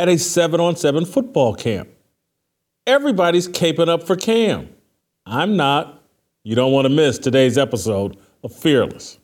at 0.00 0.08
a 0.08 0.18
seven 0.18 0.60
on 0.60 0.76
seven 0.76 1.04
football 1.04 1.54
camp? 1.54 1.88
Everybody's 2.86 3.46
caping 3.46 3.88
up 3.88 4.02
for 4.02 4.16
Cam. 4.16 4.70
I'm 5.26 5.56
not. 5.56 6.02
You 6.42 6.56
don't 6.56 6.72
want 6.72 6.86
to 6.86 6.88
miss 6.88 7.18
today's 7.18 7.58
episode 7.58 8.16
of 8.42 8.52
Fearless. 8.52 9.19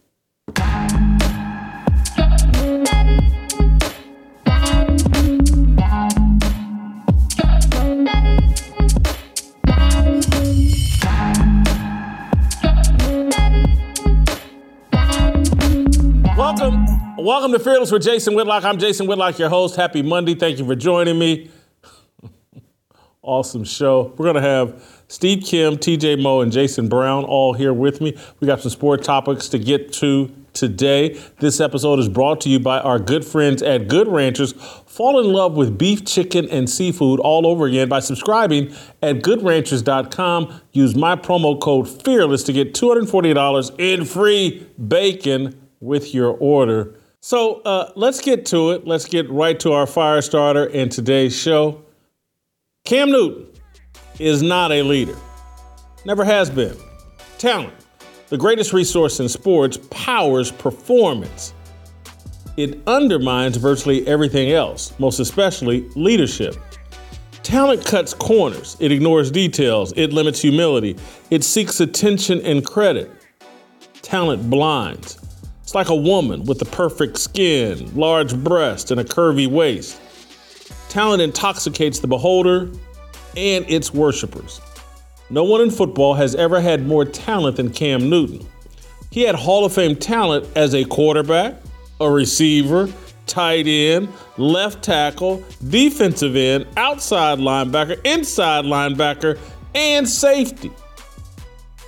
Welcome, 17.18 17.52
to 17.52 17.58
Fearless 17.58 17.90
with 17.90 18.02
Jason 18.02 18.34
Whitlock. 18.34 18.64
I'm 18.64 18.78
Jason 18.78 19.06
Whitlock, 19.06 19.38
your 19.38 19.48
host. 19.48 19.74
Happy 19.74 20.02
Monday. 20.02 20.34
Thank 20.34 20.58
you 20.58 20.66
for 20.66 20.74
joining 20.74 21.18
me. 21.18 21.50
awesome 23.22 23.64
show. 23.64 24.12
We're 24.18 24.26
gonna 24.26 24.42
have 24.42 25.02
Steve 25.08 25.42
Kim, 25.42 25.76
TJ 25.78 26.20
Moe, 26.20 26.42
and 26.42 26.52
Jason 26.52 26.90
Brown 26.90 27.24
all 27.24 27.54
here 27.54 27.72
with 27.72 28.02
me. 28.02 28.14
We 28.38 28.46
got 28.46 28.60
some 28.60 28.70
sport 28.70 29.02
topics 29.02 29.48
to 29.48 29.58
get 29.58 29.94
to 29.94 30.30
today. 30.52 31.18
This 31.38 31.58
episode 31.58 32.00
is 32.00 32.08
brought 32.10 32.42
to 32.42 32.50
you 32.50 32.60
by 32.60 32.80
our 32.80 32.98
good 32.98 33.24
friends 33.24 33.62
at 33.62 33.88
Good 33.88 34.08
Ranchers. 34.08 34.52
Fall 34.52 35.18
in 35.18 35.32
love 35.32 35.56
with 35.56 35.78
beef, 35.78 36.04
chicken, 36.04 36.46
and 36.50 36.68
seafood 36.68 37.18
all 37.20 37.46
over 37.46 37.64
again 37.64 37.88
by 37.88 38.00
subscribing 38.00 38.74
at 39.00 39.22
goodranchers.com. 39.22 40.60
Use 40.72 40.94
my 40.94 41.16
promo 41.16 41.58
code 41.58 41.88
FEARLESS 41.88 42.44
to 42.44 42.52
get 42.52 42.74
$240 42.74 43.80
in 43.80 44.04
free 44.04 44.66
bacon 44.86 45.58
with 45.80 46.12
your 46.12 46.36
order. 46.38 46.94
So 47.20 47.60
uh, 47.62 47.92
let's 47.96 48.20
get 48.20 48.46
to 48.46 48.70
it. 48.70 48.86
Let's 48.86 49.06
get 49.06 49.28
right 49.30 49.58
to 49.60 49.72
our 49.72 49.86
fire 49.86 50.22
starter 50.22 50.66
in 50.66 50.88
today's 50.88 51.36
show. 51.36 51.82
Cam 52.84 53.10
Newton 53.10 53.48
is 54.20 54.42
not 54.42 54.70
a 54.70 54.82
leader, 54.82 55.16
never 56.04 56.24
has 56.24 56.48
been. 56.48 56.76
Talent, 57.38 57.74
the 58.28 58.38
greatest 58.38 58.72
resource 58.72 59.18
in 59.18 59.28
sports, 59.28 59.78
powers 59.90 60.52
performance. 60.52 61.52
It 62.56 62.78
undermines 62.86 63.56
virtually 63.56 64.06
everything 64.06 64.52
else, 64.52 64.98
most 64.98 65.18
especially 65.18 65.88
leadership. 65.96 66.56
Talent 67.42 67.84
cuts 67.84 68.14
corners, 68.14 68.76
it 68.80 68.92
ignores 68.92 69.30
details, 69.30 69.92
it 69.96 70.12
limits 70.12 70.40
humility, 70.40 70.96
it 71.30 71.44
seeks 71.44 71.80
attention 71.80 72.40
and 72.42 72.64
credit. 72.64 73.10
Talent 74.02 74.48
blinds. 74.48 75.18
It's 75.66 75.74
like 75.74 75.88
a 75.88 75.96
woman 75.96 76.44
with 76.44 76.60
the 76.60 76.64
perfect 76.64 77.18
skin, 77.18 77.92
large 77.96 78.36
breast, 78.36 78.92
and 78.92 79.00
a 79.00 79.04
curvy 79.04 79.48
waist. 79.48 80.00
Talent 80.88 81.20
intoxicates 81.20 81.98
the 81.98 82.06
beholder 82.06 82.70
and 83.36 83.68
its 83.68 83.92
worshipers. 83.92 84.60
No 85.28 85.42
one 85.42 85.60
in 85.60 85.72
football 85.72 86.14
has 86.14 86.36
ever 86.36 86.60
had 86.60 86.86
more 86.86 87.04
talent 87.04 87.56
than 87.56 87.70
Cam 87.72 88.08
Newton. 88.08 88.46
He 89.10 89.22
had 89.22 89.34
Hall 89.34 89.64
of 89.64 89.72
Fame 89.72 89.96
talent 89.96 90.46
as 90.54 90.72
a 90.72 90.84
quarterback, 90.84 91.56
a 92.00 92.08
receiver, 92.08 92.88
tight 93.26 93.66
end, 93.66 94.08
left 94.38 94.84
tackle, 94.84 95.42
defensive 95.66 96.36
end, 96.36 96.68
outside 96.76 97.40
linebacker, 97.40 98.00
inside 98.06 98.66
linebacker, 98.66 99.36
and 99.74 100.08
safety. 100.08 100.70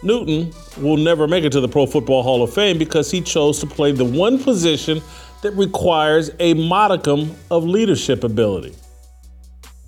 Newton 0.03 0.53
will 0.79 0.97
never 0.97 1.27
make 1.27 1.45
it 1.45 1.53
to 1.53 1.61
the 1.61 1.69
Pro 1.69 1.87
Football 1.87 2.23
Hall 2.23 2.43
of 2.43 2.53
Fame 2.53 2.79
because 2.79 3.11
he 3.11 3.21
chose 3.21 3.59
to 3.61 3.67
play 3.67 3.93
the 3.93 4.05
one 4.05 4.43
position 4.43 5.03
that 5.43 5.53
requires 5.53 6.31
a 6.39 6.55
modicum 6.55 7.35
of 7.51 7.65
leadership 7.65 8.25
ability. 8.25 8.75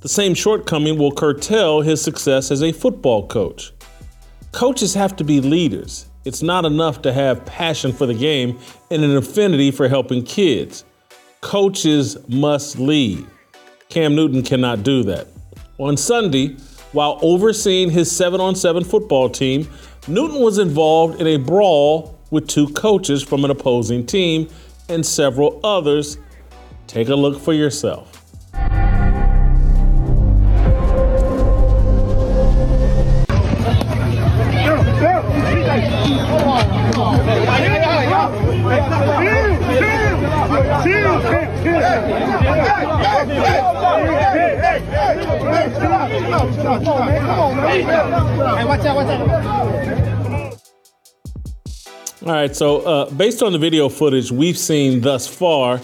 The 0.01 0.09
same 0.09 0.35
shortcoming 0.35 0.99
will 0.99 1.13
curtail 1.13 1.83
his 1.83 2.03
success 2.03 2.51
as 2.51 2.63
a 2.63 2.73
football 2.73 3.27
coach. 3.27 3.73
Coaches 4.53 4.95
have 4.95 5.15
to 5.17 5.25
be 5.25 5.41
leaders. 5.41 6.07
It's 6.25 6.43
not 6.43 6.65
enough 6.65 7.03
to 7.03 7.13
have 7.13 7.45
passion 7.47 7.93
for 7.93 8.07
the 8.07 8.15
game 8.15 8.59
and 8.91 9.05
an 9.05 9.17
affinity 9.17 9.71
for 9.71 9.89
helping 9.89 10.25
kids. 10.25 10.85
Coaches 11.41 12.17
must 12.29 12.79
lead. 12.79 13.27
Cam 13.89 14.15
Newton 14.15 14.43
cannot 14.43 14.83
do 14.83 15.03
that. 15.05 15.29
On 15.79 15.97
Sunday, 15.97 16.57
while 16.93 17.19
overseeing 17.23 17.91
his 17.91 18.15
7 18.15 18.41
on 18.41 18.55
7 18.55 18.85
football 18.85 19.29
team, 19.29 19.69
Newton 20.11 20.41
was 20.41 20.59
involved 20.59 21.21
in 21.21 21.29
a 21.29 21.37
brawl 21.37 22.19
with 22.33 22.49
two 22.49 22.69
coaches 22.71 23.23
from 23.23 23.45
an 23.45 23.51
opposing 23.53 24.05
team 24.05 24.49
and 24.89 25.07
several 25.07 25.61
others. 25.63 26.19
Take 26.89 27.11
a 27.11 27.15
look 27.15 27.41
for 27.41 27.53
yourself. 27.53 28.21
All 52.23 52.33
right, 52.33 52.55
so 52.55 52.81
uh, 52.83 53.11
based 53.11 53.43
on 53.43 53.53
the 53.53 53.59
video 53.59 53.89
footage 53.89 54.31
we've 54.31 54.59
seen 54.59 55.01
thus 55.01 55.27
far, 55.27 55.81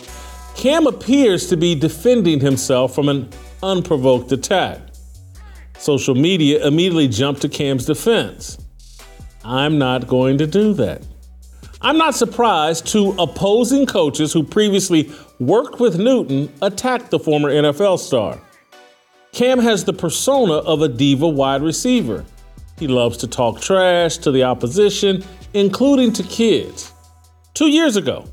Cam 0.54 0.86
appears 0.86 1.48
to 1.48 1.56
be 1.56 1.74
defending 1.74 2.40
himself 2.40 2.94
from 2.94 3.08
an 3.08 3.28
unprovoked 3.62 4.32
attack. 4.32 4.80
Social 5.78 6.14
media 6.14 6.66
immediately 6.66 7.08
jumped 7.08 7.42
to 7.42 7.48
Cam's 7.48 7.86
defense. 7.86 8.58
I'm 9.44 9.78
not 9.78 10.06
going 10.08 10.38
to 10.38 10.46
do 10.46 10.74
that. 10.74 11.02
I'm 11.80 11.98
not 11.98 12.14
surprised 12.14 12.86
two 12.86 13.14
opposing 13.18 13.86
coaches 13.86 14.32
who 14.32 14.42
previously 14.42 15.10
worked 15.38 15.78
with 15.78 15.98
Newton 15.98 16.52
attacked 16.62 17.10
the 17.10 17.18
former 17.18 17.50
NFL 17.50 17.98
star. 17.98 18.40
Cam 19.36 19.58
has 19.58 19.84
the 19.84 19.92
persona 19.92 20.54
of 20.54 20.80
a 20.80 20.88
diva 20.88 21.28
wide 21.28 21.60
receiver. 21.60 22.24
He 22.78 22.88
loves 22.88 23.18
to 23.18 23.26
talk 23.26 23.60
trash 23.60 24.16
to 24.16 24.30
the 24.30 24.44
opposition, 24.44 25.22
including 25.52 26.14
to 26.14 26.22
kids. 26.22 26.90
Two 27.52 27.68
years 27.68 27.96
ago, 27.96 28.24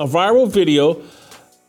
a 0.00 0.06
viral 0.06 0.46
video 0.46 1.00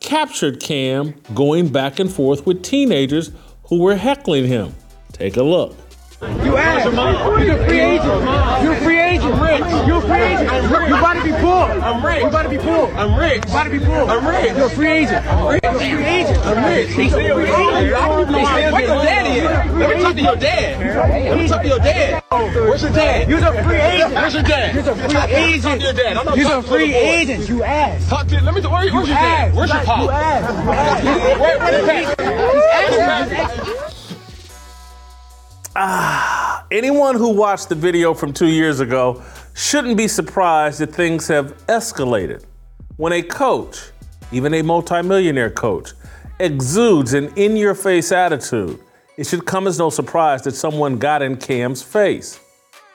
captured 0.01 0.59
Cam 0.59 1.15
going 1.33 1.69
back 1.69 1.99
and 2.01 2.11
forth 2.11 2.45
with 2.45 2.63
teenagers 2.63 3.31
who 3.63 3.79
were 3.79 3.95
heckling 3.95 4.45
him. 4.45 4.75
Take 5.13 5.37
a 5.37 5.43
look. 5.43 5.73
You 6.21 6.55
ass. 6.55 6.85
You're 6.85 7.55
a 7.55 7.65
free 7.65 7.79
agent. 7.79 8.63
You're 8.63 8.73
a 8.73 8.81
free 8.81 8.99
agent. 8.99 9.33
I'm 9.33 9.41
rich. 9.41 9.87
You're 9.87 9.97
a 9.97 10.01
free 10.01 10.21
agent. 10.21 10.51
I'm 10.51 10.71
rich. 10.71 10.89
You 10.89 10.95
about 10.95 11.13
to 11.13 11.23
be 11.23 11.31
poor. 11.31 11.65
I'm 11.81 12.05
rich. 12.05 12.21
You 12.21 12.27
about 12.27 12.43
to 12.43 12.49
be 12.49 12.57
poor. 12.59 12.85
I'm 12.93 13.17
rich. 13.17 13.43
You 13.43 13.51
about 13.51 13.63
to 13.63 13.69
be 13.71 13.79
poor. 13.79 14.05
I'm 14.05 14.27
rich. 14.27 14.55
You're 14.55 14.65
a 14.65 14.69
free 14.69 14.87
agent. 14.87 15.25
I'm 15.25 15.47
rich. 15.49 15.63
You're 15.63 15.73
a 15.73 15.79
free 15.79 16.05
agent. 16.05 16.45
I'm 16.45 16.65
rich. 16.65 16.89
He's 16.93 17.13
a 17.13 17.15
free 17.15 17.43
agent. 17.43 17.93
I 17.95 18.71
where 18.71 18.81
your 18.85 19.01
daddy 19.01 19.39
is. 19.39 19.45
Let 19.73 19.97
me 19.97 20.03
talk 20.03 20.15
to 20.15 20.21
your 20.21 20.35
dad. 20.35 21.01
Let 21.09 21.37
me 21.39 21.47
talk 21.47 21.61
to 21.63 21.67
your 21.67 21.79
dad. 21.79 22.23
Where's 22.29 22.83
your 22.83 22.91
dad? 22.91 23.27
You're 23.27 23.39
a 23.39 23.63
free 23.63 23.77
agent. 23.77 24.13
Where's 24.13 24.33
your 24.35 24.43
dad? 24.43 24.75
You're 24.75 24.89
a 24.91 24.95
free 24.95 25.17
agent. 25.33 25.63
Talk 25.63 25.79
to 25.79 25.83
your 25.85 25.93
dad. 25.93 26.17
I'm 26.17 26.25
not 26.25 26.37
You're 26.37 26.53
a 26.53 26.61
free 26.61 26.93
agent. 26.93 27.49
You 27.49 27.63
ass. 27.63 28.07
Talk 28.07 28.27
to. 28.27 28.41
Let 28.41 28.53
me. 28.53 28.61
Where, 28.61 28.93
where's 28.93 28.93
your 28.93 29.05
dad? 29.17 29.55
Where's 29.55 29.71
your 29.71 29.83
pop? 29.83 30.03
You 30.03 30.11
ass. 30.11 30.43
Where's 31.39 32.91
your 32.91 33.07
dad? 33.07 33.87
Ah, 35.73 36.65
anyone 36.69 37.15
who 37.15 37.29
watched 37.29 37.69
the 37.69 37.75
video 37.75 38.13
from 38.13 38.33
two 38.33 38.47
years 38.47 38.81
ago 38.81 39.23
shouldn't 39.53 39.95
be 39.95 40.07
surprised 40.07 40.81
that 40.81 40.93
things 40.93 41.29
have 41.29 41.55
escalated. 41.67 42.43
When 42.97 43.13
a 43.13 43.21
coach, 43.21 43.91
even 44.33 44.53
a 44.53 44.63
multimillionaire 44.63 45.51
coach, 45.51 45.93
exudes 46.39 47.13
an 47.13 47.31
in 47.37 47.55
your 47.55 47.73
face 47.73 48.11
attitude, 48.11 48.79
it 49.15 49.27
should 49.27 49.45
come 49.45 49.65
as 49.65 49.79
no 49.79 49.89
surprise 49.89 50.41
that 50.41 50.55
someone 50.55 50.97
got 50.97 51.21
in 51.21 51.37
Cam's 51.37 51.81
face. 51.81 52.39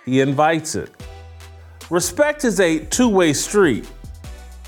He 0.05 0.20
invites 0.20 0.75
it. 0.75 0.90
Respect 1.88 2.44
is 2.44 2.61
a 2.61 2.81
two 2.81 3.08
way 3.08 3.32
street. 3.32 3.90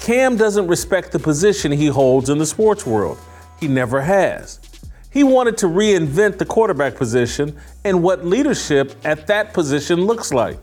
Cam 0.00 0.36
doesn't 0.36 0.66
respect 0.66 1.12
the 1.12 1.18
position 1.18 1.72
he 1.72 1.88
holds 1.88 2.30
in 2.30 2.38
the 2.38 2.46
sports 2.46 2.86
world. 2.86 3.18
He 3.60 3.68
never 3.68 4.00
has. 4.00 4.60
He 5.10 5.24
wanted 5.24 5.56
to 5.58 5.66
reinvent 5.66 6.38
the 6.38 6.44
quarterback 6.44 6.96
position 6.96 7.58
and 7.84 8.02
what 8.02 8.26
leadership 8.26 8.94
at 9.04 9.26
that 9.28 9.54
position 9.54 10.02
looks 10.02 10.32
like. 10.32 10.58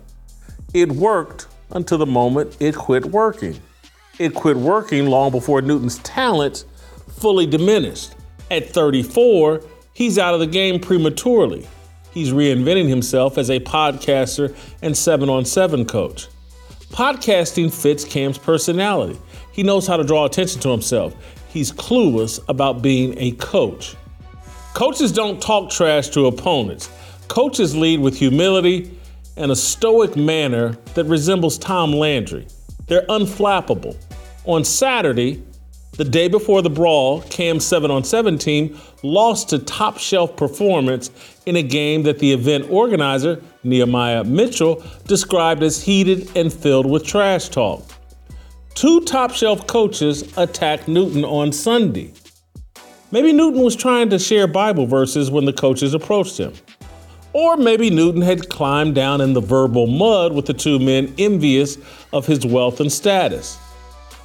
It 0.74 0.92
worked 0.92 1.48
until 1.72 1.98
the 1.98 2.06
moment 2.06 2.58
it 2.60 2.76
quit 2.76 3.06
working. 3.06 3.60
It 4.20 4.34
quit 4.34 4.58
working 4.58 5.08
long 5.08 5.32
before 5.32 5.62
Newton's 5.62 6.00
talent 6.00 6.66
fully 7.08 7.46
diminished. 7.46 8.14
At 8.52 8.70
34, 8.70 9.62
he's 9.94 10.20
out 10.20 10.34
of 10.34 10.40
the 10.40 10.48
game 10.48 10.80
prematurely. 10.80 11.68
He's 12.12 12.32
reinventing 12.32 12.88
himself 12.88 13.38
as 13.38 13.50
a 13.50 13.60
podcaster 13.60 14.56
and 14.82 14.96
seven 14.96 15.30
on 15.30 15.44
seven 15.44 15.86
coach. 15.86 16.28
Podcasting 16.92 17.74
fits 17.74 18.06
Cam's 18.06 18.38
personality. 18.38 19.20
He 19.52 19.64
knows 19.64 19.88
how 19.88 19.98
to 19.98 20.04
draw 20.04 20.26
attention 20.26 20.62
to 20.62 20.70
himself. 20.70 21.16
He's 21.50 21.72
clueless 21.72 22.40
about 22.48 22.82
being 22.82 23.16
a 23.18 23.32
coach. 23.34 23.96
Coaches 24.76 25.14
don't 25.14 25.42
talk 25.42 25.70
trash 25.70 26.10
to 26.10 26.26
opponents. 26.26 26.90
Coaches 27.30 27.78
lead 27.78 28.02
with 28.02 28.18
humility 28.18 28.92
and 29.38 29.50
a 29.50 29.56
stoic 29.56 30.18
manner 30.18 30.78
that 30.96 31.06
resembles 31.06 31.58
Tom 31.58 31.94
Landry. 31.94 32.46
They're 32.88 33.06
unflappable. 33.08 33.96
On 34.44 34.66
Saturday, 34.66 35.42
the 35.94 36.04
day 36.04 36.28
before 36.28 36.62
the 36.62 36.70
brawl, 36.70 37.22
Cam 37.22 37.62
7 37.62 37.90
on 37.90 38.04
7 38.04 38.38
team 38.38 38.78
lost 39.02 39.48
to 39.52 39.60
top 39.60 39.98
shelf 39.98 40.36
performance 40.36 41.10
in 41.46 41.56
a 41.56 41.64
game 41.64 42.04
that 42.04 42.20
the 42.20 42.34
event 42.34 42.70
organizer, 42.70 43.42
Nehemiah 43.64 44.26
Mitchell, 44.26 44.84
described 45.08 45.64
as 45.64 45.82
heated 45.82 46.36
and 46.36 46.52
filled 46.52 46.86
with 46.86 47.06
trash 47.06 47.48
talk. 47.48 47.82
Two 48.74 49.00
top 49.06 49.32
shelf 49.32 49.68
coaches 49.68 50.38
attacked 50.38 50.90
Newton 50.90 51.24
on 51.24 51.54
Sunday. 51.54 52.12
Maybe 53.12 53.32
Newton 53.32 53.62
was 53.62 53.76
trying 53.76 54.10
to 54.10 54.20
share 54.20 54.48
Bible 54.48 54.88
verses 54.88 55.30
when 55.30 55.46
the 55.46 55.54
coaches 55.54 55.94
approached 55.94 56.38
him. 56.38 56.54
Or 57.34 57.56
maybe 57.58 57.90
Newton 57.90 58.22
had 58.22 58.50
climbed 58.50 58.96
down 58.96 59.22
in 59.22 59.34
the 59.34 59.42
verbal 59.42 59.88
mud 59.88 60.34
with 60.34 60.46
the 60.46 60.54
two 60.54 60.80
men 60.80 61.14
envious 61.18 61.78
of 62.14 62.26
his 62.26 62.46
wealth 62.46 62.80
and 62.80 62.92
status. 62.92 63.58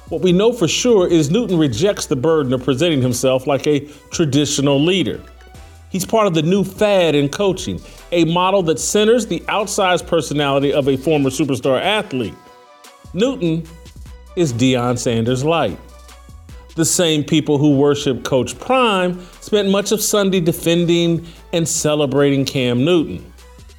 What 0.09 0.21
we 0.21 0.31
know 0.31 0.51
for 0.51 0.67
sure 0.67 1.07
is 1.07 1.29
Newton 1.29 1.57
rejects 1.57 2.05
the 2.05 2.15
burden 2.15 2.53
of 2.53 2.63
presenting 2.63 3.01
himself 3.01 3.47
like 3.47 3.67
a 3.67 3.81
traditional 4.11 4.81
leader. 4.81 5.21
He's 5.89 6.05
part 6.05 6.25
of 6.25 6.33
the 6.33 6.41
new 6.41 6.63
fad 6.63 7.15
in 7.15 7.29
coaching, 7.29 7.81
a 8.11 8.25
model 8.25 8.63
that 8.63 8.79
centers 8.79 9.27
the 9.27 9.41
outsized 9.41 10.07
personality 10.07 10.73
of 10.73 10.87
a 10.87 10.97
former 10.97 11.29
superstar 11.29 11.81
athlete. 11.81 12.33
Newton 13.13 13.63
is 14.35 14.53
Deion 14.53 14.97
Sanders 14.97 15.43
light. 15.43 15.77
The 16.75 16.85
same 16.85 17.23
people 17.23 17.57
who 17.57 17.75
worship 17.75 18.23
Coach 18.23 18.57
Prime 18.59 19.19
spent 19.41 19.69
much 19.69 19.91
of 19.91 20.01
Sunday 20.01 20.39
defending 20.39 21.27
and 21.51 21.67
celebrating 21.67 22.45
Cam 22.45 22.85
Newton. 22.85 23.33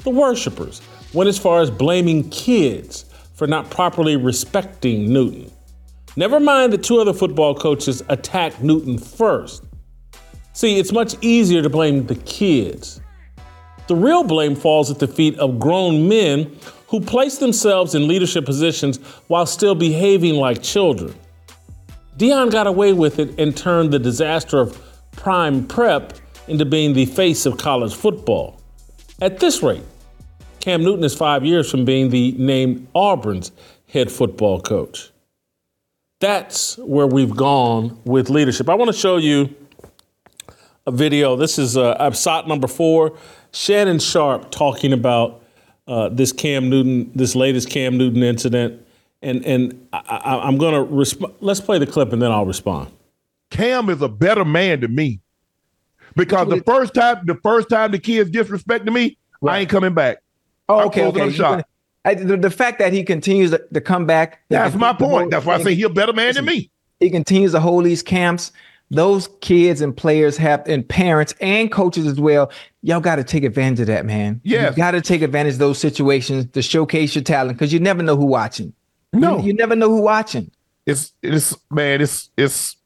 The 0.04 0.10
worshipers 0.10 0.82
went 1.14 1.28
as 1.28 1.38
far 1.38 1.60
as 1.60 1.70
blaming 1.70 2.28
kids 2.30 3.06
for 3.34 3.46
not 3.46 3.70
properly 3.70 4.16
respecting 4.16 5.10
Newton. 5.12 5.50
Never 6.16 6.38
mind 6.38 6.74
that 6.74 6.82
two 6.82 6.98
other 6.98 7.14
football 7.14 7.54
coaches 7.54 8.02
attacked 8.08 8.62
Newton 8.62 8.98
first. 8.98 9.64
See, 10.52 10.78
it's 10.78 10.92
much 10.92 11.14
easier 11.22 11.62
to 11.62 11.70
blame 11.70 12.06
the 12.06 12.16
kids. 12.16 13.00
The 13.86 13.96
real 13.96 14.22
blame 14.22 14.54
falls 14.54 14.90
at 14.90 14.98
the 14.98 15.08
feet 15.08 15.38
of 15.38 15.58
grown 15.58 16.08
men 16.08 16.58
who 16.88 17.00
place 17.00 17.38
themselves 17.38 17.94
in 17.94 18.06
leadership 18.06 18.44
positions 18.44 18.98
while 19.28 19.46
still 19.46 19.74
behaving 19.74 20.34
like 20.34 20.62
children. 20.62 21.14
Deion 22.22 22.52
got 22.52 22.69
away 22.69 22.92
with 22.92 23.19
it 23.19 23.36
and 23.40 23.56
turned 23.56 23.92
the 23.92 23.98
disaster 23.98 24.60
of 24.60 24.80
prime 25.10 25.66
prep 25.66 26.12
into 26.46 26.64
being 26.64 26.92
the 26.92 27.04
face 27.04 27.46
of 27.46 27.58
college 27.58 27.92
football. 27.92 28.60
At 29.20 29.40
this 29.40 29.60
rate, 29.60 29.82
Cam 30.60 30.84
Newton 30.84 31.02
is 31.02 31.16
five 31.16 31.44
years 31.44 31.69
from 31.69 31.84
being 31.84 32.10
the 32.10 32.30
named 32.38 32.86
Auburn's 32.94 33.50
head 33.88 34.08
football 34.08 34.60
coach. 34.60 35.10
That's 36.20 36.78
where 36.78 37.08
we've 37.08 37.34
gone 37.34 38.00
with 38.04 38.30
leadership. 38.30 38.70
I 38.70 38.76
want 38.76 38.92
to 38.92 38.96
show 38.96 39.16
you 39.16 39.52
a 40.86 40.92
video. 40.92 41.34
This 41.34 41.58
is 41.58 41.76
uh, 41.76 42.14
number 42.46 42.68
four. 42.68 43.18
Shannon 43.50 43.98
Sharpe 43.98 44.52
talking 44.52 44.92
about 44.92 45.42
uh, 45.88 46.08
this 46.10 46.30
Cam 46.30 46.70
Newton, 46.70 47.10
this 47.16 47.34
latest 47.34 47.68
Cam 47.68 47.98
Newton 47.98 48.22
incident, 48.22 48.81
and 49.22 49.44
and 49.44 49.88
I, 49.92 50.48
am 50.48 50.58
going 50.58 50.74
to 50.74 50.82
respond. 50.82 51.34
Let's 51.40 51.60
play 51.60 51.78
the 51.78 51.86
clip 51.86 52.12
and 52.12 52.20
then 52.20 52.30
I'll 52.30 52.46
respond. 52.46 52.90
Cam 53.50 53.88
is 53.88 54.02
a 54.02 54.08
better 54.08 54.44
man 54.44 54.80
than 54.80 54.94
me 54.94 55.20
because 56.16 56.48
the 56.48 56.62
first 56.62 56.94
time, 56.94 57.24
the 57.24 57.36
first 57.36 57.69
time 57.69 57.92
the 57.92 57.98
kids 57.98 58.30
disrespected 58.30 58.92
me, 58.92 59.19
right. 59.40 59.54
I 59.54 59.58
ain't 59.60 59.70
coming 59.70 59.94
back. 59.94 60.19
Oh, 60.69 60.86
okay, 60.86 61.04
okay. 61.04 61.62
I, 62.04 62.14
the, 62.14 62.36
the, 62.36 62.50
fact 62.50 62.80
that 62.80 62.92
he 62.92 63.04
continues 63.04 63.52
to, 63.52 63.64
to 63.72 63.80
come 63.80 64.06
back. 64.06 64.42
That's 64.48 64.74
my 64.74 64.92
point. 64.92 65.30
That's 65.30 65.46
why 65.46 65.54
I 65.54 65.62
say 65.62 65.75
he's 65.75 65.84
a 65.84 65.90
better 65.90 66.12
man 66.12 66.34
than 66.34 66.44
me. 66.44 66.70
He 66.98 67.10
continues 67.10 67.52
to 67.52 67.60
hold 67.60 67.84
these 67.84 68.02
camps 68.02 68.50
those 68.92 69.30
kids 69.40 69.80
and 69.80 69.96
players 69.96 70.36
have 70.36 70.62
and 70.68 70.86
parents 70.86 71.34
and 71.40 71.72
coaches 71.72 72.06
as 72.06 72.20
well 72.20 72.52
y'all 72.82 73.00
got 73.00 73.16
to 73.16 73.25
take 73.25 73.42
advantage 73.42 73.80
of 73.80 73.86
that 73.86 74.04
man 74.04 74.38
yeah 74.44 74.68
you 74.68 74.76
got 74.76 74.90
to 74.90 75.00
take 75.00 75.22
advantage 75.22 75.54
of 75.54 75.58
those 75.58 75.78
situations 75.78 76.44
to 76.52 76.60
showcase 76.60 77.14
your 77.14 77.25
talent 77.25 77.56
because 77.56 77.72
you 77.72 77.80
never 77.80 78.02
know 78.02 78.16
who 78.16 78.26
watching 78.26 78.72
no 79.12 79.38
you, 79.38 79.47
you, 79.47 79.55
never 79.55 79.76
know 79.76 79.88
who 79.88 80.03
watching 80.03 80.50
it's 80.87 81.12
it's 81.23 81.56
man 81.70 82.00
it's 82.00 82.31
it's 82.37 82.76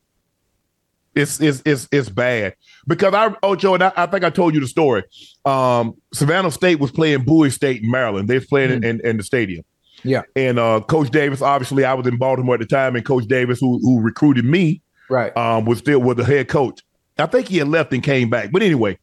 it's 1.15 1.41
it's 1.41 1.63
it's, 1.65 1.89
it's 1.91 2.09
bad 2.11 2.55
because 2.87 3.15
I 3.15 3.35
Ocho 3.43 3.75
and 3.75 3.83
I, 3.83 3.93
I, 3.97 4.07
think 4.07 4.23
I 4.23 4.31
told 4.31 4.55
you 4.55 4.61
the 4.61 4.67
story. 4.67 5.03
Um, 5.45 5.97
Savannah 6.13 6.51
State 6.51 6.79
was 6.79 6.93
playing 6.93 7.25
Bowie 7.25 7.51
State 7.51 7.83
in 7.83 7.91
Maryland. 7.91 8.29
They 8.29 8.35
was 8.35 8.47
playing 8.47 8.71
mm. 8.71 8.77
in, 8.77 8.85
in, 8.85 9.01
in 9.07 9.17
the 9.17 9.23
stadium. 9.23 9.65
Yeah. 10.03 10.23
And 10.37 10.59
uh, 10.59 10.81
Coach 10.81 11.11
Davis, 11.11 11.43
obviously, 11.43 11.85
I 11.85 11.95
was 11.95 12.07
in 12.07 12.17
Baltimore 12.17 12.55
at 12.55 12.61
the 12.61 12.67
time, 12.67 12.97
and 12.97 13.05
Coach 13.05 13.27
Davis, 13.27 13.59
who 13.59 13.79
who 13.79 14.01
recruited 14.01 14.45
me, 14.45 14.83
right, 15.09 15.37
um, 15.37 15.65
was 15.65 15.79
still 15.79 16.01
with 16.01 16.19
the 16.19 16.25
head 16.25 16.49
coach. 16.49 16.83
I 17.19 17.27
think 17.27 17.49
he 17.49 17.59
had 17.59 17.69
left 17.69 17.93
and 17.93 18.03
came 18.03 18.29
back, 18.29 18.53
but 18.53 18.63
anyway, 18.63 18.99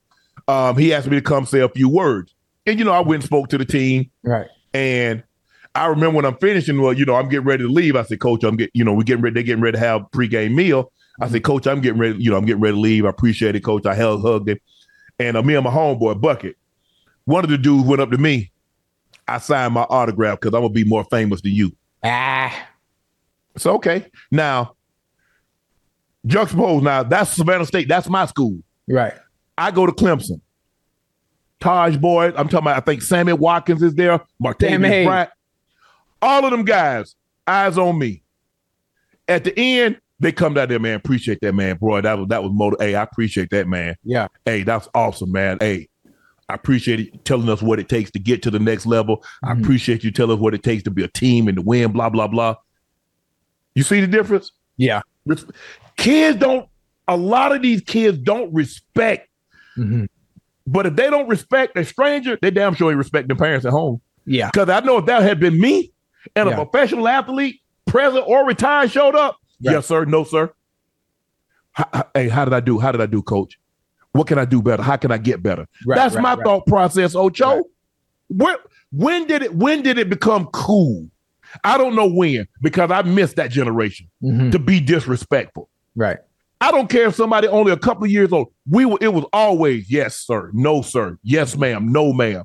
um, 0.48 0.78
he 0.78 0.94
asked 0.94 1.08
me 1.08 1.16
to 1.18 1.22
come 1.22 1.46
say 1.46 1.60
a 1.60 1.70
few 1.70 1.90
words, 1.90 2.34
and 2.66 2.78
you 2.78 2.86
know, 2.86 2.92
I 2.92 3.00
went 3.00 3.22
and 3.22 3.24
spoke 3.24 3.50
to 3.50 3.58
the 3.58 3.66
team, 3.66 4.10
right, 4.24 4.48
and. 4.74 5.24
I 5.76 5.88
remember 5.88 6.18
when 6.18 6.26
I'm 6.26 6.38
finishing, 6.38 6.82
well, 6.82 6.94
you 6.94 7.06
know, 7.06 7.16
I'm 7.16 7.30
getting 7.30 7.46
ready 7.46 7.64
to 7.64 7.70
leave. 7.70 7.96
I 7.96 8.04
said, 8.04 8.20
Coach, 8.20 8.44
I'm 8.44 8.56
getting, 8.56 8.72
you 8.74 8.84
know, 8.84 8.94
we're 8.94 9.04
getting 9.04 9.24
ready, 9.24 9.34
they're 9.34 9.44
getting 9.44 9.64
ready 9.64 9.78
to 9.78 9.84
have 9.84 10.02
pregame 10.12 10.54
meal. 10.54 10.92
I 11.20 11.30
said, 11.30 11.44
Coach, 11.44 11.68
I'm 11.68 11.82
getting 11.82 12.00
ready, 12.00 12.22
you 12.22 12.30
know, 12.30 12.38
I'm 12.38 12.46
getting 12.46 12.62
ready 12.62 12.76
to 12.76 12.80
leave. 12.80 13.06
I 13.06 13.10
appreciate 13.10 13.56
it, 13.56 13.64
Coach. 13.64 13.86
I 13.86 13.96
held, 13.96 14.22
hugged 14.22 14.50
him. 14.50 14.60
And 15.20 15.38
uh, 15.38 15.44
me 15.44 15.56
and 15.56 15.64
my 15.64 15.72
homeboy, 15.72 16.22
Bucket, 16.22 16.58
one 17.26 17.44
of 17.44 17.50
the 17.50 17.58
dudes 17.58 17.88
went 17.88 18.02
up 18.02 18.12
to 18.12 18.18
me. 18.18 18.52
I 19.28 19.38
signed 19.38 19.74
my 19.74 19.84
autograph 19.84 20.40
because 20.40 20.54
I'm 20.54 20.62
gonna 20.62 20.74
be 20.74 20.84
more 20.84 21.06
famous 21.06 21.42
than 21.42 21.54
you. 21.54 21.72
Ah. 22.04 22.70
It's 23.56 23.66
okay. 23.66 24.08
Now, 24.32 24.76
juxtapose 26.28 26.82
now, 26.82 27.04
that's 27.04 27.32
Savannah 27.32 27.66
State. 27.66 27.88
That's 27.88 28.10
my 28.10 28.26
school. 28.26 28.60
Right. 28.88 29.14
I 29.58 29.72
go 29.72 29.86
to 29.86 29.92
Clemson. 29.92 30.42
Tajh 31.62 32.02
Boyd, 32.02 32.34
I'm 32.36 32.50
talking 32.50 32.68
about, 32.68 32.78
I 32.78 32.82
think 32.82 33.02
Sammy 33.02 33.32
Watkins 33.32 33.82
is 33.82 33.94
there, 33.94 34.20
Martavis 34.44 35.06
Bryant. 35.06 35.30
All 36.24 36.46
of 36.46 36.52
them 36.52 36.64
guys, 36.64 37.16
eyes 37.46 37.78
on 37.78 38.00
me. 38.00 38.24
At 39.28 39.44
the 39.44 39.54
end, 39.60 40.00
they 40.22 40.32
come 40.32 40.54
down 40.54 40.70
there, 40.70 40.80
man. 40.80 40.96
Appreciate 40.96 41.42
that, 41.42 41.54
man, 41.54 41.76
bro. 41.76 42.00
That 42.00 42.18
was 42.18 42.30
that 42.30 42.42
was 42.42 42.54
motor. 42.54 42.78
Hey, 42.80 42.96
I 42.96 43.04
appreciate 43.04 43.50
that, 43.50 43.68
man. 43.68 43.98
Yeah. 44.06 44.30
Hey, 44.46 44.64
that's 44.64 44.88
awesome, 44.96 45.34
man. 45.34 45.58
Hey, 45.60 45.90
I 46.48 46.54
appreciate 46.54 47.00
you 47.00 47.20
telling 47.26 47.50
us 47.50 47.62
what 47.62 47.78
it 47.78 47.90
takes 47.90 48.10
to 48.12 48.20
get 48.20 48.42
to 48.44 48.52
the 48.52 48.60
next 48.60 48.86
level. 48.86 49.18
Mm-hmm. 49.18 49.50
I 49.50 49.52
appreciate 49.52 50.06
you 50.06 50.12
telling 50.12 50.38
us 50.38 50.42
what 50.42 50.54
it 50.54 50.64
takes 50.64 50.84
to 50.84 50.92
be 50.92 51.04
a 51.04 51.10
team 51.10 51.50
and 51.50 51.58
to 51.58 51.62
win. 51.62 51.92
Blah 51.92 52.10
blah 52.10 52.28
blah. 52.28 52.56
You 53.76 53.84
see 53.84 54.00
the 54.00 54.08
difference? 54.08 54.54
Yeah. 54.78 55.02
Kids 55.98 56.40
don't. 56.40 56.70
A 57.10 57.18
lot 57.18 57.54
of 57.54 57.62
these 57.62 57.82
kids 57.82 58.18
don't 58.18 58.54
respect. 58.54 59.28
Mm-hmm. 59.78 60.06
But 60.66 60.86
if 60.86 60.96
they 60.96 61.10
don't 61.10 61.28
respect 61.28 61.78
a 61.78 61.84
stranger, 61.84 62.38
they 62.42 62.50
damn 62.50 62.76
sure 62.76 62.92
ain't 62.92 62.98
respect 62.98 63.28
their 63.28 63.36
parents 63.36 63.66
at 63.66 63.74
home. 63.74 64.00
Yeah. 64.26 64.50
Because 64.54 64.70
I 64.70 64.80
know 64.80 65.00
if 65.00 65.06
that 65.08 65.22
had 65.22 65.42
been 65.42 65.60
me 65.60 65.92
and 66.36 66.50
yeah. 66.50 66.56
a 66.56 66.66
professional 66.66 67.08
athlete, 67.08 67.62
present 67.86 68.24
or 68.28 68.46
retired, 68.46 68.92
showed 68.92 69.16
up, 69.16 69.38
Right. 69.64 69.74
Yes, 69.74 69.88
sir. 69.88 70.06
No, 70.06 70.24
sir. 70.24 70.52
How, 71.72 72.06
hey, 72.14 72.28
how 72.28 72.46
did 72.46 72.54
I 72.54 72.60
do? 72.60 72.80
How 72.80 72.92
did 72.92 73.02
I 73.02 73.06
do, 73.06 73.22
coach? 73.22 73.58
What 74.12 74.28
can 74.28 74.38
I 74.38 74.46
do 74.46 74.62
better? 74.62 74.84
How 74.84 74.98
can 74.98 75.12
I 75.12 75.18
get 75.18 75.42
better? 75.42 75.68
Right, 75.86 75.96
That's 75.96 76.16
right, 76.16 76.22
my 76.22 76.36
thought 76.36 76.68
process, 76.68 77.16
Ocho. 77.16 77.64
Where, 78.28 78.58
when 78.92 79.26
did 79.26 79.42
it 79.42 79.56
when 79.56 79.82
did 79.82 79.98
it 79.98 80.10
become 80.10 80.48
cool? 80.48 81.08
I 81.64 81.78
don't 81.78 81.96
know 81.96 82.12
when 82.12 82.48
because 82.62 82.92
I 82.92 83.02
missed 83.04 83.38
that 83.38 83.52
generation 83.52 84.10
mm-hmm. 84.22 84.52
to 84.52 84.60
be 84.60 84.80
disrespectful. 84.80 85.70
Right. 85.96 86.18
I 86.62 86.72
don't 86.72 86.90
care 86.90 87.08
if 87.08 87.16
somebody 87.16 87.48
only 87.48 87.72
a 87.72 87.78
couple 87.78 88.04
of 88.06 88.12
years 88.12 88.32
old. 88.32 88.52
We 88.70 88.86
were 88.86 88.98
it 89.02 89.14
was 89.14 89.26
always 89.34 89.90
yes, 89.90 90.16
sir, 90.16 90.52
no, 90.54 90.82
sir, 90.82 91.18
yes, 91.24 91.58
ma'am, 91.58 91.92
no, 91.92 92.14
ma'am. 92.14 92.44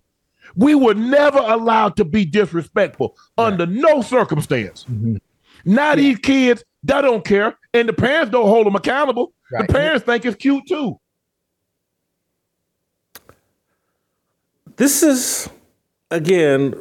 We 0.58 0.74
were 0.74 0.94
never 0.94 1.38
allowed 1.38 1.96
to 1.98 2.04
be 2.04 2.24
disrespectful 2.24 3.16
under 3.38 3.64
no 3.64 4.02
circumstance. 4.02 4.84
Mm-hmm. 4.90 5.16
Now 5.64 5.94
these 5.94 6.18
kids, 6.18 6.64
they 6.82 7.00
don't 7.00 7.24
care, 7.24 7.56
and 7.72 7.88
the 7.88 7.92
parents 7.92 8.32
don't 8.32 8.48
hold 8.48 8.66
them 8.66 8.74
accountable. 8.74 9.32
Right. 9.52 9.66
The 9.68 9.72
parents 9.72 10.04
think 10.04 10.24
it's 10.24 10.36
cute 10.36 10.66
too. 10.66 10.98
This 14.76 15.02
is, 15.04 15.48
again, 16.10 16.74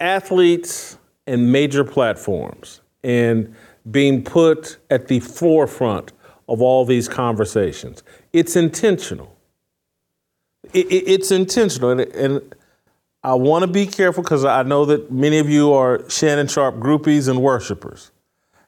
athletes 0.00 0.98
and 1.28 1.52
major 1.52 1.84
platforms 1.84 2.80
and 3.04 3.54
being 3.90 4.22
put 4.24 4.78
at 4.90 5.06
the 5.06 5.20
forefront 5.20 6.12
of 6.48 6.60
all 6.60 6.84
these 6.84 7.08
conversations. 7.08 8.02
It's 8.32 8.56
intentional. 8.56 9.32
It- 10.72 10.86
it- 10.90 11.08
it's 11.08 11.30
intentional. 11.30 11.90
And, 11.90 12.00
and 12.00 12.54
I 13.26 13.34
want 13.34 13.62
to 13.62 13.66
be 13.66 13.88
careful 13.88 14.22
because 14.22 14.44
I 14.44 14.62
know 14.62 14.84
that 14.84 15.10
many 15.10 15.38
of 15.38 15.50
you 15.50 15.72
are 15.72 16.08
Shannon 16.08 16.46
Sharpe 16.46 16.76
groupies 16.76 17.28
and 17.28 17.42
worshipers. 17.42 18.12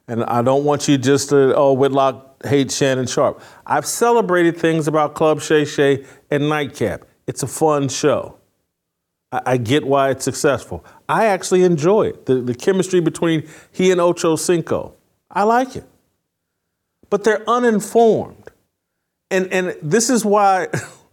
And 0.05 0.25
I 0.25 0.41
don't 0.41 0.65
want 0.65 0.85
you 0.85 0.97
just 0.97 1.29
to, 1.29 1.55
oh, 1.55 1.71
Whitlock 1.71 2.45
hates 2.45 2.75
Shannon 2.75 3.07
Sharpe. 3.07 3.41
I've 3.65 3.85
celebrated 3.85 4.57
things 4.57 4.89
about 4.89 5.15
Club 5.15 5.39
Shay 5.39 5.63
Shay 5.63 6.05
and 6.29 6.49
Nightcap. 6.49 7.05
It's 7.25 7.41
a 7.41 7.47
fun 7.47 7.87
show. 7.87 8.37
I, 9.31 9.41
I 9.45 9.57
get 9.57 9.87
why 9.87 10.09
it's 10.09 10.25
successful. 10.25 10.83
I 11.07 11.27
actually 11.27 11.63
enjoy 11.63 12.07
it. 12.07 12.25
The, 12.25 12.41
the 12.41 12.53
chemistry 12.53 12.99
between 12.99 13.47
he 13.71 13.91
and 13.91 14.01
Ocho 14.01 14.35
Cinco. 14.35 14.95
I 15.31 15.43
like 15.43 15.77
it. 15.77 15.85
But 17.09 17.23
they're 17.23 17.49
uninformed. 17.49 18.51
And 19.31 19.47
and 19.53 19.77
this 19.81 20.09
is 20.09 20.25
why, 20.25 20.67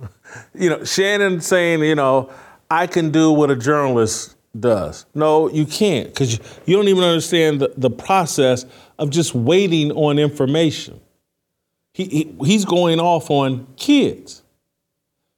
you 0.54 0.68
know, 0.68 0.82
Shannon 0.82 1.40
saying, 1.40 1.84
you 1.84 1.94
know, 1.94 2.32
I 2.70 2.86
can 2.86 3.10
do 3.10 3.32
what 3.32 3.50
a 3.50 3.56
journalist 3.56 4.36
does. 4.58 5.06
No, 5.14 5.48
you 5.48 5.66
can't, 5.66 6.08
because 6.08 6.34
you, 6.34 6.44
you 6.64 6.76
don't 6.76 6.88
even 6.88 7.04
understand 7.04 7.60
the, 7.60 7.72
the 7.76 7.90
process 7.90 8.64
of 8.98 9.10
just 9.10 9.34
waiting 9.34 9.92
on 9.92 10.18
information. 10.18 11.00
He, 11.92 12.04
he, 12.04 12.34
he's 12.44 12.64
going 12.64 13.00
off 13.00 13.30
on 13.30 13.66
kids. 13.76 14.42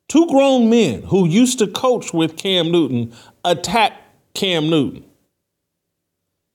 Two 0.09 0.27
grown 0.27 0.71
men 0.71 1.03
who 1.03 1.27
used 1.27 1.59
to 1.59 1.67
coach 1.67 2.15
with 2.15 2.37
Cam 2.37 2.73
Newton 2.73 3.13
attack 3.45 4.01
Cam 4.35 4.71
Newton. 4.71 5.05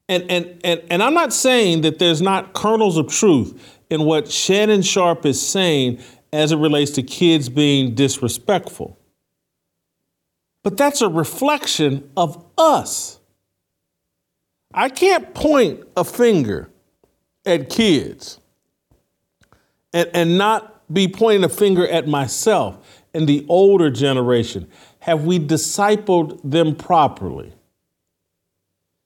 And, 0.09 0.29
and, 0.29 0.59
and, 0.63 0.81
and 0.89 1.03
I'm 1.03 1.13
not 1.13 1.31
saying 1.31 1.81
that 1.81 1.99
there's 1.99 2.21
not 2.21 2.53
kernels 2.53 2.97
of 2.97 3.07
truth 3.07 3.79
in 3.89 4.03
what 4.03 4.29
Shannon 4.29 4.81
Sharpe 4.81 5.25
is 5.25 5.45
saying 5.45 5.99
as 6.33 6.51
it 6.51 6.57
relates 6.57 6.91
to 6.91 7.03
kids 7.03 7.47
being 7.47 7.93
disrespectful. 7.95 8.97
But 10.63 10.77
that's 10.77 11.01
a 11.01 11.09
reflection 11.09 12.09
of 12.15 12.43
us. 12.57 13.19
I 14.73 14.89
can't 14.89 15.33
point 15.33 15.81
a 15.95 16.03
finger 16.03 16.69
at 17.45 17.69
kids 17.69 18.39
and, 19.91 20.09
and 20.13 20.37
not 20.37 20.73
be 20.91 21.07
pointing 21.07 21.43
a 21.43 21.49
finger 21.49 21.87
at 21.87 22.07
myself 22.07 23.03
and 23.13 23.27
the 23.27 23.45
older 23.49 23.89
generation. 23.89 24.67
Have 24.99 25.25
we 25.25 25.37
discipled 25.37 26.39
them 26.43 26.75
properly? 26.75 27.53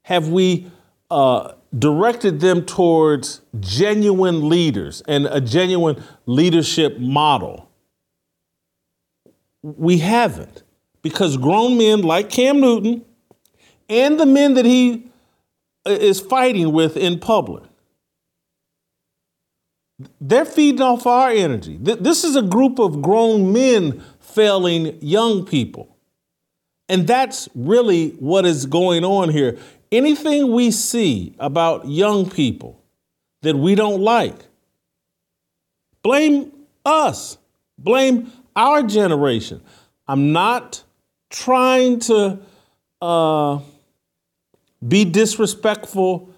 Have 0.04 0.30
we 0.30 0.72
uh, 1.10 1.54
directed 1.78 2.40
them 2.40 2.66
towards 2.66 3.42
genuine 3.60 4.48
leaders 4.48 5.02
and 5.08 5.26
a 5.26 5.42
genuine 5.42 6.02
leadership 6.26 7.00
model? 7.00 7.70
We 9.64 9.98
haven't 9.98 10.64
because 11.01 11.38
grown 11.38 11.77
men 11.77 12.01
like 12.01 12.30
Cam 12.30 12.60
Newton 12.60 13.06
and 13.89 14.20
the 14.20 14.25
men 14.25 14.56
that 14.56 14.66
he 14.66 15.08
uh, 15.86 15.92
is 15.92 16.20
fighting 16.20 16.72
with 16.72 16.98
in 16.98 17.20
public, 17.20 17.63
they're 20.22 20.46
feeding 20.46 20.82
off 20.82 21.08
our 21.08 21.30
energy. 21.30 21.77
This 21.80 22.24
is 22.24 22.36
a 22.36 22.42
group 22.42 22.80
of 22.80 23.01
grown 23.01 23.51
men 23.51 24.04
failing 24.20 24.98
young 25.01 25.46
people. 25.46 25.96
And 26.89 27.08
that's 27.08 27.50
really 27.56 28.12
what 28.12 28.46
is 28.46 28.66
going 28.66 29.04
on 29.04 29.30
here. 29.30 29.58
Anything 29.92 30.51
we 30.51 30.72
see 30.72 31.36
about 31.39 31.88
young 31.88 32.30
people 32.30 32.82
that 33.42 33.56
we 33.56 33.75
don't 33.75 34.01
like, 34.01 34.36
blame 36.04 36.51
us, 36.86 37.38
blame 37.77 38.32
our 38.56 38.84
generation. 38.84 39.62
I'm 40.08 40.32
not 40.32 40.84
trying 41.38 42.00
to 42.00 42.39
uh, 43.01 43.60
be 44.88 45.06
disrespectful 45.06 46.34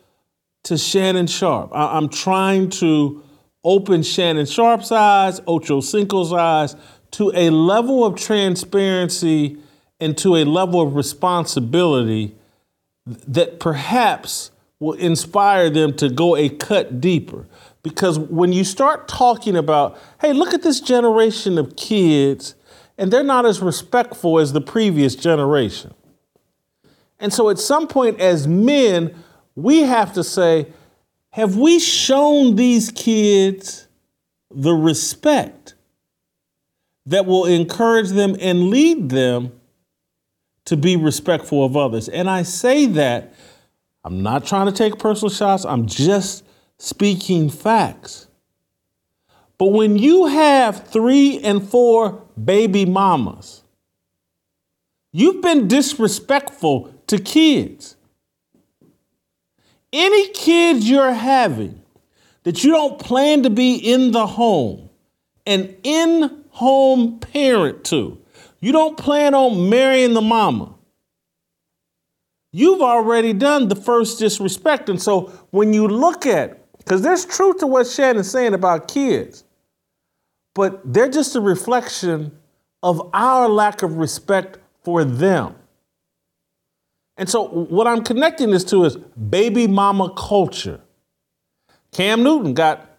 to 0.63 0.77
Shannon 0.77 1.27
Sharpe. 1.27 1.71
I- 1.73 1.97
I'm 1.97 2.09
trying 2.09 2.69
to 2.71 3.23
open 3.63 4.03
Shannon 4.03 4.45
Sharpe's 4.45 4.91
eyes, 4.91 5.41
Ocho 5.47 5.79
Cinco's 5.79 6.33
eyes, 6.33 6.75
to 7.11 7.31
a 7.33 7.49
level 7.49 8.05
of 8.05 8.15
transparency 8.15 9.57
and 9.99 10.17
to 10.17 10.35
a 10.35 10.43
level 10.43 10.81
of 10.81 10.95
responsibility 10.95 12.35
that 13.05 13.59
perhaps 13.59 14.51
will 14.79 14.93
inspire 14.93 15.69
them 15.69 15.93
to 15.95 16.09
go 16.09 16.35
a 16.35 16.49
cut 16.49 17.01
deeper. 17.01 17.45
Because 17.83 18.19
when 18.19 18.53
you 18.53 18.63
start 18.63 19.07
talking 19.07 19.55
about, 19.55 19.97
hey, 20.21 20.33
look 20.33 20.53
at 20.53 20.61
this 20.61 20.79
generation 20.81 21.57
of 21.57 21.75
kids, 21.75 22.55
and 22.99 23.11
they're 23.11 23.23
not 23.23 23.45
as 23.45 23.61
respectful 23.61 24.39
as 24.39 24.51
the 24.51 24.61
previous 24.61 25.15
generation. 25.15 25.93
And 27.19 27.33
so 27.33 27.49
at 27.49 27.57
some 27.57 27.87
point, 27.87 28.19
as 28.19 28.47
men, 28.47 29.15
we 29.55 29.79
have 29.79 30.13
to 30.13 30.23
say, 30.23 30.67
have 31.31 31.55
we 31.55 31.79
shown 31.79 32.55
these 32.55 32.91
kids 32.91 33.87
the 34.51 34.73
respect 34.73 35.75
that 37.05 37.25
will 37.25 37.45
encourage 37.45 38.09
them 38.09 38.35
and 38.39 38.69
lead 38.69 39.09
them 39.09 39.53
to 40.65 40.75
be 40.75 40.95
respectful 40.95 41.63
of 41.63 41.77
others? 41.77 42.09
And 42.09 42.29
I 42.29 42.43
say 42.43 42.85
that, 42.87 43.33
I'm 44.03 44.21
not 44.21 44.45
trying 44.45 44.65
to 44.65 44.71
take 44.71 44.99
personal 44.99 45.29
shots, 45.29 45.65
I'm 45.65 45.87
just 45.87 46.45
speaking 46.77 47.49
facts. 47.49 48.27
But 49.59 49.73
when 49.73 49.97
you 49.97 50.25
have 50.27 50.87
three 50.87 51.39
and 51.43 51.61
four 51.61 52.23
baby 52.41 52.85
mamas, 52.85 53.61
you've 55.11 55.41
been 55.41 55.67
disrespectful 55.67 56.93
to 57.07 57.19
kids. 57.19 57.97
Any 59.91 60.29
kids 60.29 60.89
you're 60.89 61.11
having 61.11 61.83
that 62.43 62.63
you 62.63 62.71
don't 62.71 62.99
plan 62.99 63.43
to 63.43 63.49
be 63.49 63.75
in 63.75 64.11
the 64.11 64.25
home, 64.25 64.89
an 65.45 65.75
in 65.83 66.45
home 66.51 67.19
parent 67.19 67.83
to, 67.85 68.17
you 68.61 68.71
don't 68.71 68.97
plan 68.97 69.35
on 69.35 69.69
marrying 69.69 70.13
the 70.13 70.21
mama, 70.21 70.73
you've 72.53 72.81
already 72.81 73.33
done 73.33 73.67
the 73.67 73.75
first 73.75 74.19
disrespect. 74.19 74.87
And 74.87 75.01
so 75.01 75.33
when 75.49 75.73
you 75.73 75.85
look 75.85 76.25
at, 76.25 76.55
because 76.77 77.01
there's 77.01 77.25
truth 77.25 77.57
to 77.57 77.67
what 77.67 77.87
Shannon's 77.87 78.31
saying 78.31 78.53
about 78.53 78.87
kids, 78.87 79.43
but 80.53 80.81
they're 80.93 81.09
just 81.09 81.35
a 81.35 81.41
reflection 81.41 82.37
of 82.81 83.09
our 83.13 83.47
lack 83.47 83.83
of 83.83 83.97
respect 83.97 84.57
for 84.83 85.03
them. 85.03 85.55
And 87.17 87.29
so 87.29 87.47
what 87.47 87.85
I'm 87.85 88.03
connecting 88.03 88.51
this 88.51 88.63
to 88.65 88.85
is 88.85 88.95
baby 88.95 89.67
mama 89.67 90.13
culture. 90.15 90.79
Cam 91.91 92.23
Newton 92.23 92.53
got 92.53 92.89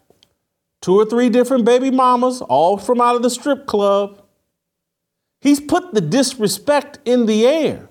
two 0.83 0.95
or 0.95 1.05
three 1.05 1.31
different 1.31 1.65
baby 1.65 1.91
mamas, 1.91 2.43
all 2.43 2.77
from 2.77 3.01
out 3.01 3.17
of 3.17 3.23
the 3.23 3.31
strip 3.31 3.67
club. 3.67 4.23
He's 5.41 5.61
put 5.61 5.95
the 5.95 6.03
disrespect 6.03 6.99
in 7.05 7.27
the 7.27 7.47
air. 7.47 7.89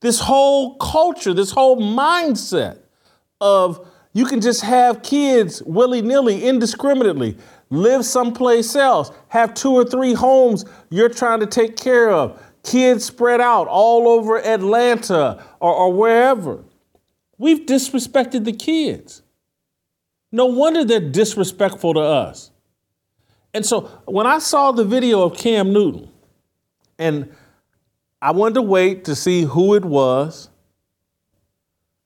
This 0.00 0.20
whole 0.20 0.76
culture, 0.76 1.32
this 1.32 1.52
whole 1.52 1.80
mindset 1.80 2.78
of 3.40 3.88
you 4.12 4.26
can 4.26 4.40
just 4.40 4.62
have 4.62 5.02
kids 5.02 5.62
willy 5.62 6.02
nilly, 6.02 6.44
indiscriminately, 6.44 7.36
live 7.70 8.04
someplace 8.04 8.76
else, 8.76 9.10
have 9.28 9.54
two 9.54 9.72
or 9.72 9.84
three 9.84 10.14
homes 10.14 10.64
you're 10.90 11.08
trying 11.08 11.40
to 11.40 11.46
take 11.46 11.76
care 11.76 12.10
of, 12.10 12.40
kids 12.62 13.04
spread 13.04 13.40
out 13.40 13.66
all 13.68 14.08
over 14.08 14.38
Atlanta 14.38 15.44
or, 15.60 15.74
or 15.74 15.92
wherever. 15.92 16.64
We've 17.38 17.60
disrespected 17.60 18.44
the 18.44 18.52
kids. 18.52 19.22
No 20.32 20.46
wonder 20.46 20.84
they're 20.84 21.00
disrespectful 21.00 21.94
to 21.94 22.00
us. 22.00 22.50
And 23.52 23.64
so 23.64 23.82
when 24.06 24.26
I 24.26 24.38
saw 24.38 24.72
the 24.72 24.84
video 24.84 25.22
of 25.22 25.36
Cam 25.36 25.72
Newton, 25.72 26.10
and 26.98 27.32
I 28.20 28.32
wanted 28.32 28.54
to 28.54 28.62
wait 28.62 29.04
to 29.04 29.14
see 29.14 29.42
who 29.42 29.74
it 29.74 29.84
was, 29.84 30.48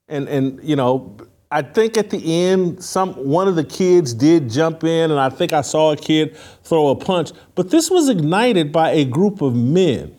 and 0.09 0.29
and 0.29 0.61
you 0.63 0.77
know, 0.77 1.17
I 1.51 1.63
think 1.63 1.97
at 1.97 2.11
the 2.11 2.47
end, 2.47 2.85
some 2.85 3.15
one 3.15 3.49
of 3.49 3.57
the 3.57 3.65
kids 3.65 4.13
did 4.13 4.51
jump 4.51 4.85
in, 4.85 5.11
and 5.11 5.19
I 5.19 5.31
think 5.31 5.53
I 5.53 5.63
saw 5.63 5.93
a 5.93 5.97
kid 5.97 6.37
throw 6.63 6.89
a 6.89 6.97
punch. 6.97 7.33
But 7.55 7.71
this 7.71 7.91
was 7.91 8.09
ignited 8.09 8.71
by 8.71 8.91
a 8.91 9.05
group 9.05 9.41
of 9.41 9.55
men 9.57 10.19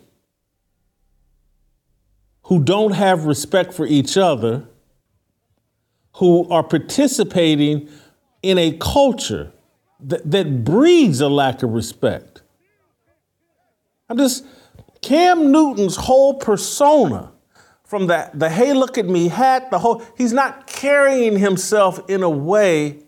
who 2.44 2.64
don't 2.64 2.92
have 2.92 3.26
respect 3.26 3.72
for 3.72 3.86
each 3.86 4.16
other, 4.16 4.66
who 6.16 6.48
are 6.50 6.64
participating 6.64 7.88
in 8.42 8.58
a 8.58 8.72
culture 8.72 9.52
that, 10.00 10.28
that 10.28 10.64
breeds 10.64 11.20
a 11.20 11.28
lack 11.28 11.62
of 11.62 11.70
respect. 11.70 12.42
I'm 14.08 14.16
just, 14.16 14.44
Cam 15.00 15.52
Newton's 15.52 15.94
whole 15.94 16.34
persona, 16.34 17.29
from 17.90 18.06
the, 18.06 18.30
the 18.34 18.48
hey, 18.48 18.72
look 18.72 18.98
at 18.98 19.06
me 19.06 19.26
hat, 19.26 19.72
the 19.72 19.80
whole, 19.80 20.00
he's 20.16 20.32
not 20.32 20.68
carrying 20.68 21.36
himself 21.36 22.08
in 22.08 22.22
a 22.22 22.30
way 22.30 23.02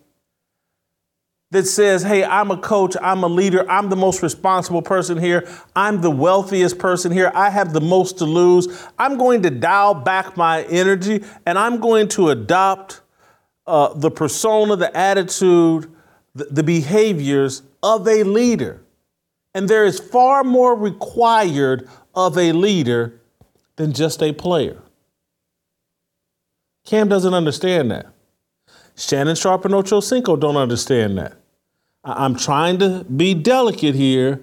that 1.53 1.69
says, 1.69 2.03
hey, 2.03 2.25
I'm 2.25 2.51
a 2.51 2.57
coach, 2.57 2.97
I'm 3.01 3.23
a 3.23 3.29
leader, 3.29 3.65
I'm 3.71 3.91
the 3.91 3.97
most 3.97 4.25
responsible 4.25 4.83
person 4.83 5.19
here, 5.19 5.49
I'm 5.77 6.01
the 6.01 6.11
wealthiest 6.11 6.81
person 6.81 7.13
here, 7.13 7.31
I 7.33 7.51
have 7.51 7.73
the 7.73 7.81
most 7.81 8.19
to 8.19 8.25
lose. 8.25 8.89
I'm 8.99 9.19
going 9.19 9.43
to 9.43 9.51
dial 9.51 9.95
back 9.95 10.37
my 10.37 10.65
energy 10.65 11.23
and 11.47 11.61
I'm 11.61 11.79
going 11.79 12.09
to 12.09 12.31
adopt 12.31 13.03
uh, 13.69 13.95
the 13.95 14.11
persona, 14.11 14.75
the 14.75 14.97
attitude, 14.97 15.95
the, 16.35 16.47
the 16.47 16.65
behaviors 16.65 17.63
of 17.85 18.09
a 18.09 18.25
leader. 18.25 18.83
And 19.55 19.69
there 19.69 19.85
is 19.85 20.01
far 20.01 20.43
more 20.43 20.75
required 20.75 21.89
of 22.17 22.37
a 22.37 22.51
leader 22.51 23.21
than 23.83 23.93
just 23.93 24.23
a 24.23 24.33
player. 24.33 24.81
Cam 26.87 27.09
doesn't 27.09 27.35
understand 27.35 27.91
that. 27.91 28.07
Shannon 28.97 29.35
Sharpe 29.35 29.65
and 29.65 29.75
Ocho 29.75 29.99
Cinco 29.99 30.37
don't 30.37 30.57
understand 30.57 31.19
that. 31.19 31.37
I'm 32.05 32.37
trying 32.37 32.79
to 32.79 33.05
be 33.05 33.35
delicate 33.35 33.97
here 33.97 34.41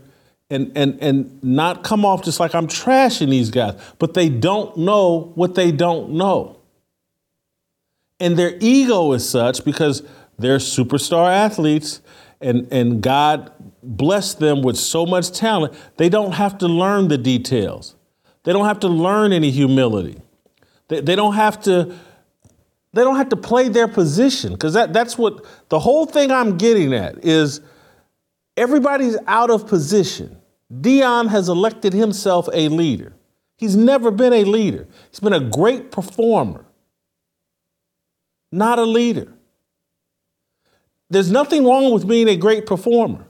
and, 0.49 0.73
and, 0.75 1.01
and 1.01 1.41
not 1.41 1.85
come 1.85 2.03
off 2.03 2.21
just 2.23 2.41
like 2.41 2.53
I'm 2.53 2.67
trashing 2.67 3.29
these 3.29 3.49
guys, 3.49 3.79
but 3.97 4.13
they 4.13 4.27
don't 4.27 4.75
know 4.75 5.31
what 5.35 5.55
they 5.55 5.71
don't 5.71 6.11
know. 6.11 6.59
And 8.19 8.37
their 8.37 8.57
ego 8.59 9.13
is 9.13 9.27
such 9.27 9.63
because 9.63 10.03
they're 10.37 10.57
superstar 10.57 11.31
athletes 11.31 12.01
and, 12.41 12.67
and 12.73 13.01
God 13.01 13.53
blessed 13.83 14.39
them 14.39 14.63
with 14.63 14.75
so 14.75 15.05
much 15.05 15.31
talent, 15.31 15.73
they 15.95 16.09
don't 16.09 16.33
have 16.33 16.57
to 16.57 16.67
learn 16.67 17.07
the 17.07 17.17
details. 17.17 17.95
They 18.43 18.53
don't 18.53 18.65
have 18.65 18.79
to 18.81 18.87
learn 18.87 19.33
any 19.33 19.51
humility. 19.51 20.21
They, 20.87 21.01
they 21.01 21.15
don't 21.15 21.33
have 21.33 21.61
to 21.63 21.95
they 22.91 23.03
don't 23.03 23.17
have 23.17 23.29
to 23.29 23.35
play 23.35 23.69
their 23.69 23.87
position 23.87 24.53
because 24.53 24.73
that, 24.73 24.93
that's 24.93 25.17
what 25.17 25.45
the 25.69 25.79
whole 25.79 26.07
thing 26.07 26.31
I'm 26.31 26.57
getting 26.57 26.93
at 26.93 27.23
is 27.23 27.61
everybody's 28.57 29.15
out 29.27 29.51
of 29.51 29.67
position. 29.67 30.37
Deion 30.73 31.29
has 31.29 31.49
elected 31.49 31.93
himself 31.93 32.49
a 32.51 32.67
leader. 32.69 33.13
He's 33.57 33.75
never 33.75 34.09
been 34.09 34.33
a 34.33 34.43
leader. 34.43 34.87
He's 35.11 35.19
been 35.19 35.33
a 35.33 35.39
great 35.39 35.91
performer, 35.91 36.65
not 38.51 38.79
a 38.79 38.85
leader. 38.85 39.33
There's 41.11 41.31
nothing 41.31 41.65
wrong 41.65 41.91
with 41.91 42.07
being 42.07 42.27
a 42.27 42.35
great 42.35 42.65
performer. 42.65 43.27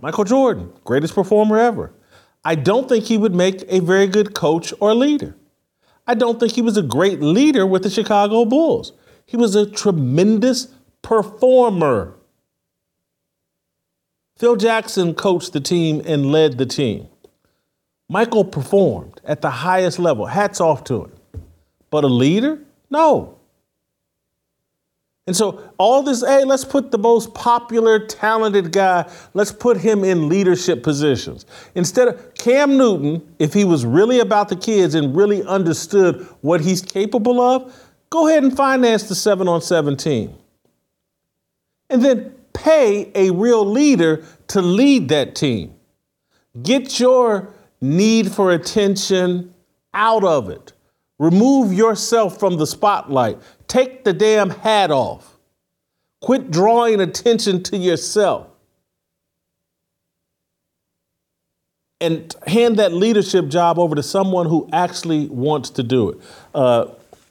Michael 0.00 0.24
Jordan, 0.24 0.72
greatest 0.84 1.14
performer 1.14 1.58
ever. 1.58 1.92
I 2.44 2.54
don't 2.54 2.88
think 2.88 3.04
he 3.04 3.16
would 3.16 3.34
make 3.34 3.64
a 3.68 3.80
very 3.80 4.06
good 4.06 4.34
coach 4.34 4.72
or 4.80 4.94
leader. 4.94 5.36
I 6.06 6.14
don't 6.14 6.40
think 6.40 6.52
he 6.52 6.62
was 6.62 6.76
a 6.76 6.82
great 6.82 7.20
leader 7.20 7.64
with 7.66 7.84
the 7.84 7.90
Chicago 7.90 8.44
Bulls. 8.44 8.92
He 9.24 9.36
was 9.36 9.54
a 9.54 9.70
tremendous 9.70 10.68
performer. 11.02 12.16
Phil 14.36 14.56
Jackson 14.56 15.14
coached 15.14 15.52
the 15.52 15.60
team 15.60 16.02
and 16.04 16.32
led 16.32 16.58
the 16.58 16.66
team. 16.66 17.06
Michael 18.08 18.44
performed 18.44 19.20
at 19.24 19.40
the 19.40 19.50
highest 19.50 19.98
level. 19.98 20.26
Hats 20.26 20.60
off 20.60 20.82
to 20.84 21.04
him. 21.04 21.12
But 21.90 22.04
a 22.04 22.08
leader? 22.08 22.58
No. 22.90 23.38
And 25.26 25.36
so 25.36 25.72
all 25.78 26.02
this, 26.02 26.24
hey, 26.26 26.44
let's 26.44 26.64
put 26.64 26.90
the 26.90 26.98
most 26.98 27.32
popular, 27.32 28.04
talented 28.06 28.72
guy, 28.72 29.08
let's 29.34 29.52
put 29.52 29.76
him 29.76 30.02
in 30.02 30.28
leadership 30.28 30.82
positions. 30.82 31.46
Instead 31.76 32.08
of 32.08 32.34
Cam 32.34 32.76
Newton, 32.76 33.34
if 33.38 33.54
he 33.54 33.64
was 33.64 33.86
really 33.86 34.18
about 34.18 34.48
the 34.48 34.56
kids 34.56 34.96
and 34.96 35.14
really 35.14 35.44
understood 35.44 36.26
what 36.40 36.60
he's 36.60 36.82
capable 36.82 37.40
of, 37.40 37.72
go 38.10 38.26
ahead 38.26 38.42
and 38.42 38.56
finance 38.56 39.04
the 39.04 39.14
seven 39.14 39.46
on 39.46 39.62
seven 39.62 39.96
team. 39.96 40.34
And 41.88 42.04
then 42.04 42.34
pay 42.52 43.12
a 43.14 43.30
real 43.30 43.64
leader 43.64 44.24
to 44.48 44.60
lead 44.60 45.08
that 45.10 45.36
team. 45.36 45.74
Get 46.62 46.98
your 46.98 47.54
need 47.80 48.32
for 48.32 48.50
attention 48.50 49.54
out 49.94 50.24
of 50.24 50.50
it. 50.50 50.72
Remove 51.18 51.72
yourself 51.72 52.40
from 52.40 52.56
the 52.56 52.66
spotlight. 52.66 53.38
Take 53.72 54.04
the 54.04 54.12
damn 54.12 54.50
hat 54.50 54.90
off. 54.90 55.38
Quit 56.20 56.50
drawing 56.50 57.00
attention 57.00 57.62
to 57.62 57.78
yourself. 57.78 58.48
And 61.98 62.36
hand 62.46 62.76
that 62.76 62.92
leadership 62.92 63.48
job 63.48 63.78
over 63.78 63.94
to 63.94 64.02
someone 64.02 64.44
who 64.44 64.68
actually 64.74 65.24
wants 65.28 65.70
to 65.70 65.82
do 65.82 66.10
it. 66.10 66.18
Uh, 66.54 66.88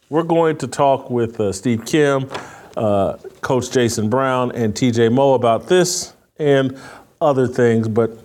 we're 0.09 0.23
going 0.23 0.57
to 0.57 0.67
talk 0.67 1.11
with 1.11 1.39
uh, 1.39 1.51
Steve 1.51 1.85
Kim, 1.85 2.27
uh, 2.75 3.17
Coach 3.41 3.69
Jason 3.69 4.09
Brown, 4.09 4.51
and 4.53 4.73
TJ 4.73 5.13
Moe 5.13 5.35
about 5.35 5.67
this 5.67 6.13
and 6.37 6.75
other 7.21 7.47
things. 7.47 7.87
But 7.87 8.17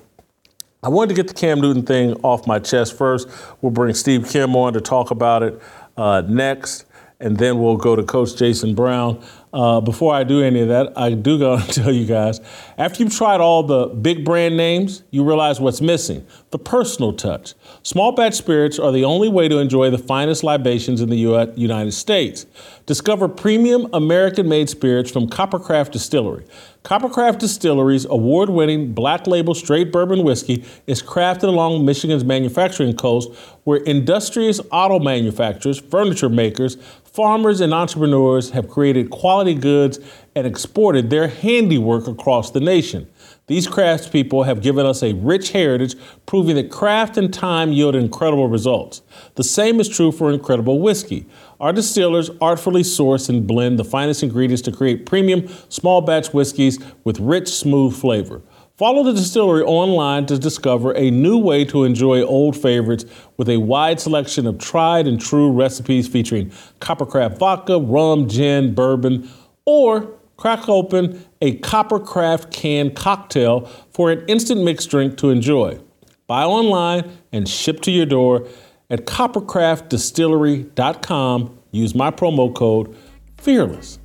I 0.82 0.88
wanted 0.88 1.14
to 1.14 1.22
get 1.22 1.28
the 1.28 1.34
Cam 1.34 1.60
Newton 1.60 1.84
thing 1.84 2.14
off 2.22 2.46
my 2.46 2.60
chest 2.60 2.96
first. 2.96 3.28
We'll 3.60 3.72
bring 3.72 3.92
Steve 3.92 4.26
Kim 4.26 4.56
on 4.56 4.72
to 4.72 4.80
talk 4.80 5.10
about 5.10 5.42
it 5.42 5.60
uh, 5.98 6.22
next 6.26 6.86
and 7.20 7.38
then 7.38 7.58
we'll 7.58 7.76
go 7.76 7.96
to 7.96 8.02
Coach 8.02 8.36
Jason 8.36 8.74
Brown. 8.74 9.22
Uh, 9.52 9.80
before 9.80 10.14
I 10.14 10.24
do 10.24 10.42
any 10.42 10.60
of 10.60 10.68
that, 10.68 10.92
I 10.98 11.12
do 11.12 11.38
go 11.38 11.58
to 11.58 11.66
tell 11.72 11.92
you 11.92 12.04
guys 12.04 12.40
after 12.78 13.02
you've 13.02 13.14
tried 13.14 13.40
all 13.40 13.62
the 13.62 13.86
big 13.86 14.24
brand 14.24 14.56
names, 14.56 15.02
you 15.10 15.24
realize 15.24 15.60
what's 15.60 15.80
missing 15.80 16.26
the 16.50 16.58
personal 16.58 17.12
touch. 17.12 17.54
Small 17.82 18.12
batch 18.12 18.34
spirits 18.34 18.78
are 18.78 18.92
the 18.92 19.04
only 19.04 19.28
way 19.28 19.48
to 19.48 19.58
enjoy 19.58 19.90
the 19.90 19.98
finest 19.98 20.44
libations 20.44 21.00
in 21.00 21.08
the 21.08 21.16
United 21.56 21.92
States. 21.92 22.46
Discover 22.86 23.28
premium 23.28 23.88
American 23.92 24.48
made 24.48 24.68
spirits 24.70 25.10
from 25.10 25.28
Coppercraft 25.28 25.90
Distillery. 25.90 26.44
Coppercraft 26.84 27.40
Distillery's 27.40 28.04
award 28.04 28.48
winning 28.48 28.92
black 28.92 29.26
label 29.26 29.54
straight 29.54 29.90
bourbon 29.90 30.22
whiskey 30.22 30.64
is 30.86 31.02
crafted 31.02 31.44
along 31.44 31.84
Michigan's 31.84 32.24
manufacturing 32.24 32.94
coast, 32.94 33.28
where 33.64 33.78
industrious 33.78 34.60
auto 34.70 35.00
manufacturers, 35.00 35.80
furniture 35.80 36.28
makers, 36.28 36.76
farmers, 37.02 37.60
and 37.60 37.74
entrepreneurs 37.74 38.50
have 38.50 38.68
created 38.68 39.10
quality 39.10 39.45
goods 39.54 39.98
and 40.34 40.46
exported 40.46 41.10
their 41.10 41.28
handiwork 41.28 42.06
across 42.06 42.50
the 42.50 42.60
nation. 42.60 43.08
These 43.46 43.68
craftspeople 43.68 44.44
have 44.44 44.60
given 44.60 44.84
us 44.84 45.02
a 45.02 45.12
rich 45.14 45.52
heritage, 45.52 45.94
proving 46.26 46.56
that 46.56 46.70
craft 46.70 47.16
and 47.16 47.32
time 47.32 47.72
yield 47.72 47.94
incredible 47.94 48.48
results. 48.48 49.02
The 49.36 49.44
same 49.44 49.78
is 49.78 49.88
true 49.88 50.10
for 50.10 50.32
incredible 50.32 50.80
whiskey. 50.80 51.26
Our 51.60 51.72
distillers 51.72 52.28
artfully 52.40 52.82
source 52.82 53.28
and 53.28 53.46
blend 53.46 53.78
the 53.78 53.84
finest 53.84 54.24
ingredients 54.24 54.62
to 54.62 54.72
create 54.72 55.06
premium, 55.06 55.48
small 55.68 56.00
batch 56.00 56.34
whiskeys 56.34 56.78
with 57.04 57.20
rich, 57.20 57.48
smooth 57.48 57.94
flavor. 57.94 58.42
Follow 58.76 59.02
the 59.02 59.14
distillery 59.14 59.62
online 59.62 60.26
to 60.26 60.38
discover 60.38 60.94
a 60.96 61.10
new 61.10 61.38
way 61.38 61.64
to 61.64 61.84
enjoy 61.84 62.22
old 62.22 62.56
favorites 62.56 63.06
with 63.38 63.48
a 63.48 63.56
wide 63.56 64.00
selection 64.00 64.46
of 64.46 64.58
tried 64.58 65.06
and 65.06 65.18
true 65.18 65.50
recipes 65.50 66.06
featuring 66.06 66.50
Coppercraft 66.80 67.38
vodka, 67.38 67.78
rum, 67.78 68.28
gin, 68.28 68.74
bourbon, 68.74 69.30
or 69.64 70.12
Crack 70.36 70.68
open 70.68 71.24
a 71.40 71.56
Coppercraft 71.60 72.52
canned 72.52 72.94
cocktail 72.94 73.60
for 73.90 74.10
an 74.10 74.22
instant 74.26 74.62
mixed 74.62 74.90
drink 74.90 75.16
to 75.18 75.30
enjoy. 75.30 75.78
Buy 76.26 76.44
online 76.44 77.10
and 77.32 77.48
ship 77.48 77.80
to 77.82 77.90
your 77.90 78.04
door 78.04 78.46
at 78.90 79.06
coppercraftdistillery.com. 79.06 81.58
Use 81.70 81.94
my 81.94 82.10
promo 82.10 82.54
code 82.54 82.94
FEARLESS. 83.38 83.98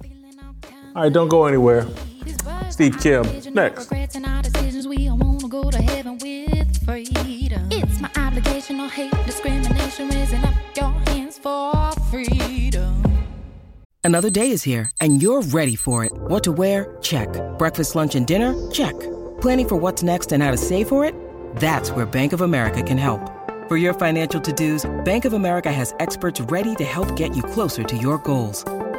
All 0.95 1.03
right, 1.03 1.12
don't 1.12 1.27
go 1.27 1.43
anywhere. 1.45 1.86
Steve 2.69 2.99
Kim, 2.99 3.23
next. 3.53 3.91
It's 7.73 8.01
my 8.01 8.10
obligation, 8.17 8.77
no 8.77 8.88
hate, 8.88 9.12
discrimination, 9.25 10.10
raising 10.10 10.43
up 10.43 10.53
your 10.75 10.91
hands 11.07 11.38
for 11.38 11.91
freedom. 12.10 13.03
Another 14.03 14.29
day 14.31 14.49
is 14.49 14.63
here, 14.63 14.89
and 14.99 15.21
you're 15.21 15.41
ready 15.41 15.75
for 15.75 16.03
it. 16.05 16.12
What 16.13 16.43
to 16.45 16.51
wear? 16.51 16.97
Check. 17.01 17.29
Breakfast, 17.60 17.95
lunch, 17.95 18.15
and 18.15 18.25
dinner? 18.25 18.55
Check. 18.71 18.99
Planning 19.41 19.67
for 19.67 19.75
what's 19.75 20.01
next 20.01 20.31
and 20.31 20.41
how 20.41 20.49
to 20.51 20.57
save 20.57 20.88
for 20.88 21.05
it? 21.05 21.13
That's 21.57 21.91
where 21.91 22.05
Bank 22.05 22.34
of 22.34 22.41
America 22.41 22.81
can 22.81 22.97
help. 22.97 23.21
For 23.67 23.77
your 23.77 23.93
financial 23.93 24.41
to-dos, 24.41 24.89
Bank 25.05 25.25
of 25.25 25.34
America 25.34 25.71
has 25.71 25.93
experts 25.99 26.41
ready 26.41 26.73
to 26.75 26.84
help 26.84 27.15
get 27.15 27.36
you 27.36 27.43
closer 27.43 27.84
to 27.84 27.95
your 27.95 28.17
goals. 28.17 28.65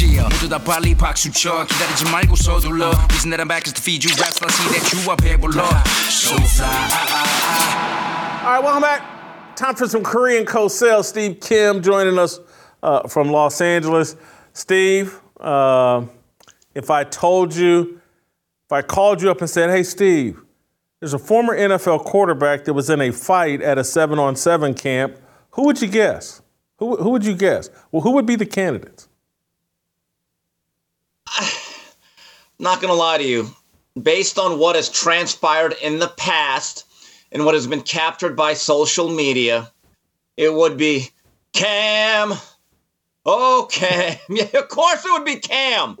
Yeah, 0.00 0.28
모두 0.28 0.48
다 0.48 0.58
빨리 0.58 0.94
박수 0.94 1.30
쳐 1.32 1.64
기다리지 1.66 2.04
말고 2.10 2.36
서둘러 2.36 2.90
Isn't 3.10 3.30
that 3.30 3.40
I'm 3.40 3.48
back 3.48 3.64
just 3.64 3.76
to 3.76 3.82
feed 3.82 4.02
you 4.02 4.10
raps 4.16 4.40
and 4.40 4.48
I 4.48 4.54
see 4.54 4.68
that 4.72 4.84
you 4.92 5.10
are 5.10 5.16
배불러 5.16 5.66
So 6.08 6.36
fly 6.36 7.80
All 8.42 8.56
right, 8.56 8.64
welcome 8.64 8.82
back. 8.82 9.02
Time 9.54 9.74
for 9.74 9.86
some 9.86 10.02
Korean 10.02 10.46
co-sale. 10.46 11.02
Steve 11.02 11.40
Kim 11.40 11.82
joining 11.82 12.18
us 12.18 12.40
uh, 12.82 13.06
from 13.06 13.28
Los 13.30 13.60
Angeles. 13.60 14.16
Steve, 14.54 15.20
uh, 15.38 16.06
if 16.74 16.90
I 16.90 17.04
told 17.04 17.54
you, 17.54 18.00
if 18.66 18.72
I 18.72 18.80
called 18.80 19.20
you 19.20 19.30
up 19.30 19.40
and 19.40 19.50
said, 19.50 19.68
hey, 19.68 19.82
Steve, 19.82 20.40
there's 21.00 21.12
a 21.12 21.18
former 21.18 21.54
NFL 21.54 22.04
quarterback 22.06 22.64
that 22.64 22.72
was 22.72 22.88
in 22.88 23.02
a 23.02 23.10
fight 23.10 23.60
at 23.60 23.76
a 23.76 23.84
seven 23.84 24.18
on 24.18 24.36
seven 24.36 24.72
camp, 24.72 25.18
who 25.50 25.66
would 25.66 25.82
you 25.82 25.88
guess? 25.88 26.40
Who, 26.78 26.96
who 26.96 27.10
would 27.10 27.26
you 27.26 27.36
guess? 27.36 27.68
Well, 27.92 28.00
who 28.00 28.12
would 28.12 28.24
be 28.24 28.36
the 28.36 28.46
candidates? 28.46 29.03
not 32.59 32.81
going 32.81 32.91
to 32.91 32.97
lie 32.97 33.17
to 33.17 33.23
you, 33.23 33.49
based 34.01 34.37
on 34.37 34.59
what 34.59 34.75
has 34.75 34.89
transpired 34.89 35.75
in 35.81 35.99
the 35.99 36.07
past 36.07 36.85
and 37.31 37.45
what 37.45 37.53
has 37.53 37.67
been 37.67 37.81
captured 37.81 38.35
by 38.35 38.53
social 38.53 39.09
media, 39.09 39.71
it 40.37 40.53
would 40.53 40.77
be 40.77 41.09
Cam. 41.53 42.33
Oh, 43.25 43.67
Cam. 43.71 44.17
Yeah, 44.29 44.57
of 44.57 44.67
course 44.67 45.05
it 45.05 45.11
would 45.11 45.25
be 45.25 45.37
Cam. 45.37 45.97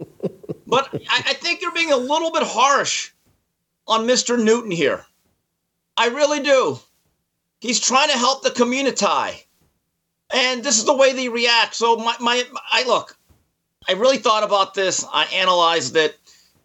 But 0.67 0.89
I, 1.09 1.23
I 1.27 1.33
think 1.33 1.61
you're 1.61 1.71
being 1.71 1.91
a 1.91 1.97
little 1.97 2.31
bit 2.31 2.43
harsh 2.43 3.11
on 3.87 4.07
Mr. 4.07 4.41
Newton 4.41 4.71
here. 4.71 5.05
I 5.97 6.07
really 6.07 6.41
do. 6.41 6.79
He's 7.59 7.79
trying 7.79 8.09
to 8.09 8.17
help 8.17 8.43
the 8.43 8.51
community. 8.51 9.47
And 10.33 10.63
this 10.63 10.77
is 10.77 10.85
the 10.85 10.95
way 10.95 11.13
they 11.13 11.29
react. 11.29 11.75
So 11.75 11.95
my, 11.97 12.15
my 12.19 12.43
I 12.71 12.83
look, 12.85 13.17
I 13.87 13.93
really 13.93 14.17
thought 14.17 14.43
about 14.43 14.73
this. 14.73 15.05
I 15.13 15.25
analyzed 15.25 15.95
it. 15.95 16.17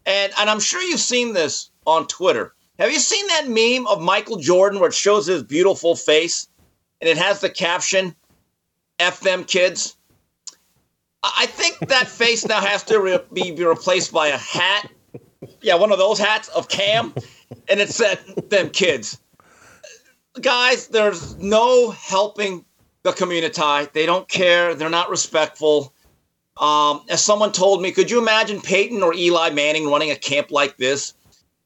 And 0.05 0.33
and 0.39 0.49
I'm 0.49 0.59
sure 0.59 0.81
you've 0.81 0.99
seen 0.99 1.33
this 1.33 1.69
on 1.85 2.07
Twitter. 2.07 2.53
Have 2.79 2.91
you 2.91 2.99
seen 2.99 3.27
that 3.27 3.47
meme 3.47 3.85
of 3.87 4.01
Michael 4.01 4.37
Jordan 4.37 4.79
where 4.79 4.89
it 4.89 4.95
shows 4.95 5.27
his 5.27 5.43
beautiful 5.43 5.95
face 5.95 6.47
and 6.99 7.09
it 7.09 7.17
has 7.17 7.41
the 7.41 7.49
caption 7.49 8.15
F 8.99 9.19
them 9.19 9.43
kids? 9.43 9.95
I 11.23 11.45
think 11.45 11.77
that 11.89 12.07
face 12.07 12.47
now 12.47 12.61
has 12.61 12.83
to 12.85 12.99
re- 12.99 13.19
be, 13.31 13.51
be 13.51 13.63
replaced 13.63 14.11
by 14.11 14.29
a 14.29 14.37
hat. 14.37 14.89
Yeah, 15.61 15.75
one 15.75 15.91
of 15.91 15.99
those 15.99 16.17
hats 16.17 16.47
of 16.49 16.67
Cam. 16.67 17.13
And 17.69 17.79
it 17.79 17.89
said 17.89 18.17
them 18.49 18.69
kids. 18.69 19.19
Guys, 20.39 20.87
there's 20.87 21.35
no 21.37 21.91
helping 21.91 22.65
the 23.03 23.11
community. 23.11 23.61
They 23.93 24.05
don't 24.05 24.27
care. 24.27 24.73
They're 24.73 24.89
not 24.89 25.09
respectful. 25.09 25.93
Um, 26.57 27.01
as 27.09 27.23
someone 27.23 27.51
told 27.51 27.81
me, 27.81 27.91
could 27.91 28.11
you 28.11 28.19
imagine 28.19 28.61
Peyton 28.61 29.01
or 29.01 29.13
Eli 29.13 29.49
Manning 29.51 29.87
running 29.87 30.11
a 30.11 30.15
camp 30.15 30.51
like 30.51 30.77
this 30.77 31.13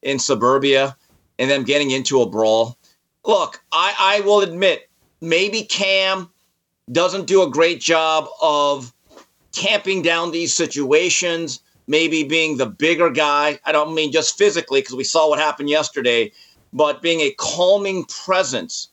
in 0.03 0.19
suburbia 0.19 0.95
and 1.39 1.49
them 1.49 1.63
getting 1.63 1.91
into 1.91 2.21
a 2.21 2.29
brawl? 2.29 2.77
Look, 3.25 3.61
I, 3.71 3.95
I 3.97 4.19
will 4.21 4.41
admit, 4.41 4.89
maybe 5.21 5.63
Cam 5.63 6.29
doesn't 6.91 7.25
do 7.25 7.41
a 7.41 7.49
great 7.49 7.81
job 7.81 8.27
of 8.41 8.93
tamping 9.51 10.03
down 10.03 10.31
these 10.31 10.53
situations, 10.53 11.61
maybe 11.87 12.23
being 12.23 12.57
the 12.57 12.67
bigger 12.67 13.09
guy. 13.09 13.59
I 13.65 13.71
don't 13.71 13.95
mean 13.95 14.11
just 14.11 14.37
physically, 14.37 14.81
because 14.81 14.95
we 14.95 15.03
saw 15.03 15.27
what 15.27 15.39
happened 15.39 15.69
yesterday, 15.69 16.31
but 16.71 17.01
being 17.01 17.21
a 17.21 17.31
calming 17.31 18.05
presence. 18.05 18.89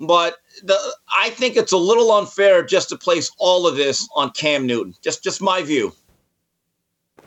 But 0.00 0.38
the, 0.62 0.78
I 1.10 1.30
think 1.30 1.56
it's 1.56 1.72
a 1.72 1.76
little 1.76 2.12
unfair 2.12 2.62
just 2.62 2.88
to 2.90 2.96
place 2.96 3.30
all 3.38 3.66
of 3.66 3.76
this 3.76 4.08
on 4.14 4.30
Cam 4.30 4.66
Newton. 4.66 4.94
Just 5.02 5.22
just 5.22 5.40
my 5.40 5.62
view. 5.62 5.92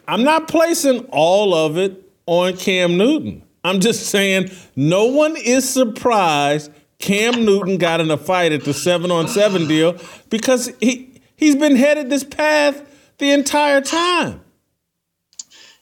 I'm 0.08 0.24
not 0.24 0.48
placing 0.48 1.06
all 1.12 1.54
of 1.54 1.78
it 1.78 2.10
on 2.26 2.58
Cam 2.58 2.98
Newton. 2.98 3.44
I'm 3.64 3.80
just 3.80 4.08
saying 4.08 4.52
no 4.76 5.06
one 5.06 5.36
is 5.36 5.68
surprised 5.68 6.72
Cam 7.00 7.46
Newton 7.46 7.78
got 7.78 8.00
in 8.00 8.12
a 8.12 8.18
fight 8.18 8.52
at 8.52 8.64
the 8.64 8.74
seven 8.74 9.12
on 9.12 9.28
seven 9.28 9.68
deal 9.68 9.98
because 10.30 10.72
he 10.80 11.22
he's 11.36 11.56
been 11.56 11.76
headed 11.76 12.10
this 12.10 12.24
path 12.24 12.82
the 13.18 13.32
entire 13.32 13.82
time. 13.82 14.42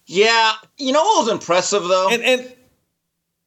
Yeah, 0.06 0.53
you 0.77 0.91
know 0.91 1.03
what 1.03 1.25
was 1.25 1.32
impressive 1.34 1.84
though? 1.84 2.10
And 2.10 2.23
and 2.23 2.56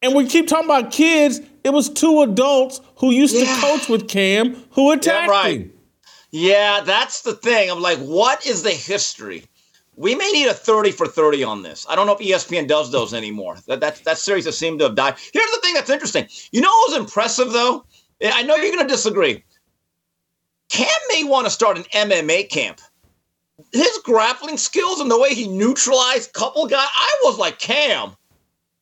and 0.01 0.15
we 0.15 0.27
keep 0.27 0.47
talking 0.47 0.65
about 0.65 0.91
kids. 0.91 1.41
It 1.63 1.71
was 1.71 1.89
two 1.89 2.21
adults 2.21 2.81
who 2.97 3.11
used 3.11 3.35
yeah. 3.35 3.45
to 3.45 3.61
coach 3.61 3.89
with 3.89 4.07
Cam 4.07 4.55
who 4.71 4.91
attacked 4.91 5.27
yeah, 5.27 5.31
right. 5.31 5.61
him. 5.61 5.73
Yeah, 6.31 6.81
that's 6.81 7.21
the 7.21 7.33
thing. 7.33 7.69
I'm 7.69 7.81
like, 7.81 7.99
what 7.99 8.45
is 8.45 8.63
the 8.63 8.71
history? 8.71 9.45
We 9.95 10.13
may 10.13 10.29
need 10.31 10.47
a 10.47 10.53
30 10.53 10.91
for 10.91 11.07
30 11.07 11.43
on 11.43 11.63
this. 11.63 11.85
I 11.89 11.95
don't 11.95 12.05
know 12.05 12.15
if 12.15 12.19
ESPN 12.19 12.67
does 12.67 12.91
those 12.91 13.13
anymore. 13.13 13.57
That 13.67 13.79
that, 13.79 14.03
that 14.03 14.17
series 14.17 14.45
has 14.45 14.57
seemed 14.57 14.79
to 14.79 14.85
have 14.85 14.95
died. 14.95 15.15
Here's 15.33 15.51
the 15.51 15.59
thing 15.63 15.73
that's 15.73 15.89
interesting. 15.89 16.27
You 16.51 16.61
know 16.61 16.69
what 16.69 16.91
was 16.91 16.99
impressive 16.99 17.51
though? 17.51 17.85
I 18.23 18.43
know 18.43 18.55
you're 18.55 18.75
going 18.75 18.87
to 18.87 18.93
disagree. 18.93 19.43
Cam 20.69 20.87
may 21.09 21.23
want 21.23 21.45
to 21.45 21.51
start 21.51 21.77
an 21.77 21.83
MMA 21.85 22.49
camp. 22.49 22.81
His 23.71 23.99
grappling 24.03 24.57
skills 24.57 24.99
and 24.99 25.09
the 25.09 25.19
way 25.19 25.33
he 25.33 25.47
neutralized 25.47 26.33
couple 26.33 26.67
guys, 26.67 26.87
I 26.87 27.19
was 27.23 27.37
like, 27.37 27.57
Cam, 27.57 28.15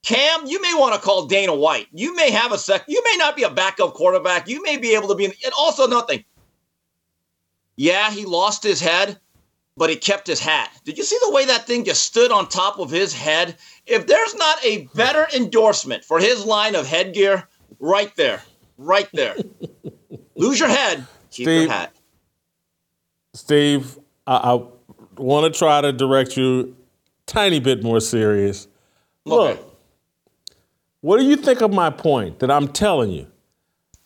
Cam, 0.06 0.46
you 0.46 0.62
may 0.62 0.72
want 0.76 0.94
to 0.94 1.02
call 1.02 1.26
Dana 1.26 1.56
White. 1.56 1.88
You 1.92 2.16
may 2.16 2.30
have 2.30 2.52
a 2.52 2.60
sec. 2.60 2.86
You 2.88 3.02
may 3.04 3.18
not 3.18 3.36
be 3.36 3.42
a 3.42 3.50
backup 3.50 3.96
quarterback. 3.96 4.48
You 4.48 4.62
may 4.62 4.78
be 4.78 4.94
able 4.94 5.08
to 5.08 5.16
be. 5.16 5.26
In, 5.26 5.34
and 5.44 5.52
also 5.58 5.88
nothing. 5.88 6.24
Yeah, 7.76 8.12
he 8.12 8.24
lost 8.24 8.62
his 8.62 8.80
head, 8.80 9.20
but 9.76 9.90
he 9.90 9.96
kept 9.96 10.28
his 10.28 10.40
hat. 10.40 10.70
Did 10.86 11.00
you 11.00 11.04
see 11.04 11.18
the 11.26 11.32
way 11.32 11.46
that 11.46 11.66
thing 11.66 11.84
just 11.86 12.04
stood 12.04 12.32
on 12.32 12.48
top 12.48 12.78
of 12.78 12.92
his 12.92 13.14
head? 13.14 13.58
If 13.88 14.06
there's 14.06 14.36
not 14.36 14.64
a 14.64 14.88
better 14.94 15.28
endorsement 15.36 16.06
for 16.06 16.20
his 16.20 16.46
line 16.46 16.76
of 16.76 16.86
headgear, 16.86 17.48
right 17.80 18.16
there, 18.16 18.44
right 18.78 19.10
there. 19.12 19.36
Lose 20.36 20.60
your 20.60 20.70
head, 20.70 21.00
keep 21.32 21.46
Steve, 21.46 21.62
your 21.64 21.72
hat. 21.72 21.96
Steve, 23.34 23.98
I, 24.28 24.54
I 24.54 24.64
want 25.18 25.52
to 25.52 25.58
try 25.58 25.82
to 25.82 25.92
direct 25.92 26.38
you 26.38 26.78
tiny 27.26 27.60
bit 27.60 27.82
more 27.82 28.00
serious. 28.00 28.68
Look. 29.26 29.58
Okay 29.58 29.72
what 31.06 31.20
do 31.20 31.26
you 31.28 31.36
think 31.36 31.62
of 31.62 31.72
my 31.72 31.92
point 31.92 32.40
that 32.40 32.50
I'm 32.50 32.68
telling 32.68 33.12
you? 33.12 33.28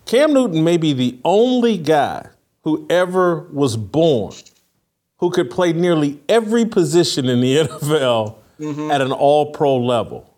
Cam 0.05 0.33
Newton 0.33 0.65
may 0.65 0.75
be 0.75 0.91
the 0.91 1.17
only 1.23 1.77
guy 1.77 2.27
who 2.63 2.85
ever 2.89 3.47
was 3.53 3.77
born 3.77 4.33
who 5.19 5.29
could 5.29 5.49
play 5.49 5.71
nearly 5.71 6.19
every 6.27 6.65
position 6.65 7.29
in 7.29 7.39
the 7.39 7.55
NFL 7.67 8.35
mm-hmm. 8.59 8.91
at 8.91 8.99
an 8.99 9.13
all 9.13 9.53
pro 9.53 9.77
level. 9.77 10.29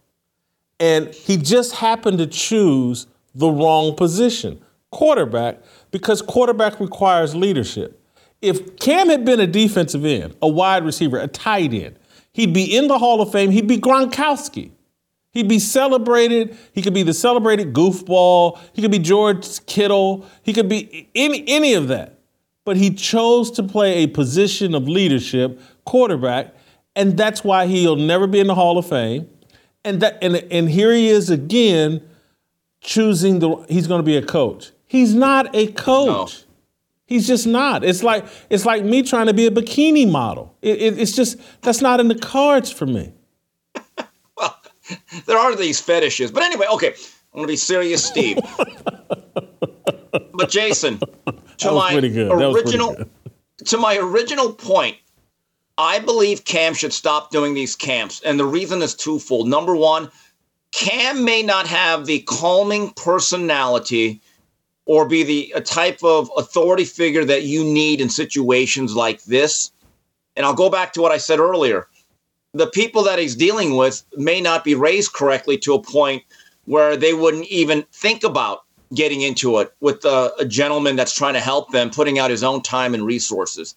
And 0.80 1.12
he 1.12 1.36
just 1.36 1.74
happened 1.74 2.20
to 2.20 2.28
choose 2.28 3.08
the 3.34 3.50
wrong 3.50 3.96
position, 3.96 4.62
quarterback, 4.92 5.58
because 5.90 6.22
quarterback 6.22 6.80
requires 6.80 7.34
leadership. 7.34 8.00
If 8.40 8.78
Cam 8.78 9.10
had 9.10 9.26
been 9.26 9.40
a 9.40 9.48
defensive 9.48 10.06
end, 10.06 10.36
a 10.44 10.48
wide 10.48 10.86
receiver, 10.86 11.18
a 11.18 11.28
tight 11.28 11.74
end, 11.74 11.98
he'd 12.34 12.54
be 12.54 12.78
in 12.78 12.88
the 12.88 13.00
Hall 13.00 13.20
of 13.20 13.32
Fame, 13.32 13.50
he'd 13.50 13.68
be 13.68 13.80
Gronkowski. 13.80 14.70
He'd 15.32 15.48
be 15.48 15.60
celebrated. 15.60 16.58
He 16.74 16.82
could 16.82 16.94
be 16.94 17.04
the 17.04 17.14
celebrated 17.14 17.74
goofball. 17.74 18.60
He 18.74 18.82
could 18.82 18.92
be 18.92 19.00
George 19.00 19.66
Kittle. 19.66 20.26
He 20.44 20.52
could 20.52 20.68
be 20.68 21.10
any, 21.16 21.44
any 21.48 21.74
of 21.74 21.88
that. 21.88 22.20
But 22.66 22.78
he 22.78 22.94
chose 22.94 23.50
to 23.52 23.64
play 23.64 24.04
a 24.04 24.08
position 24.08 24.76
of 24.76 24.88
leadership, 24.88 25.60
quarterback, 25.86 26.54
and 26.96 27.18
that's 27.18 27.44
why 27.44 27.66
he'll 27.66 27.96
never 27.96 28.28
be 28.28 28.40
in 28.40 28.48
the 28.48 28.56
Hall 28.56 28.78
of 28.78 28.88
Fame. 28.88 29.30
And 29.84 30.02
that 30.02 30.20
and, 30.22 30.36
and 30.36 30.70
here 30.70 30.94
he 30.94 31.08
is 31.08 31.30
again 31.30 32.08
choosing 32.82 33.40
the 33.40 33.66
he's 33.68 33.88
going 33.88 34.00
to 34.00 34.06
be 34.06 34.18
a 34.18 34.22
coach. 34.22 34.72
He's 34.86 35.16
not 35.16 35.56
a 35.56 35.68
coach. 35.72 36.42
No. 36.42 36.48
He's 37.06 37.26
just 37.26 37.48
not. 37.48 37.84
It's 37.84 38.04
like 38.04 38.26
it's 38.50 38.66
like 38.66 38.84
me 38.84 39.02
trying 39.02 39.26
to 39.26 39.34
be 39.34 39.48
a 39.48 39.52
bikini 39.52 40.10
model. 40.10 40.56
It, 40.62 40.82
it, 40.82 41.00
it's 41.00 41.14
just 41.14 41.40
that's 41.62 41.82
not 41.82 42.00
in 42.00 42.10
the 42.10 42.16
cards 42.16 42.72
for 42.72 42.86
me. 42.86 43.14
there 45.26 45.38
are 45.38 45.56
these 45.56 45.80
fetishes. 45.80 46.32
But 46.32 46.44
anyway, 46.44 46.68
okay, 46.74 46.88
I'm 46.88 47.38
going 47.38 47.48
to 47.48 47.52
be 47.52 47.58
serious, 47.58 48.04
Steve. 48.04 48.38
but 50.34 50.50
Jason, 50.50 51.00
to 51.58 51.72
my 51.72 51.96
original 51.96 52.96
to 53.66 53.78
my 53.78 53.98
original 53.98 54.54
point, 54.54 54.98
I 55.78 56.00
believe 56.00 56.46
Cam 56.46 56.74
should 56.74 56.94
stop 56.94 57.32
doing 57.32 57.54
these 57.54 57.76
camps, 57.76 58.22
and 58.26 58.40
the 58.40 58.46
reason 58.46 58.82
is 58.82 58.96
twofold. 58.96 59.48
Number 59.48 59.76
one, 59.76 60.10
Cam 60.72 61.24
may 61.24 61.44
not 61.44 61.68
have 61.68 62.06
the 62.06 62.20
calming 62.22 62.92
personality 62.92 64.22
or 64.86 65.08
be 65.08 65.24
the 65.24 65.54
a 65.56 65.62
type 65.62 66.04
of 66.04 66.30
authority 66.38 66.86
figure 66.86 67.26
that 67.26 67.44
you 67.44 67.64
need 67.64 68.02
in 68.02 68.10
situations 68.10 68.96
like 68.96 69.24
this. 69.24 69.72
And 70.36 70.46
I'll 70.46 70.54
go 70.54 70.70
back 70.70 70.94
to 70.94 71.02
what 71.02 71.12
I 71.12 71.18
said 71.18 71.40
earlier. 71.40 71.88
The 72.54 72.68
people 72.68 73.04
that 73.04 73.20
he's 73.20 73.36
dealing 73.36 73.78
with 73.78 74.04
may 74.18 74.42
not 74.42 74.64
be 74.64 74.76
raised 74.76 75.14
correctly 75.14 75.58
to 75.60 75.74
a 75.74 75.82
point 75.82 76.24
where 76.66 76.98
they 76.98 77.14
wouldn't 77.14 77.48
even 77.48 77.84
think 77.94 78.24
about 78.24 78.64
getting 78.94 79.22
into 79.22 79.60
it 79.60 79.74
with 79.80 80.04
a, 80.04 80.34
a 80.38 80.46
gentleman 80.46 80.96
that's 80.98 81.16
trying 81.16 81.34
to 81.34 81.40
help 81.40 81.72
them, 81.72 81.90
putting 81.90 82.20
out 82.20 82.30
his 82.30 82.44
own 82.44 82.62
time 82.62 82.94
and 82.94 83.06
resources. 83.06 83.76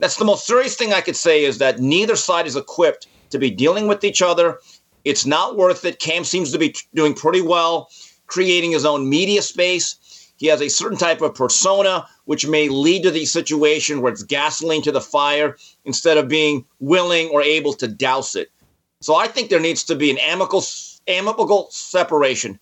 That's 0.00 0.16
the 0.16 0.24
most 0.24 0.46
serious 0.46 0.76
thing 0.76 0.92
I 0.92 1.00
could 1.00 1.16
say 1.16 1.44
is 1.44 1.58
that 1.58 1.78
neither 1.78 2.16
side 2.16 2.46
is 2.46 2.56
equipped 2.56 3.06
to 3.30 3.38
be 3.38 3.50
dealing 3.50 3.86
with 3.86 4.04
each 4.04 4.20
other. 4.22 4.58
It's 5.04 5.24
not 5.24 5.56
worth 5.56 5.84
it. 5.84 5.98
Cam 5.98 6.24
seems 6.24 6.52
to 6.52 6.58
be 6.58 6.74
doing 6.94 7.14
pretty 7.14 7.40
well, 7.40 7.88
creating 8.26 8.72
his 8.72 8.84
own 8.84 9.08
media 9.08 9.40
space. 9.40 9.96
He 10.36 10.46
has 10.46 10.60
a 10.60 10.68
certain 10.68 10.98
type 10.98 11.20
of 11.22 11.34
persona, 11.34 12.06
which 12.30 12.46
may 12.46 12.68
lead 12.68 13.02
to 13.02 13.10
the 13.10 13.24
situation 13.24 14.00
where 14.00 14.12
it's 14.12 14.22
gasoline 14.22 14.80
to 14.82 14.92
the 14.92 15.00
fire 15.00 15.56
instead 15.84 16.16
of 16.16 16.28
being 16.28 16.64
willing 16.78 17.28
or 17.30 17.42
able 17.42 17.72
to 17.72 17.88
douse 17.88 18.36
it. 18.36 18.52
So 19.00 19.16
I 19.16 19.26
think 19.26 19.50
there 19.50 19.58
needs 19.58 19.82
to 19.82 19.96
be 19.96 20.12
an 20.12 20.18
amicable, 20.18 20.62
amicable 21.08 21.66
separation. 21.72 22.60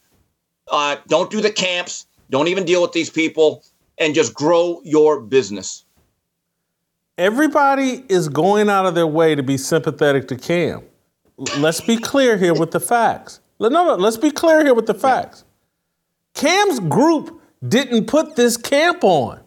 Uh, 0.68 0.96
don't 1.08 1.30
do 1.30 1.42
the 1.42 1.50
camps. 1.50 2.06
Don't 2.30 2.48
even 2.48 2.64
deal 2.64 2.80
with 2.80 2.92
these 2.92 3.10
people, 3.10 3.62
and 3.98 4.14
just 4.14 4.32
grow 4.32 4.80
your 4.84 5.20
business. 5.20 5.84
Everybody 7.18 8.06
is 8.08 8.30
going 8.30 8.70
out 8.70 8.86
of 8.86 8.94
their 8.94 9.06
way 9.06 9.34
to 9.34 9.42
be 9.42 9.58
sympathetic 9.58 10.28
to 10.28 10.36
Cam. 10.36 10.82
Let's 11.58 11.82
be 11.82 11.98
clear 11.98 12.38
here 12.38 12.54
with 12.54 12.70
the 12.70 12.80
facts. 12.80 13.40
No, 13.60 13.68
no, 13.68 13.96
let's 13.96 14.16
be 14.16 14.30
clear 14.30 14.64
here 14.64 14.72
with 14.72 14.86
the 14.86 14.94
facts. 14.94 15.44
Cam's 16.32 16.80
group 16.80 17.38
didn't 17.68 18.06
put 18.06 18.34
this 18.34 18.56
camp 18.56 19.04
on. 19.04 19.42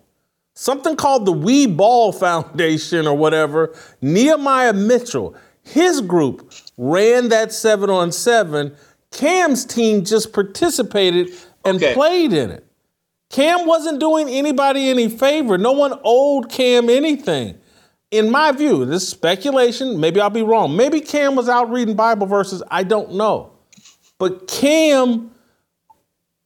Something 0.53 0.95
called 0.95 1.25
the 1.25 1.31
We 1.31 1.67
Ball 1.67 2.11
Foundation 2.13 3.07
or 3.07 3.15
whatever, 3.17 3.75
Nehemiah 4.01 4.73
Mitchell, 4.73 5.35
his 5.63 6.01
group 6.01 6.51
ran 6.77 7.29
that 7.29 7.51
seven 7.51 7.89
on 7.89 8.11
seven. 8.11 8.75
Cam's 9.11 9.65
team 9.65 10.03
just 10.03 10.33
participated 10.33 11.29
and 11.65 11.77
okay. 11.77 11.93
played 11.93 12.33
in 12.33 12.49
it. 12.49 12.65
Cam 13.29 13.65
wasn't 13.65 13.99
doing 13.99 14.27
anybody 14.27 14.89
any 14.89 15.07
favor. 15.07 15.57
No 15.57 15.71
one 15.71 15.97
owed 16.03 16.49
Cam 16.49 16.89
anything. 16.89 17.57
In 18.11 18.29
my 18.29 18.51
view, 18.51 18.83
this 18.83 19.07
speculation, 19.07 19.99
maybe 19.99 20.19
I'll 20.19 20.29
be 20.29 20.41
wrong. 20.41 20.75
Maybe 20.75 20.99
Cam 20.99 21.35
was 21.35 21.47
out 21.47 21.71
reading 21.71 21.95
Bible 21.95 22.27
verses. 22.27 22.61
I 22.69 22.83
don't 22.83 23.13
know. 23.13 23.53
But 24.17 24.47
Cam 24.49 25.31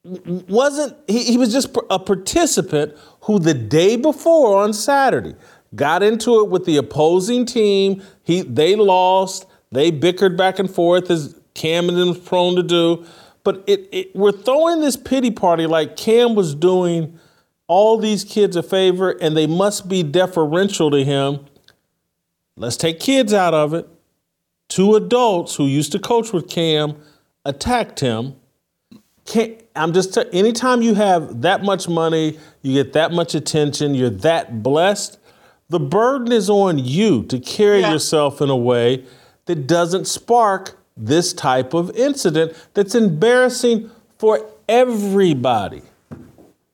wasn't, 0.06 0.96
he, 1.08 1.24
he 1.24 1.38
was 1.38 1.52
just 1.52 1.76
a 1.90 2.00
participant 2.00 2.96
who 3.22 3.40
the 3.40 3.54
day 3.54 3.96
before 3.96 4.62
on 4.62 4.74
Saturday 4.74 5.36
got 5.74 6.04
into 6.04 6.40
it 6.42 6.50
with 6.50 6.66
the 6.66 6.78
opposing 6.78 7.46
team. 7.46 8.04
He, 8.24 8.42
they 8.42 8.76
lost. 8.76 9.46
They 9.72 9.92
bickered 9.92 10.38
back 10.38 10.60
and 10.60 10.70
forth 10.70 11.10
as 11.10 11.40
Cam 11.54 11.88
was 11.88 12.20
prone 12.20 12.56
to 12.56 12.64
do. 12.64 13.06
But 13.44 13.64
it, 13.68 13.90
it, 13.92 14.16
we're 14.16 14.32
throwing 14.32 14.82
this 14.82 14.96
pity 14.96 15.32
party 15.32 15.66
like 15.68 15.96
Cam 15.98 16.36
was 16.36 16.56
doing 16.56 17.20
all 17.68 17.98
these 17.98 18.24
kids 18.24 18.56
a 18.56 18.64
favor 18.64 19.12
and 19.22 19.36
they 19.36 19.48
must 19.48 19.90
be 19.90 20.04
deferential 20.04 20.92
to 20.92 21.04
him. 21.04 21.46
Let's 22.58 22.78
take 22.78 23.00
kids 23.00 23.34
out 23.34 23.54
of 23.54 23.74
it. 23.74 23.88
Two 24.70 24.96
adults 24.96 25.56
who 25.56 25.66
used 25.66 25.92
to 25.92 26.00
coach 26.00 26.32
with 26.32 26.48
Cam 26.48 26.96
attacked 27.44 28.00
him. 28.00 28.36
Can't, 29.26 29.62
I'm 29.76 29.94
just 29.94 30.14
t- 30.14 30.24
anytime 30.34 30.82
you 30.82 30.94
have 30.96 31.42
that 31.42 31.64
much 31.64 31.90
money, 31.90 32.40
you 32.62 32.84
get 32.84 32.94
that 32.94 33.12
much 33.12 33.34
attention, 33.36 33.96
you're 33.96 34.10
that 34.10 34.62
blessed, 34.62 35.20
the 35.70 35.80
burden 35.80 36.32
is 36.32 36.50
on 36.50 36.78
you 36.78 37.24
to 37.24 37.40
carry 37.40 37.82
yeah. 37.82 37.92
yourself 37.92 38.40
in 38.40 38.50
a 38.50 38.58
way 38.58 39.04
that 39.46 39.68
doesn't 39.68 40.06
spark 40.06 40.78
this 40.96 41.34
type 41.34 41.74
of 41.74 41.96
incident 41.96 42.56
that's 42.74 42.96
embarrassing 42.96 43.90
for 44.18 44.48
everybody. 44.70 45.82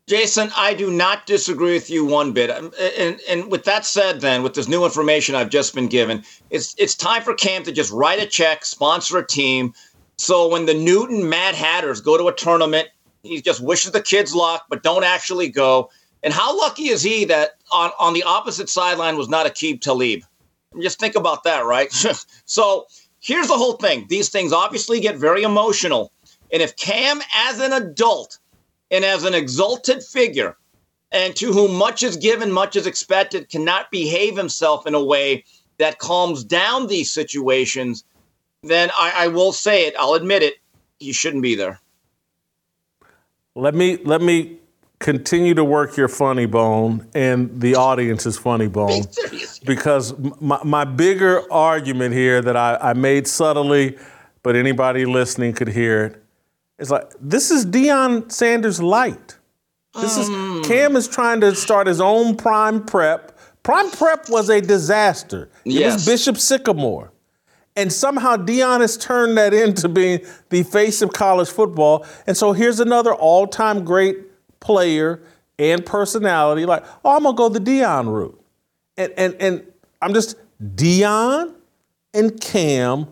Jason, 0.08 0.52
I 0.58 0.74
do 0.74 0.92
not 0.92 1.26
disagree 1.26 1.74
with 1.74 1.90
you 1.90 2.06
one 2.06 2.34
bit. 2.34 2.50
Um, 2.50 2.74
and, 2.78 2.94
and, 2.98 3.20
and, 3.30 3.52
with 3.52 3.64
that 3.64 3.86
said, 3.86 4.20
then, 4.20 4.44
with 4.44 4.56
this 4.56 4.68
new 4.68 4.84
information 4.84 5.36
I've 5.36 5.50
just 5.50 5.74
been 5.74 5.88
given, 5.88 6.24
it's 6.50 6.76
it's 6.78 6.96
time 6.96 7.22
for 7.22 7.34
Cam 7.34 7.64
to 7.64 7.72
just 7.72 7.94
write 7.94 8.22
a 8.22 8.26
check, 8.26 8.66
sponsor 8.66 9.20
a 9.20 9.26
team. 9.26 9.74
So 10.22 10.48
when 10.48 10.68
the 10.68 10.76
Newton 10.76 11.28
Mad 11.28 11.56
Hatters 11.56 12.00
go 12.00 12.16
to 12.16 12.28
a 12.28 12.34
tournament, 12.34 12.90
he 13.24 13.42
just 13.42 13.60
wishes 13.60 13.92
the 13.92 14.04
kids 14.04 14.36
luck, 14.36 14.66
but 14.70 14.84
don't 14.84 15.04
actually 15.04 15.50
go. 15.50 15.90
And 16.22 16.32
how 16.32 16.56
lucky 16.56 16.90
is 16.90 17.02
he 17.02 17.26
that 17.26 17.54
on, 17.72 17.90
on 18.00 18.14
the 18.14 18.22
opposite 18.22 18.70
sideline 18.70 19.18
was 19.18 19.30
not 19.30 19.48
Aqib 19.48 19.82
Talib? 19.82 20.22
Just 20.80 21.00
think 21.00 21.16
about 21.16 21.44
that, 21.46 21.66
right? 21.66 21.92
so 22.46 22.86
here's 23.20 23.48
the 23.48 23.58
whole 23.58 23.78
thing. 23.78 24.06
These 24.10 24.30
things 24.30 24.54
obviously 24.54 25.00
get 25.00 25.18
very 25.18 25.42
emotional. 25.42 26.12
And 26.54 26.62
if 26.62 26.76
Cam, 26.76 27.20
as 27.34 27.60
an 27.60 27.74
adult 27.74 28.38
and 28.92 29.04
as 29.04 29.24
an 29.24 29.34
exalted 29.34 30.04
figure, 30.04 30.56
and 31.12 31.36
to 31.38 31.52
whom 31.52 31.74
much 31.74 32.04
is 32.04 32.16
given, 32.16 32.52
much 32.52 32.76
is 32.76 32.86
expected, 32.86 33.50
cannot 33.50 33.90
behave 33.90 34.38
himself 34.38 34.86
in 34.86 34.94
a 34.94 35.04
way 35.04 35.46
that 35.80 35.98
calms 35.98 36.44
down 36.44 36.86
these 36.86 37.12
situations, 37.12 38.04
then 38.64 38.92
I, 38.96 39.14
I 39.16 39.28
will 39.28 39.52
say 39.52 39.88
it, 39.88 39.96
I'll 39.98 40.14
admit 40.14 40.44
it, 40.44 40.56
he 41.00 41.14
shouldn't 41.14 41.44
be 41.44 41.56
there. 41.56 41.80
Let 43.56 43.76
me 43.76 43.98
let 43.98 44.22
me 44.22 44.58
continue 45.00 45.54
to 45.56 45.64
work 45.64 45.98
your 45.98 46.08
funny 46.08 46.46
bone 46.46 47.08
and 47.16 47.60
the 47.60 47.76
audience's 47.76 48.38
funny 48.38 48.68
bone. 48.68 49.04
because 49.66 50.14
my, 50.40 50.60
my 50.64 50.86
bigger 50.86 51.52
argument 51.52 52.14
here 52.14 52.42
that 52.42 52.56
I, 52.56 52.78
I 52.82 52.94
made 52.94 53.28
subtly 53.28 53.98
but 54.44 54.56
anybody 54.56 55.06
listening 55.06 55.54
could 55.54 55.68
hear 55.68 56.06
it 56.06 56.24
is 56.80 56.90
like 56.90 57.12
this 57.20 57.52
is 57.52 57.66
Deion 57.66 58.32
Sanders 58.32 58.82
light. 58.82 59.38
This 60.00 60.18
is 60.18 60.30
um. 60.30 60.64
Cam 60.64 60.96
is 60.96 61.08
trying 61.08 61.42
to 61.42 61.54
start 61.54 61.88
his 61.88 62.00
own 62.00 62.36
prime 62.38 62.86
prep. 62.86 63.38
Prime 63.64 63.92
prep 63.92 64.30
was 64.30 64.50
a 64.50 64.62
disaster. 64.62 65.50
It 65.66 65.74
yes. 65.74 65.94
was 65.94 66.06
Bishop 66.06 66.38
Sycamore 66.38 67.11
and 67.76 67.92
somehow 67.92 68.36
Deion 68.36 68.82
has 68.82 68.98
turned 68.98 69.38
that 69.38 69.54
into 69.54 69.88
being 69.88 70.26
the 70.50 70.64
face 70.64 71.02
of 71.02 71.14
college 71.14 71.50
football. 71.50 72.06
And 72.28 72.36
so 72.36 72.52
here's 72.52 72.80
another 72.80 73.14
all 73.14 73.48
time 73.48 73.86
great 73.86 74.18
player 74.60 75.22
and 75.58 75.86
personality, 75.86 76.66
like, 76.66 76.84
oh, 77.06 77.18
I'm 77.18 77.24
gonna 77.24 77.38
go 77.38 77.50
the 77.50 77.60
Deion 77.60 78.12
route. 78.12 78.40
And 78.98 79.14
and 79.16 79.36
and 79.40 79.68
I'm 80.02 80.14
just 80.14 80.36
Deion 80.62 81.54
and 82.14 82.40
Cam 82.42 83.08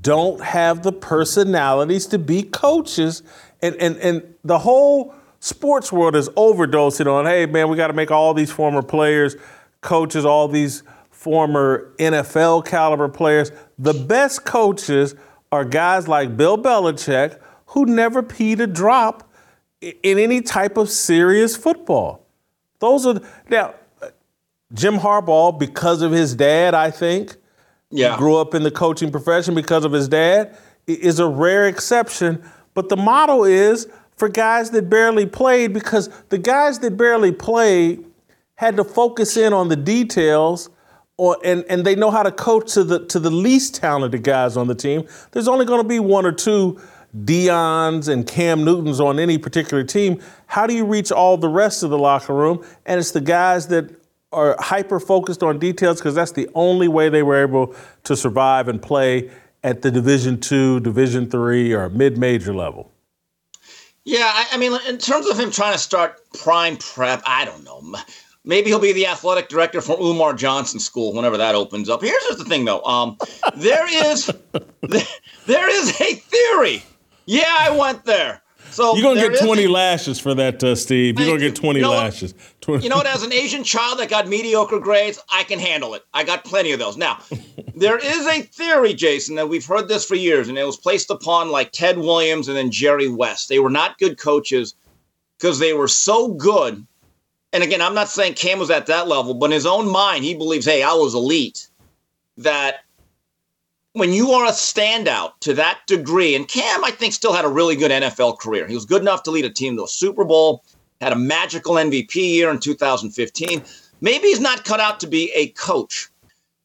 don't 0.00 0.40
have 0.42 0.82
the 0.82 0.92
personalities 0.92 2.06
to 2.06 2.18
be 2.18 2.42
coaches. 2.42 3.22
And 3.62 3.74
and 3.76 3.96
and 3.98 4.34
the 4.44 4.58
whole 4.58 5.14
sports 5.40 5.92
world 5.92 6.16
is 6.16 6.28
overdosing 6.30 7.06
on, 7.06 7.26
hey 7.26 7.46
man, 7.46 7.68
we 7.68 7.76
gotta 7.76 7.92
make 7.92 8.10
all 8.10 8.34
these 8.34 8.50
former 8.50 8.82
players, 8.82 9.36
coaches, 9.80 10.24
all 10.24 10.48
these 10.48 10.82
former 11.10 11.92
NFL 11.98 12.66
caliber 12.66 13.08
players. 13.08 13.50
The 13.78 13.94
best 13.94 14.44
coaches 14.44 15.14
are 15.50 15.64
guys 15.64 16.08
like 16.08 16.36
Bill 16.36 16.58
Belichick 16.58 17.38
who 17.66 17.86
never 17.86 18.22
peed 18.22 18.60
a 18.60 18.66
drop 18.66 19.30
in 19.80 20.18
any 20.18 20.40
type 20.40 20.76
of 20.76 20.88
serious 20.90 21.56
football. 21.56 22.24
Those 22.78 23.06
are 23.06 23.20
now 23.48 23.74
Jim 24.72 24.98
Harbaugh 24.98 25.58
because 25.58 26.02
of 26.02 26.12
his 26.12 26.34
dad, 26.34 26.74
I 26.74 26.90
think. 26.90 27.36
Yeah. 27.90 28.16
grew 28.16 28.36
up 28.36 28.54
in 28.54 28.64
the 28.64 28.72
coaching 28.72 29.12
profession 29.12 29.54
because 29.54 29.84
of 29.84 29.92
his 29.92 30.08
dad 30.08 30.56
is 30.86 31.18
a 31.18 31.26
rare 31.26 31.66
exception, 31.68 32.42
but 32.74 32.88
the 32.88 32.96
model 32.96 33.44
is 33.44 33.88
for 34.16 34.28
guys 34.28 34.70
that 34.70 34.90
barely 34.90 35.26
played 35.26 35.72
because 35.72 36.08
the 36.28 36.38
guys 36.38 36.78
that 36.80 36.96
barely 36.96 37.32
played 37.32 38.04
had 38.56 38.76
to 38.76 38.84
focus 38.84 39.36
in 39.36 39.52
on 39.52 39.68
the 39.68 39.76
details 39.76 40.70
or 41.16 41.36
and, 41.44 41.64
and 41.68 41.84
they 41.84 41.94
know 41.94 42.10
how 42.10 42.22
to 42.22 42.32
coach 42.32 42.74
to 42.74 42.84
the 42.84 43.04
to 43.06 43.18
the 43.18 43.30
least 43.30 43.76
talented 43.76 44.22
guys 44.22 44.56
on 44.56 44.66
the 44.66 44.74
team. 44.74 45.06
There's 45.32 45.48
only 45.48 45.64
going 45.64 45.82
to 45.82 45.88
be 45.88 46.00
one 46.00 46.26
or 46.26 46.32
two 46.32 46.80
Deion's 47.22 48.08
and 48.08 48.26
Cam 48.26 48.64
Newton's 48.64 49.00
on 49.00 49.20
any 49.20 49.38
particular 49.38 49.84
team, 49.84 50.20
how 50.46 50.66
do 50.66 50.74
you 50.74 50.84
reach 50.84 51.12
all 51.12 51.36
the 51.36 51.48
rest 51.48 51.82
of 51.82 51.90
the 51.90 51.98
locker 51.98 52.34
room? 52.34 52.64
And 52.86 52.98
it's 52.98 53.12
the 53.12 53.20
guys 53.20 53.68
that 53.68 53.94
are 54.32 54.56
hyper 54.58 54.98
focused 54.98 55.42
on 55.42 55.60
details 55.60 56.00
because 56.00 56.16
that's 56.16 56.32
the 56.32 56.48
only 56.54 56.88
way 56.88 57.08
they 57.08 57.22
were 57.22 57.40
able 57.40 57.74
to 58.02 58.16
survive 58.16 58.66
and 58.66 58.82
play 58.82 59.30
at 59.62 59.82
the 59.82 59.90
Division 59.90 60.40
two, 60.40 60.80
Division 60.80 61.30
three, 61.30 61.72
or 61.72 61.88
mid-major 61.88 62.52
level. 62.52 62.90
Yeah, 64.04 64.30
I, 64.30 64.48
I, 64.52 64.56
mean, 64.58 64.76
in 64.86 64.98
terms 64.98 65.26
of 65.28 65.38
him 65.38 65.50
trying 65.50 65.72
to 65.72 65.78
start 65.78 66.20
prime 66.34 66.76
prep, 66.76 67.22
I 67.24 67.44
don't 67.44 67.64
know. 67.64 67.80
Maybe 68.44 68.68
he'll 68.68 68.78
be 68.78 68.92
the 68.92 69.06
athletic 69.06 69.48
director 69.48 69.80
for 69.80 69.98
Umar 69.98 70.34
Johnson 70.34 70.78
School 70.78 71.14
whenever 71.14 71.38
that 71.38 71.54
opens 71.54 71.88
up. 71.88 72.02
Here's 72.02 72.22
just 72.24 72.38
the 72.38 72.44
thing, 72.44 72.64
though. 72.64 72.82
Um, 72.82 73.16
there 73.56 74.12
is 74.12 74.30
there, 74.82 75.06
there 75.46 75.70
is 75.70 76.00
a 76.00 76.14
theory. 76.14 76.84
Yeah, 77.26 77.44
I 77.48 77.70
went 77.70 78.04
there. 78.04 78.42
So 78.70 78.96
you're 78.96 79.14
gonna 79.14 79.28
get 79.28 79.40
20 79.40 79.68
lashes 79.68 80.18
for 80.18 80.34
that, 80.34 80.62
uh, 80.64 80.74
Steve. 80.74 81.18
You're 81.18 81.28
gonna 81.28 81.38
get 81.38 81.54
20 81.54 81.78
you 81.78 81.84
know 81.84 81.92
lashes. 81.92 82.34
20. 82.60 82.82
You 82.82 82.90
know 82.90 82.96
what? 82.96 83.06
As 83.06 83.22
an 83.22 83.32
Asian 83.32 83.62
child 83.62 84.00
that 84.00 84.08
got 84.08 84.26
mediocre 84.26 84.80
grades, 84.80 85.20
I 85.30 85.44
can 85.44 85.60
handle 85.60 85.94
it. 85.94 86.02
I 86.12 86.24
got 86.24 86.44
plenty 86.44 86.72
of 86.72 86.80
those. 86.80 86.96
Now, 86.96 87.20
there 87.76 87.98
is 87.98 88.26
a 88.26 88.42
theory, 88.42 88.92
Jason, 88.92 89.36
that 89.36 89.48
we've 89.48 89.64
heard 89.64 89.86
this 89.88 90.04
for 90.04 90.16
years, 90.16 90.48
and 90.48 90.58
it 90.58 90.64
was 90.64 90.76
placed 90.76 91.10
upon 91.10 91.50
like 91.50 91.70
Ted 91.70 91.98
Williams 91.98 92.48
and 92.48 92.56
then 92.56 92.70
Jerry 92.72 93.08
West. 93.08 93.48
They 93.48 93.60
were 93.60 93.70
not 93.70 93.98
good 93.98 94.18
coaches 94.18 94.74
because 95.38 95.60
they 95.60 95.72
were 95.72 95.88
so 95.88 96.32
good. 96.32 96.84
And 97.54 97.62
again, 97.62 97.80
I'm 97.80 97.94
not 97.94 98.08
saying 98.08 98.34
Cam 98.34 98.58
was 98.58 98.68
at 98.68 98.86
that 98.86 99.06
level, 99.06 99.32
but 99.32 99.46
in 99.46 99.52
his 99.52 99.64
own 99.64 99.88
mind, 99.88 100.24
he 100.24 100.34
believes, 100.34 100.66
hey, 100.66 100.82
I 100.82 100.92
was 100.92 101.14
elite. 101.14 101.68
That 102.36 102.80
when 103.92 104.12
you 104.12 104.32
are 104.32 104.44
a 104.46 104.50
standout 104.50 105.38
to 105.40 105.54
that 105.54 105.78
degree, 105.86 106.34
and 106.34 106.48
Cam, 106.48 106.84
I 106.84 106.90
think, 106.90 107.12
still 107.12 107.32
had 107.32 107.44
a 107.44 107.48
really 107.48 107.76
good 107.76 107.92
NFL 107.92 108.40
career. 108.40 108.66
He 108.66 108.74
was 108.74 108.84
good 108.84 109.02
enough 109.02 109.22
to 109.22 109.30
lead 109.30 109.44
a 109.44 109.50
team 109.50 109.76
to 109.76 109.84
a 109.84 109.88
Super 109.88 110.24
Bowl, 110.24 110.64
had 111.00 111.12
a 111.12 111.16
magical 111.16 111.76
MVP 111.76 112.16
year 112.16 112.50
in 112.50 112.58
2015. 112.58 113.62
Maybe 114.00 114.26
he's 114.26 114.40
not 114.40 114.64
cut 114.64 114.80
out 114.80 114.98
to 114.98 115.06
be 115.06 115.30
a 115.32 115.50
coach. 115.50 116.10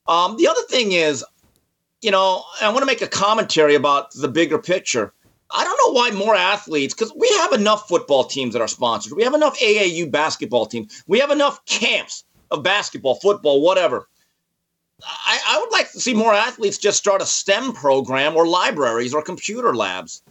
Um, 0.08 0.38
the 0.38 0.48
other 0.48 0.64
thing 0.70 0.94
is, 0.94 1.24
you 2.02 2.10
know, 2.10 2.44
I 2.62 2.70
want 2.70 2.80
to 2.80 2.88
make 2.88 3.04
a 3.04 3.08
commentary 3.08 3.76
about 3.76 4.12
the 4.14 4.28
bigger 4.28 4.58
picture. 4.58 5.14
I 5.52 5.64
don't 5.64 5.80
know 5.84 6.00
why 6.00 6.12
more 6.12 6.36
athletes, 6.36 6.94
because 6.94 7.12
we 7.16 7.28
have 7.38 7.54
enough 7.54 7.88
football 7.88 8.24
teams 8.26 8.54
that 8.54 8.62
are 8.62 8.68
sponsored. 8.68 9.14
We 9.14 9.24
have 9.24 9.34
enough 9.34 9.58
AAU 9.60 10.12
basketball 10.12 10.68
teams. 10.68 11.04
We 11.08 11.20
have 11.20 11.32
enough 11.32 11.64
camps 11.66 12.24
of 12.52 12.64
basketball, 12.64 13.16
football, 13.16 13.62
whatever. 13.62 14.08
I, 15.04 15.40
I 15.48 15.60
would 15.60 15.72
like 15.72 15.92
to 15.94 16.00
see 16.00 16.14
more 16.14 16.34
athletes 16.34 16.78
just 16.78 16.98
start 16.98 17.22
a 17.22 17.26
STEM 17.26 17.74
program 17.74 18.36
or 18.36 18.48
libraries 18.48 19.14
or 19.14 19.22
computer 19.22 19.76
labs. 19.76 20.22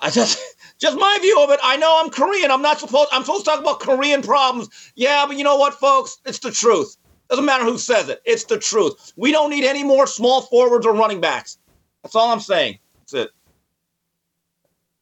I 0.00 0.10
just 0.10 0.40
just 0.78 0.98
my 0.98 1.18
view 1.20 1.42
of 1.42 1.50
it. 1.50 1.60
I 1.62 1.76
know 1.76 2.00
I'm 2.00 2.10
Korean. 2.10 2.50
I'm 2.50 2.62
not 2.62 2.78
supposed 2.78 3.08
I'm 3.12 3.24
supposed 3.24 3.44
to 3.44 3.50
talk 3.50 3.60
about 3.60 3.80
Korean 3.80 4.22
problems. 4.22 4.92
Yeah, 4.94 5.26
but 5.26 5.36
you 5.36 5.44
know 5.44 5.56
what, 5.56 5.74
folks? 5.74 6.18
It's 6.24 6.38
the 6.38 6.52
truth. 6.52 6.96
Doesn't 7.28 7.44
matter 7.44 7.64
who 7.64 7.76
says 7.76 8.08
it. 8.08 8.22
It's 8.24 8.44
the 8.44 8.58
truth. 8.58 9.12
We 9.16 9.32
don't 9.32 9.50
need 9.50 9.64
any 9.64 9.84
more 9.84 10.06
small 10.06 10.42
forwards 10.42 10.86
or 10.86 10.94
running 10.94 11.20
backs. 11.20 11.58
That's 12.02 12.14
all 12.14 12.30
I'm 12.32 12.40
saying. 12.40 12.78
That's 13.00 13.14
it. 13.14 13.30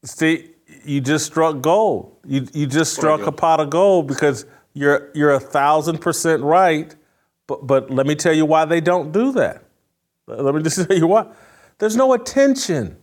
Steve, 0.07 0.49
you 0.83 1.01
just 1.01 1.25
struck 1.25 1.61
gold. 1.61 2.17
You 2.25 2.47
you 2.53 2.67
just 2.67 2.93
struck 2.93 3.21
a 3.21 3.31
pot 3.31 3.59
of 3.59 3.69
gold 3.69 4.07
because 4.07 4.45
you're 4.73 5.09
you're 5.13 5.31
a 5.31 5.39
thousand 5.39 5.99
percent 5.99 6.43
right 6.43 6.95
but, 7.47 7.65
but 7.65 7.89
let 7.89 8.05
me 8.05 8.15
tell 8.15 8.33
you 8.33 8.45
why 8.45 8.65
they 8.65 8.81
don't 8.81 9.11
do 9.11 9.31
that. 9.31 9.63
Let 10.27 10.53
me 10.53 10.61
just 10.61 10.85
tell 10.87 10.97
you 10.97 11.07
why. 11.07 11.27
There's 11.79 11.95
no 11.95 12.13
attention. 12.13 12.97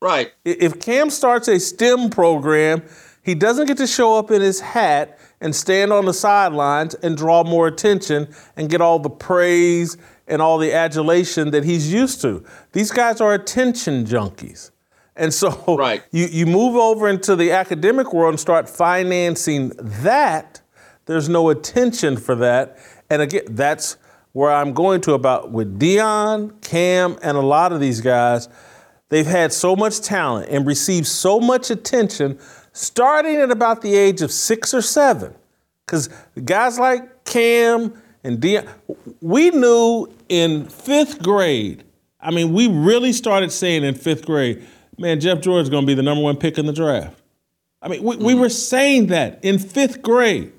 Right. 0.00 0.32
If 0.44 0.80
Cam 0.80 1.10
starts 1.10 1.46
a 1.46 1.60
STEM 1.60 2.10
program, 2.10 2.82
he 3.22 3.34
doesn't 3.34 3.66
get 3.66 3.76
to 3.76 3.86
show 3.86 4.18
up 4.18 4.30
in 4.30 4.40
his 4.40 4.60
hat 4.60 5.18
and 5.40 5.54
stand 5.54 5.92
on 5.92 6.06
the 6.06 6.14
sidelines 6.14 6.94
and 6.94 7.16
draw 7.16 7.44
more 7.44 7.68
attention 7.68 8.34
and 8.56 8.68
get 8.68 8.80
all 8.80 8.98
the 8.98 9.10
praise 9.10 9.96
and 10.26 10.42
all 10.42 10.58
the 10.58 10.72
adulation 10.72 11.50
that 11.50 11.62
he's 11.62 11.92
used 11.92 12.20
to. 12.22 12.44
These 12.72 12.90
guys 12.90 13.20
are 13.20 13.34
attention 13.34 14.06
junkies. 14.06 14.71
And 15.16 15.32
so 15.32 15.76
right. 15.76 16.02
you, 16.10 16.26
you 16.26 16.46
move 16.46 16.76
over 16.76 17.08
into 17.08 17.36
the 17.36 17.52
academic 17.52 18.12
world 18.12 18.32
and 18.32 18.40
start 18.40 18.68
financing 18.68 19.72
that. 19.78 20.60
There's 21.06 21.28
no 21.28 21.50
attention 21.50 22.16
for 22.16 22.34
that. 22.36 22.78
And 23.10 23.22
again, 23.22 23.44
that's 23.50 23.96
where 24.32 24.50
I'm 24.50 24.72
going 24.72 25.00
to 25.02 25.12
about 25.12 25.50
with 25.50 25.78
Deion, 25.78 26.60
Cam, 26.62 27.18
and 27.22 27.36
a 27.36 27.42
lot 27.42 27.72
of 27.72 27.80
these 27.80 28.00
guys. 28.00 28.48
They've 29.10 29.26
had 29.26 29.52
so 29.52 29.76
much 29.76 30.00
talent 30.00 30.48
and 30.48 30.66
received 30.66 31.06
so 31.06 31.38
much 31.38 31.70
attention 31.70 32.38
starting 32.72 33.36
at 33.36 33.50
about 33.50 33.82
the 33.82 33.94
age 33.94 34.22
of 34.22 34.32
six 34.32 34.72
or 34.72 34.80
seven. 34.80 35.34
Because 35.84 36.08
guys 36.42 36.78
like 36.78 37.24
Cam 37.24 38.00
and 38.24 38.40
Deion, 38.40 38.66
we 39.20 39.50
knew 39.50 40.08
in 40.30 40.66
fifth 40.66 41.22
grade, 41.22 41.84
I 42.18 42.30
mean, 42.30 42.54
we 42.54 42.68
really 42.68 43.12
started 43.12 43.52
saying 43.52 43.84
in 43.84 43.94
fifth 43.94 44.24
grade, 44.24 44.66
man, 45.02 45.20
Jeff 45.20 45.40
George 45.40 45.64
is 45.64 45.68
going 45.68 45.82
to 45.82 45.86
be 45.86 45.94
the 45.94 46.02
number 46.02 46.22
one 46.22 46.36
pick 46.36 46.56
in 46.56 46.64
the 46.64 46.72
draft. 46.72 47.20
I 47.82 47.88
mean, 47.88 48.02
we, 48.02 48.16
we 48.16 48.34
were 48.34 48.48
saying 48.48 49.08
that 49.08 49.44
in 49.44 49.58
fifth 49.58 50.00
grade. 50.00 50.52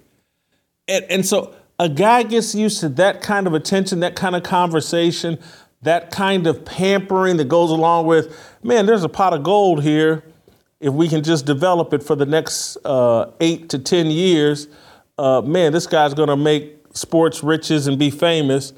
And, 0.87 1.05
and 1.05 1.25
so 1.25 1.55
a 1.79 1.87
guy 1.87 2.23
gets 2.23 2.53
used 2.53 2.81
to 2.81 2.89
that 2.89 3.21
kind 3.21 3.47
of 3.47 3.53
attention, 3.53 4.01
that 4.01 4.17
kind 4.17 4.35
of 4.35 4.43
conversation, 4.43 5.39
that 5.81 6.11
kind 6.11 6.45
of 6.45 6.65
pampering 6.65 7.37
that 7.37 7.47
goes 7.47 7.71
along 7.71 8.05
with, 8.05 8.37
man, 8.61 8.85
there's 8.85 9.05
a 9.05 9.09
pot 9.09 9.33
of 9.33 9.43
gold 9.43 9.81
here. 9.81 10.23
If 10.81 10.93
we 10.93 11.07
can 11.07 11.23
just 11.23 11.45
develop 11.45 11.93
it 11.93 12.03
for 12.03 12.15
the 12.15 12.25
next 12.25 12.75
uh, 12.83 13.31
eight 13.39 13.69
to 13.69 13.79
10 13.79 14.07
years, 14.07 14.67
uh, 15.17 15.41
man, 15.41 15.71
this 15.71 15.87
guy's 15.87 16.13
going 16.13 16.27
to 16.27 16.35
make 16.35 16.75
sports 16.93 17.41
riches 17.41 17.87
and 17.87 17.97
be 17.97 18.09
famous. 18.09 18.73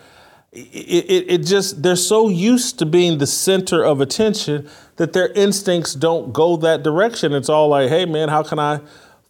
It, 0.56 1.06
it, 1.10 1.26
it, 1.32 1.38
just, 1.40 1.84
they're 1.84 1.98
so 1.98 2.30
used 2.30 2.80
to 2.80 2.86
being 2.86 3.18
the 3.18 3.28
center 3.28 3.84
of 3.84 4.00
attention 4.00 4.70
that 4.96 5.12
their 5.12 5.28
instincts 5.34 5.94
don't 5.94 6.32
go 6.32 6.56
that 6.58 6.82
direction. 6.82 7.34
It's 7.34 7.50
all 7.50 7.68
like, 7.68 7.90
hey, 7.90 8.06
man, 8.06 8.30
how 8.30 8.42
can 8.42 8.58
I 8.58 8.80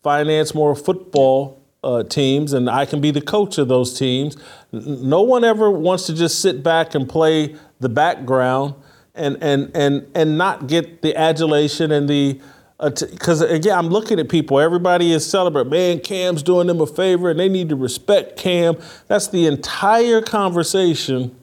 finance 0.04 0.54
more 0.54 0.76
football 0.76 1.60
uh, 1.86 2.04
teams, 2.04 2.52
and 2.52 2.70
I 2.70 2.86
can 2.86 3.00
be 3.00 3.12
the 3.12 3.22
coach 3.22 3.58
of 3.58 3.68
those 3.68 3.98
teams. 3.98 4.36
No 4.72 5.22
one 5.22 5.44
ever 5.44 5.70
wants 5.70 6.08
to 6.08 6.14
just 6.14 6.42
sit 6.42 6.64
back 6.64 6.96
and 6.96 7.08
play 7.08 7.56
the 7.80 7.90
background 7.90 8.74
and 9.14 9.38
and 9.42 9.72
and 9.76 10.08
and 10.16 10.38
not 10.38 10.68
get 10.68 11.04
the 11.04 11.16
adulation 11.16 11.92
and 11.92 12.10
the 12.10 12.42
because 12.78 13.42
uh, 13.42 13.48
again, 13.48 13.78
I'm 13.78 13.88
looking 13.88 14.20
at 14.20 14.30
people. 14.30 14.60
Everybody 14.60 15.12
is 15.14 15.30
celebrating. 15.30 15.70
Man, 15.70 16.00
Cam's 16.00 16.44
doing 16.44 16.68
them 16.68 16.82
a 16.82 16.88
favor, 16.88 17.30
and 17.30 17.40
they 17.40 17.50
need 17.50 17.70
to 17.70 17.76
respect 17.76 18.38
Cam. 18.38 18.78
That's 19.08 19.28
the 19.28 19.48
entire 19.48 20.22
conversation, 20.22 21.36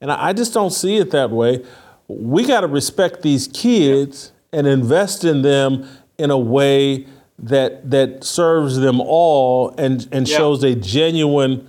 and 0.00 0.12
I, 0.12 0.28
I 0.28 0.32
just 0.32 0.54
don't 0.54 0.70
see 0.70 0.96
it 0.96 1.10
that 1.10 1.30
way. 1.30 1.64
We 2.06 2.46
got 2.46 2.60
to 2.60 2.68
respect 2.68 3.22
these 3.22 3.48
kids 3.48 4.32
and 4.52 4.66
invest 4.66 5.24
in 5.24 5.42
them 5.42 5.88
in 6.18 6.30
a 6.30 6.38
way 6.38 7.06
that 7.38 7.90
that 7.90 8.22
serves 8.22 8.76
them 8.76 9.00
all 9.00 9.74
and 9.76 10.08
and 10.12 10.28
yeah. 10.28 10.36
shows 10.36 10.62
a 10.62 10.74
genuine 10.76 11.66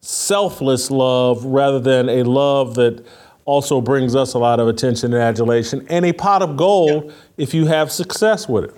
selfless 0.00 0.90
love 0.90 1.44
rather 1.44 1.80
than 1.80 2.08
a 2.08 2.22
love 2.22 2.74
that 2.76 3.04
also 3.44 3.80
brings 3.80 4.14
us 4.14 4.34
a 4.34 4.38
lot 4.38 4.60
of 4.60 4.68
attention 4.68 5.12
and 5.12 5.22
adulation 5.22 5.86
and 5.88 6.04
a 6.04 6.12
pot 6.12 6.42
of 6.42 6.56
gold 6.56 7.06
yeah. 7.06 7.12
if 7.36 7.54
you 7.54 7.66
have 7.66 7.90
success 7.90 8.48
with 8.48 8.64
it. 8.64 8.74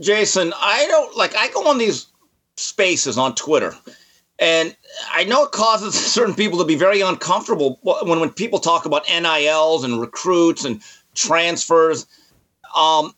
Jason, 0.00 0.52
I 0.56 0.86
don't 0.88 1.16
like 1.16 1.36
I 1.36 1.48
go 1.48 1.68
on 1.68 1.78
these 1.78 2.06
spaces 2.56 3.16
on 3.16 3.34
Twitter 3.34 3.74
and 4.38 4.76
I 5.12 5.24
know 5.24 5.44
it 5.44 5.52
causes 5.52 5.94
certain 6.12 6.34
people 6.34 6.58
to 6.58 6.64
be 6.64 6.76
very 6.76 7.00
uncomfortable 7.00 7.78
when 7.82 8.20
when 8.20 8.30
people 8.30 8.58
talk 8.58 8.84
about 8.86 9.06
NILs 9.08 9.84
and 9.84 10.00
recruits 10.00 10.64
and 10.64 10.80
transfers. 11.14 12.06
Um, 12.76 13.14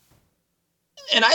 and 1.14 1.24
I 1.24 1.34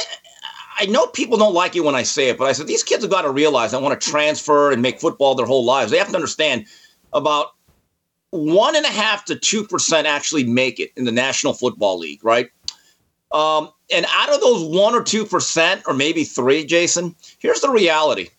I 0.79 0.85
know 0.85 1.07
people 1.07 1.37
don't 1.37 1.53
like 1.53 1.75
it 1.75 1.81
when 1.81 1.95
I 1.95 2.03
say 2.03 2.29
it, 2.29 2.37
but 2.37 2.45
I 2.45 2.53
said 2.53 2.67
these 2.67 2.83
kids 2.83 3.03
have 3.03 3.11
got 3.11 3.23
to 3.23 3.31
realize 3.31 3.73
I 3.73 3.79
want 3.79 3.99
to 3.99 4.09
transfer 4.09 4.71
and 4.71 4.81
make 4.81 4.99
football 4.99 5.35
their 5.35 5.45
whole 5.45 5.65
lives. 5.65 5.91
They 5.91 5.97
have 5.97 6.09
to 6.09 6.15
understand 6.15 6.65
about 7.13 7.53
one 8.31 8.75
and 8.75 8.85
a 8.85 8.89
half 8.89 9.25
to 9.25 9.35
two 9.35 9.63
percent 9.63 10.07
actually 10.07 10.43
make 10.43 10.79
it 10.79 10.91
in 10.95 11.05
the 11.05 11.11
National 11.11 11.53
Football 11.53 11.99
League, 11.99 12.23
right? 12.23 12.49
Um, 13.31 13.69
and 13.93 14.05
out 14.09 14.33
of 14.33 14.41
those 14.41 14.63
one 14.63 14.93
or 14.95 15.03
two 15.03 15.25
percent, 15.25 15.83
or 15.87 15.93
maybe 15.93 16.23
three, 16.23 16.65
Jason, 16.65 17.15
here's 17.39 17.61
the 17.61 17.69
reality. 17.69 18.29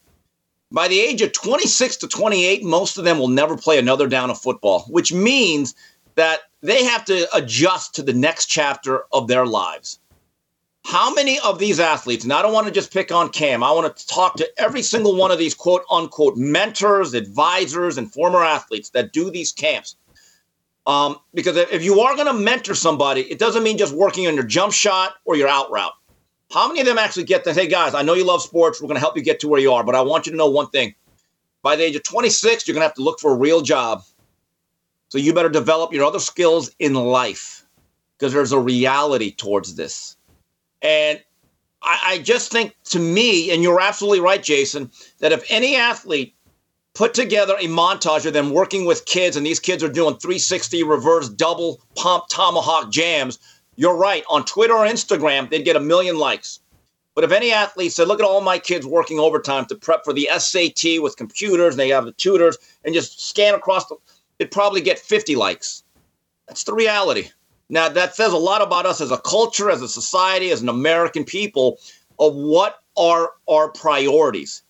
By 0.70 0.88
the 0.88 1.00
age 1.00 1.20
of 1.20 1.32
26 1.32 1.98
to 1.98 2.08
28, 2.08 2.64
most 2.64 2.96
of 2.96 3.04
them 3.04 3.18
will 3.18 3.28
never 3.28 3.56
play 3.56 3.78
another 3.78 4.06
down 4.06 4.30
of 4.30 4.40
football, 4.40 4.86
which 4.88 5.12
means 5.12 5.74
that 6.14 6.40
they 6.62 6.84
have 6.84 7.04
to 7.06 7.26
adjust 7.36 7.94
to 7.94 8.02
the 8.02 8.12
next 8.12 8.46
chapter 8.46 9.04
of 9.12 9.28
their 9.28 9.44
lives. 9.44 9.98
How 10.84 11.14
many 11.14 11.38
of 11.40 11.58
these 11.58 11.78
athletes, 11.78 12.24
and 12.24 12.32
I 12.32 12.42
don't 12.42 12.52
want 12.52 12.66
to 12.66 12.72
just 12.72 12.92
pick 12.92 13.12
on 13.12 13.28
Cam, 13.28 13.62
I 13.62 13.70
want 13.70 13.96
to 13.96 14.06
talk 14.06 14.36
to 14.36 14.60
every 14.60 14.82
single 14.82 15.16
one 15.16 15.30
of 15.30 15.38
these 15.38 15.54
quote 15.54 15.84
unquote 15.90 16.36
mentors, 16.36 17.14
advisors, 17.14 17.98
and 17.98 18.12
former 18.12 18.42
athletes 18.42 18.90
that 18.90 19.12
do 19.12 19.30
these 19.30 19.52
camps. 19.52 19.96
Um, 20.86 21.18
because 21.32 21.56
if 21.56 21.84
you 21.84 22.00
are 22.00 22.16
going 22.16 22.26
to 22.26 22.32
mentor 22.32 22.74
somebody, 22.74 23.22
it 23.22 23.38
doesn't 23.38 23.62
mean 23.62 23.78
just 23.78 23.94
working 23.94 24.26
on 24.26 24.34
your 24.34 24.44
jump 24.44 24.72
shot 24.72 25.14
or 25.24 25.36
your 25.36 25.48
out 25.48 25.70
route. 25.70 25.92
How 26.52 26.66
many 26.66 26.80
of 26.80 26.86
them 26.86 26.98
actually 26.98 27.24
get 27.24 27.44
that? 27.44 27.54
Hey, 27.54 27.68
guys, 27.68 27.94
I 27.94 28.02
know 28.02 28.14
you 28.14 28.26
love 28.26 28.42
sports. 28.42 28.80
We're 28.80 28.88
going 28.88 28.96
to 28.96 29.00
help 29.00 29.16
you 29.16 29.22
get 29.22 29.40
to 29.40 29.48
where 29.48 29.60
you 29.60 29.72
are, 29.72 29.84
but 29.84 29.94
I 29.94 30.02
want 30.02 30.26
you 30.26 30.32
to 30.32 30.38
know 30.38 30.50
one 30.50 30.68
thing. 30.68 30.94
By 31.62 31.76
the 31.76 31.84
age 31.84 31.94
of 31.94 32.02
26, 32.02 32.66
you're 32.66 32.74
going 32.74 32.82
to 32.82 32.88
have 32.88 32.96
to 32.96 33.02
look 33.02 33.20
for 33.20 33.32
a 33.32 33.36
real 33.36 33.62
job. 33.62 34.02
So 35.08 35.18
you 35.18 35.32
better 35.32 35.48
develop 35.48 35.92
your 35.92 36.04
other 36.04 36.18
skills 36.18 36.74
in 36.78 36.94
life 36.94 37.64
because 38.18 38.32
there's 38.32 38.52
a 38.52 38.58
reality 38.58 39.30
towards 39.30 39.76
this. 39.76 40.16
And 40.82 41.22
I, 41.82 42.00
I 42.04 42.18
just 42.18 42.50
think 42.50 42.74
to 42.84 42.98
me, 42.98 43.50
and 43.50 43.62
you're 43.62 43.80
absolutely 43.80 44.20
right, 44.20 44.42
Jason, 44.42 44.90
that 45.20 45.32
if 45.32 45.44
any 45.48 45.76
athlete 45.76 46.34
put 46.94 47.14
together 47.14 47.54
a 47.58 47.66
montage 47.66 48.26
of 48.26 48.32
them 48.32 48.50
working 48.50 48.84
with 48.84 49.06
kids 49.06 49.36
and 49.36 49.46
these 49.46 49.60
kids 49.60 49.82
are 49.82 49.88
doing 49.88 50.16
360 50.16 50.82
reverse 50.82 51.28
double 51.28 51.80
pump 51.96 52.24
tomahawk 52.28 52.90
jams, 52.90 53.38
you're 53.76 53.96
right. 53.96 54.24
On 54.28 54.44
Twitter 54.44 54.74
or 54.74 54.86
Instagram, 54.86 55.48
they'd 55.48 55.64
get 55.64 55.76
a 55.76 55.80
million 55.80 56.18
likes. 56.18 56.60
But 57.14 57.24
if 57.24 57.32
any 57.32 57.52
athlete 57.52 57.92
said, 57.92 58.08
look 58.08 58.20
at 58.20 58.26
all 58.26 58.40
my 58.40 58.58
kids 58.58 58.86
working 58.86 59.18
overtime 59.18 59.66
to 59.66 59.74
prep 59.74 60.04
for 60.04 60.12
the 60.12 60.28
SAT 60.38 61.02
with 61.02 61.16
computers, 61.16 61.74
and 61.74 61.80
they 61.80 61.90
have 61.90 62.06
the 62.06 62.12
tutors, 62.12 62.56
and 62.84 62.94
just 62.94 63.28
scan 63.28 63.54
across 63.54 63.86
the, 63.86 63.96
it'd 64.38 64.50
probably 64.50 64.80
get 64.80 64.98
50 64.98 65.36
likes. 65.36 65.84
That's 66.48 66.64
the 66.64 66.72
reality. 66.74 67.28
Now, 67.72 67.88
that 67.88 68.14
says 68.14 68.32
a 68.32 68.38
lot 68.38 68.62
about 68.62 68.86
us 68.86 69.00
as 69.00 69.10
a 69.10 69.18
culture, 69.18 69.70
as 69.70 69.82
a 69.82 69.88
society, 69.88 70.50
as 70.50 70.62
an 70.62 70.68
American 70.68 71.24
people, 71.24 71.78
of 72.20 72.34
what 72.36 72.78
are 72.96 73.32
our 73.48 73.70
priorities. 73.70 74.62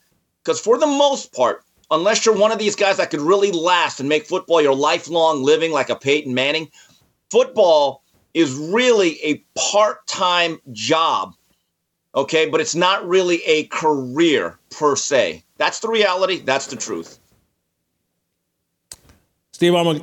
Because 0.43 0.59
for 0.59 0.79
the 0.79 0.87
most 0.87 1.35
part, 1.35 1.65
unless 1.91 2.25
you're 2.25 2.37
one 2.37 2.53
of 2.53 2.59
these 2.59 2.77
guys 2.77 2.97
that 2.97 3.11
could 3.11 3.21
really 3.21 3.53
last 3.53 4.01
and 4.01 4.09
make 4.09 4.27
football 4.27 4.63
your 4.63 4.75
lifelong 4.75 5.43
living 5.43 5.73
like 5.73 5.91
a 5.91 5.97
Peyton 5.97 6.33
Manning, 6.33 6.71
football 7.31 8.03
is 8.33 8.55
really 8.55 9.21
a 9.23 9.45
part 9.59 10.07
time 10.07 10.59
job 10.73 11.35
okay? 12.15 12.49
But 12.49 12.61
it's 12.61 12.75
not 12.75 13.07
really 13.07 13.43
a 13.45 13.65
career 13.65 14.59
per 14.71 14.97
se. 14.97 15.43
That's 15.57 15.81
the 15.81 15.89
reality. 15.89 16.41
That's 16.41 16.67
the 16.67 16.77
truth. 16.77 17.19
Steve, 19.53 19.75
I'm 19.75 19.87
a, 19.87 20.01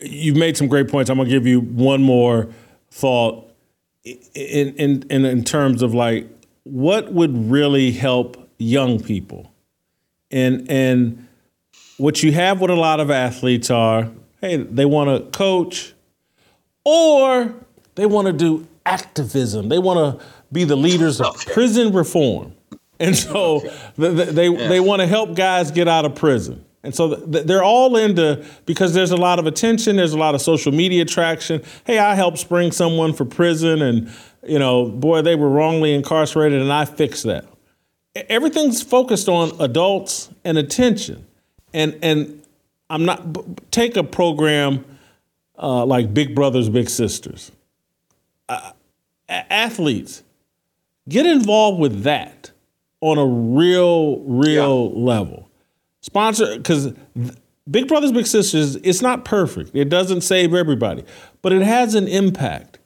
you've 0.00 0.36
made 0.36 0.56
some 0.56 0.68
great 0.68 0.88
points. 0.88 1.10
I'm 1.10 1.16
gonna 1.16 1.28
give 1.28 1.46
you 1.46 1.60
one 1.60 2.02
more 2.02 2.48
thought 2.90 3.50
in 4.04 4.74
in 4.74 5.02
in, 5.10 5.24
in 5.24 5.44
terms 5.44 5.82
of 5.82 5.94
like 5.94 6.28
what 6.64 7.12
would 7.12 7.50
really 7.50 7.92
help 7.92 8.48
young 8.58 9.00
people, 9.00 9.52
and 10.30 10.70
and 10.70 11.26
what 11.96 12.22
you 12.22 12.32
have 12.32 12.60
with 12.60 12.70
a 12.70 12.76
lot 12.76 13.00
of 13.00 13.10
athletes 13.10 13.70
are, 13.70 14.10
hey, 14.40 14.56
they 14.56 14.84
want 14.84 15.10
to 15.10 15.36
coach, 15.36 15.94
or 16.84 17.54
they 17.96 18.06
want 18.06 18.26
to 18.26 18.32
do 18.32 18.66
activism. 18.86 19.68
They 19.68 19.78
want 19.78 20.20
to 20.20 20.26
be 20.52 20.64
the 20.64 20.76
leaders 20.76 21.20
of 21.20 21.36
prison 21.46 21.92
reform. 21.92 22.54
And 23.00 23.16
so 23.16 23.60
they 23.96 24.10
they, 24.12 24.48
yeah. 24.48 24.68
they 24.68 24.80
want 24.80 25.00
to 25.00 25.06
help 25.06 25.34
guys 25.36 25.70
get 25.70 25.86
out 25.88 26.04
of 26.04 26.14
prison. 26.14 26.64
And 26.82 26.94
so 26.94 27.08
they're 27.08 27.64
all 27.64 27.96
into 27.96 28.44
because 28.64 28.94
there's 28.94 29.10
a 29.10 29.16
lot 29.16 29.38
of 29.38 29.46
attention, 29.46 29.96
there's 29.96 30.12
a 30.12 30.18
lot 30.18 30.34
of 30.34 30.40
social 30.40 30.72
media 30.72 31.04
traction. 31.04 31.62
Hey, 31.84 31.98
I 31.98 32.14
helped 32.14 32.38
spring 32.38 32.70
someone 32.70 33.12
for 33.12 33.24
prison, 33.24 33.82
and 33.82 34.12
you 34.46 34.58
know, 34.58 34.86
boy, 34.86 35.22
they 35.22 35.34
were 35.34 35.48
wrongly 35.48 35.92
incarcerated, 35.92 36.62
and 36.62 36.72
I 36.72 36.84
fixed 36.84 37.24
that. 37.24 37.44
Everything's 38.14 38.82
focused 38.82 39.28
on 39.28 39.52
adults 39.60 40.30
and 40.44 40.56
attention, 40.56 41.26
and 41.74 41.98
and 42.02 42.42
I'm 42.88 43.04
not 43.04 43.70
take 43.72 43.96
a 43.96 44.04
program 44.04 44.84
uh, 45.58 45.84
like 45.84 46.14
Big 46.14 46.34
Brothers 46.34 46.68
Big 46.68 46.88
Sisters. 46.88 47.50
Uh, 48.48 48.72
athletes 49.28 50.22
Get 51.08 51.24
involved 51.24 51.80
with 51.80 52.02
that 52.02 52.50
on 53.00 53.18
a 53.18 53.24
real, 53.24 54.18
real 54.20 54.92
yeah. 54.94 55.02
level. 55.02 55.47
Sponsor, 56.08 56.56
because 56.56 56.94
Big 57.70 57.86
Brothers 57.86 58.12
Big 58.12 58.26
Sisters, 58.26 58.76
it's 58.76 59.02
not 59.02 59.26
perfect. 59.26 59.72
It 59.74 59.90
doesn't 59.90 60.22
save 60.22 60.54
everybody, 60.54 61.04
but 61.42 61.52
it 61.52 61.60
has 61.60 61.94
an 61.94 62.08
impact. 62.08 62.78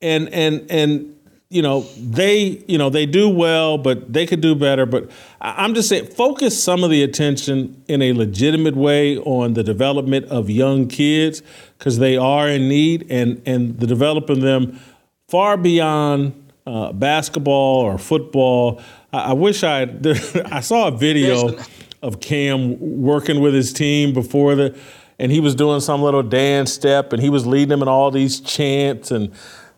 And 0.00 0.30
and 0.30 0.66
and 0.70 1.14
you 1.50 1.60
know 1.60 1.82
they 1.98 2.64
you 2.66 2.78
know 2.78 2.88
they 2.88 3.04
do 3.04 3.28
well, 3.28 3.76
but 3.76 4.10
they 4.10 4.26
could 4.26 4.40
do 4.40 4.54
better. 4.54 4.86
But 4.86 5.10
I'm 5.42 5.74
just 5.74 5.90
saying, 5.90 6.06
focus 6.06 6.62
some 6.62 6.82
of 6.82 6.88
the 6.88 7.02
attention 7.02 7.82
in 7.86 8.00
a 8.00 8.14
legitimate 8.14 8.76
way 8.76 9.18
on 9.18 9.52
the 9.52 9.62
development 9.62 10.24
of 10.26 10.48
young 10.48 10.88
kids 10.88 11.42
because 11.76 11.98
they 11.98 12.16
are 12.16 12.48
in 12.48 12.66
need, 12.66 13.06
and 13.10 13.42
and 13.44 13.78
the 13.78 13.86
developing 13.86 14.40
them 14.40 14.80
far 15.28 15.58
beyond 15.58 16.32
uh, 16.66 16.94
basketball 16.94 17.80
or 17.82 17.98
football. 17.98 18.80
I, 19.12 19.18
I 19.18 19.32
wish 19.34 19.62
I 19.64 19.82
I 20.50 20.60
saw 20.60 20.88
a 20.88 20.92
video 20.92 21.58
of 22.02 22.20
Cam 22.20 23.02
working 23.02 23.40
with 23.40 23.54
his 23.54 23.72
team 23.72 24.12
before 24.12 24.54
the, 24.54 24.76
and 25.18 25.30
he 25.30 25.40
was 25.40 25.54
doing 25.54 25.80
some 25.80 26.02
little 26.02 26.22
dance 26.22 26.72
step, 26.72 27.12
and 27.12 27.22
he 27.22 27.28
was 27.28 27.46
leading 27.46 27.68
them 27.68 27.82
in 27.82 27.88
all 27.88 28.10
these 28.10 28.40
chants, 28.40 29.10
and 29.10 29.32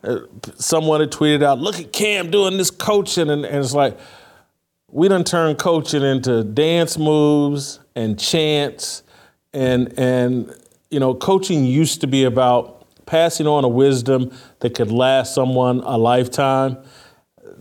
uh, 0.04 0.20
someone 0.56 1.00
had 1.00 1.10
tweeted 1.10 1.42
out, 1.42 1.58
"Look 1.58 1.78
at 1.78 1.92
Cam 1.92 2.30
doing 2.30 2.56
this 2.56 2.70
coaching," 2.70 3.30
and, 3.30 3.44
and 3.44 3.56
it's 3.64 3.74
like 3.74 3.98
we 4.88 5.08
done 5.08 5.24
turned 5.24 5.58
coaching 5.58 6.02
into 6.02 6.44
dance 6.44 6.98
moves 6.98 7.80
and 7.96 8.18
chants, 8.18 9.02
and 9.52 9.98
and 9.98 10.54
you 10.92 11.00
know, 11.00 11.14
coaching 11.14 11.64
used 11.64 12.02
to 12.02 12.06
be 12.06 12.24
about 12.24 12.86
passing 13.06 13.46
on 13.46 13.64
a 13.64 13.68
wisdom 13.68 14.30
that 14.60 14.74
could 14.74 14.92
last 14.92 15.34
someone 15.34 15.80
a 15.80 15.96
lifetime. 15.96 16.76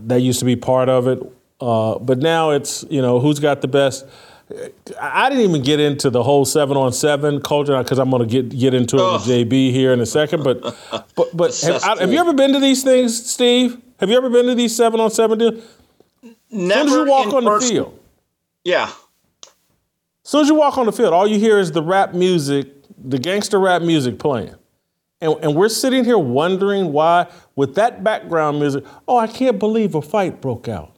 That 0.03 0.19
used 0.19 0.39
to 0.39 0.45
be 0.45 0.57
part 0.57 0.89
of 0.89 1.07
it. 1.07 1.19
Uh, 1.61 1.97
but 1.99 2.19
now 2.19 2.49
it's, 2.49 2.83
you 2.89 3.01
know, 3.01 3.19
who's 3.19 3.39
got 3.39 3.61
the 3.61 3.67
best. 3.67 4.05
I 4.99 5.29
didn't 5.29 5.49
even 5.49 5.61
get 5.61 5.79
into 5.79 6.09
the 6.09 6.23
whole 6.23 6.45
seven 6.45 6.77
on 6.77 6.93
seven 6.93 7.41
culture 7.41 7.77
because 7.77 7.99
I'm 7.99 8.09
going 8.09 8.27
to 8.27 8.41
get 8.41 8.57
get 8.57 8.73
into 8.73 8.97
it 8.97 9.13
with 9.13 9.21
JB 9.23 9.71
here 9.71 9.93
in 9.93 9.99
a 9.99 10.05
second. 10.05 10.43
But 10.43 10.61
but 11.15 11.29
but 11.35 11.59
have, 11.61 11.83
I, 11.83 11.99
have, 12.01 12.11
you 12.11 12.19
ever 12.19 12.33
been 12.33 12.53
to 12.53 12.59
these 12.59 12.83
things, 12.83 13.29
Steve? 13.29 13.81
Have 13.99 14.09
you 14.09 14.17
ever 14.17 14.29
been 14.29 14.47
to 14.47 14.55
these 14.55 14.75
seven 14.75 14.99
on 14.99 15.11
seven 15.11 15.37
deals? 15.37 15.63
Never. 16.49 16.81
As 16.81 16.89
soon 16.89 17.01
as 17.01 17.05
you 17.05 17.11
walk 17.11 17.33
on 17.33 17.43
person. 17.43 17.67
the 17.67 17.73
field, 17.73 17.99
yeah. 18.63 18.91
As 20.23 20.29
soon 20.29 20.41
as 20.41 20.47
you 20.49 20.55
walk 20.55 20.77
on 20.77 20.85
the 20.85 20.91
field, 20.91 21.13
all 21.13 21.27
you 21.27 21.39
hear 21.39 21.59
is 21.59 21.71
the 21.71 21.83
rap 21.83 22.13
music, 22.13 22.67
the 22.97 23.17
gangster 23.17 23.59
rap 23.59 23.81
music 23.81 24.19
playing. 24.19 24.55
And, 25.21 25.35
and 25.43 25.55
we're 25.55 25.69
sitting 25.69 26.03
here 26.03 26.17
wondering 26.17 26.91
why, 26.91 27.27
with 27.55 27.75
that 27.75 28.03
background 28.03 28.59
music, 28.59 28.83
oh, 29.07 29.17
I 29.17 29.27
can't 29.27 29.59
believe 29.59 29.93
a 29.93 30.01
fight 30.01 30.41
broke 30.41 30.67
out. 30.67 30.95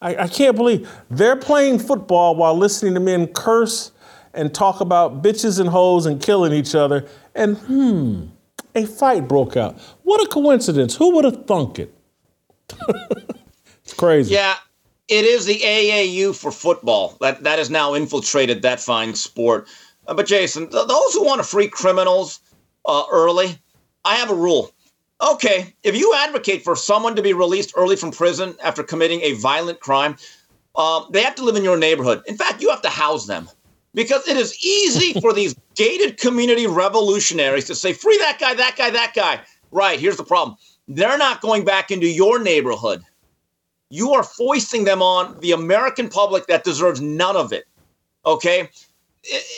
I, 0.00 0.16
I 0.16 0.28
can't 0.28 0.56
believe 0.56 0.88
they're 1.10 1.36
playing 1.36 1.78
football 1.80 2.36
while 2.36 2.56
listening 2.56 2.94
to 2.94 3.00
men 3.00 3.26
curse 3.28 3.92
and 4.32 4.54
talk 4.54 4.80
about 4.80 5.22
bitches 5.22 5.58
and 5.58 5.68
hoes 5.68 6.06
and 6.06 6.22
killing 6.22 6.52
each 6.52 6.74
other. 6.74 7.08
And 7.34 7.56
hmm, 7.58 8.26
a 8.74 8.86
fight 8.86 9.26
broke 9.26 9.56
out. 9.56 9.78
What 10.02 10.24
a 10.24 10.28
coincidence. 10.28 10.94
Who 10.96 11.14
would 11.16 11.24
have 11.24 11.46
thunk 11.46 11.78
it? 11.78 11.94
it's 13.84 13.94
crazy. 13.94 14.34
Yeah, 14.34 14.56
it 15.08 15.24
is 15.24 15.46
the 15.46 15.58
AAU 15.58 16.36
for 16.36 16.52
football 16.52 17.16
that, 17.20 17.42
that 17.42 17.58
has 17.58 17.70
now 17.70 17.94
infiltrated 17.94 18.62
that 18.62 18.78
fine 18.78 19.14
sport. 19.14 19.68
Uh, 20.06 20.14
but 20.14 20.26
Jason, 20.26 20.68
th- 20.68 20.86
those 20.86 21.14
who 21.14 21.24
want 21.24 21.40
to 21.40 21.46
free 21.46 21.68
criminals, 21.68 22.40
uh, 22.86 23.04
early, 23.10 23.58
I 24.04 24.16
have 24.16 24.30
a 24.30 24.34
rule. 24.34 24.70
Okay, 25.20 25.74
if 25.82 25.96
you 25.96 26.14
advocate 26.14 26.62
for 26.62 26.76
someone 26.76 27.16
to 27.16 27.22
be 27.22 27.32
released 27.32 27.72
early 27.76 27.96
from 27.96 28.12
prison 28.12 28.54
after 28.62 28.84
committing 28.84 29.20
a 29.22 29.32
violent 29.32 29.80
crime, 29.80 30.16
uh, 30.76 31.04
they 31.10 31.22
have 31.22 31.34
to 31.36 31.42
live 31.42 31.56
in 31.56 31.64
your 31.64 31.76
neighborhood. 31.76 32.22
In 32.26 32.36
fact, 32.36 32.62
you 32.62 32.70
have 32.70 32.82
to 32.82 32.88
house 32.88 33.26
them 33.26 33.48
because 33.94 34.28
it 34.28 34.36
is 34.36 34.64
easy 34.64 35.18
for 35.20 35.32
these 35.32 35.56
gated 35.74 36.18
community 36.18 36.68
revolutionaries 36.68 37.64
to 37.64 37.74
say, 37.74 37.92
free 37.92 38.16
that 38.18 38.38
guy, 38.38 38.54
that 38.54 38.76
guy, 38.76 38.90
that 38.90 39.12
guy. 39.14 39.40
Right, 39.72 39.98
here's 39.98 40.16
the 40.16 40.24
problem 40.24 40.56
they're 40.86 41.18
not 41.18 41.40
going 41.40 41.64
back 41.64 41.90
into 41.90 42.06
your 42.06 42.38
neighborhood. 42.38 43.02
You 43.90 44.12
are 44.12 44.22
foisting 44.22 44.84
them 44.84 45.02
on 45.02 45.38
the 45.40 45.52
American 45.52 46.08
public 46.08 46.46
that 46.46 46.64
deserves 46.64 47.00
none 47.00 47.36
of 47.36 47.52
it. 47.52 47.66
Okay? 48.24 48.70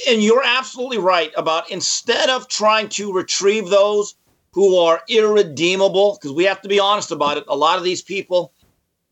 and 0.09 0.23
you're 0.23 0.43
absolutely 0.45 0.99
right 0.99 1.33
about 1.37 1.71
instead 1.71 2.31
of 2.31 2.49
trying 2.49 2.89
to 2.89 3.13
retrieve 3.13 3.69
those 3.69 4.15
who 4.53 4.77
are 4.77 5.03
irredeemable, 5.09 6.19
because 6.21 6.35
we 6.35 6.45
have 6.45 6.61
to 6.63 6.69
be 6.69 6.81
honest 6.81 7.11
about 7.11 7.37
it, 7.37 7.45
a 7.49 7.57
lot 7.57 7.79
of 7.79 7.85
these 7.85 8.03
people, 8.03 8.53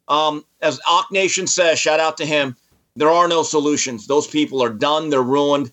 um, 0.08 0.44
as 0.60 0.80
Ock 0.88 1.12
Nation 1.12 1.46
says, 1.46 1.78
shout 1.78 2.00
out 2.00 2.16
to 2.16 2.26
him, 2.26 2.56
there 2.96 3.10
are 3.10 3.28
no 3.28 3.42
solutions. 3.42 4.06
Those 4.06 4.26
people 4.26 4.62
are 4.62 4.70
done, 4.70 5.10
they're 5.10 5.22
ruined. 5.22 5.72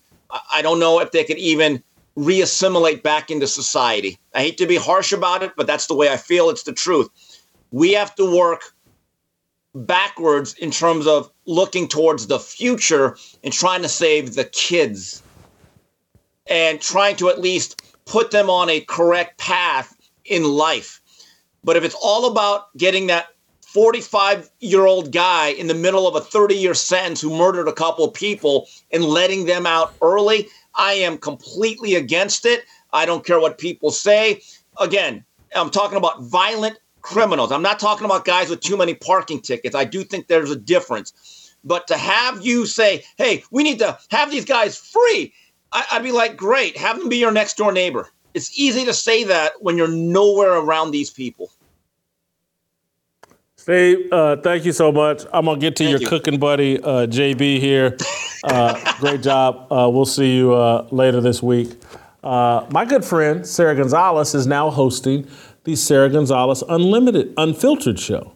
I 0.52 0.62
don't 0.62 0.78
know 0.78 1.00
if 1.00 1.10
they 1.10 1.24
could 1.24 1.38
even 1.38 1.82
reassimilate 2.16 3.02
back 3.02 3.30
into 3.30 3.46
society. 3.46 4.18
I 4.34 4.40
hate 4.40 4.58
to 4.58 4.66
be 4.66 4.76
harsh 4.76 5.12
about 5.12 5.42
it, 5.42 5.52
but 5.56 5.66
that's 5.66 5.86
the 5.86 5.94
way 5.94 6.10
I 6.10 6.16
feel. 6.16 6.50
It's 6.50 6.62
the 6.62 6.72
truth. 6.72 7.08
We 7.72 7.92
have 7.92 8.14
to 8.14 8.36
work 8.36 8.62
backwards 9.74 10.54
in 10.54 10.70
terms 10.70 11.06
of 11.06 11.30
looking 11.44 11.88
towards 11.88 12.28
the 12.28 12.38
future 12.38 13.16
and 13.44 13.52
trying 13.52 13.82
to 13.82 13.88
save 13.88 14.34
the 14.34 14.44
kids 14.44 15.22
and 16.46 16.80
trying 16.80 17.16
to 17.16 17.28
at 17.28 17.40
least 17.40 17.82
put 18.06 18.30
them 18.30 18.48
on 18.48 18.70
a 18.70 18.80
correct 18.80 19.38
path 19.38 19.94
in 20.24 20.44
life. 20.44 21.00
But 21.62 21.76
if 21.76 21.84
it's 21.84 21.96
all 22.00 22.30
about 22.30 22.74
getting 22.76 23.08
that 23.08 23.26
45 23.62 24.48
year 24.60 24.86
old 24.86 25.12
guy 25.12 25.48
in 25.48 25.66
the 25.66 25.74
middle 25.74 26.08
of 26.08 26.14
a 26.14 26.20
30 26.20 26.54
year 26.54 26.72
sentence 26.72 27.20
who 27.20 27.36
murdered 27.36 27.68
a 27.68 27.72
couple 27.72 28.04
of 28.04 28.14
people 28.14 28.68
and 28.92 29.04
letting 29.04 29.44
them 29.44 29.66
out 29.66 29.94
early, 30.00 30.48
I 30.74 30.94
am 30.94 31.18
completely 31.18 31.94
against 31.96 32.46
it. 32.46 32.64
I 32.92 33.04
don't 33.04 33.26
care 33.26 33.40
what 33.40 33.58
people 33.58 33.90
say. 33.90 34.40
Again, 34.80 35.24
I'm 35.54 35.70
talking 35.70 35.98
about 35.98 36.22
violent 36.22 36.78
criminals. 37.02 37.52
I'm 37.52 37.62
not 37.62 37.78
talking 37.78 38.04
about 38.04 38.24
guys 38.24 38.48
with 38.48 38.60
too 38.60 38.76
many 38.76 38.94
parking 38.94 39.40
tickets. 39.40 39.74
I 39.74 39.84
do 39.84 40.02
think 40.04 40.26
there's 40.26 40.50
a 40.50 40.56
difference. 40.56 41.54
But 41.64 41.86
to 41.88 41.96
have 41.96 42.46
you 42.46 42.66
say, 42.66 43.04
hey, 43.18 43.42
we 43.50 43.62
need 43.62 43.80
to 43.80 43.98
have 44.10 44.30
these 44.30 44.44
guys 44.44 44.76
free, 44.76 45.32
I, 45.72 45.84
would 45.94 46.02
be 46.02 46.12
like, 46.12 46.36
great, 46.36 46.76
have 46.76 46.98
them 46.98 47.08
be 47.08 47.16
your 47.16 47.32
next 47.32 47.56
door 47.56 47.72
neighbor. 47.72 48.08
It's 48.34 48.58
easy 48.58 48.84
to 48.84 48.92
say 48.92 49.24
that 49.24 49.52
when 49.60 49.76
you're 49.76 49.88
nowhere 49.88 50.52
around 50.52 50.90
these 50.90 51.10
people. 51.10 51.50
Steve, 53.56 54.12
uh, 54.12 54.36
thank 54.36 54.64
you 54.64 54.70
so 54.70 54.92
much. 54.92 55.24
I'm 55.32 55.46
gonna 55.46 55.58
get 55.58 55.74
to 55.76 55.84
Thank 55.84 55.90
your 55.90 56.00
you. 56.02 56.06
cooking 56.06 56.38
buddy, 56.38 56.80
uh, 56.80 57.06
JB 57.06 57.58
here. 57.58 57.96
Uh, 58.44 58.94
great 59.00 59.22
job. 59.22 59.66
Uh, 59.72 59.90
we'll 59.90 60.04
see 60.04 60.36
you 60.36 60.54
uh, 60.54 60.86
later 60.92 61.20
this 61.20 61.42
week. 61.42 61.70
Uh, 62.22 62.64
my 62.70 62.84
good 62.84 63.04
friend 63.04 63.44
Sarah 63.44 63.74
Gonzalez 63.74 64.36
is 64.36 64.46
now 64.46 64.70
hosting 64.70 65.26
the 65.64 65.74
Sarah 65.74 66.08
Gonzalez 66.08 66.62
Unlimited 66.68 67.34
Unfiltered 67.36 67.98
show. 67.98 68.35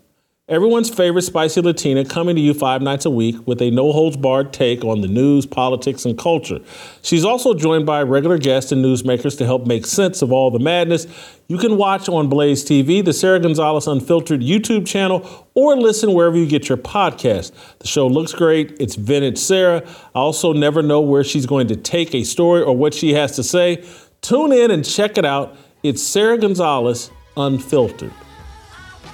Everyone's 0.50 0.90
favorite 0.90 1.22
spicy 1.22 1.60
Latina 1.60 2.04
coming 2.04 2.34
to 2.34 2.42
you 2.42 2.54
five 2.54 2.82
nights 2.82 3.04
a 3.04 3.10
week 3.10 3.36
with 3.46 3.62
a 3.62 3.70
no 3.70 3.92
holds 3.92 4.16
barred 4.16 4.52
take 4.52 4.84
on 4.84 5.00
the 5.00 5.06
news, 5.06 5.46
politics, 5.46 6.04
and 6.04 6.18
culture. 6.18 6.58
She's 7.02 7.24
also 7.24 7.54
joined 7.54 7.86
by 7.86 8.02
regular 8.02 8.36
guests 8.36 8.72
and 8.72 8.84
newsmakers 8.84 9.38
to 9.38 9.46
help 9.46 9.64
make 9.64 9.86
sense 9.86 10.22
of 10.22 10.32
all 10.32 10.50
the 10.50 10.58
madness. 10.58 11.06
You 11.46 11.56
can 11.56 11.76
watch 11.76 12.08
on 12.08 12.28
Blaze 12.28 12.64
TV, 12.64 13.04
the 13.04 13.12
Sarah 13.12 13.38
Gonzalez 13.38 13.86
Unfiltered 13.86 14.40
YouTube 14.40 14.88
channel, 14.88 15.46
or 15.54 15.76
listen 15.76 16.14
wherever 16.14 16.36
you 16.36 16.48
get 16.48 16.68
your 16.68 16.78
podcast. 16.78 17.52
The 17.78 17.86
show 17.86 18.08
looks 18.08 18.32
great. 18.32 18.76
It's 18.80 18.96
vintage 18.96 19.38
Sarah. 19.38 19.86
I 20.16 20.18
also 20.18 20.52
never 20.52 20.82
know 20.82 21.00
where 21.00 21.22
she's 21.22 21.46
going 21.46 21.68
to 21.68 21.76
take 21.76 22.12
a 22.12 22.24
story 22.24 22.62
or 22.62 22.76
what 22.76 22.92
she 22.92 23.14
has 23.14 23.36
to 23.36 23.44
say. 23.44 23.86
Tune 24.20 24.50
in 24.50 24.72
and 24.72 24.84
check 24.84 25.16
it 25.16 25.24
out. 25.24 25.56
It's 25.84 26.02
Sarah 26.02 26.38
Gonzalez 26.38 27.12
Unfiltered. 27.36 28.12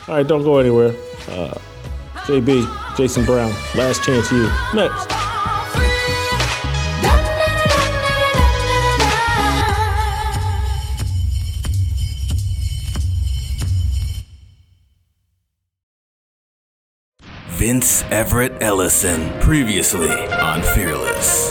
All 0.09 0.15
right, 0.15 0.27
don't 0.27 0.45
go 0.45 0.59
anywhere. 0.59 0.91
Uh, 1.29 1.53
JB, 2.27 2.97
Jason 2.97 3.25
Brown, 3.25 3.51
Last 3.75 4.05
Chance 4.05 4.31
U. 4.31 4.49
Next. 4.73 5.11
Vince 17.49 18.05
Everett 18.05 18.53
Ellison, 18.63 19.29
previously 19.41 20.11
on 20.11 20.63
Fearless. 20.63 21.51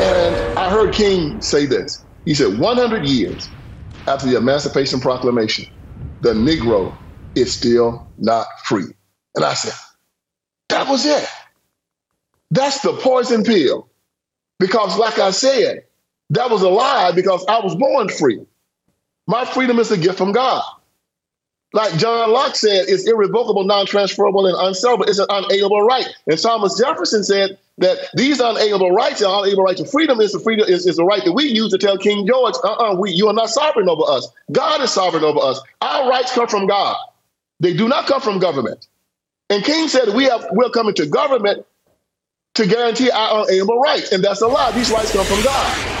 And 0.00 0.58
I 0.58 0.68
heard 0.68 0.92
King 0.92 1.40
say 1.40 1.66
this. 1.66 2.04
He 2.24 2.34
said, 2.34 2.58
100 2.58 3.06
years 3.06 3.48
after 4.08 4.28
the 4.28 4.36
Emancipation 4.38 5.00
Proclamation, 5.00 5.66
the 6.20 6.34
Negro 6.34 6.98
is 7.34 7.54
still 7.54 8.10
not 8.18 8.46
free. 8.64 8.86
And 9.36 9.44
I 9.44 9.54
said, 9.54 9.74
that 10.70 10.88
was 10.88 11.06
it. 11.06 11.28
That's 12.50 12.80
the 12.82 12.94
poison 12.94 13.44
pill. 13.44 13.88
Because, 14.60 14.98
like 14.98 15.18
I 15.18 15.32
said, 15.32 15.84
that 16.30 16.50
was 16.50 16.62
a 16.62 16.68
lie 16.70 17.12
because 17.14 17.44
I 17.48 17.60
was 17.60 17.76
born 17.76 18.08
free. 18.10 18.40
My 19.28 19.44
freedom 19.44 19.78
is 19.80 19.90
a 19.90 19.98
gift 19.98 20.18
from 20.18 20.32
God. 20.32 20.62
Like 21.72 21.96
John 21.98 22.32
Locke 22.32 22.56
said, 22.56 22.86
it's 22.88 23.06
irrevocable, 23.06 23.64
non 23.64 23.86
transferable, 23.86 24.46
and 24.46 24.56
unsellable. 24.56 25.08
It's 25.08 25.18
an 25.18 25.26
unalienable 25.28 25.82
right. 25.82 26.06
And 26.26 26.38
Thomas 26.38 26.76
Jefferson 26.78 27.22
said 27.22 27.58
that 27.78 28.08
these 28.14 28.40
unalienable 28.40 28.90
rights, 28.90 29.20
and 29.20 29.30
unalienable 29.30 29.64
right 29.64 29.76
to 29.76 29.84
freedom, 29.84 30.20
is 30.20 30.32
the 30.32 30.40
freedom 30.40 30.68
is, 30.68 30.86
is 30.86 30.96
the 30.96 31.04
right 31.04 31.24
that 31.24 31.32
we 31.32 31.44
use 31.44 31.70
to 31.70 31.78
tell 31.78 31.96
King 31.96 32.26
George, 32.26 32.54
uh-uh, 32.64 32.96
we, 32.96 33.12
you 33.12 33.28
are 33.28 33.32
not 33.32 33.50
sovereign 33.50 33.88
over 33.88 34.02
us. 34.06 34.28
God 34.50 34.80
is 34.80 34.90
sovereign 34.90 35.22
over 35.22 35.38
us. 35.38 35.60
Our 35.80 36.08
rights 36.10 36.32
come 36.32 36.48
from 36.48 36.66
God. 36.66 36.96
They 37.60 37.72
do 37.74 37.86
not 37.86 38.06
come 38.06 38.20
from 38.20 38.40
government. 38.40 38.88
And 39.48 39.64
King 39.64 39.88
said 39.88 40.08
we 40.14 40.24
have 40.24 40.46
we're 40.52 40.70
coming 40.70 40.94
to 40.94 41.06
government 41.06 41.64
to 42.54 42.66
guarantee 42.66 43.10
our 43.10 43.42
unalienable 43.42 43.78
rights. 43.78 44.10
And 44.10 44.24
that's 44.24 44.40
a 44.40 44.48
lie. 44.48 44.72
These 44.72 44.90
rights 44.90 45.12
come 45.12 45.24
from 45.24 45.42
God. 45.42 45.99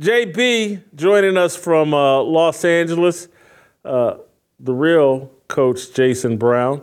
JB 0.00 0.82
joining 0.94 1.36
us 1.36 1.54
from 1.54 1.92
uh, 1.92 2.22
Los 2.22 2.64
Angeles, 2.64 3.28
uh, 3.84 4.14
the 4.58 4.72
real 4.72 5.30
coach 5.46 5.92
Jason 5.92 6.38
Brown 6.38 6.80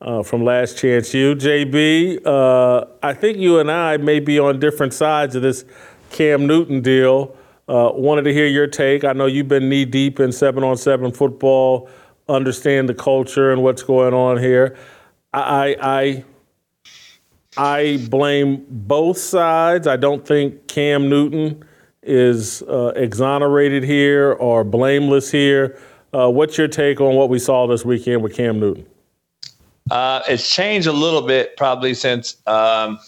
uh, 0.00 0.22
from 0.22 0.44
Last 0.44 0.78
Chance 0.78 1.12
U. 1.12 1.34
JB, 1.34 2.24
uh, 2.24 2.86
I 3.02 3.12
think 3.12 3.38
you 3.38 3.58
and 3.58 3.72
I 3.72 3.96
may 3.96 4.20
be 4.20 4.38
on 4.38 4.60
different 4.60 4.94
sides 4.94 5.34
of 5.34 5.42
this 5.42 5.64
Cam 6.10 6.46
Newton 6.46 6.80
deal. 6.80 7.36
Uh, 7.68 7.90
wanted 7.92 8.22
to 8.22 8.32
hear 8.32 8.46
your 8.46 8.68
take. 8.68 9.02
I 9.02 9.14
know 9.14 9.26
you've 9.26 9.48
been 9.48 9.68
knee 9.68 9.84
deep 9.84 10.20
in 10.20 10.30
seven 10.30 10.62
on 10.62 10.76
seven 10.76 11.10
football, 11.10 11.90
understand 12.28 12.88
the 12.88 12.94
culture 12.94 13.50
and 13.50 13.64
what's 13.64 13.82
going 13.82 14.14
on 14.14 14.38
here. 14.38 14.76
I, 15.34 15.76
I, 15.82 16.24
I 17.56 18.06
blame 18.08 18.64
both 18.68 19.18
sides. 19.18 19.88
I 19.88 19.96
don't 19.96 20.24
think 20.24 20.68
Cam 20.68 21.08
Newton 21.08 21.64
is 22.02 22.62
uh, 22.62 22.92
exonerated 22.96 23.82
here 23.84 24.32
or 24.32 24.64
blameless 24.64 25.30
here. 25.30 25.78
Uh, 26.12 26.30
what's 26.30 26.56
your 26.58 26.68
take 26.68 27.00
on 27.00 27.14
what 27.14 27.28
we 27.28 27.38
saw 27.38 27.66
this 27.66 27.84
weekend 27.84 28.22
with 28.22 28.34
Cam 28.34 28.58
Newton? 28.58 28.86
Uh, 29.90 30.22
it's 30.28 30.48
changed 30.48 30.86
a 30.86 30.92
little 30.92 31.22
bit 31.22 31.56
probably 31.56 31.94
since 31.94 32.36
um, 32.46 32.98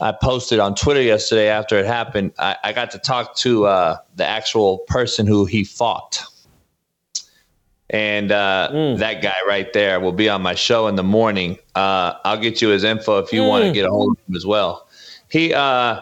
I 0.00 0.12
posted 0.12 0.58
on 0.58 0.74
Twitter 0.74 1.02
yesterday 1.02 1.48
after 1.48 1.78
it 1.78 1.86
happened. 1.86 2.32
I, 2.38 2.56
I 2.64 2.72
got 2.72 2.90
to 2.92 2.98
talk 2.98 3.36
to 3.36 3.66
uh, 3.66 3.96
the 4.16 4.26
actual 4.26 4.78
person 4.88 5.26
who 5.26 5.44
he 5.44 5.64
fought. 5.64 6.22
And 7.90 8.32
uh, 8.32 8.96
that 8.98 9.22
guy 9.22 9.36
right 9.46 9.72
there 9.72 9.98
will 9.98 10.12
be 10.12 10.28
on 10.28 10.42
my 10.42 10.54
show 10.54 10.88
in 10.88 10.96
the 10.96 11.02
morning. 11.02 11.56
Uh, 11.74 12.14
I'll 12.24 12.36
get 12.38 12.60
you 12.60 12.68
his 12.68 12.84
info 12.84 13.18
if 13.18 13.32
you 13.32 13.44
want 13.44 13.64
to 13.64 13.70
Mm. 13.70 13.74
get 13.74 13.86
a 13.86 13.90
hold 13.90 14.18
of 14.18 14.28
him 14.28 14.36
as 14.36 14.44
well. 14.44 14.88
He 15.30 15.54
uh, 15.54 16.00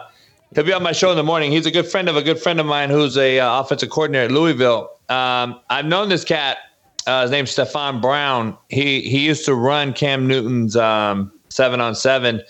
he'll 0.53 0.63
be 0.63 0.73
on 0.73 0.83
my 0.83 0.91
show 0.91 1.11
in 1.11 1.17
the 1.17 1.23
morning. 1.23 1.51
He's 1.51 1.65
a 1.65 1.71
good 1.71 1.87
friend 1.87 2.09
of 2.09 2.15
a 2.15 2.21
good 2.21 2.39
friend 2.39 2.59
of 2.59 2.65
mine 2.65 2.89
who's 2.89 3.17
a 3.17 3.39
uh, 3.39 3.59
offensive 3.59 3.89
coordinator 3.89 4.25
at 4.25 4.31
Louisville. 4.31 4.89
Um, 5.09 5.59
I've 5.69 5.85
known 5.85 6.09
this 6.09 6.23
cat. 6.23 6.57
Uh, 7.05 7.21
his 7.21 7.31
name's 7.31 7.51
Stefan 7.51 8.01
Brown. 8.01 8.57
He 8.69 9.01
he 9.01 9.25
used 9.25 9.45
to 9.45 9.55
run 9.55 9.93
Cam 9.93 10.27
Newton's 10.27 10.75
um, 10.75 11.31
seven 11.49 11.79
on 11.79 11.95
seven. 11.95 12.41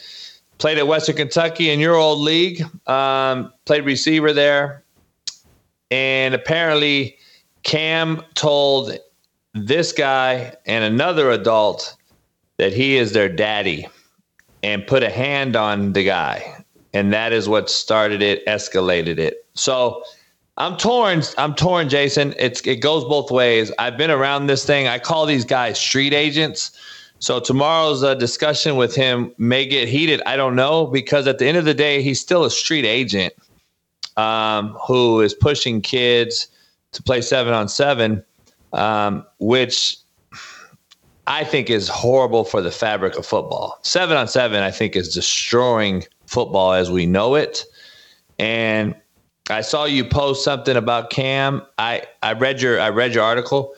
Played 0.58 0.80
at 0.80 0.88
Western 0.88 1.16
Kentucky 1.16 1.70
in 1.70 1.80
your 1.80 1.96
old 1.96 2.20
league. 2.20 2.64
Um, 2.88 3.54
played 3.66 3.86
receiver 3.86 4.34
there, 4.34 4.84
and 5.92 6.34
apparently 6.34 7.18
Cam 7.62 8.24
told 8.34 8.98
this 9.54 9.92
guy 9.92 10.56
and 10.66 10.84
another 10.84 11.30
adult 11.30 11.96
that 12.58 12.74
he 12.74 12.98
is 12.98 13.12
their 13.12 13.30
daddy 13.30 13.88
and 14.64 14.86
put 14.88 15.04
a 15.04 15.10
hand 15.10 15.56
on 15.56 15.94
the 15.94 16.04
guy. 16.04 16.57
And 16.94 17.14
that 17.14 17.34
is 17.34 17.50
what 17.50 17.70
started 17.70 18.22
it, 18.22 18.46
escalated 18.46 19.18
it. 19.18 19.46
So 19.54 20.04
I'm 20.58 20.76
torn. 20.78 21.22
I'm 21.38 21.54
torn, 21.54 21.88
Jason. 21.88 22.34
It's 22.40 22.62
it 22.62 22.78
goes 22.78 23.04
both 23.06 23.30
ways. 23.30 23.72
I've 23.78 23.98
been 23.98 24.10
around 24.10 24.48
this 24.48 24.66
thing. 24.66 24.88
I 24.88 24.98
call 24.98 25.26
these 25.26 25.46
guys 25.46 25.80
street 25.80 26.14
agents. 26.14 26.72
So 27.20 27.40
tomorrow's 27.40 28.04
uh, 28.04 28.16
discussion 28.16 28.76
with 28.76 28.96
him 28.96 29.34
may 29.38 29.66
get 29.66 29.88
heated. 29.88 30.22
I 30.26 30.36
don't 30.36 30.56
know 30.56 30.86
because 30.88 31.28
at 31.28 31.40
the 31.40 31.48
end 31.48 31.58
of 31.58 31.66
the 31.66 31.74
day, 31.74 32.02
he's 32.02 32.20
still 32.20 32.44
a 32.44 32.52
street 32.52 32.86
agent 32.86 33.34
um, 34.18 34.78
who 34.86 35.22
is 35.22 35.34
pushing 35.34 35.82
kids 35.82 36.48
to 36.92 37.04
play 37.04 37.22
seven 37.22 37.54
on 37.54 37.68
seven, 37.68 38.24
um, 38.74 39.26
which 39.40 39.98
I 41.28 41.44
think 41.44 41.70
is 41.70 41.88
horrible 41.88 42.44
for 42.44 42.62
the 42.62 42.72
fabric 42.72 43.18
of 43.18 43.26
football. 43.26 43.80
Seven 43.84 44.18
on 44.18 44.28
seven, 44.28 44.64
I 44.64 44.72
think, 44.72 44.96
is 44.96 45.14
destroying 45.14 46.04
football 46.28 46.74
as 46.74 46.92
we 46.92 47.06
know 47.06 47.36
it. 47.36 47.66
And 48.38 48.96
I 49.50 49.62
saw 49.62 49.86
you 49.86 50.06
post 50.06 50.44
something 50.44 50.76
about 50.78 51.10
Cam. 51.10 51.64
I, 51.78 52.04
I 52.22 52.34
read 52.34 52.62
your 52.62 52.80
I 52.80 52.90
read 52.90 53.16
your 53.16 53.24
article. 53.24 53.74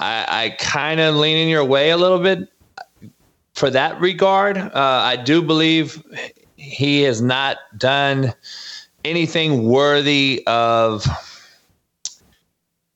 I, 0.00 0.26
I 0.28 0.50
kind 0.50 1.00
of 1.00 1.16
lean 1.16 1.36
in 1.36 1.48
your 1.48 1.64
way 1.64 1.90
a 1.90 1.96
little 1.96 2.20
bit 2.20 2.48
for 3.54 3.70
that 3.70 4.00
regard. 4.00 4.56
Uh, 4.56 4.70
I 4.74 5.16
do 5.16 5.42
believe 5.42 6.02
he 6.56 7.02
has 7.02 7.20
not 7.20 7.56
done 7.76 8.32
anything 9.04 9.64
worthy 9.64 10.44
of 10.46 11.06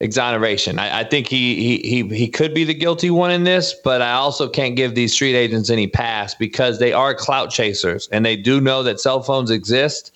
exoneration. 0.02 0.78
I, 0.78 1.00
I 1.00 1.04
think 1.04 1.28
he, 1.28 1.54
he 1.54 2.02
he 2.02 2.16
he 2.16 2.28
could 2.28 2.52
be 2.52 2.64
the 2.64 2.74
guilty 2.74 3.10
one 3.10 3.30
in 3.30 3.44
this, 3.44 3.74
but 3.84 4.02
I 4.02 4.12
also 4.12 4.48
can't 4.48 4.76
give 4.76 4.94
these 4.94 5.14
street 5.14 5.36
agents 5.36 5.70
any 5.70 5.86
pass 5.86 6.34
because 6.34 6.78
they 6.78 6.92
are 6.92 7.14
clout 7.14 7.50
chasers 7.50 8.08
and 8.12 8.26
they 8.26 8.36
do 8.36 8.60
know 8.60 8.82
that 8.82 9.00
cell 9.00 9.22
phones 9.22 9.50
exist 9.50 10.12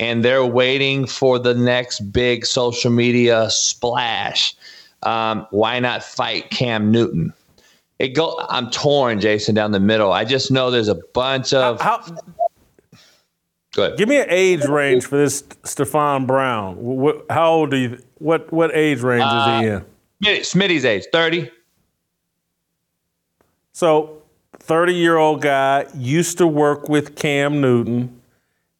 and 0.00 0.24
they're 0.24 0.44
waiting 0.44 1.06
for 1.06 1.38
the 1.38 1.54
next 1.54 2.00
big 2.12 2.44
social 2.44 2.90
media 2.90 3.48
splash. 3.50 4.54
Um, 5.04 5.46
why 5.50 5.78
not 5.78 6.02
fight 6.02 6.50
Cam 6.50 6.90
Newton? 6.90 7.32
It 8.00 8.08
go. 8.08 8.44
I'm 8.48 8.70
torn, 8.70 9.20
Jason, 9.20 9.54
down 9.54 9.72
the 9.72 9.80
middle. 9.80 10.12
I 10.12 10.24
just 10.24 10.50
know 10.50 10.70
there's 10.70 10.88
a 10.88 11.00
bunch 11.14 11.52
of. 11.52 11.80
How, 11.80 12.04
Good. 13.78 13.96
Give 13.96 14.08
me 14.08 14.18
an 14.18 14.26
age 14.28 14.64
range 14.64 15.06
for 15.06 15.16
this 15.16 15.42
Stephon 15.62 16.26
Brown. 16.26 16.74
What, 16.78 17.26
how 17.30 17.52
old 17.52 17.70
do 17.70 17.76
you? 17.76 18.02
What 18.18 18.52
what 18.52 18.74
age 18.74 19.02
range 19.02 19.22
is 19.22 19.30
he 19.30 19.70
Uh, 19.70 19.80
in? 20.32 20.42
Smitty's 20.42 20.84
age, 20.84 21.04
30. 21.12 21.48
So, 23.72 24.20
30 24.58 24.94
year 24.94 25.16
old 25.16 25.42
guy 25.42 25.86
used 25.94 26.38
to 26.38 26.46
work 26.48 26.88
with 26.88 27.14
Cam 27.14 27.60
Newton, 27.60 28.20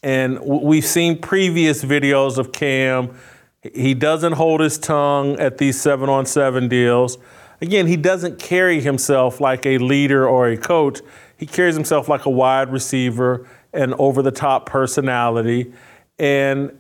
and 0.03 0.41
we've 0.41 0.85
seen 0.85 1.21
previous 1.21 1.85
videos 1.85 2.37
of 2.37 2.51
Cam. 2.51 3.15
He 3.73 3.95
doesn't 3.95 4.33
hold 4.33 4.59
his 4.59 4.79
tongue 4.79 5.39
at 5.39 5.59
these 5.59 5.81
seven 5.81 6.09
on 6.09 6.27
seven 6.27 6.67
deals. 6.67 7.19
Again, 7.61 7.87
he 7.87 7.97
doesn't 7.97 8.41
carry 8.41 8.81
himself 8.81 9.41
like 9.41 9.65
a 9.65 9.79
leader 9.79 10.29
or 10.29 10.49
a 10.49 10.57
coach. 10.57 11.01
He 11.37 11.47
carries 11.47 11.77
himself 11.77 12.09
like 12.09 12.27
a 12.27 12.31
wide 12.31 12.73
receiver, 12.73 13.47
an 13.79 13.95
over 13.99 14.21
the 14.23 14.31
top 14.31 14.67
personality. 14.67 15.73
And 16.19 16.79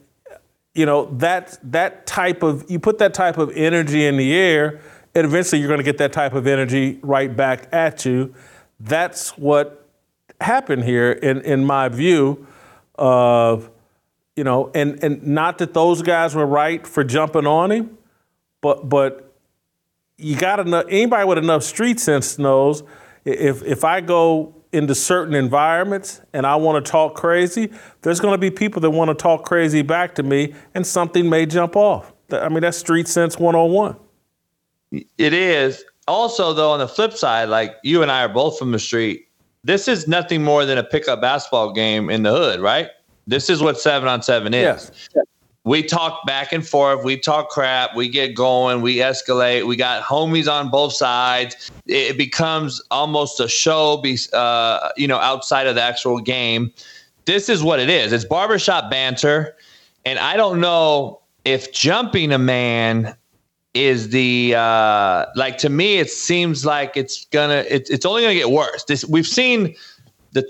you 0.75 0.87
know 0.87 1.07
that 1.17 1.59
that 1.63 2.07
type 2.07 2.43
of 2.43 2.71
you 2.71 2.79
put 2.79 2.99
that 2.99 3.13
type 3.15 3.39
of 3.39 3.51
energy 3.57 4.07
in 4.07 4.17
the 4.17 4.33
air 4.33 4.81
and 5.15 5.25
eventually 5.25 5.61
you're 5.61 5.69
going 5.69 5.79
to 5.79 5.85
get 5.85 5.99
that 5.99 6.13
type 6.13 6.35
of 6.35 6.47
energy 6.47 7.01
right 7.03 7.35
back 7.37 7.69
at 7.73 8.05
you 8.05 8.33
that's 8.79 9.31
what 9.37 9.89
happened 10.41 10.85
here 10.85 11.11
in 11.11 11.41
in 11.41 11.65
my 11.65 11.89
view 11.89 12.47
of 12.95 13.71
you 14.37 14.45
know 14.45 14.71
and 14.73 15.03
and 15.03 15.27
not 15.27 15.59
that 15.59 15.75
those 15.75 16.01
guys 16.01 16.37
were 16.37 16.47
right 16.47 16.87
for 16.87 17.03
jumping 17.03 17.47
on 17.47 17.73
him 17.73 17.99
but 18.61 18.89
but 18.89 19.35
you 20.17 20.37
got 20.37 20.61
enough 20.61 20.85
anybody 20.89 21.27
with 21.27 21.39
enough 21.39 21.65
street 21.65 21.99
sense 21.99 22.39
knows 22.39 22.85
if 23.25 23.65
if 23.65 23.83
I 23.83 24.01
go 24.01 24.55
into 24.73 24.95
certain 24.95 25.35
environments 25.35 26.21
and 26.33 26.47
I 26.47 26.57
want 26.57 26.85
to 26.85 26.91
talk 26.91 27.15
crazy, 27.15 27.73
there's 28.03 28.21
going 28.21 28.35
to 28.35 28.39
be 28.39 28.51
people 28.51 28.81
that 28.83 28.91
want 28.91 29.09
to 29.09 29.15
talk 29.15 29.45
crazy 29.45 29.83
back 29.83 30.15
to 30.17 30.23
me 30.23 30.55
and 30.75 30.87
something 30.87 31.29
may 31.29 31.47
jump 31.47 31.77
off. 31.77 32.13
I 32.31 32.49
mean, 32.49 32.61
that's 32.61 32.79
street 32.79 33.09
sense 33.09 33.39
101. 33.39 33.97
It 35.19 35.33
is. 35.33 35.85
Also, 36.07 36.53
though, 36.53 36.73
on 36.73 36.79
the 36.79 36.89
flip 36.89 37.13
side, 37.13 37.49
like 37.49 37.75
you 37.83 38.03
and 38.03 38.11
I 38.11 38.25
are 38.25 38.29
both 38.29 38.59
from 38.59 38.73
the 38.73 38.79
street, 38.79 39.29
this 39.65 39.89
is 39.89 40.09
nothing 40.09 40.43
more 40.43 40.65
than 40.65 40.79
a 40.79 40.85
pickup 40.85 41.21
basketball 41.21 41.73
game 41.73 42.09
in 42.09 42.23
the 42.23 42.31
hood, 42.31 42.61
right? 42.61 42.89
This 43.27 43.51
is 43.51 43.63
what 43.63 43.79
seven 43.79 44.09
on 44.09 44.23
seven 44.23 44.55
is. 44.55 44.91
Yes. 45.15 45.27
We 45.69 45.83
talk 45.83 46.25
back 46.25 46.51
and 46.55 46.67
forth. 46.67 47.05
We 47.05 47.19
talk 47.19 47.51
crap. 47.51 47.95
We 47.95 48.09
get 48.09 48.35
going. 48.35 48.81
We 48.81 48.97
escalate. 48.97 49.67
We 49.67 49.77
got 49.77 50.03
homies 50.03 50.51
on 50.51 50.71
both 50.71 50.95
sides. 50.95 51.71
It 51.85 52.17
becomes 52.17 52.81
almost 52.91 53.39
a 53.39 53.49
show, 53.49 53.99
be, 53.99 54.19
uh, 54.33 54.89
you 54.97 55.07
know, 55.07 55.19
outside 55.19 55.67
of 55.67 55.75
the 55.75 55.83
actual 55.83 56.21
game. 56.21 56.73
This 57.27 57.51
is 57.51 57.63
what 57.63 57.81
it 57.81 57.91
is. 57.91 58.15
It's 58.15 58.25
barbershop 58.25 58.91
banter. 58.91 59.55
And 60.07 60.19
I 60.19 60.39
don't 60.39 60.59
know 60.59 61.21
if 61.45 61.71
jumping 61.71 62.33
a 62.33 62.39
man 62.39 63.15
is 63.75 64.09
the 64.09 64.55
uh 64.57 65.27
like 65.37 65.59
to 65.59 65.69
me 65.69 65.99
it 65.99 66.11
seems 66.11 66.65
like 66.65 66.97
it's 66.97 67.27
gonna 67.27 67.63
it's 67.69 67.91
it's 67.91 68.07
only 68.07 68.23
gonna 68.23 68.35
get 68.35 68.51
worse 68.51 68.83
this 68.85 69.05
we've 69.05 69.27
seen 69.27 69.77
the 70.33 70.43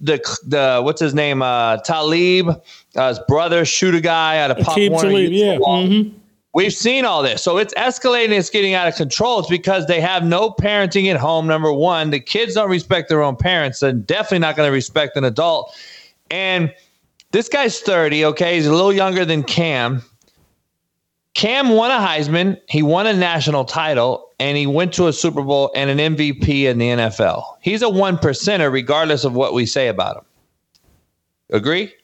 the 0.00 0.38
the 0.46 0.80
what's 0.82 1.00
his 1.00 1.14
name 1.14 1.42
uh 1.42 1.76
talib 1.78 2.48
uh, 2.96 3.08
his 3.08 3.20
brother 3.28 3.64
shoot 3.64 3.94
a 3.94 4.00
guy 4.00 4.38
out 4.38 4.50
of 4.50 4.58
pop 4.58 4.78
Warner 4.78 5.10
Talib, 5.10 5.32
yeah. 5.32 5.58
Mhm. 5.58 6.12
We've 6.54 6.72
seen 6.72 7.04
all 7.04 7.22
this. 7.22 7.42
So 7.42 7.58
it's 7.58 7.74
escalating, 7.74 8.30
it's 8.30 8.50
getting 8.50 8.72
out 8.74 8.88
of 8.88 8.96
control. 8.96 9.38
It's 9.38 9.48
because 9.48 9.86
they 9.86 10.00
have 10.00 10.24
no 10.24 10.50
parenting 10.50 11.08
at 11.08 11.16
home. 11.16 11.46
Number 11.46 11.72
one, 11.72 12.10
the 12.10 12.18
kids 12.18 12.54
don't 12.54 12.70
respect 12.70 13.10
their 13.10 13.22
own 13.22 13.36
parents. 13.36 13.80
They're 13.80 13.92
definitely 13.92 14.40
not 14.40 14.56
going 14.56 14.66
to 14.66 14.72
respect 14.72 15.16
an 15.16 15.24
adult. 15.24 15.72
And 16.30 16.72
this 17.32 17.48
guy's 17.48 17.78
30, 17.80 18.24
okay? 18.24 18.56
He's 18.56 18.66
a 18.66 18.72
little 18.72 18.94
younger 18.94 19.24
than 19.26 19.42
Cam. 19.44 20.02
Cam 21.38 21.68
won 21.68 21.92
a 21.92 22.04
Heisman, 22.04 22.60
he 22.68 22.82
won 22.82 23.06
a 23.06 23.12
national 23.12 23.64
title, 23.64 24.32
and 24.40 24.56
he 24.56 24.66
went 24.66 24.92
to 24.94 25.06
a 25.06 25.12
Super 25.12 25.40
Bowl 25.40 25.70
and 25.72 25.88
an 25.88 26.16
MVP 26.16 26.64
in 26.64 26.78
the 26.78 26.88
NFL. 26.88 27.44
He's 27.60 27.80
a 27.80 27.88
one 27.88 28.18
percenter, 28.18 28.72
regardless 28.72 29.22
of 29.22 29.34
what 29.34 29.54
we 29.54 29.64
say 29.64 29.86
about 29.86 30.16
him. 30.16 30.24
Agree? 31.50 31.94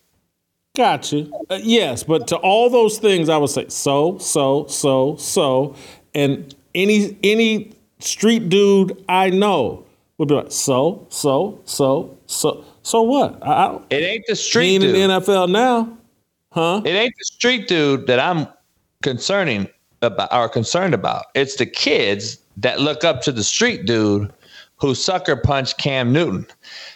Gotcha. 0.76 1.28
Uh, 1.51 1.59
yes, 1.61 2.05
but 2.05 2.28
to 2.28 2.37
all 2.37 2.70
those 2.70 2.99
things, 2.99 3.28
I 3.28 3.37
would 3.37 3.51
say 3.51 3.66
so, 3.66 4.18
so, 4.18 4.68
so, 4.68 5.16
so, 5.16 5.74
and 6.14 6.55
any 6.76 7.18
any 7.24 7.72
street 7.99 8.49
dude 8.49 9.05
I 9.09 9.30
know 9.30 9.85
would 10.18 10.28
be 10.28 10.37
like 10.37 10.53
so, 10.53 11.09
so, 11.11 11.61
so, 11.64 12.16
so, 12.26 12.64
so 12.85 13.03
what? 13.03 13.43
I, 13.43 13.51
I, 13.51 13.80
It 13.91 13.97
ain't 13.97 14.26
the 14.28 14.37
street 14.37 14.74
ain't 14.74 14.85
in 14.85 14.93
the 14.93 14.99
NFL 14.99 15.51
now, 15.51 15.99
huh? 16.53 16.82
It 16.85 16.91
ain't 16.91 17.14
the 17.18 17.24
street 17.24 17.66
dude 17.66 18.07
that 18.07 18.20
I'm 18.20 18.47
concerning 19.05 19.69
about 20.03 20.33
are 20.33 20.49
concerned 20.49 20.95
about. 20.95 21.27
It's 21.35 21.57
the 21.57 21.67
kids 21.67 22.39
that 22.57 22.81
look 22.81 23.05
up 23.05 23.23
to 23.23 23.33
the 23.33 23.45
street 23.45 23.87
dude 23.87 24.33
who 24.77 24.95
sucker 24.95 25.37
punched 25.37 25.79
Cam 25.79 26.13
Newton. 26.13 26.47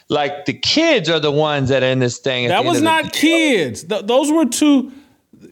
Like 0.09 0.47
the 0.47 0.55
kids 0.55 1.09
are 1.09 1.21
the 1.21 1.31
ones 1.31 1.69
that 1.69 1.83
are 1.83 1.87
in 1.87 2.01
this 2.01 2.19
thing. 2.19 2.49
That 2.49 2.65
was 2.65 2.79
end 2.79 2.87
the 2.87 2.91
not 2.91 3.13
kids. 3.13 3.85
Th- 3.85 4.05
those 4.05 4.33
were 4.33 4.47
two. 4.47 4.91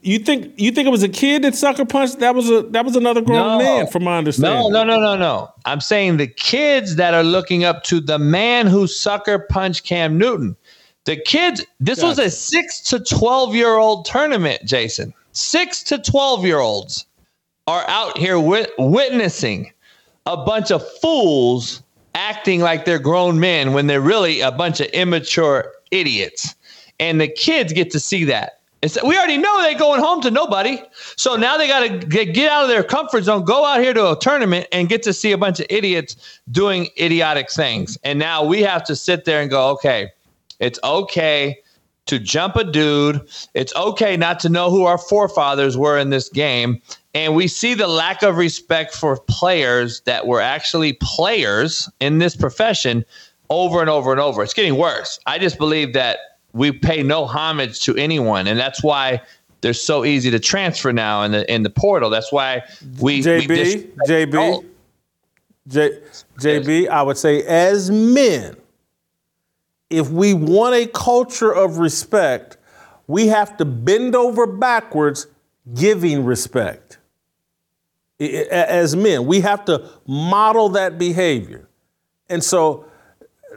You 0.02 0.18
think 0.18 0.52
you 0.56 0.72
think 0.72 0.88
it 0.88 0.90
was 0.90 1.04
a 1.04 1.08
kid 1.08 1.42
that 1.42 1.54
sucker 1.54 1.84
punched? 1.84 2.18
That 2.18 2.34
was 2.34 2.50
a 2.50 2.62
that 2.62 2.84
was 2.84 2.96
another 2.96 3.20
grown 3.20 3.58
No. 3.58 3.58
man, 3.58 3.86
from 3.86 4.04
my 4.04 4.18
understanding. 4.18 4.72
No, 4.72 4.82
no, 4.82 4.98
no, 4.98 5.00
no, 5.00 5.16
no. 5.16 5.48
I'm 5.64 5.80
saying 5.80 6.16
the 6.16 6.26
kids 6.26 6.96
that 6.96 7.14
are 7.14 7.22
looking 7.22 7.64
up 7.64 7.84
to 7.84 8.00
the 8.00 8.18
man 8.18 8.66
who 8.66 8.86
sucker 8.86 9.38
punched 9.38 9.84
Cam 9.84 10.18
Newton. 10.18 10.56
The 11.04 11.16
kids, 11.16 11.64
this 11.78 12.02
was 12.02 12.18
a 12.18 12.30
six 12.30 12.80
to 12.82 12.98
12 12.98 13.54
year 13.54 13.76
old 13.76 14.06
tournament, 14.06 14.62
Jason. 14.64 15.14
Six 15.36 15.82
to 15.82 15.98
12 15.98 16.46
year 16.46 16.60
olds 16.60 17.04
are 17.66 17.84
out 17.88 18.16
here 18.16 18.40
wit- 18.40 18.72
witnessing 18.78 19.70
a 20.24 20.34
bunch 20.34 20.70
of 20.70 20.82
fools 21.00 21.82
acting 22.14 22.62
like 22.62 22.86
they're 22.86 22.98
grown 22.98 23.38
men 23.38 23.74
when 23.74 23.86
they're 23.86 24.00
really 24.00 24.40
a 24.40 24.50
bunch 24.50 24.80
of 24.80 24.86
immature 24.86 25.72
idiots. 25.90 26.54
And 26.98 27.20
the 27.20 27.28
kids 27.28 27.74
get 27.74 27.90
to 27.90 28.00
see 28.00 28.24
that. 28.24 28.60
It's, 28.80 28.96
we 29.02 29.18
already 29.18 29.36
know 29.36 29.60
they're 29.60 29.78
going 29.78 30.00
home 30.00 30.22
to 30.22 30.30
nobody. 30.30 30.82
So 31.16 31.36
now 31.36 31.58
they 31.58 31.68
got 31.68 31.80
to 31.80 31.98
get, 32.06 32.32
get 32.32 32.50
out 32.50 32.62
of 32.62 32.70
their 32.70 32.82
comfort 32.82 33.24
zone, 33.24 33.44
go 33.44 33.66
out 33.66 33.80
here 33.80 33.92
to 33.92 34.12
a 34.12 34.18
tournament 34.18 34.66
and 34.72 34.88
get 34.88 35.02
to 35.02 35.12
see 35.12 35.32
a 35.32 35.38
bunch 35.38 35.60
of 35.60 35.66
idiots 35.68 36.40
doing 36.50 36.88
idiotic 36.98 37.50
things. 37.50 37.98
And 38.04 38.18
now 38.18 38.42
we 38.42 38.62
have 38.62 38.84
to 38.84 38.96
sit 38.96 39.26
there 39.26 39.42
and 39.42 39.50
go, 39.50 39.68
okay, 39.72 40.12
it's 40.60 40.78
okay 40.82 41.58
to 42.06 42.18
jump 42.18 42.56
a 42.56 42.64
dude. 42.64 43.20
It's 43.54 43.74
okay 43.76 44.16
not 44.16 44.40
to 44.40 44.48
know 44.48 44.70
who 44.70 44.84
our 44.84 44.98
forefathers 44.98 45.76
were 45.76 45.98
in 45.98 46.10
this 46.10 46.28
game. 46.28 46.80
And 47.14 47.34
we 47.34 47.48
see 47.48 47.74
the 47.74 47.86
lack 47.86 48.22
of 48.22 48.36
respect 48.36 48.94
for 48.94 49.18
players 49.18 50.00
that 50.02 50.26
were 50.26 50.40
actually 50.40 50.94
players 51.00 51.90
in 52.00 52.18
this 52.18 52.36
profession 52.36 53.04
over 53.50 53.80
and 53.80 53.90
over 53.90 54.12
and 54.12 54.20
over. 54.20 54.42
It's 54.42 54.54
getting 54.54 54.76
worse. 54.76 55.18
I 55.26 55.38
just 55.38 55.58
believe 55.58 55.94
that 55.94 56.18
we 56.52 56.72
pay 56.72 57.02
no 57.02 57.26
homage 57.26 57.80
to 57.82 57.94
anyone, 57.96 58.46
and 58.46 58.58
that's 58.58 58.82
why 58.82 59.20
they're 59.60 59.74
so 59.74 60.04
easy 60.04 60.30
to 60.30 60.38
transfer 60.38 60.92
now 60.92 61.22
in 61.22 61.32
the 61.32 61.52
in 61.52 61.62
the 61.62 61.70
portal. 61.70 62.10
That's 62.10 62.32
why 62.32 62.62
we 63.00 63.18
we 63.18 63.22
JB, 63.22 63.48
dis- 63.48 63.74
JB, 64.08 64.64
J, 65.68 66.00
JB, 66.38 66.88
oh. 66.88 66.92
I 66.92 67.02
would 67.02 67.18
say 67.18 67.42
as 67.42 67.90
men, 67.90 68.56
if 69.90 70.10
we 70.10 70.34
want 70.34 70.74
a 70.74 70.86
culture 70.86 71.52
of 71.52 71.78
respect, 71.78 72.56
we 73.06 73.28
have 73.28 73.56
to 73.58 73.64
bend 73.64 74.14
over 74.14 74.46
backwards 74.46 75.26
giving 75.74 76.24
respect. 76.24 76.98
As 78.18 78.96
men, 78.96 79.26
we 79.26 79.40
have 79.40 79.64
to 79.66 79.88
model 80.06 80.70
that 80.70 80.98
behavior. 80.98 81.68
And 82.28 82.42
so 82.42 82.86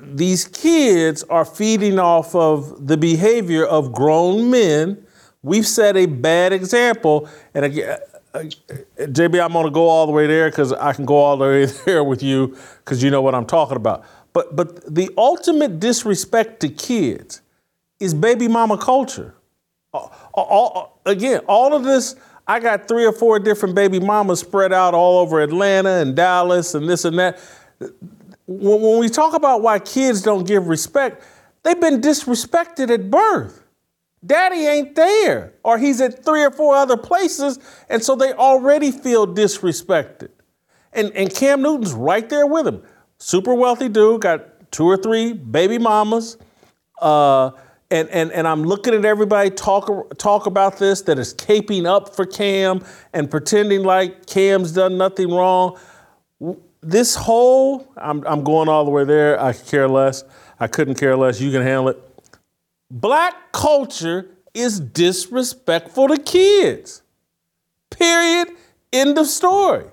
these 0.02 0.46
kids 0.46 1.24
are 1.24 1.46
feeding 1.46 1.98
off 1.98 2.36
of 2.36 2.88
the 2.88 2.98
behavior 2.98 3.66
of 3.66 3.94
grown 3.94 4.52
men. 4.52 5.06
We've 5.42 5.66
set 5.66 5.96
a 5.96 6.06
bad 6.06 6.52
example. 6.52 7.30
And 7.54 7.66
again, 7.66 8.00
JB, 8.34 9.44
I'm 9.44 9.54
going 9.54 9.66
to 9.66 9.72
go 9.72 9.88
all 9.88 10.06
the 10.06 10.12
way 10.12 10.28
there 10.28 10.50
because 10.50 10.72
I 10.74 10.94
can 10.94 11.06
go 11.06 11.16
all 11.16 11.38
the 11.38 11.46
way 11.46 11.66
there 11.86 12.04
with 12.04 12.22
you 12.22 12.56
because 12.78 13.02
you 13.02 13.10
know 13.10 13.22
what 13.22 13.34
I'm 13.34 13.46
talking 13.46 13.78
about. 13.78 14.04
But 14.34 14.56
but 14.56 14.94
the 14.94 15.10
ultimate 15.18 15.80
disrespect 15.80 16.60
to 16.62 16.70
kids 16.70 17.42
is 18.00 18.14
baby 18.14 18.48
mama 18.48 18.78
culture. 18.78 19.36
Uh, 19.94 19.98
uh, 19.98 20.10
all- 20.34 20.68
all- 20.76 21.00
again, 21.06 21.42
all 21.48 21.74
of 21.74 21.84
this, 21.84 22.16
I 22.48 22.60
got 22.60 22.88
three 22.88 23.06
or 23.06 23.12
four 23.12 23.40
different 23.40 23.76
baby 23.76 24.00
mamas 24.00 24.40
spread 24.40 24.72
out 24.72 24.94
all 24.94 25.20
over 25.20 25.42
Atlanta 25.42 25.90
and 26.02 26.16
Dallas 26.16 26.76
and 26.76 26.88
this 26.88 27.06
and 27.06 27.18
that. 27.20 27.40
When, 28.48 28.82
when 28.82 29.00
we 29.00 29.10
talk 29.10 29.34
about 29.34 29.62
why 29.62 29.80
kids 29.80 30.22
don't 30.22 30.46
give 30.48 30.68
respect, 30.68 31.24
they've 31.64 31.80
been 31.80 32.02
disrespected 32.02 32.90
at 32.90 33.10
birth. 33.10 33.64
Daddy 34.26 34.66
ain't 34.66 34.96
there, 34.96 35.54
or 35.64 35.78
he's 35.78 36.02
at 36.02 36.26
three 36.26 36.44
or 36.44 36.52
four 36.52 36.76
other 36.76 36.98
places, 36.98 37.58
and 37.90 38.04
so 38.04 38.16
they 38.16 38.34
already 38.34 38.92
feel 38.92 39.26
disrespected. 39.26 40.30
And, 40.92 41.12
and 41.16 41.34
Cam 41.34 41.62
Newton's 41.62 41.94
right 41.94 42.28
there 42.28 42.46
with 42.46 42.68
him. 42.68 42.84
Super 43.20 43.54
wealthy 43.54 43.90
dude, 43.90 44.22
got 44.22 44.72
two 44.72 44.86
or 44.86 44.98
three 44.98 45.34
baby 45.34 45.78
mamas. 45.78 46.38
Uh, 47.02 47.52
and, 47.92 48.08
and, 48.10 48.32
and 48.32 48.48
I'm 48.48 48.64
looking 48.64 48.94
at 48.94 49.04
everybody 49.04 49.50
talk, 49.50 50.18
talk 50.18 50.46
about 50.46 50.78
this 50.78 51.02
that 51.04 51.18
is 51.18 51.34
caping 51.34 51.86
up 51.86 52.16
for 52.16 52.26
Cam 52.26 52.84
and 53.14 53.30
pretending 53.30 53.84
like 53.84 54.26
Cam's 54.26 54.72
done 54.72 54.98
nothing 54.98 55.32
wrong. 55.32 55.78
This 56.82 57.16
whole, 57.16 57.92
I'm, 57.98 58.24
I'm 58.26 58.44
going 58.44 58.70
all 58.70 58.86
the 58.86 58.92
way 58.92 59.04
there. 59.04 59.42
I 59.42 59.54
care 59.54 59.88
less. 59.88 60.24
I 60.60 60.68
couldn't 60.68 60.96
care 60.96 61.16
less. 61.16 61.42
You 61.42 61.52
can 61.52 61.62
handle 61.62 61.90
it 61.90 62.10
black 62.90 63.52
culture 63.52 64.28
is 64.54 64.80
disrespectful 64.80 66.08
to 66.10 66.18
kids. 66.18 67.02
Period. 67.90 68.50
End 68.92 69.18
of 69.18 69.28
story. 69.28 69.86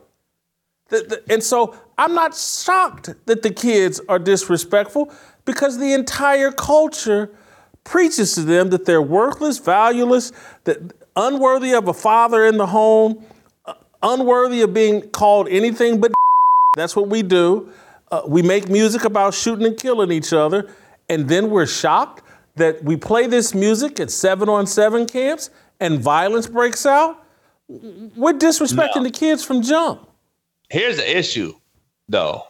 And 1.28 1.42
so 1.42 1.76
I'm 1.98 2.14
not 2.14 2.34
shocked 2.36 3.14
that 3.26 3.42
the 3.42 3.50
kids 3.50 4.00
are 4.08 4.18
disrespectful 4.18 5.12
because 5.44 5.78
the 5.78 5.92
entire 5.92 6.52
culture 6.52 7.30
preaches 7.84 8.34
to 8.34 8.42
them 8.42 8.70
that 8.70 8.84
they're 8.84 9.02
worthless, 9.02 9.58
valueless, 9.58 10.32
that 10.64 10.92
unworthy 11.14 11.72
of 11.72 11.88
a 11.88 11.94
father 11.94 12.44
in 12.46 12.56
the 12.56 12.66
home, 12.66 13.24
uh, 13.64 13.74
unworthy 14.02 14.62
of 14.62 14.74
being 14.74 15.02
called 15.10 15.48
anything 15.48 16.00
but. 16.00 16.12
That's 16.76 16.94
what 16.94 17.08
we 17.08 17.22
do. 17.22 17.72
Uh, 18.10 18.22
we 18.26 18.42
make 18.42 18.68
music 18.68 19.04
about 19.04 19.34
shooting 19.34 19.66
and 19.66 19.76
killing 19.76 20.12
each 20.12 20.32
other, 20.32 20.70
and 21.08 21.28
then 21.28 21.50
we're 21.50 21.66
shocked 21.66 22.22
that 22.56 22.82
we 22.84 22.96
play 22.96 23.26
this 23.26 23.54
music 23.54 23.98
at 23.98 24.10
seven 24.10 24.48
on 24.48 24.66
seven 24.66 25.06
camps 25.06 25.50
and 25.80 26.00
violence 26.00 26.46
breaks 26.46 26.86
out, 26.86 27.24
we're 27.68 28.32
disrespecting 28.32 28.96
no. 28.96 29.04
the 29.04 29.10
kids 29.10 29.44
from 29.44 29.62
jump. 29.62 30.08
Here's 30.68 30.96
the 30.96 31.18
issue, 31.18 31.54
though. 32.08 32.42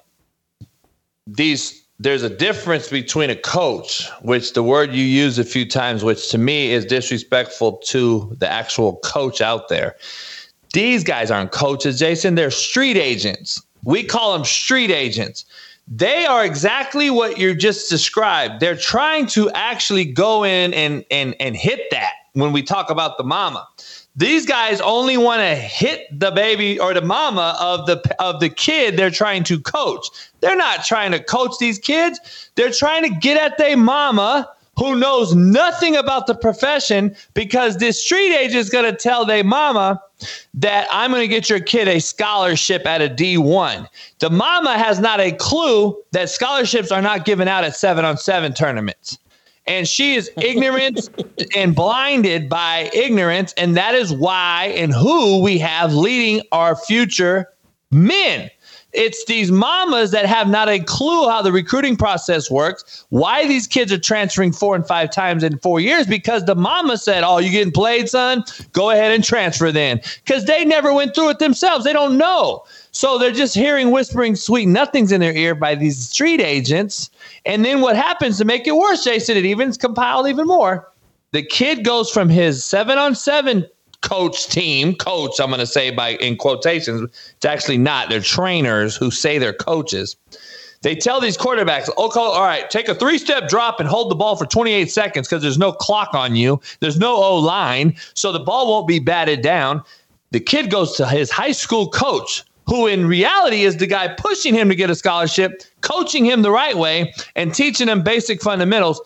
These 1.26 1.86
there's 1.98 2.22
a 2.22 2.30
difference 2.30 2.88
between 2.88 3.30
a 3.30 3.36
coach, 3.36 4.08
which 4.20 4.52
the 4.52 4.62
word 4.62 4.92
you 4.92 5.04
use 5.04 5.38
a 5.38 5.44
few 5.44 5.66
times, 5.66 6.04
which 6.04 6.30
to 6.30 6.38
me 6.38 6.72
is 6.72 6.84
disrespectful 6.84 7.78
to 7.86 8.36
the 8.38 8.50
actual 8.50 8.96
coach 8.96 9.40
out 9.40 9.68
there. 9.68 9.96
These 10.74 11.04
guys 11.04 11.30
aren't 11.30 11.52
coaches, 11.52 11.98
Jason. 11.98 12.34
They're 12.34 12.50
street 12.50 12.98
agents. 12.98 13.62
We 13.84 14.04
call 14.04 14.34
them 14.34 14.44
street 14.44 14.90
agents. 14.90 15.46
They 15.88 16.26
are 16.26 16.44
exactly 16.44 17.08
what 17.08 17.38
you 17.38 17.54
just 17.54 17.88
described. 17.88 18.60
They're 18.60 18.76
trying 18.76 19.26
to 19.28 19.48
actually 19.52 20.04
go 20.04 20.44
in 20.44 20.74
and 20.74 21.04
and 21.10 21.34
and 21.40 21.56
hit 21.56 21.90
that 21.92 22.12
when 22.34 22.52
we 22.52 22.62
talk 22.62 22.90
about 22.90 23.16
the 23.16 23.24
mama. 23.24 23.66
These 24.16 24.46
guys 24.46 24.80
only 24.80 25.18
want 25.18 25.40
to 25.40 25.54
hit 25.54 26.06
the 26.10 26.30
baby 26.30 26.78
or 26.80 26.94
the 26.94 27.02
mama 27.02 27.54
of 27.60 27.86
the 27.86 28.02
of 28.18 28.40
the 28.40 28.48
kid 28.48 28.96
they're 28.96 29.10
trying 29.10 29.44
to 29.44 29.60
coach. 29.60 30.06
They're 30.40 30.56
not 30.56 30.84
trying 30.84 31.12
to 31.12 31.22
coach 31.22 31.52
these 31.60 31.78
kids. 31.78 32.50
They're 32.54 32.72
trying 32.72 33.02
to 33.02 33.10
get 33.10 33.36
at 33.36 33.58
their 33.58 33.76
mama 33.76 34.50
who 34.78 34.96
knows 34.96 35.34
nothing 35.34 35.96
about 35.96 36.26
the 36.26 36.34
profession 36.34 37.14
because 37.34 37.78
this 37.78 38.02
street 38.02 38.34
agent 38.34 38.56
is 38.56 38.70
going 38.70 38.84
to 38.84 38.96
tell 38.96 39.24
their 39.24 39.44
mama 39.44 40.00
that 40.54 40.86
I'm 40.90 41.10
going 41.10 41.22
to 41.22 41.28
get 41.28 41.48
your 41.48 41.60
kid 41.60 41.88
a 41.88 41.98
scholarship 41.98 42.86
at 42.86 43.00
a 43.02 43.08
D1. 43.08 43.86
The 44.18 44.30
mama 44.30 44.78
has 44.78 44.98
not 44.98 45.20
a 45.20 45.32
clue 45.32 45.96
that 46.12 46.30
scholarships 46.30 46.90
are 46.90 47.02
not 47.02 47.24
given 47.24 47.48
out 47.48 47.64
at 47.64 47.74
seven 47.74 48.04
on 48.04 48.18
seven 48.18 48.52
tournaments. 48.52 49.18
And 49.66 49.88
she 49.88 50.14
is 50.14 50.30
ignorant 50.40 51.08
and 51.56 51.74
blinded 51.74 52.48
by 52.48 52.90
ignorance. 52.92 53.52
And 53.54 53.76
that 53.76 53.94
is 53.94 54.12
why 54.12 54.72
and 54.76 54.92
who 54.92 55.42
we 55.42 55.58
have 55.58 55.92
leading 55.92 56.44
our 56.52 56.76
future 56.76 57.48
men. 57.90 58.50
It's 58.96 59.26
these 59.26 59.52
mamas 59.52 60.10
that 60.12 60.24
have 60.24 60.48
not 60.48 60.70
a 60.70 60.78
clue 60.78 61.28
how 61.28 61.42
the 61.42 61.52
recruiting 61.52 61.96
process 61.96 62.50
works, 62.50 63.04
why 63.10 63.46
these 63.46 63.66
kids 63.66 63.92
are 63.92 63.98
transferring 63.98 64.52
four 64.52 64.74
and 64.74 64.86
five 64.86 65.10
times 65.10 65.44
in 65.44 65.58
four 65.58 65.80
years, 65.80 66.06
because 66.06 66.46
the 66.46 66.54
mama 66.54 66.96
said, 66.96 67.22
Oh, 67.22 67.36
you 67.36 67.50
getting 67.50 67.74
played, 67.74 68.08
son? 68.08 68.42
Go 68.72 68.88
ahead 68.88 69.12
and 69.12 69.22
transfer 69.22 69.70
then. 69.70 70.00
Because 70.24 70.46
they 70.46 70.64
never 70.64 70.94
went 70.94 71.14
through 71.14 71.28
it 71.28 71.40
themselves. 71.40 71.84
They 71.84 71.92
don't 71.92 72.16
know. 72.16 72.64
So 72.92 73.18
they're 73.18 73.32
just 73.32 73.54
hearing 73.54 73.90
whispering 73.90 74.34
sweet 74.34 74.64
nothings 74.64 75.12
in 75.12 75.20
their 75.20 75.34
ear 75.34 75.54
by 75.54 75.74
these 75.74 76.08
street 76.08 76.40
agents. 76.40 77.10
And 77.46 77.64
then 77.64 77.80
what 77.80 77.96
happens 77.96 78.38
to 78.38 78.44
make 78.44 78.66
it 78.66 78.74
worse, 78.76 79.04
Jason, 79.04 79.36
it 79.36 79.46
even 79.46 79.72
compiled 79.72 80.28
even 80.28 80.46
more. 80.46 80.92
The 81.32 81.42
kid 81.42 81.84
goes 81.84 82.10
from 82.10 82.28
his 82.28 82.64
seven 82.64 82.98
on 82.98 83.14
seven 83.14 83.66
coach 84.02 84.48
team, 84.48 84.94
coach, 84.94 85.40
I'm 85.40 85.48
going 85.48 85.60
to 85.60 85.66
say 85.66 85.90
by 85.90 86.14
in 86.14 86.36
quotations, 86.36 87.02
it's 87.36 87.44
actually 87.44 87.78
not. 87.78 88.10
They're 88.10 88.20
trainers 88.20 88.96
who 88.96 89.10
say 89.10 89.38
they're 89.38 89.52
coaches. 89.52 90.16
They 90.82 90.94
tell 90.94 91.20
these 91.20 91.36
quarterbacks, 91.36 91.88
okay, 91.96 92.20
all 92.20 92.42
right, 92.42 92.68
take 92.68 92.88
a 92.88 92.94
three 92.94 93.18
step 93.18 93.48
drop 93.48 93.80
and 93.80 93.88
hold 93.88 94.10
the 94.10 94.14
ball 94.14 94.36
for 94.36 94.46
28 94.46 94.90
seconds 94.90 95.26
because 95.26 95.42
there's 95.42 95.58
no 95.58 95.72
clock 95.72 96.14
on 96.14 96.36
you. 96.36 96.60
There's 96.80 96.98
no 96.98 97.16
O 97.16 97.36
line. 97.36 97.96
So 98.14 98.30
the 98.32 98.40
ball 98.40 98.68
won't 98.68 98.86
be 98.86 98.98
batted 98.98 99.42
down. 99.42 99.82
The 100.30 100.40
kid 100.40 100.70
goes 100.70 100.96
to 100.96 101.08
his 101.08 101.30
high 101.30 101.52
school 101.52 101.88
coach, 101.88 102.44
who 102.66 102.86
in 102.86 103.06
reality 103.06 103.62
is 103.62 103.76
the 103.76 103.86
guy 103.86 104.08
pushing 104.08 104.54
him 104.54 104.68
to 104.68 104.74
get 104.74 104.90
a 104.90 104.94
scholarship, 104.94 105.62
coaching 105.80 106.24
him 106.24 106.42
the 106.42 106.50
right 106.50 106.76
way, 106.76 107.12
and 107.34 107.54
teaching 107.54 107.88
him 107.88 108.02
basic 108.02 108.42
fundamentals. 108.42 109.00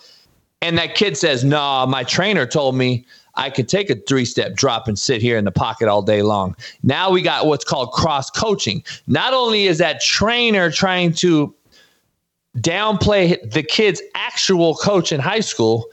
And 0.62 0.76
that 0.78 0.94
kid 0.94 1.16
says, 1.16 1.44
Nah, 1.44 1.86
my 1.86 2.04
trainer 2.04 2.46
told 2.46 2.74
me 2.74 3.06
I 3.34 3.50
could 3.50 3.68
take 3.68 3.90
a 3.90 3.96
three 4.08 4.24
step 4.24 4.54
drop 4.54 4.88
and 4.88 4.98
sit 4.98 5.22
here 5.22 5.38
in 5.38 5.44
the 5.44 5.52
pocket 5.52 5.88
all 5.88 6.02
day 6.02 6.22
long. 6.22 6.56
Now 6.82 7.10
we 7.10 7.22
got 7.22 7.46
what's 7.46 7.64
called 7.64 7.92
cross 7.92 8.30
coaching. 8.30 8.82
Not 9.06 9.32
only 9.32 9.66
is 9.66 9.78
that 9.78 10.00
trainer 10.00 10.70
trying 10.70 11.12
to 11.14 11.54
downplay 12.58 13.50
the 13.52 13.62
kid's 13.62 14.02
actual 14.14 14.74
coach 14.74 15.12
in 15.12 15.20
high 15.20 15.40
school, 15.40 15.86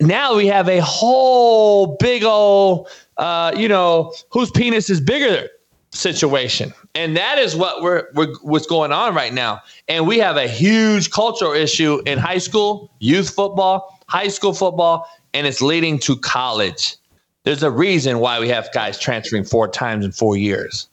now 0.00 0.36
we 0.36 0.46
have 0.46 0.68
a 0.68 0.80
whole 0.80 1.96
big 1.96 2.22
old, 2.22 2.88
uh, 3.16 3.52
you 3.56 3.68
know, 3.68 4.14
whose 4.30 4.50
penis 4.50 4.88
is 4.88 5.00
bigger 5.00 5.48
situation. 5.90 6.72
And 6.96 7.14
that 7.18 7.38
is 7.38 7.54
what 7.54 7.82
we're, 7.82 8.08
we're 8.14 8.34
what's 8.40 8.66
going 8.66 8.90
on 8.90 9.14
right 9.14 9.32
now. 9.32 9.60
And 9.86 10.06
we 10.06 10.18
have 10.18 10.38
a 10.38 10.48
huge 10.48 11.10
cultural 11.10 11.52
issue 11.52 12.00
in 12.06 12.18
high 12.18 12.38
school, 12.38 12.90
youth 13.00 13.28
football, 13.28 14.00
high 14.08 14.28
school 14.28 14.54
football, 14.54 15.06
and 15.34 15.46
it's 15.46 15.60
leading 15.60 15.98
to 16.00 16.16
college. 16.16 16.96
There's 17.44 17.62
a 17.62 17.70
reason 17.70 18.18
why 18.18 18.40
we 18.40 18.48
have 18.48 18.72
guys 18.72 18.98
transferring 18.98 19.44
four 19.44 19.68
times 19.68 20.06
in 20.06 20.12
four 20.12 20.38
years. 20.38 20.88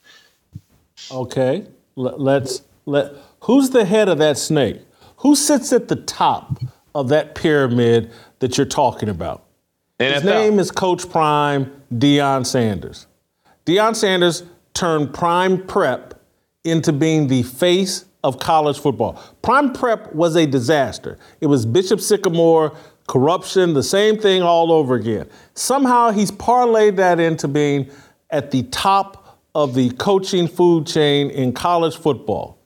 Okay, 1.10 1.66
let's 1.96 2.64
let. 2.86 3.14
Who's 3.42 3.70
the 3.70 3.86
head 3.86 4.10
of 4.10 4.18
that 4.18 4.38
snake? 4.38 4.82
Who 5.18 5.36
sits 5.38 5.72
at 5.72 5.88
the 5.88 5.96
top 5.96 6.60
of 6.94 7.08
that 7.10 7.34
pyramid 7.34 8.12
that 8.40 8.58
you're 8.58 8.66
talking 8.66 9.08
about? 9.08 9.46
NFL. 10.00 10.14
His 10.14 10.24
name 10.26 10.60
is 10.60 10.70
Coach 10.70 11.10
Prime 11.10 11.72
Deion 11.94 12.46
Sanders. 12.46 13.08
Deion 13.66 13.96
Sanders 13.96 14.44
turned 14.74 15.14
Prime 15.14 15.66
Prep 15.66 16.20
into 16.64 16.94
being 16.94 17.28
the 17.28 17.44
face 17.44 18.06
of 18.24 18.40
college 18.40 18.80
football. 18.80 19.22
Prime 19.42 19.74
Prep 19.74 20.14
was 20.14 20.36
a 20.36 20.46
disaster. 20.46 21.18
It 21.42 21.48
was 21.48 21.66
Bishop 21.66 22.00
Sycamore 22.00 22.76
corruption, 23.08 23.74
the 23.74 23.84
same 23.84 24.18
thing 24.18 24.42
all 24.42 24.72
over 24.72 24.96
again. 24.96 25.30
Somehow 25.56 26.12
he's 26.12 26.32
parlayed 26.32 26.96
that 26.96 27.20
into 27.20 27.48
being 27.48 27.90
at 28.30 28.52
the 28.52 28.64
top 28.64 29.40
of 29.56 29.76
the 29.76 29.90
coaching 29.92 30.48
food 30.48 30.88
chain 30.88 31.30
in 31.30 31.54
college 31.54 31.96
football. 31.96 32.58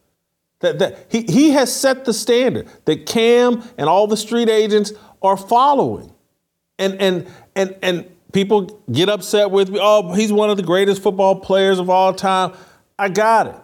That, 0.60 0.80
that 0.80 1.08
he, 1.10 1.22
he 1.24 1.51
has 1.51 1.74
set 1.74 2.05
the 2.05 2.14
standard 2.14 2.68
that 2.86 3.05
Cam 3.05 3.64
and 3.78 3.88
all 3.88 4.08
the 4.08 4.18
street 4.18 4.49
agents 4.49 4.91
are 5.22 5.38
following. 5.38 6.12
And 6.80 6.93
and 7.01 7.28
and 7.55 7.76
and 7.82 8.10
people 8.38 8.84
get 8.92 9.10
upset 9.10 9.50
with 9.50 9.68
me, 9.68 9.80
oh, 9.82 10.14
he's 10.14 10.32
one 10.32 10.52
of 10.52 10.58
the 10.58 10.64
greatest 10.64 11.02
football 11.02 11.40
players 11.40 11.80
of 11.80 11.90
all 11.90 12.14
time. 12.14 12.54
I 13.00 13.10
got 13.10 13.48
it. 13.48 13.56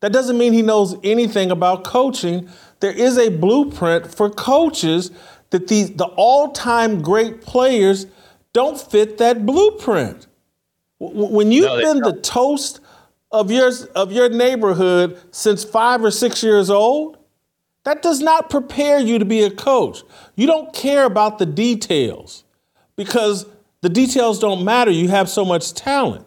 That 0.00 0.12
doesn't 0.12 0.36
mean 0.36 0.52
he 0.52 0.60
knows 0.60 0.96
anything 1.04 1.52
about 1.52 1.84
coaching. 1.84 2.48
There 2.80 2.90
is 2.90 3.16
a 3.16 3.28
blueprint 3.28 4.12
for 4.12 4.28
coaches 4.28 5.12
that 5.50 5.68
these 5.68 5.92
the 5.92 6.06
all-time 6.16 7.00
great 7.00 7.42
players 7.42 8.08
don't 8.52 8.80
fit 8.80 9.18
that 9.18 9.46
blueprint. 9.46 10.26
When 10.98 11.52
you've 11.52 11.66
no, 11.66 11.76
been 11.76 12.00
don't. 12.00 12.16
the 12.16 12.20
toast 12.20 12.80
of 13.30 13.52
your 13.52 13.70
of 13.94 14.10
your 14.10 14.28
neighborhood 14.28 15.16
since 15.30 15.62
five 15.62 16.02
or 16.02 16.10
six 16.10 16.42
years 16.42 16.70
old, 16.70 17.18
that 17.84 18.02
does 18.02 18.20
not 18.20 18.50
prepare 18.50 18.98
you 18.98 19.20
to 19.20 19.24
be 19.24 19.42
a 19.44 19.50
coach. 19.50 20.02
You 20.34 20.48
don't 20.48 20.74
care 20.74 21.04
about 21.04 21.38
the 21.38 21.46
details 21.46 22.42
because 22.96 23.46
the 23.80 23.88
details 23.88 24.38
don't 24.38 24.64
matter. 24.64 24.90
You 24.90 25.08
have 25.08 25.28
so 25.28 25.44
much 25.44 25.74
talent. 25.74 26.26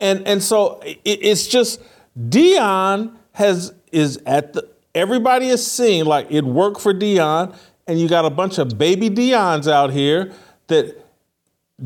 And 0.00 0.26
and 0.26 0.42
so 0.42 0.80
it, 0.84 1.00
it's 1.04 1.46
just 1.46 1.80
Deion 2.18 3.16
has 3.32 3.72
is 3.92 4.18
at 4.26 4.52
the 4.52 4.68
everybody 4.94 5.48
is 5.48 5.66
seeing 5.66 6.04
like 6.04 6.30
it 6.30 6.44
worked 6.44 6.80
for 6.80 6.94
Deion, 6.94 7.56
and 7.86 8.00
you 8.00 8.08
got 8.08 8.24
a 8.24 8.30
bunch 8.30 8.58
of 8.58 8.78
baby 8.78 9.10
Deions 9.10 9.70
out 9.70 9.92
here 9.92 10.32
that 10.68 11.04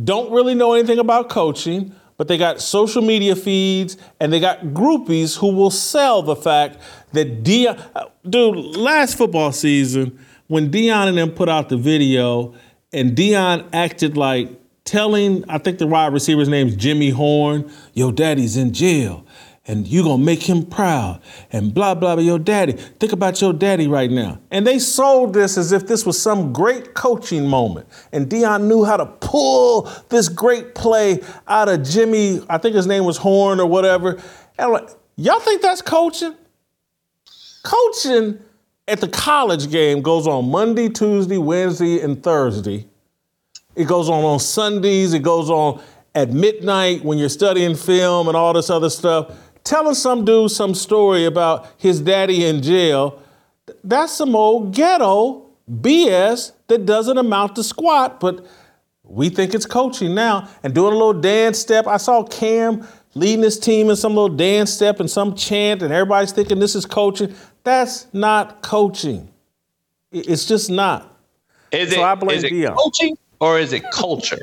don't 0.05 0.32
really 0.32 0.55
know 0.55 0.72
anything 0.74 0.99
about 0.99 1.28
coaching, 1.28 1.95
but 2.16 2.28
they 2.28 2.38
got 2.38 2.61
social 2.61 3.03
media 3.03 3.36
feeds 3.36 3.97
and 4.20 4.32
they 4.32 4.40
got 4.40 4.61
groupies 4.66 5.38
who 5.38 5.53
will 5.53 5.70
sell 5.70 6.22
the 6.22 6.36
fact 6.36 6.78
that 7.12 7.43
Deion, 7.43 7.80
dude, 8.28 8.76
last 8.76 9.16
football 9.16 9.53
season 9.53 10.18
when 10.49 10.70
Deion 10.70 11.09
and 11.09 11.18
them 11.18 11.30
put 11.30 11.49
out 11.49 11.68
the 11.68 11.76
video 11.76 12.55
and 12.93 13.16
Deion 13.16 13.68
acted 13.72 14.16
like 14.16 14.51
telling, 14.85 15.45
I 15.49 15.59
think 15.59 15.78
the 15.78 15.87
wide 15.87 16.12
receiver's 16.12 16.49
name's 16.49 16.76
Jimmy 16.76 17.11
Horn, 17.11 17.70
your 17.95 18.12
daddy's 18.12 18.57
in 18.57 18.72
jail 18.72 19.24
and 19.66 19.87
you're 19.87 20.03
gonna 20.03 20.22
make 20.22 20.43
him 20.43 20.64
proud 20.66 21.20
and 21.53 21.72
blah 21.72 21.95
blah 21.95 22.16
blah. 22.16 22.24
Your 22.24 22.39
daddy 22.39 22.72
think 22.72 23.12
about 23.12 23.41
your 23.41 23.53
daddy 23.53 23.87
right 23.87 24.11
now. 24.11 24.41
And 24.51 24.66
they 24.66 24.78
sold 24.78 25.35
this 25.35 25.57
as 25.57 25.72
if 25.72 25.87
this 25.87 26.05
was 26.05 26.20
some 26.20 26.53
great 26.53 26.95
coaching 26.95 27.47
moment 27.47 27.87
and 28.12 28.28
Deion 28.28 28.64
knew 28.64 28.85
how 28.85 28.97
to 28.97 29.07
pull 29.07 29.89
this 30.09 30.28
great 30.28 30.74
play 30.74 31.20
out 31.47 31.68
of 31.68 31.83
Jimmy 31.85 32.41
I 32.49 32.59
think 32.59 32.74
his 32.74 32.87
name 32.87 33.05
was 33.05 33.18
Horn 33.18 33.61
or 33.61 33.66
whatever. 33.66 34.20
And 34.59 34.72
like 34.72 34.89
y'all 35.16 35.41
think 35.41 35.62
that's 35.62 35.83
coaching? 35.83 36.35
Coaching 37.62 38.41
at 38.89 39.01
the 39.01 39.09
college 39.09 39.70
game 39.70 40.03
goes 40.03 40.26
on 40.26 40.51
Monday 40.51 40.89
Tuesday 40.89 41.39
Wednesday 41.39 42.01
and 42.01 42.20
Thursday 42.20 42.89
it 43.74 43.86
goes 43.86 44.08
on 44.08 44.24
on 44.24 44.38
Sundays 44.38 45.14
it 45.14 45.22
goes 45.22 45.50
on 45.50 45.82
at 46.14 46.30
midnight 46.30 47.04
when 47.04 47.18
you're 47.18 47.28
studying 47.28 47.74
film 47.74 48.28
and 48.28 48.36
all 48.36 48.52
this 48.52 48.70
other 48.70 48.90
stuff 48.90 49.34
telling 49.64 49.94
some 49.94 50.24
dude 50.24 50.50
some 50.50 50.74
story 50.74 51.24
about 51.24 51.68
his 51.78 52.00
daddy 52.00 52.44
in 52.44 52.62
jail, 52.62 53.22
that's 53.84 54.12
some 54.12 54.34
old 54.34 54.74
ghetto 54.74 55.46
BS 55.70 56.52
that 56.68 56.84
doesn't 56.86 57.18
amount 57.18 57.56
to 57.56 57.62
squat, 57.62 58.20
but 58.20 58.46
we 59.04 59.28
think 59.28 59.54
it's 59.54 59.66
coaching 59.66 60.14
now. 60.14 60.48
And 60.62 60.74
doing 60.74 60.92
a 60.92 60.96
little 60.96 61.20
dance 61.20 61.58
step. 61.58 61.86
I 61.86 61.96
saw 61.96 62.24
Cam 62.24 62.86
leading 63.14 63.42
his 63.42 63.58
team 63.58 63.90
in 63.90 63.96
some 63.96 64.14
little 64.14 64.34
dance 64.34 64.72
step 64.72 65.00
and 65.00 65.10
some 65.10 65.34
chant, 65.34 65.82
and 65.82 65.92
everybody's 65.92 66.32
thinking 66.32 66.58
this 66.58 66.74
is 66.74 66.86
coaching. 66.86 67.34
That's 67.62 68.06
not 68.12 68.62
coaching. 68.62 69.28
It's 70.10 70.46
just 70.46 70.70
not. 70.70 71.08
Is 71.70 71.92
so 71.92 72.00
it, 72.00 72.04
I 72.04 72.14
blame 72.14 72.36
is 72.38 72.44
it 72.44 72.74
coaching 72.74 73.16
or 73.43 73.59
is 73.59 73.72
it 73.72 73.82
culture? 73.90 74.40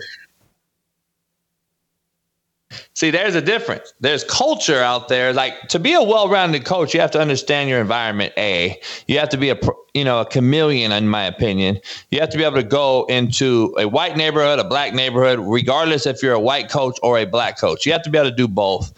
See, 2.94 3.12
there's 3.12 3.34
a 3.34 3.42
difference. 3.42 3.94
There's 4.02 4.26
culture 4.26 4.80
out 4.80 5.08
there. 5.08 5.32
Like 5.32 5.70
to 5.70 5.80
be 5.80 5.94
a 5.94 6.04
well-rounded 6.04 6.66
coach, 6.66 6.94
you 6.94 7.00
have 7.00 7.12
to 7.12 7.20
understand 7.20 7.70
your 7.70 7.80
environment. 7.80 8.34
A, 8.38 8.78
you 9.08 9.18
have 9.18 9.30
to 9.30 9.38
be 9.38 9.50
a 9.50 9.60
you 9.94 10.04
know 10.04 10.20
a 10.20 10.26
chameleon, 10.26 10.92
in 10.92 11.08
my 11.08 11.24
opinion. 11.24 11.80
You 12.12 12.20
have 12.20 12.30
to 12.32 12.38
be 12.38 12.44
able 12.44 12.58
to 12.58 12.64
go 12.64 13.06
into 13.06 13.74
a 13.80 13.88
white 13.88 14.18
neighborhood, 14.18 14.60
a 14.60 14.66
black 14.66 14.94
neighborhood, 14.94 15.40
regardless 15.42 16.06
if 16.06 16.22
you're 16.22 16.34
a 16.34 16.40
white 16.40 16.70
coach 16.70 17.00
or 17.02 17.18
a 17.18 17.26
black 17.26 17.58
coach. 17.58 17.86
You 17.86 17.94
have 17.94 18.04
to 18.04 18.10
be 18.10 18.18
able 18.18 18.30
to 18.30 18.36
do 18.36 18.50
both. 18.50 18.94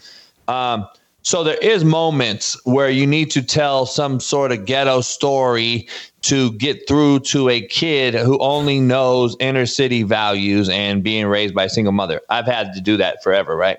Um, 0.48 0.86
so 1.22 1.44
there 1.44 1.58
is 1.58 1.84
moments 1.84 2.60
where 2.64 2.90
you 2.90 3.06
need 3.06 3.30
to 3.30 3.42
tell 3.42 3.86
some 3.86 4.18
sort 4.18 4.50
of 4.50 4.66
ghetto 4.66 5.00
story 5.00 5.88
to 6.22 6.52
get 6.52 6.86
through 6.86 7.20
to 7.20 7.48
a 7.48 7.60
kid 7.60 8.14
who 8.14 8.38
only 8.38 8.80
knows 8.80 9.36
inner 9.40 9.66
city 9.66 10.02
values 10.02 10.68
and 10.68 11.02
being 11.02 11.26
raised 11.26 11.54
by 11.54 11.64
a 11.64 11.68
single 11.68 11.92
mother. 11.92 12.20
I've 12.30 12.46
had 12.46 12.72
to 12.74 12.80
do 12.80 12.96
that 12.96 13.22
forever, 13.22 13.56
right? 13.56 13.78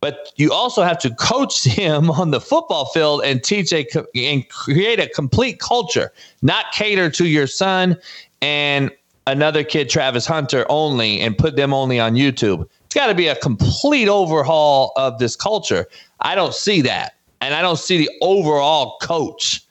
But 0.00 0.32
you 0.36 0.52
also 0.52 0.82
have 0.82 0.98
to 1.00 1.14
coach 1.14 1.62
him 1.64 2.10
on 2.10 2.30
the 2.30 2.40
football 2.40 2.86
field 2.86 3.22
and 3.24 3.42
teach 3.42 3.72
a 3.72 3.86
and 4.14 4.48
create 4.48 4.98
a 4.98 5.08
complete 5.08 5.60
culture, 5.60 6.12
not 6.42 6.72
cater 6.72 7.10
to 7.10 7.26
your 7.26 7.46
son 7.46 7.96
and 8.40 8.90
another 9.26 9.62
kid, 9.62 9.88
Travis 9.88 10.26
Hunter, 10.26 10.66
only 10.68 11.20
and 11.20 11.38
put 11.38 11.56
them 11.56 11.72
only 11.72 12.00
on 12.00 12.14
YouTube. 12.14 12.68
It's 12.86 12.94
got 12.94 13.06
to 13.06 13.14
be 13.14 13.28
a 13.28 13.36
complete 13.36 14.08
overhaul 14.08 14.92
of 14.96 15.18
this 15.18 15.36
culture. 15.36 15.86
I 16.20 16.34
don't 16.34 16.54
see 16.54 16.80
that. 16.82 17.14
And 17.40 17.54
I 17.54 17.62
don't 17.62 17.78
see 17.78 17.98
the 17.98 18.10
overall 18.20 18.98
coach 19.00 19.62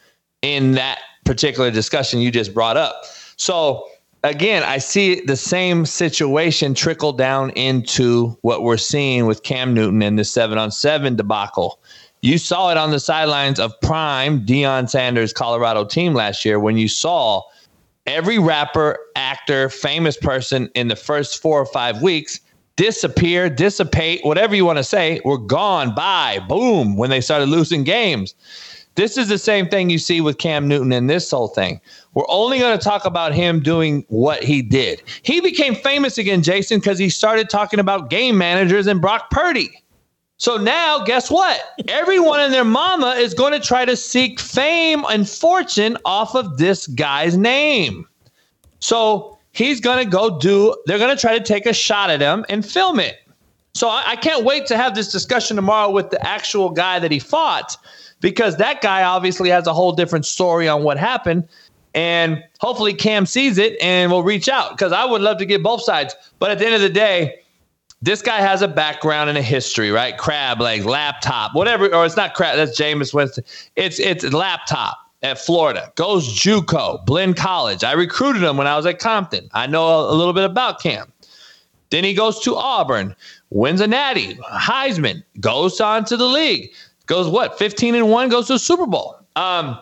in 0.41 0.73
that 0.73 0.99
particular 1.31 1.71
discussion 1.71 2.19
you 2.19 2.29
just 2.29 2.53
brought 2.53 2.75
up. 2.75 3.05
So, 3.37 3.87
again, 4.25 4.63
I 4.63 4.79
see 4.79 5.21
the 5.21 5.37
same 5.37 5.85
situation 5.85 6.73
trickle 6.73 7.13
down 7.13 7.51
into 7.51 8.37
what 8.41 8.63
we're 8.63 8.75
seeing 8.75 9.27
with 9.27 9.41
Cam 9.43 9.73
Newton 9.73 10.01
and 10.01 10.19
the 10.19 10.25
seven 10.25 10.57
on 10.57 10.71
seven 10.71 11.15
debacle. 11.15 11.79
You 12.19 12.37
saw 12.37 12.69
it 12.69 12.75
on 12.75 12.91
the 12.91 12.99
sidelines 12.99 13.61
of 13.61 13.71
prime 13.79 14.45
Deion 14.45 14.89
Sanders' 14.89 15.31
Colorado 15.31 15.85
team 15.85 16.13
last 16.13 16.43
year 16.43 16.59
when 16.59 16.75
you 16.75 16.89
saw 16.89 17.43
every 18.05 18.37
rapper, 18.37 18.99
actor, 19.15 19.69
famous 19.69 20.17
person 20.17 20.69
in 20.75 20.89
the 20.89 20.97
first 20.97 21.41
four 21.41 21.61
or 21.61 21.65
five 21.65 22.01
weeks 22.01 22.41
disappear, 22.75 23.49
dissipate, 23.49 24.25
whatever 24.25 24.53
you 24.53 24.65
want 24.65 24.79
to 24.79 24.83
say, 24.83 25.21
were 25.23 25.37
gone, 25.37 25.95
bye, 25.95 26.39
boom, 26.49 26.97
when 26.97 27.09
they 27.09 27.21
started 27.21 27.47
losing 27.47 27.85
games. 27.85 28.35
This 28.95 29.17
is 29.17 29.29
the 29.29 29.37
same 29.37 29.69
thing 29.69 29.89
you 29.89 29.97
see 29.97 30.19
with 30.19 30.37
Cam 30.37 30.67
Newton 30.67 30.91
and 30.91 31.09
this 31.09 31.31
whole 31.31 31.47
thing. 31.47 31.79
We're 32.13 32.25
only 32.27 32.59
going 32.59 32.77
to 32.77 32.83
talk 32.83 33.05
about 33.05 33.33
him 33.33 33.61
doing 33.61 34.05
what 34.09 34.43
he 34.43 34.61
did. 34.61 35.01
He 35.21 35.39
became 35.39 35.75
famous 35.75 36.17
again, 36.17 36.43
Jason, 36.43 36.79
because 36.79 36.99
he 36.99 37.09
started 37.09 37.49
talking 37.49 37.79
about 37.79 38.09
game 38.09 38.37
managers 38.37 38.87
and 38.87 38.99
Brock 38.99 39.29
Purdy. 39.31 39.69
So 40.37 40.57
now, 40.57 41.03
guess 41.05 41.29
what? 41.29 41.61
Everyone 41.87 42.39
and 42.39 42.53
their 42.53 42.65
mama 42.65 43.11
is 43.11 43.33
going 43.33 43.53
to 43.53 43.59
try 43.59 43.85
to 43.85 43.95
seek 43.95 44.39
fame 44.39 45.05
and 45.09 45.29
fortune 45.29 45.97
off 46.03 46.35
of 46.35 46.57
this 46.57 46.87
guy's 46.87 47.37
name. 47.37 48.07
So 48.79 49.37
he's 49.53 49.79
going 49.79 50.03
to 50.03 50.09
go 50.09 50.39
do, 50.39 50.75
they're 50.85 50.97
going 50.97 51.15
to 51.15 51.21
try 51.21 51.37
to 51.37 51.43
take 51.43 51.65
a 51.65 51.73
shot 51.73 52.09
at 52.09 52.21
him 52.21 52.43
and 52.49 52.65
film 52.65 52.99
it. 52.99 53.19
So 53.73 53.87
I, 53.87 54.03
I 54.07 54.15
can't 54.15 54.43
wait 54.43 54.65
to 54.65 54.77
have 54.77 54.95
this 54.95 55.11
discussion 55.11 55.55
tomorrow 55.55 55.91
with 55.91 56.09
the 56.09 56.21
actual 56.27 56.71
guy 56.71 56.99
that 56.99 57.11
he 57.11 57.19
fought 57.19 57.77
because 58.21 58.55
that 58.57 58.81
guy 58.81 59.03
obviously 59.03 59.49
has 59.49 59.67
a 59.67 59.73
whole 59.73 59.91
different 59.91 60.25
story 60.25 60.67
on 60.69 60.83
what 60.83 60.97
happened. 60.97 61.47
And 61.93 62.41
hopefully 62.59 62.93
Cam 62.93 63.25
sees 63.25 63.57
it 63.57 63.75
and 63.81 64.09
will 64.09 64.23
reach 64.23 64.47
out 64.47 64.71
because 64.71 64.93
I 64.93 65.03
would 65.03 65.21
love 65.21 65.37
to 65.39 65.45
get 65.45 65.61
both 65.61 65.81
sides. 65.81 66.15
But 66.39 66.51
at 66.51 66.59
the 66.59 66.65
end 66.65 66.75
of 66.75 66.81
the 66.81 66.89
day, 66.89 67.39
this 68.01 68.21
guy 68.21 68.39
has 68.39 68.61
a 68.61 68.67
background 68.67 69.29
and 69.29 69.37
a 69.37 69.41
history, 69.41 69.91
right? 69.91 70.17
Crab 70.17 70.61
legs, 70.61 70.85
laptop, 70.85 71.53
whatever, 71.53 71.93
or 71.93 72.05
it's 72.05 72.15
not 72.15 72.33
crab. 72.33 72.55
That's 72.55 72.79
Jameis 72.79 73.13
Winston. 73.13 73.43
It's 73.75 73.99
it's 73.99 74.23
laptop 74.31 74.97
at 75.21 75.37
Florida. 75.37 75.91
Goes 75.95 76.27
JUCO, 76.27 77.05
Blinn 77.05 77.33
College. 77.33 77.83
I 77.83 77.91
recruited 77.91 78.41
him 78.41 78.55
when 78.55 78.67
I 78.67 78.77
was 78.77 78.85
at 78.85 78.99
Compton. 78.99 79.49
I 79.53 79.67
know 79.67 79.85
a, 79.85 80.13
a 80.13 80.15
little 80.15 80.33
bit 80.33 80.45
about 80.45 80.81
Cam. 80.81 81.11
Then 81.89 82.05
he 82.05 82.13
goes 82.13 82.39
to 82.39 82.55
Auburn, 82.55 83.15
wins 83.49 83.81
a 83.81 83.87
Natty, 83.87 84.35
Heisman, 84.35 85.23
goes 85.41 85.81
on 85.81 86.05
to 86.05 86.15
the 86.15 86.25
league 86.25 86.71
goes 87.11 87.27
what 87.27 87.59
15 87.59 87.93
and 87.93 88.09
1 88.09 88.29
goes 88.29 88.47
to 88.47 88.53
the 88.53 88.59
super 88.59 88.87
bowl. 88.87 89.17
Um, 89.35 89.77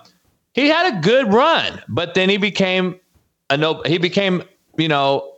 he 0.54 0.68
had 0.68 0.98
a 0.98 1.00
good 1.00 1.32
run 1.32 1.80
but 1.88 2.16
then 2.16 2.28
he 2.28 2.38
became 2.38 3.00
a 3.52 3.56
no 3.56 3.84
he 3.84 4.00
became 4.00 4.44
you 4.78 4.88
know 4.88 5.36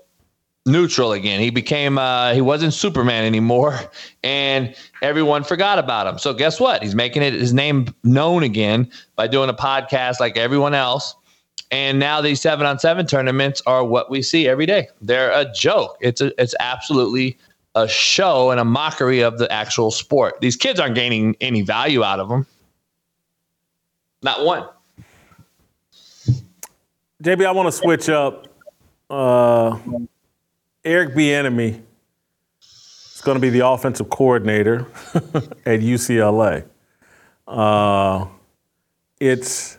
neutral 0.65 1.11
again. 1.11 1.41
He 1.41 1.49
became 1.49 1.97
uh, 1.97 2.33
he 2.33 2.39
wasn't 2.39 2.73
superman 2.73 3.25
anymore 3.25 3.77
and 4.23 4.73
everyone 5.01 5.43
forgot 5.43 5.79
about 5.79 6.07
him. 6.07 6.17
So 6.17 6.33
guess 6.33 6.61
what? 6.61 6.81
He's 6.81 6.95
making 6.95 7.23
it 7.23 7.33
his 7.33 7.53
name 7.53 7.93
known 8.05 8.43
again 8.43 8.89
by 9.17 9.27
doing 9.27 9.49
a 9.49 9.53
podcast 9.53 10.21
like 10.21 10.37
everyone 10.37 10.73
else. 10.73 11.13
And 11.71 11.99
now 11.99 12.21
these 12.21 12.41
seven 12.41 12.65
on 12.65 12.79
seven 12.79 13.05
tournaments 13.05 13.61
are 13.65 13.83
what 13.83 14.09
we 14.09 14.21
see 14.21 14.47
every 14.47 14.65
day. 14.65 14.87
They're 15.01 15.31
a 15.31 15.51
joke. 15.53 15.97
It's 15.99 16.21
a, 16.21 16.31
it's 16.41 16.55
absolutely 16.59 17.37
a 17.75 17.87
show 17.87 18.51
and 18.51 18.59
a 18.59 18.65
mockery 18.65 19.21
of 19.21 19.37
the 19.37 19.51
actual 19.51 19.91
sport. 19.91 20.35
These 20.41 20.55
kids 20.55 20.79
aren't 20.79 20.95
gaining 20.95 21.35
any 21.41 21.61
value 21.61 22.03
out 22.03 22.19
of 22.19 22.29
them. 22.29 22.45
Not 24.21 24.45
one. 24.45 24.67
JB, 27.23 27.45
I 27.45 27.51
want 27.51 27.67
to 27.67 27.71
switch 27.71 28.09
up. 28.09 28.47
Uh, 29.09 29.77
Eric 30.83 31.13
Bieniemy 31.13 31.81
is 32.61 33.21
going 33.23 33.35
to 33.35 33.41
be 33.41 33.49
the 33.49 33.65
offensive 33.65 34.09
coordinator 34.09 34.87
at 35.65 35.81
UCLA. 35.81 36.65
Uh, 37.47 38.25
it's 39.19 39.77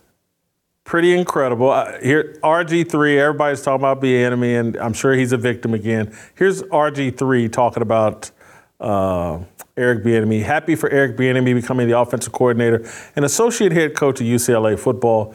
pretty 0.92 1.18
incredible. 1.18 1.70
Uh, 1.70 1.98
here, 2.02 2.38
RG3, 2.44 3.16
everybody's 3.16 3.62
talking 3.62 3.80
about 3.80 4.02
Bieniemy, 4.02 4.60
and 4.60 4.76
I'm 4.76 4.92
sure 4.92 5.14
he's 5.14 5.32
a 5.32 5.38
victim 5.38 5.72
again. 5.72 6.14
Here's 6.34 6.62
RG3 6.64 7.50
talking 7.50 7.82
about 7.82 8.30
uh, 8.78 9.38
Eric 9.74 10.04
Bieniemy. 10.04 10.42
Happy 10.42 10.74
for 10.74 10.90
Eric 10.90 11.16
Bieniemy 11.16 11.54
becoming 11.54 11.88
the 11.88 11.98
offensive 11.98 12.34
coordinator 12.34 12.86
and 13.16 13.24
associate 13.24 13.72
head 13.72 13.96
coach 13.96 14.20
of 14.20 14.26
UCLA 14.26 14.78
football, 14.78 15.34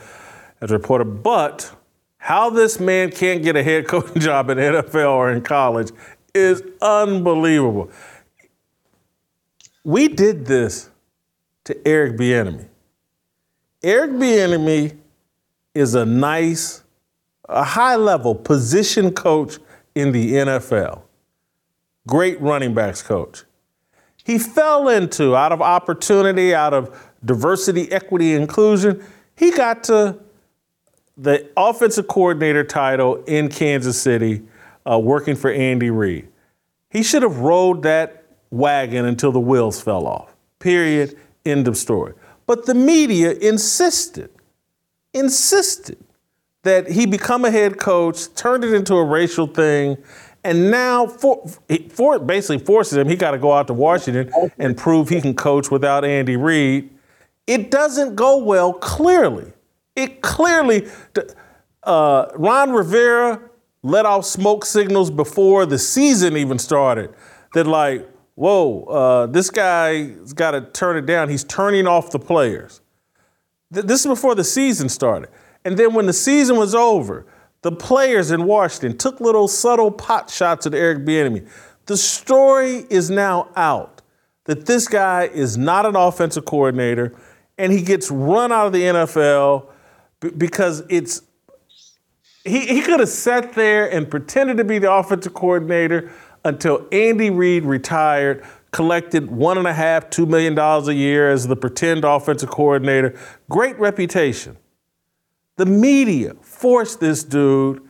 as 0.62 0.70
reported. 0.70 1.24
But 1.24 1.74
how 2.20 2.52
this 2.52 2.80
man 2.80 3.10
can't 3.10 3.42
get 3.42 3.56
a 3.56 3.64
head 3.64 3.88
coaching 3.88 4.22
job 4.22 4.52
in 4.52 4.60
NFL 4.60 5.10
or 5.10 5.32
in 5.32 5.42
college 5.42 5.90
is 6.36 6.62
unbelievable. 6.84 7.90
We 9.84 10.08
did 10.08 10.46
this 10.46 10.92
to 11.64 11.88
Eric 11.88 12.16
Bieniemy. 12.16 12.68
Eric 13.82 14.12
Bieniemy 14.12 14.98
is 15.78 15.96
a 15.96 16.06
nice, 16.06 16.84
a 17.48 17.64
high 17.64 17.96
level 17.96 18.36
position 18.36 19.14
coach 19.14 19.58
in 19.96 20.12
the 20.12 20.34
NFL. 20.34 21.02
Great 22.08 22.40
running 22.42 22.74
backs 22.74 23.02
coach. 23.02 23.44
He 24.24 24.38
fell 24.38 24.90
into, 24.90 25.36
out 25.36 25.52
of 25.52 25.62
opportunity, 25.62 26.54
out 26.54 26.74
of 26.74 27.14
diversity, 27.24 27.92
equity, 27.92 28.34
inclusion, 28.34 29.04
he 29.36 29.52
got 29.52 29.84
to 29.86 30.18
the 31.16 31.50
offensive 31.56 32.08
coordinator 32.08 32.64
title 32.64 33.24
in 33.26 33.50
Kansas 33.50 34.00
City, 34.02 34.44
uh, 34.90 35.00
working 35.00 35.36
for 35.36 35.52
Andy 35.52 35.90
Reid. 35.90 36.28
He 36.90 37.04
should 37.04 37.24
have 37.24 37.38
rode 37.38 37.84
that 37.84 38.26
wagon 38.52 39.06
until 39.06 39.32
the 39.32 39.40
wheels 39.40 39.82
fell 39.82 40.08
off. 40.08 40.36
Period. 40.60 41.18
End 41.46 41.68
of 41.68 41.78
story. 41.78 42.14
But 42.46 42.66
the 42.66 42.74
media 42.74 43.32
insisted, 43.34 44.30
insisted 45.18 45.98
that 46.64 46.90
he 46.90 47.06
become 47.06 47.46
a 47.46 47.52
head 47.52 47.78
coach, 47.78 48.34
turned 48.36 48.64
it 48.64 48.74
into 48.74 48.96
a 48.96 49.04
racial 49.04 49.48
thing, 49.48 49.98
and 50.44 50.72
now 50.72 51.08
for, 51.08 51.46
for 51.90 52.20
basically 52.20 52.60
forces 52.64 52.98
him. 52.98 53.08
He 53.08 53.16
got 53.16 53.32
to 53.32 53.38
go 53.38 53.54
out 53.54 53.68
to 53.68 53.74
Washington 53.74 54.32
and 54.58 54.78
prove 54.78 55.10
he 55.10 55.22
can 55.22 55.34
coach 55.34 55.72
without 55.72 56.06
Andy 56.06 56.36
Reid. 56.36 56.90
It 57.48 57.72
doesn't 57.72 58.16
go 58.16 58.38
well. 58.38 58.74
Clearly, 58.74 59.54
it 59.96 60.22
clearly. 60.22 60.88
Uh, 61.84 62.28
Ron 62.36 62.72
Rivera 62.72 63.42
let 63.84 64.06
off 64.06 64.26
smoke 64.26 64.66
signals 64.66 65.10
before 65.10 65.66
the 65.66 65.80
season 65.80 66.36
even 66.36 66.60
started. 66.60 67.14
That 67.54 67.66
like, 67.66 68.08
whoa, 68.36 68.84
uh, 68.84 69.26
this 69.28 69.50
guy's 69.50 70.34
got 70.34 70.52
to 70.52 70.62
turn 70.62 70.98
it 70.98 71.06
down. 71.06 71.30
He's 71.30 71.46
turning 71.46 71.88
off 71.88 72.12
the 72.12 72.20
players. 72.20 72.82
Th- 73.74 73.86
this 73.86 74.02
is 74.02 74.08
before 74.08 74.36
the 74.36 74.44
season 74.44 74.90
started. 74.90 75.30
And 75.66 75.78
then 75.78 75.94
when 75.94 76.06
the 76.06 76.14
season 76.14 76.58
was 76.58 76.74
over, 76.74 77.26
the 77.62 77.72
players 77.72 78.32
in 78.32 78.46
Washington 78.46 78.98
took 78.98 79.20
little 79.20 79.48
subtle 79.48 79.92
pot 79.92 80.30
shots 80.30 80.66
at 80.66 80.74
Eric 80.74 81.00
Bieniemy. 81.00 81.48
The 81.86 81.98
story 81.98 82.86
is 82.90 83.10
now 83.10 83.50
out 83.56 84.02
that 84.46 84.66
this 84.66 84.88
guy 84.88 85.24
is 85.26 85.58
not 85.58 85.86
an 85.86 85.96
offensive 85.96 86.46
coordinator, 86.46 87.14
and 87.58 87.72
he 87.72 87.82
gets 87.82 88.10
run 88.12 88.52
out 88.52 88.68
of 88.68 88.74
the 88.74 88.84
NFL 88.84 89.68
because 90.38 90.84
it's 90.90 91.22
he, 92.46 92.66
he 92.66 92.82
could 92.82 93.02
have 93.02 93.10
sat 93.10 93.54
there 93.54 93.92
and 93.92 94.10
pretended 94.10 94.58
to 94.58 94.64
be 94.64 94.80
the 94.80 94.92
offensive 94.92 95.34
coordinator 95.34 96.12
until 96.46 96.88
Andy 96.92 97.30
Reid 97.30 97.66
retired, 97.66 98.46
collected 98.72 99.32
one 99.32 99.58
and 99.58 99.68
a 99.68 99.74
half, 99.74 100.10
two 100.10 100.26
million 100.26 100.56
dollars 100.56 100.88
a 100.88 100.94
year 100.94 101.30
as 101.30 101.48
the 101.48 101.56
pretend 101.56 102.04
offensive 102.04 102.50
coordinator. 102.50 103.18
Great 103.50 103.78
reputation. 103.80 104.58
The 105.56 105.66
media 105.66 106.36
forced 106.42 107.00
this 107.00 107.24
dude 107.24 107.82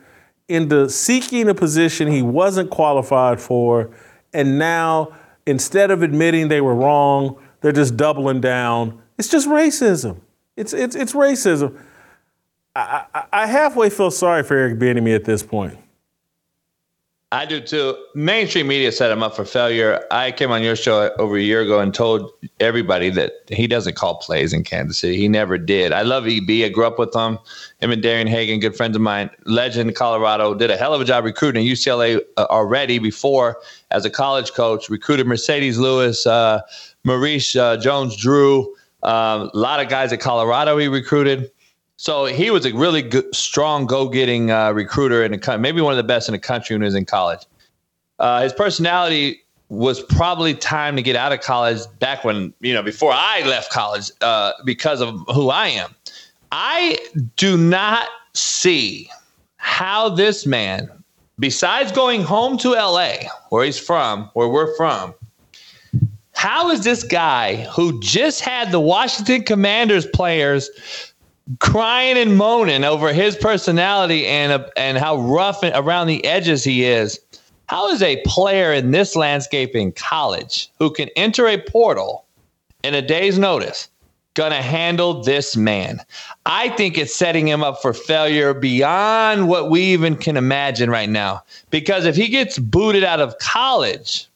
into 0.48 0.88
seeking 0.88 1.48
a 1.48 1.54
position 1.54 2.08
he 2.08 2.22
wasn't 2.22 2.70
qualified 2.70 3.40
for, 3.40 3.90
and 4.32 4.58
now 4.58 5.14
instead 5.46 5.90
of 5.90 6.02
admitting 6.02 6.48
they 6.48 6.60
were 6.60 6.74
wrong, 6.74 7.38
they're 7.60 7.72
just 7.72 7.96
doubling 7.96 8.40
down. 8.40 9.02
It's 9.18 9.28
just 9.28 9.48
racism. 9.48 10.20
It's 10.56 10.72
it's 10.72 10.96
it's 10.96 11.12
racism. 11.12 11.78
I, 12.74 13.04
I, 13.14 13.24
I 13.32 13.46
halfway 13.46 13.90
feel 13.90 14.10
sorry 14.10 14.42
for 14.42 14.56
Eric 14.56 14.78
Bieniemy 14.78 15.14
at 15.14 15.24
this 15.24 15.42
point. 15.42 15.78
I 17.30 17.44
do 17.44 17.60
too. 17.60 17.94
Mainstream 18.14 18.68
media 18.68 18.90
set 18.90 19.10
him 19.10 19.22
up 19.22 19.36
for 19.36 19.44
failure. 19.44 20.02
I 20.10 20.32
came 20.32 20.50
on 20.50 20.62
your 20.62 20.76
show 20.76 21.10
over 21.18 21.36
a 21.36 21.42
year 21.42 21.60
ago 21.60 21.78
and 21.78 21.92
told 21.92 22.30
everybody 22.58 23.10
that 23.10 23.32
he 23.48 23.66
doesn't 23.66 23.96
call 23.96 24.16
plays 24.16 24.54
in 24.54 24.64
Kansas 24.64 24.98
City. 24.98 25.18
He 25.18 25.28
never 25.28 25.58
did. 25.58 25.92
I 25.92 26.02
love 26.02 26.26
EB. 26.26 26.48
I 26.48 26.70
grew 26.70 26.86
up 26.86 26.98
with 26.98 27.14
him. 27.14 27.38
Him 27.80 27.92
and 27.92 28.02
Darian 28.02 28.28
Hagan, 28.28 28.60
good 28.60 28.74
friends 28.74 28.96
of 28.96 29.02
mine, 29.02 29.28
legend 29.44 29.94
Colorado, 29.94 30.54
did 30.54 30.70
a 30.70 30.76
hell 30.78 30.94
of 30.94 31.02
a 31.02 31.04
job 31.04 31.24
recruiting 31.24 31.66
UCLA 31.66 32.22
uh, 32.38 32.46
already 32.48 32.98
before 32.98 33.58
as 33.90 34.06
a 34.06 34.10
college 34.10 34.54
coach. 34.54 34.88
Recruited 34.88 35.26
Marcedes 35.26 35.76
Lewis, 35.76 36.26
uh, 36.26 36.62
Maurice 37.04 37.54
uh, 37.54 37.76
Jones 37.76 38.16
Drew, 38.16 38.74
um, 39.02 39.50
a 39.52 39.58
lot 39.58 39.80
of 39.80 39.90
guys 39.90 40.14
at 40.14 40.20
Colorado 40.20 40.78
he 40.78 40.88
recruited. 40.88 41.50
So 42.00 42.26
he 42.26 42.52
was 42.52 42.64
a 42.64 42.72
really 42.72 43.02
good, 43.02 43.34
strong, 43.34 43.84
go-getting 43.84 44.52
uh, 44.52 44.70
recruiter 44.70 45.24
in 45.24 45.32
the 45.32 45.38
country, 45.38 45.60
maybe 45.60 45.80
one 45.80 45.92
of 45.92 45.96
the 45.96 46.04
best 46.04 46.28
in 46.28 46.32
the 46.32 46.38
country 46.38 46.74
when 46.74 46.82
he 46.82 46.84
was 46.84 46.94
in 46.94 47.04
college. 47.04 47.40
Uh, 48.20 48.40
his 48.40 48.52
personality 48.52 49.40
was 49.68 50.00
probably 50.04 50.54
time 50.54 50.94
to 50.94 51.02
get 51.02 51.16
out 51.16 51.32
of 51.32 51.40
college 51.40 51.80
back 51.98 52.22
when 52.22 52.54
you 52.60 52.72
know 52.72 52.84
before 52.84 53.12
I 53.12 53.42
left 53.46 53.72
college 53.72 54.12
uh, 54.20 54.52
because 54.64 55.00
of 55.00 55.20
who 55.34 55.50
I 55.50 55.66
am. 55.68 55.92
I 56.52 56.98
do 57.34 57.56
not 57.56 58.08
see 58.32 59.10
how 59.56 60.08
this 60.08 60.46
man, 60.46 60.88
besides 61.40 61.90
going 61.90 62.22
home 62.22 62.58
to 62.58 62.70
LA, 62.70 63.14
where 63.48 63.64
he's 63.64 63.78
from, 63.78 64.30
where 64.34 64.48
we're 64.48 64.74
from, 64.76 65.14
how 66.32 66.70
is 66.70 66.84
this 66.84 67.02
guy 67.02 67.56
who 67.64 68.00
just 68.00 68.40
had 68.40 68.70
the 68.70 68.78
Washington 68.78 69.42
Commanders 69.42 70.06
players 70.06 70.70
crying 71.60 72.16
and 72.16 72.36
moaning 72.36 72.84
over 72.84 73.12
his 73.12 73.36
personality 73.36 74.26
and 74.26 74.52
uh, 74.52 74.68
and 74.76 74.98
how 74.98 75.16
rough 75.16 75.62
and 75.62 75.74
around 75.74 76.06
the 76.06 76.24
edges 76.24 76.64
he 76.64 76.84
is. 76.84 77.18
How 77.66 77.90
is 77.90 78.02
a 78.02 78.22
player 78.24 78.72
in 78.72 78.92
this 78.92 79.14
landscape 79.14 79.74
in 79.74 79.92
college 79.92 80.70
who 80.78 80.90
can 80.90 81.08
enter 81.16 81.46
a 81.46 81.58
portal 81.58 82.24
in 82.82 82.94
a 82.94 83.02
day's 83.02 83.38
notice 83.38 83.88
going 84.34 84.52
to 84.52 84.62
handle 84.62 85.22
this 85.22 85.54
man? 85.54 86.00
I 86.46 86.70
think 86.70 86.96
it's 86.96 87.14
setting 87.14 87.46
him 87.46 87.62
up 87.62 87.82
for 87.82 87.92
failure 87.92 88.54
beyond 88.54 89.48
what 89.48 89.70
we 89.70 89.82
even 89.82 90.16
can 90.16 90.38
imagine 90.38 90.88
right 90.88 91.10
now. 91.10 91.42
Because 91.68 92.06
if 92.06 92.16
he 92.16 92.28
gets 92.28 92.58
booted 92.58 93.04
out 93.04 93.20
of 93.20 93.36
college 93.38 94.28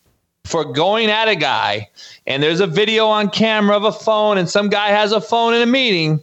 for 0.45 0.65
going 0.65 1.09
at 1.09 1.29
a 1.29 1.37
guy 1.37 1.89
and 2.27 2.43
there's 2.43 2.61
a 2.61 2.67
video 2.67 3.07
on 3.07 3.31
camera 3.31 3.77
of 3.77 3.85
a 3.85 3.93
phone 3.93 4.37
and 4.37 4.51
some 4.51 4.69
guy 4.69 4.89
has 4.89 5.13
a 5.13 5.21
phone 5.21 5.55
in 5.55 5.63
a 5.63 5.67
meeting 5.67 6.23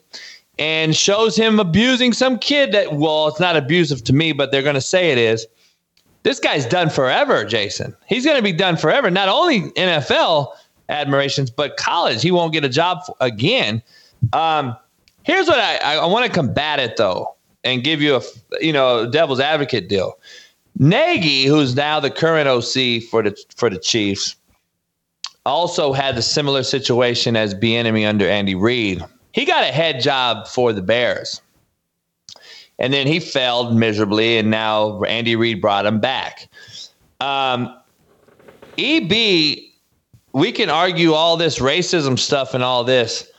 and 0.60 0.94
shows 0.96 1.38
him 1.38 1.58
abusing 1.60 2.12
some 2.12 2.38
kid 2.38 2.74
that, 2.74 2.94
well, 2.94 3.30
it's 3.30 3.40
not 3.40 3.56
abusive 3.56 4.04
to 4.04 4.14
me, 4.14 4.34
but 4.34 4.52
they're 4.52 4.62
going 4.62 4.76
to 4.76 4.82
say 4.82 5.10
it 5.10 5.18
is. 5.18 5.48
This 6.24 6.38
guy's 6.40 6.66
done 6.66 6.90
forever, 6.90 7.46
Jason. 7.46 7.96
He's 8.08 8.26
going 8.26 8.36
to 8.36 8.44
be 8.44 8.52
done 8.52 8.76
forever. 8.76 9.10
Not 9.10 9.30
only 9.30 9.72
NFL 9.72 10.52
admirations, 10.90 11.50
but 11.50 11.78
college. 11.78 12.22
He 12.22 12.30
won't 12.30 12.52
get 12.52 12.66
a 12.66 12.70
job 12.70 13.00
again. 13.22 13.82
Um, 14.34 14.76
here's 15.24 15.48
what 15.48 15.60
I, 15.60 15.96
I, 15.96 16.06
want 16.06 16.26
to 16.26 16.32
combat 16.32 16.80
it 16.80 16.98
though, 16.98 17.36
and 17.64 17.84
give 17.86 18.02
you 18.02 18.18
a 18.18 18.22
you 18.60 18.74
know 18.74 19.10
devil's 19.10 19.40
advocate 19.40 19.88
deal. 19.88 20.20
Nagy, 20.78 21.46
who's 21.46 21.74
now 21.74 22.02
the 22.02 22.10
current 22.10 22.50
OC 22.50 23.04
for 23.10 23.24
the 23.24 23.38
for 23.56 23.70
the 23.70 23.80
Chiefs, 23.80 24.36
also 25.46 25.94
had 25.94 26.18
a 26.18 26.22
similar 26.22 26.64
situation 26.64 27.38
as 27.38 27.56
Bieniemy 27.56 28.08
under 28.08 28.28
Andy 28.28 28.56
Reid 28.56 29.02
he 29.32 29.46
got 29.46 29.64
a 29.64 29.72
head 29.72 30.02
job 30.02 30.48
for 30.48 30.74
the 30.74 30.82
Bears. 30.82 31.42
And 32.78 32.94
then 32.94 33.08
he 33.08 33.20
failed 33.20 33.76
miserably, 33.76 34.38
and 34.38 34.50
now 34.50 35.04
Andy 35.04 35.36
Reid 35.36 35.62
brought 35.62 35.86
him 35.86 36.00
back. 36.00 36.48
Um, 37.20 37.76
EB, 38.78 39.12
we 40.32 40.52
can 40.54 40.70
argue 40.70 41.14
all 41.14 41.36
this 41.36 41.60
racism 41.60 42.18
stuff 42.18 42.54
and 42.54 42.64
all 42.64 42.86
this, 42.86 43.30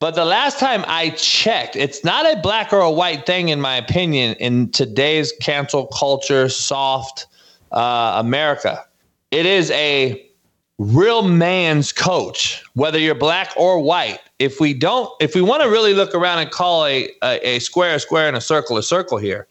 but 0.00 0.14
the 0.14 0.24
last 0.24 0.58
time 0.58 0.82
I 0.88 1.10
checked, 1.10 1.76
it's 1.76 2.02
not 2.04 2.24
a 2.24 2.40
black 2.40 2.72
or 2.72 2.80
a 2.80 2.90
white 2.90 3.26
thing, 3.26 3.50
in 3.50 3.60
my 3.60 3.76
opinion, 3.76 4.34
in 4.36 4.70
today's 4.70 5.30
cancel 5.42 5.86
culture, 5.88 6.48
soft 6.48 7.26
uh, 7.72 8.14
America. 8.16 8.82
It 9.30 9.44
is 9.44 9.70
a 9.72 10.29
real 10.80 11.22
man's 11.22 11.92
coach, 11.92 12.64
whether 12.72 12.98
you're 12.98 13.14
black 13.14 13.52
or 13.54 13.78
white. 13.80 14.18
If 14.38 14.60
we 14.60 14.72
don't, 14.72 15.10
if 15.20 15.34
we 15.34 15.42
want 15.42 15.62
to 15.62 15.68
really 15.68 15.92
look 15.92 16.14
around 16.14 16.38
and 16.38 16.50
call 16.50 16.86
a, 16.86 17.10
a, 17.22 17.56
a 17.56 17.58
square 17.58 17.96
a 17.96 18.00
square 18.00 18.28
and 18.28 18.36
a 18.36 18.40
circle 18.40 18.78
a 18.78 18.82
circle 18.82 19.18
here, 19.18 19.46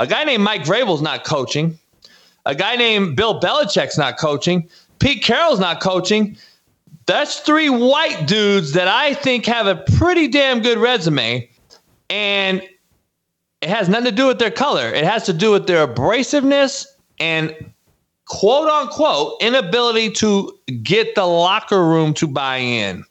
a 0.00 0.06
guy 0.06 0.24
named 0.24 0.42
Mike 0.42 0.62
Vrabel's 0.62 1.02
not 1.02 1.24
coaching. 1.24 1.78
A 2.46 2.54
guy 2.54 2.74
named 2.76 3.16
Bill 3.16 3.38
Belichick's 3.38 3.98
not 3.98 4.18
coaching. 4.18 4.66
Pete 4.98 5.22
Carroll's 5.22 5.60
not 5.60 5.82
coaching. 5.82 6.38
That's 7.04 7.40
three 7.40 7.68
white 7.68 8.26
dudes 8.26 8.72
that 8.72 8.88
I 8.88 9.12
think 9.12 9.44
have 9.44 9.66
a 9.66 9.76
pretty 9.98 10.26
damn 10.26 10.62
good 10.62 10.78
resume. 10.78 11.50
And 12.08 12.62
it 13.60 13.68
has 13.68 13.90
nothing 13.90 14.06
to 14.06 14.12
do 14.12 14.26
with 14.26 14.38
their 14.38 14.50
color. 14.50 14.88
It 14.88 15.04
has 15.04 15.26
to 15.26 15.34
do 15.34 15.50
with 15.50 15.66
their 15.66 15.86
abrasiveness 15.86 16.86
and 17.20 17.54
quote 18.26 18.68
unquote 18.68 19.40
inability 19.40 20.10
to 20.10 20.56
get 20.82 21.14
the 21.14 21.24
locker 21.24 21.84
room 21.84 22.12
to 22.14 22.26
buy 22.26 22.58
in. 22.58 23.04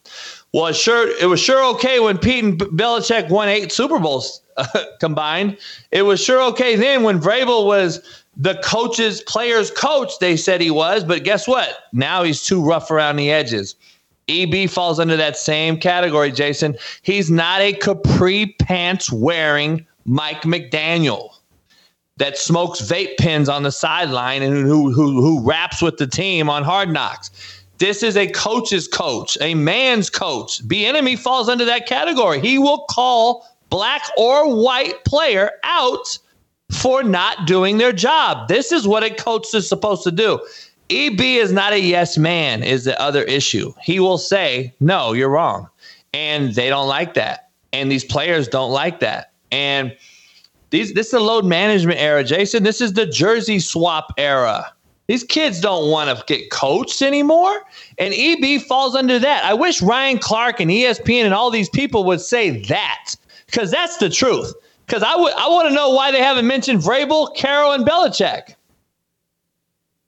Well, 0.52 0.66
it 0.66 0.76
sure 0.76 1.08
it 1.20 1.26
was 1.26 1.40
sure 1.40 1.62
okay 1.74 2.00
when 2.00 2.18
Pete 2.18 2.44
and 2.44 2.58
Belichick 2.58 3.28
won 3.28 3.48
eight 3.48 3.72
Super 3.72 3.98
Bowls 3.98 4.40
uh, 4.56 4.66
combined. 5.00 5.58
It 5.90 6.02
was 6.02 6.22
sure 6.22 6.40
okay 6.52 6.76
then 6.76 7.02
when 7.02 7.20
Vrabel 7.20 7.66
was 7.66 8.00
the 8.36 8.54
coach's 8.64 9.22
player's 9.22 9.70
coach. 9.70 10.18
They 10.18 10.36
said 10.36 10.60
he 10.60 10.70
was, 10.70 11.04
but 11.04 11.24
guess 11.24 11.48
what? 11.48 11.76
Now 11.92 12.22
he's 12.22 12.42
too 12.42 12.62
rough 12.62 12.90
around 12.90 13.16
the 13.16 13.30
edges. 13.30 13.74
EB 14.28 14.68
falls 14.68 14.98
under 14.98 15.16
that 15.16 15.36
same 15.36 15.78
category, 15.78 16.32
Jason. 16.32 16.76
He's 17.02 17.30
not 17.30 17.60
a 17.60 17.72
capri 17.74 18.56
pants 18.58 19.12
wearing 19.12 19.86
Mike 20.04 20.42
McDaniel 20.42 21.35
that 22.18 22.38
smokes 22.38 22.80
vape 22.80 23.16
pens 23.18 23.48
on 23.48 23.62
the 23.62 23.72
sideline 23.72 24.42
and 24.42 24.54
who, 24.54 24.92
who, 24.92 25.20
who 25.20 25.40
raps 25.40 25.82
with 25.82 25.98
the 25.98 26.06
team 26.06 26.48
on 26.48 26.62
hard 26.62 26.90
knocks. 26.90 27.30
This 27.78 28.02
is 28.02 28.16
a 28.16 28.26
coach's 28.28 28.88
coach, 28.88 29.36
a 29.40 29.54
man's 29.54 30.08
coach. 30.08 30.66
Bieniemy 30.66 31.18
falls 31.18 31.48
under 31.48 31.66
that 31.66 31.86
category. 31.86 32.40
He 32.40 32.58
will 32.58 32.86
call 32.88 33.46
black 33.68 34.02
or 34.16 34.54
white 34.56 35.04
player 35.04 35.50
out 35.62 36.18
for 36.70 37.02
not 37.02 37.46
doing 37.46 37.76
their 37.78 37.92
job. 37.92 38.48
This 38.48 38.72
is 38.72 38.88
what 38.88 39.02
a 39.02 39.10
coach 39.10 39.52
is 39.54 39.68
supposed 39.68 40.02
to 40.04 40.10
do. 40.10 40.40
EB 40.88 41.20
is 41.20 41.52
not 41.52 41.72
a 41.72 41.80
yes 41.80 42.16
man, 42.16 42.62
is 42.62 42.84
the 42.84 43.00
other 43.00 43.24
issue. 43.24 43.72
He 43.82 44.00
will 44.00 44.18
say, 44.18 44.72
no, 44.80 45.12
you're 45.12 45.28
wrong. 45.28 45.68
And 46.14 46.54
they 46.54 46.68
don't 46.68 46.88
like 46.88 47.14
that. 47.14 47.50
And 47.72 47.90
these 47.90 48.04
players 48.04 48.48
don't 48.48 48.70
like 48.70 49.00
that. 49.00 49.32
And 49.52 49.94
these 50.70 50.92
this 50.94 51.08
is 51.08 51.12
a 51.14 51.20
load 51.20 51.44
management 51.44 51.98
era, 51.98 52.24
Jason. 52.24 52.62
This 52.62 52.80
is 52.80 52.92
the 52.94 53.06
jersey 53.06 53.58
swap 53.58 54.12
era. 54.18 54.72
These 55.06 55.22
kids 55.24 55.60
don't 55.60 55.90
want 55.90 56.16
to 56.16 56.24
get 56.26 56.50
coached 56.50 57.00
anymore. 57.00 57.62
And 57.98 58.12
EB 58.12 58.60
falls 58.62 58.96
under 58.96 59.20
that. 59.20 59.44
I 59.44 59.54
wish 59.54 59.80
Ryan 59.80 60.18
Clark 60.18 60.58
and 60.58 60.68
ESPN 60.68 61.24
and 61.24 61.32
all 61.32 61.50
these 61.50 61.68
people 61.68 62.02
would 62.04 62.20
say 62.20 62.60
that 62.64 63.14
because 63.46 63.70
that's 63.70 63.98
the 63.98 64.10
truth. 64.10 64.52
Because 64.86 65.02
I 65.02 65.14
would 65.16 65.32
I 65.34 65.48
want 65.48 65.68
to 65.68 65.74
know 65.74 65.90
why 65.90 66.10
they 66.10 66.22
haven't 66.22 66.46
mentioned 66.46 66.80
Vrabel, 66.80 67.34
Carroll, 67.36 67.72
and 67.72 67.86
Belichick. 67.86 68.54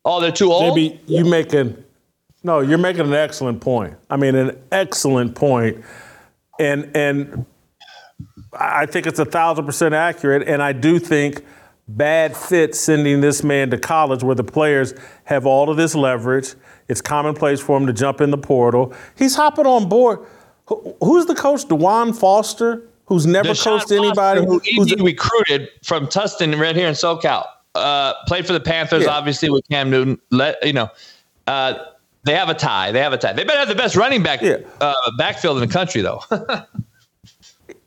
Oh, 0.04 0.20
they're 0.20 0.32
too 0.32 0.52
old. 0.52 0.74
Maybe 0.74 1.00
you 1.06 1.24
making 1.24 1.84
no, 2.44 2.61
you're 2.61 2.78
making 2.78 3.02
an 3.02 3.14
excellent 3.14 3.61
point. 3.61 3.94
I 4.11 4.16
mean, 4.16 4.34
an 4.34 4.59
excellent 4.70 5.34
point, 5.34 5.84
and 6.59 6.90
and 6.94 7.44
I 8.59 8.86
think 8.86 9.06
it's 9.06 9.18
a 9.18 9.24
thousand 9.24 9.66
percent 9.66 9.94
accurate. 9.94 10.46
And 10.48 10.62
I 10.62 10.72
do 10.72 10.98
think 10.98 11.44
bad 11.88 12.36
fit 12.36 12.74
sending 12.74 13.20
this 13.20 13.42
man 13.42 13.70
to 13.70 13.78
college 13.78 14.22
where 14.22 14.34
the 14.34 14.44
players 14.44 14.94
have 15.24 15.46
all 15.46 15.70
of 15.70 15.76
this 15.76 15.94
leverage. 15.94 16.54
It's 16.88 17.00
commonplace 17.00 17.61
for 17.61 17.76
him 17.76 17.86
to 17.86 17.92
jump 17.92 18.20
in 18.20 18.30
the 18.30 18.38
portal. 18.38 18.94
He's 19.16 19.34
hopping 19.34 19.66
on 19.66 19.88
board. 19.88 20.20
Who's 21.00 21.26
the 21.26 21.34
coach? 21.34 21.66
Dewan 21.66 22.12
Foster, 22.12 22.82
who's 23.06 23.26
never 23.26 23.50
Deshaun 23.50 23.78
coached 23.78 23.92
anybody. 23.92 24.44
Foster, 24.44 24.70
who 24.74 24.82
who's 24.82 24.94
recruited 24.96 25.68
from 25.82 26.06
Tustin 26.06 26.59
right 26.59 26.76
here 26.76 26.88
in 26.88 26.94
SoCal. 26.94 27.46
Uh, 27.74 28.14
played 28.26 28.46
for 28.46 28.52
the 28.52 28.61
Panthers, 28.61 29.04
yeah. 29.04 29.11
obviously 29.11 29.50
with 29.50 29.66
Cam 29.70 29.90
Newton. 29.90 30.18
Let 30.30 30.64
you 30.66 30.72
know. 30.72 30.90
Uh, 31.46 31.84
they 32.24 32.34
have 32.34 32.48
a 32.48 32.54
tie. 32.54 32.92
They 32.92 33.00
have 33.00 33.12
a 33.12 33.18
tie. 33.18 33.32
They 33.32 33.44
better 33.44 33.61
have 33.61 33.68
the 33.68 33.74
best 33.74 33.96
running 33.96 34.22
back 34.22 34.42
yeah. 34.42 34.59
uh, 34.80 34.94
backfield 35.16 35.62
in 35.62 35.66
the 35.66 35.72
country, 35.72 36.02
though. 36.02 36.20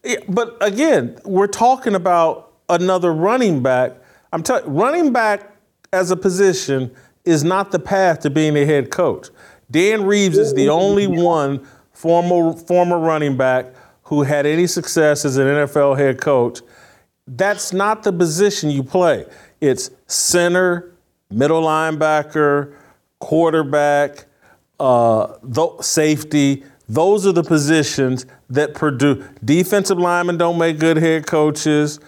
yeah, 0.04 0.18
but 0.28 0.58
again, 0.62 1.18
we're 1.26 1.48
talking 1.48 1.96
about 1.96 2.54
another 2.70 3.14
running 3.14 3.62
back. 3.62 3.94
I'm 4.34 4.44
telling 4.44 4.74
running 4.74 5.14
back 5.14 5.52
as 5.94 6.12
a 6.12 6.16
position 6.16 6.94
is 7.26 7.44
not 7.44 7.72
the 7.72 7.80
path 7.80 8.22
to 8.22 8.30
being 8.30 8.56
a 8.58 8.66
head 8.66 8.90
coach. 8.90 9.30
Dan 9.70 10.06
Reeves 10.06 10.38
is 10.38 10.54
the 10.54 10.70
only 10.70 11.08
one 11.08 11.66
former 11.94 12.54
former 12.54 12.98
running 12.98 13.38
back 13.38 13.74
who 14.04 14.24
had 14.24 14.46
any 14.46 14.68
success 14.68 15.24
as 15.24 15.38
an 15.38 15.48
NFL 15.48 15.98
head 15.98 16.20
coach. 16.20 16.62
That's 17.28 17.72
not 17.72 18.04
the 18.04 18.12
position 18.12 18.70
you 18.70 18.84
play. 18.84 19.26
It's 19.62 19.92
center, 20.08 20.92
middle 21.30 21.62
linebacker, 21.62 22.76
quarterback, 23.20 24.26
uh, 24.80 25.36
safety. 25.82 26.64
Those 26.90 27.26
are 27.26 27.32
the 27.32 27.44
positions 27.44 28.26
that 28.52 28.74
produce. 28.74 29.26
Defensive 29.44 29.98
linemen 29.98 30.38
don't 30.38 30.58
make 30.58 30.80
good 30.80 30.98
head 30.98 31.26
coaches. 31.26 32.00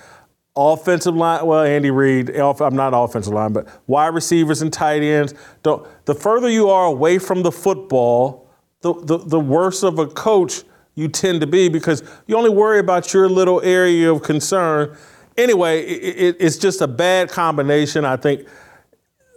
Offensive 0.56 1.16
line, 1.16 1.46
well, 1.46 1.64
Andy 1.64 1.89
Reid, 1.89 2.30
I'm 2.38 2.76
not 2.76 2.94
offensive 2.94 3.34
line, 3.34 3.54
but 3.54 3.68
wide 3.88 4.14
receivers 4.14 4.62
and 4.62 4.72
tight 4.72 5.02
ends. 5.02 5.34
Don't, 5.64 5.88
the 6.06 6.14
further 6.14 6.48
you 6.48 6.70
are 6.70 6.86
away 6.86 7.18
from 7.18 7.41
the 7.41 7.52
football, 7.52 8.48
the, 8.82 8.94
the, 8.94 9.18
the 9.18 9.39
worse 9.39 9.82
of 9.82 9.98
a 9.98 10.06
coach 10.06 10.64
you 10.94 11.08
tend 11.08 11.41
to 11.41 11.48
be 11.48 11.70
because 11.70 12.04
you 12.28 12.38
only 12.38 12.52
worry 12.52 12.78
about 12.78 13.14
your 13.14 13.28
little 13.28 13.62
area 13.62 14.14
of 14.14 14.22
concern. 14.22 14.96
Anyway, 15.38 15.82
it, 15.82 16.16
it, 16.18 16.38
it's 16.39 16.58
just 16.58 16.82
a 16.82 16.88
bad 16.88 17.30
combination. 17.30 18.06
I 18.06 18.18
think 18.18 18.48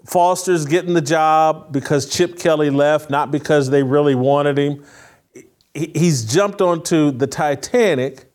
Foster's 0.04 0.66
getting 0.66 0.92
the 0.92 1.00
job 1.00 1.72
because 1.72 2.10
Chip 2.10 2.38
Kelly 2.38 2.68
left, 2.68 3.08
not 3.08 3.30
because 3.30 3.70
they 3.70 3.82
really 3.82 4.14
wanted 4.14 4.58
him. 4.58 4.84
He's 5.76 6.24
jumped 6.24 6.60
onto 6.60 7.10
the 7.10 7.26
Titanic, 7.26 8.30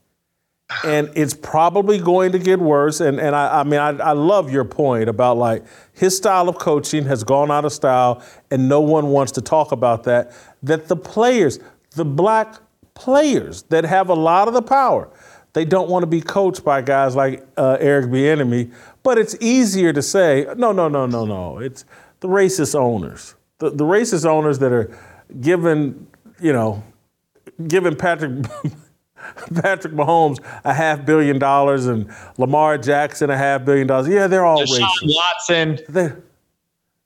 and 0.85 1.09
it's 1.15 1.33
probably 1.33 1.99
going 1.99 2.31
to 2.33 2.39
get 2.39 2.59
worse. 2.59 2.99
And, 2.99 3.19
and 3.19 3.35
I, 3.35 3.61
I 3.61 3.63
mean, 3.63 3.79
I, 3.79 3.89
I 3.97 4.11
love 4.11 4.51
your 4.51 4.65
point 4.65 5.09
about 5.09 5.37
like 5.37 5.63
his 5.93 6.15
style 6.15 6.47
of 6.47 6.57
coaching 6.57 7.05
has 7.05 7.23
gone 7.23 7.51
out 7.51 7.65
of 7.65 7.73
style, 7.73 8.23
and 8.49 8.69
no 8.69 8.81
one 8.81 9.07
wants 9.07 9.31
to 9.33 9.41
talk 9.41 9.71
about 9.71 10.03
that. 10.03 10.33
That 10.63 10.87
the 10.87 10.95
players, 10.95 11.59
the 11.95 12.05
black 12.05 12.55
players 12.93 13.63
that 13.63 13.83
have 13.85 14.09
a 14.09 14.13
lot 14.13 14.47
of 14.47 14.53
the 14.53 14.61
power, 14.61 15.09
they 15.53 15.65
don't 15.65 15.89
want 15.89 16.03
to 16.03 16.07
be 16.07 16.21
coached 16.21 16.63
by 16.63 16.81
guys 16.81 17.15
like 17.15 17.45
uh, 17.57 17.77
Eric 17.79 18.05
Bieniemy 18.05 18.71
but 19.03 19.17
it's 19.17 19.35
easier 19.39 19.93
to 19.93 20.01
say, 20.01 20.45
no, 20.55 20.71
no, 20.71 20.87
no, 20.87 21.05
no, 21.05 21.25
no. 21.25 21.59
It's 21.59 21.85
the 22.19 22.27
racist 22.27 22.75
owners, 22.75 23.35
the, 23.57 23.71
the 23.71 23.83
racist 23.83 24.25
owners 24.25 24.59
that 24.59 24.71
are 24.71 24.95
given, 25.39 26.07
you 26.39 26.53
know, 26.53 26.83
giving 27.67 27.95
Patrick 27.95 28.43
Patrick 29.61 29.93
Mahomes 29.93 30.39
a 30.63 30.73
half 30.73 31.05
billion 31.05 31.39
dollars 31.39 31.85
and 31.85 32.09
Lamar 32.37 32.77
Jackson 32.77 33.29
a 33.29 33.37
half 33.37 33.65
billion 33.65 33.87
dollars. 33.87 34.07
Yeah, 34.07 34.27
they're 34.27 34.45
all 34.45 34.59
Deshaun 34.61 34.79
racist. 34.79 35.15
Watson. 35.15 35.79
They're, 35.89 36.23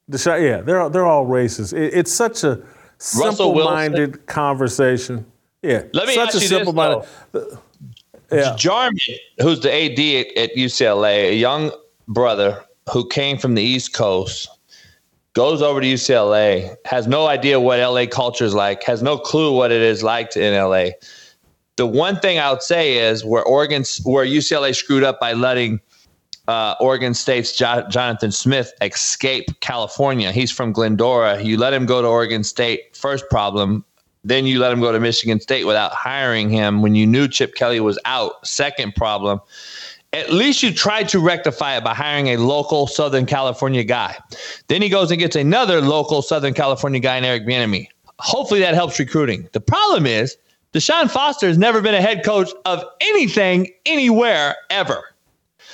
Deshaun, 0.09 0.41
yeah, 0.41 0.61
they're 0.61 0.89
they're 0.89 1.05
all 1.05 1.25
racist. 1.25 1.73
It, 1.77 1.93
it's 1.93 2.11
such 2.11 2.43
a 2.43 2.61
simple-minded 2.97 4.25
conversation. 4.27 5.25
Yeah, 5.61 5.83
Let 5.93 6.07
me 6.07 6.15
such 6.15 6.29
ask 6.29 6.37
a 6.37 6.41
you 6.41 6.47
simple-minded. 6.47 7.07
this, 7.31 7.57
yeah. 8.31 8.55
Jarmond, 8.57 9.17
who's 9.41 9.59
the 9.61 9.71
AD 9.73 9.99
at, 9.99 10.37
at 10.51 10.55
UCLA, 10.55 11.29
a 11.29 11.35
young 11.35 11.71
brother 12.07 12.63
who 12.91 13.07
came 13.09 13.37
from 13.37 13.55
the 13.55 13.63
East 13.63 13.93
Coast, 13.93 14.49
goes 15.35 15.61
over 15.61 15.81
to 15.81 15.87
UCLA, 15.87 16.75
has 16.85 17.07
no 17.07 17.27
idea 17.27 17.59
what 17.59 17.79
LA 17.79 18.05
culture 18.07 18.45
is 18.45 18.55
like, 18.55 18.81
has 18.83 19.03
no 19.03 19.17
clue 19.17 19.55
what 19.55 19.71
it 19.71 19.81
is 19.81 20.01
like 20.01 20.35
in 20.35 20.53
LA. 20.53 20.87
The 21.75 21.85
one 21.85 22.19
thing 22.19 22.39
I 22.39 22.51
would 22.51 22.61
say 22.61 22.97
is 22.97 23.23
where 23.23 23.43
Oregon, 23.43 23.83
where 24.03 24.25
UCLA 24.25 24.73
screwed 24.73 25.03
up 25.03 25.19
by 25.19 25.33
letting 25.33 25.81
uh, 26.47 26.75
Oregon 26.79 27.13
State's 27.13 27.55
jo- 27.55 27.85
Jonathan 27.89 28.31
Smith 28.31 28.71
escape 28.81 29.47
California. 29.59 30.31
He's 30.31 30.51
from 30.51 30.71
Glendora. 30.71 31.41
You 31.41 31.57
let 31.57 31.73
him 31.73 31.85
go 31.85 32.01
to 32.01 32.07
Oregon 32.07 32.43
State. 32.43 32.95
First 32.95 33.25
problem. 33.29 33.83
Then 34.23 34.45
you 34.45 34.59
let 34.59 34.71
him 34.71 34.79
go 34.79 34.91
to 34.91 34.99
Michigan 34.99 35.39
State 35.41 35.65
without 35.65 35.91
hiring 35.91 36.49
him 36.49 36.81
when 36.81 36.95
you 36.95 37.05
knew 37.05 37.27
Chip 37.27 37.55
Kelly 37.55 37.79
was 37.79 37.99
out. 38.05 38.47
Second 38.47 38.95
problem 38.95 39.41
at 40.15 40.31
least 40.31 40.63
you 40.63 40.73
tried 40.73 41.09
to 41.09 41.19
rectify 41.19 41.75
it 41.75 41.83
by 41.83 41.93
hiring 41.93 42.27
a 42.27 42.37
local 42.37 42.87
Southern 42.87 43.25
California 43.25 43.83
guy. 43.83 44.17
Then 44.67 44.81
he 44.81 44.87
goes 44.87 45.11
and 45.11 45.19
gets 45.19 45.35
another 45.35 45.81
local 45.81 46.21
Southern 46.21 46.53
California 46.53 47.01
guy 47.01 47.17
in 47.17 47.25
Eric 47.25 47.45
Bieniemy. 47.45 47.87
Hopefully 48.19 48.61
that 48.61 48.73
helps 48.73 48.97
recruiting. 48.97 49.49
The 49.51 49.59
problem 49.59 50.05
is 50.05 50.37
Deshaun 50.73 51.11
Foster 51.11 51.47
has 51.47 51.57
never 51.57 51.81
been 51.81 51.93
a 51.93 52.01
head 52.01 52.23
coach 52.23 52.49
of 52.63 52.81
anything 53.01 53.67
anywhere 53.85 54.55
ever. 54.69 55.03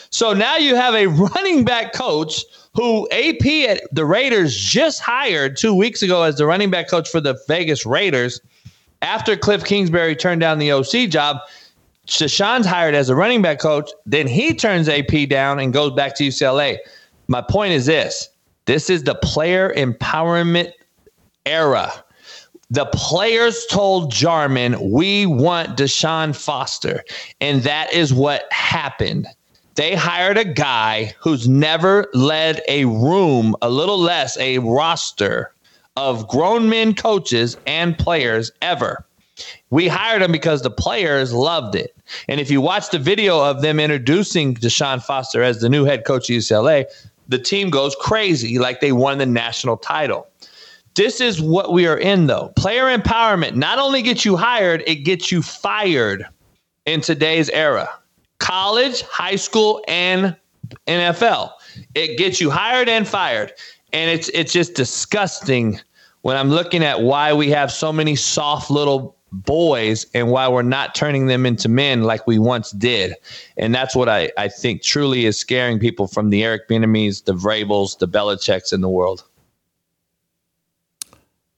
So 0.09 0.33
now 0.33 0.57
you 0.57 0.75
have 0.75 0.95
a 0.95 1.05
running 1.35 1.63
back 1.63 1.93
coach 1.93 2.43
who 2.73 3.07
AP 3.11 3.45
at 3.69 3.83
the 3.91 4.05
Raiders 4.05 4.57
just 4.57 5.01
hired 5.01 5.55
two 5.55 5.75
weeks 5.75 6.01
ago 6.01 6.23
as 6.23 6.37
the 6.37 6.47
running 6.47 6.71
back 6.71 6.89
coach 6.89 7.07
for 7.07 7.21
the 7.21 7.39
Vegas 7.47 7.85
Raiders 7.85 8.41
after 9.03 9.35
Cliff 9.35 9.63
Kingsbury 9.63 10.15
turned 10.15 10.41
down 10.41 10.57
the 10.57 10.71
OC 10.71 11.09
job. 11.09 11.37
Deshaun's 12.07 12.65
hired 12.65 12.95
as 12.95 13.09
a 13.09 13.15
running 13.15 13.41
back 13.41 13.59
coach. 13.59 13.89
Then 14.05 14.27
he 14.27 14.53
turns 14.53 14.89
AP 14.89 15.29
down 15.29 15.59
and 15.59 15.71
goes 15.73 15.93
back 15.93 16.15
to 16.15 16.23
UCLA. 16.23 16.77
My 17.27 17.41
point 17.41 17.73
is 17.73 17.85
this 17.85 18.29
this 18.65 18.89
is 18.89 19.03
the 19.03 19.15
player 19.15 19.73
empowerment 19.75 20.71
era. 21.45 21.91
The 22.69 22.85
players 22.85 23.65
told 23.65 24.13
Jarmond, 24.13 24.91
we 24.91 25.25
want 25.25 25.77
Deshaun 25.77 26.33
Foster. 26.33 27.03
And 27.41 27.63
that 27.63 27.91
is 27.93 28.13
what 28.13 28.51
happened. 28.51 29.27
They 29.75 29.95
hired 29.95 30.37
a 30.37 30.45
guy 30.45 31.13
who's 31.19 31.49
never 31.49 32.07
led 32.13 32.61
a 32.67 32.85
room, 32.85 33.55
a 33.61 33.69
little 33.69 33.97
less 33.97 34.37
a 34.37 34.59
roster 34.59 35.53
of 35.97 36.27
grown 36.27 36.69
men 36.69 36.93
coaches 36.93 37.57
and 37.67 37.97
players 37.97 38.51
ever. 38.61 39.05
We 39.69 39.87
hired 39.87 40.21
him 40.21 40.31
because 40.31 40.61
the 40.61 40.71
players 40.71 41.33
loved 41.33 41.75
it. 41.75 41.95
And 42.27 42.39
if 42.39 42.51
you 42.51 42.61
watch 42.61 42.89
the 42.89 42.99
video 42.99 43.39
of 43.39 43.61
them 43.61 43.79
introducing 43.79 44.55
Deshaun 44.55 45.01
Foster 45.01 45.43
as 45.43 45.61
the 45.61 45.69
new 45.69 45.85
head 45.85 46.05
coach 46.05 46.29
of 46.29 46.35
UCLA, 46.35 46.85
the 47.27 47.39
team 47.39 47.69
goes 47.69 47.95
crazy 47.99 48.59
like 48.59 48.81
they 48.81 48.91
won 48.91 49.17
the 49.17 49.25
national 49.25 49.77
title. 49.77 50.27
This 50.95 51.21
is 51.21 51.41
what 51.41 51.71
we 51.71 51.87
are 51.87 51.97
in, 51.97 52.27
though. 52.27 52.49
Player 52.57 52.85
empowerment 52.85 53.55
not 53.55 53.79
only 53.79 54.01
gets 54.01 54.25
you 54.25 54.35
hired, 54.35 54.83
it 54.85 55.05
gets 55.05 55.31
you 55.31 55.41
fired 55.41 56.25
in 56.85 57.01
today's 57.01 57.49
era 57.49 57.89
college, 58.41 59.03
high 59.03 59.35
school, 59.35 59.83
and 59.87 60.35
NFL. 60.87 61.51
It 61.95 62.17
gets 62.17 62.41
you 62.41 62.49
hired 62.49 62.89
and 62.89 63.07
fired. 63.07 63.53
And 63.93 64.09
it's 64.09 64.29
it's 64.29 64.51
just 64.51 64.73
disgusting 64.73 65.79
when 66.21 66.35
I'm 66.37 66.49
looking 66.49 66.83
at 66.83 67.01
why 67.01 67.33
we 67.33 67.49
have 67.51 67.71
so 67.71 67.93
many 67.93 68.15
soft 68.15 68.69
little 68.71 69.15
boys 69.31 70.05
and 70.13 70.29
why 70.29 70.47
we're 70.47 70.61
not 70.61 70.93
turning 70.93 71.27
them 71.27 71.45
into 71.45 71.69
men 71.69 72.03
like 72.03 72.27
we 72.27 72.37
once 72.39 72.71
did. 72.71 73.15
And 73.57 73.73
that's 73.73 73.95
what 73.95 74.09
I, 74.09 74.31
I 74.37 74.47
think 74.49 74.81
truly 74.83 75.25
is 75.25 75.37
scaring 75.37 75.79
people 75.79 76.07
from 76.07 76.29
the 76.29 76.43
Eric 76.43 76.67
Bieniemys, 76.67 77.23
the 77.25 77.33
Vrabels, 77.33 77.97
the 77.97 78.07
Belichick's 78.07 78.73
in 78.73 78.81
the 78.81 78.89
world. 78.89 79.23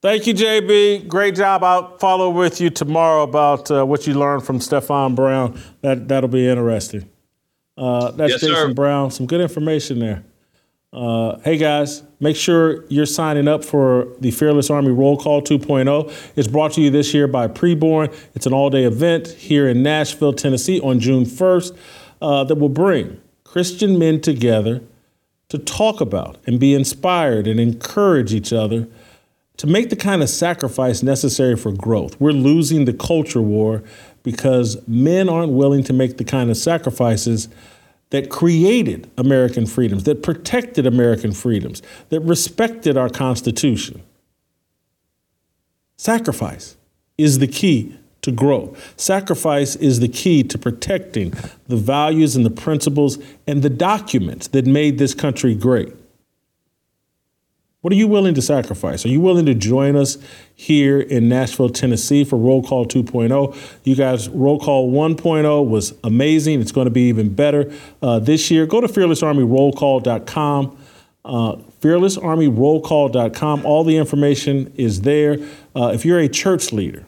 Thank 0.01 0.27
you, 0.27 0.33
JB. 0.33 1.07
Great 1.07 1.33
job. 1.33 1.63
I'll 1.63 1.97
follow 1.97 2.29
with 2.29 2.59
you 2.59 2.69
tomorrow 2.69 3.23
about 3.23 3.71
uh, 3.71 3.85
what 3.85 4.05
you 4.05 4.13
learned 4.13 4.43
from 4.43 4.59
Stefan 4.59 5.15
Brown. 5.15 5.57
That 5.81 6.09
that'll 6.09 6.27
be 6.29 6.45
interesting. 6.47 7.09
Uh, 7.77 8.11
that's 8.11 8.33
Yes, 8.33 8.41
Jason 8.41 8.55
sir. 8.55 8.73
Brown. 8.73 9.11
Some 9.11 9.27
good 9.27 9.39
information 9.39 9.99
there. 9.99 10.25
Uh, 10.93 11.39
hey 11.39 11.57
guys, 11.57 12.03
make 12.19 12.35
sure 12.35 12.85
you're 12.87 13.07
signing 13.07 13.47
up 13.47 13.65
for 13.65 14.07
the 14.19 14.29
Fearless 14.29 14.69
Army 14.69 14.91
Roll 14.91 15.17
Call 15.17 15.41
2.0. 15.41 16.13
It's 16.35 16.47
brought 16.47 16.73
to 16.73 16.81
you 16.81 16.91
this 16.91 17.15
year 17.15 17.27
by 17.27 17.47
Preborn. 17.47 18.13
It's 18.35 18.45
an 18.45 18.53
all-day 18.53 18.83
event 18.83 19.29
here 19.29 19.67
in 19.67 19.81
Nashville, 19.81 20.33
Tennessee, 20.33 20.79
on 20.81 20.99
June 20.99 21.25
1st 21.25 21.75
uh, 22.21 22.43
that 22.43 22.55
will 22.55 22.69
bring 22.69 23.19
Christian 23.43 23.97
men 23.97 24.21
together 24.21 24.83
to 25.49 25.57
talk 25.57 25.99
about 25.99 26.37
and 26.45 26.59
be 26.59 26.75
inspired 26.75 27.47
and 27.47 27.59
encourage 27.59 28.31
each 28.31 28.53
other 28.53 28.87
to 29.57 29.65
make 29.65 29.89
the 29.89 29.95
kind 29.95 30.21
of 30.21 30.29
sacrifice 30.29 31.01
necessary 31.01 31.55
for 31.55 31.71
growth. 31.71 32.21
We're 32.21 32.33
losing 32.33 32.85
the 32.85 32.93
culture 32.93 33.41
war 33.41 33.81
because 34.21 34.87
men 34.87 35.27
aren't 35.27 35.53
willing 35.53 35.83
to 35.85 35.93
make 35.93 36.17
the 36.17 36.23
kind 36.23 36.51
of 36.51 36.57
sacrifices 36.57 37.49
that 38.13 38.29
created 38.29 39.09
American 39.17 39.65
freedoms, 39.65 40.03
that 40.03 40.21
protected 40.21 40.85
American 40.85 41.31
freedoms, 41.31 41.81
that 42.09 42.19
respected 42.19 42.95
our 42.95 43.09
Constitution. 43.09 44.03
Sacrifice 45.97 46.77
is 47.17 47.39
the 47.39 47.47
key 47.47 47.97
to 48.21 48.31
grow. 48.31 48.75
Sacrifice 48.97 49.75
is 49.77 49.99
the 49.99 50.07
key 50.07 50.43
to 50.43 50.59
protecting 50.59 51.33
the 51.67 51.75
values 51.75 52.35
and 52.35 52.45
the 52.45 52.51
principles 52.51 53.17
and 53.47 53.63
the 53.63 53.69
documents 53.69 54.47
that 54.49 54.67
made 54.67 54.99
this 54.99 55.15
country 55.15 55.55
great. 55.55 55.91
What 57.83 57.91
are 57.91 57.97
you 57.97 58.07
willing 58.07 58.33
to 58.35 58.41
sacrifice? 58.41 59.05
Are 59.05 59.09
you 59.09 59.19
willing 59.19 59.45
to 59.45 59.53
join 59.53 59.97
us 59.97 60.17
here 60.55 61.01
in 61.01 61.27
Nashville, 61.27 61.67
Tennessee 61.67 62.23
for 62.23 62.37
Roll 62.37 62.63
Call 62.63 62.85
2.0? 62.85 63.57
You 63.83 63.93
guys, 63.93 64.29
Roll 64.29 64.57
Call 64.57 64.89
1.0 64.89 65.67
was 65.67 65.93
amazing. 66.01 66.61
It's 66.61 66.71
going 66.71 66.85
to 66.85 66.91
be 66.91 67.09
even 67.09 67.35
better 67.35 67.69
uh, 68.01 68.19
this 68.19 68.49
year. 68.49 68.65
Go 68.65 68.79
to 68.79 68.87
fearlessarmyrollcall.com. 68.87 70.77
Uh, 71.25 71.55
fearlessarmyrollcall.com. 71.81 73.65
All 73.65 73.83
the 73.83 73.97
information 73.97 74.71
is 74.77 75.01
there. 75.01 75.39
Uh, 75.75 75.91
if 75.93 76.05
you're 76.05 76.19
a 76.19 76.29
church 76.29 76.71
leader, 76.71 77.05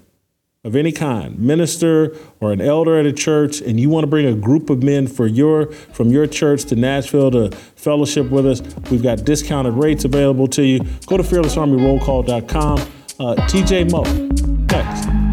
of 0.66 0.76
any 0.76 0.92
kind, 0.92 1.40
minister 1.40 2.18
or 2.42 2.52
an 2.52 2.60
elder 2.60 3.00
at 3.00 3.06
a 3.06 3.14
church, 3.14 3.62
and 3.62 3.80
you 3.80 3.88
want 3.88 4.04
to 4.04 4.08
bring 4.08 4.26
a 4.26 4.34
group 4.34 4.70
of 4.70 4.84
men 4.84 5.08
for 5.08 5.28
your 5.28 5.72
from 5.72 6.10
your 6.10 6.28
church 6.28 6.66
to 6.66 6.76
Nashville 6.76 7.32
to 7.32 7.52
fellowship 7.76 8.30
with 8.32 8.46
us, 8.48 8.62
we've 8.90 9.04
got 9.04 9.24
discounted 9.24 9.76
rates 9.76 10.04
available 10.04 10.48
to 10.50 10.64
you. 10.64 10.80
Go 11.06 11.18
to 11.18 11.24
fearlessarmyrollcall.com. 11.24 12.80
Uh, 13.18 13.36
TJ 13.48 13.92
Moe, 13.92 14.04
next. 14.76 15.25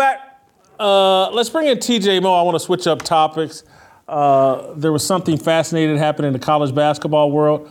Back. 0.00 0.40
Uh, 0.78 1.28
let's 1.32 1.50
bring 1.50 1.66
in 1.66 1.76
TJ 1.76 2.22
Moe. 2.22 2.32
I 2.32 2.40
want 2.40 2.54
to 2.54 2.60
switch 2.60 2.86
up 2.86 3.02
topics. 3.02 3.64
Uh, 4.08 4.72
there 4.72 4.92
was 4.92 5.04
something 5.06 5.36
fascinating 5.36 5.98
happened 5.98 6.24
in 6.24 6.32
the 6.32 6.38
college 6.38 6.74
basketball 6.74 7.30
world. 7.30 7.70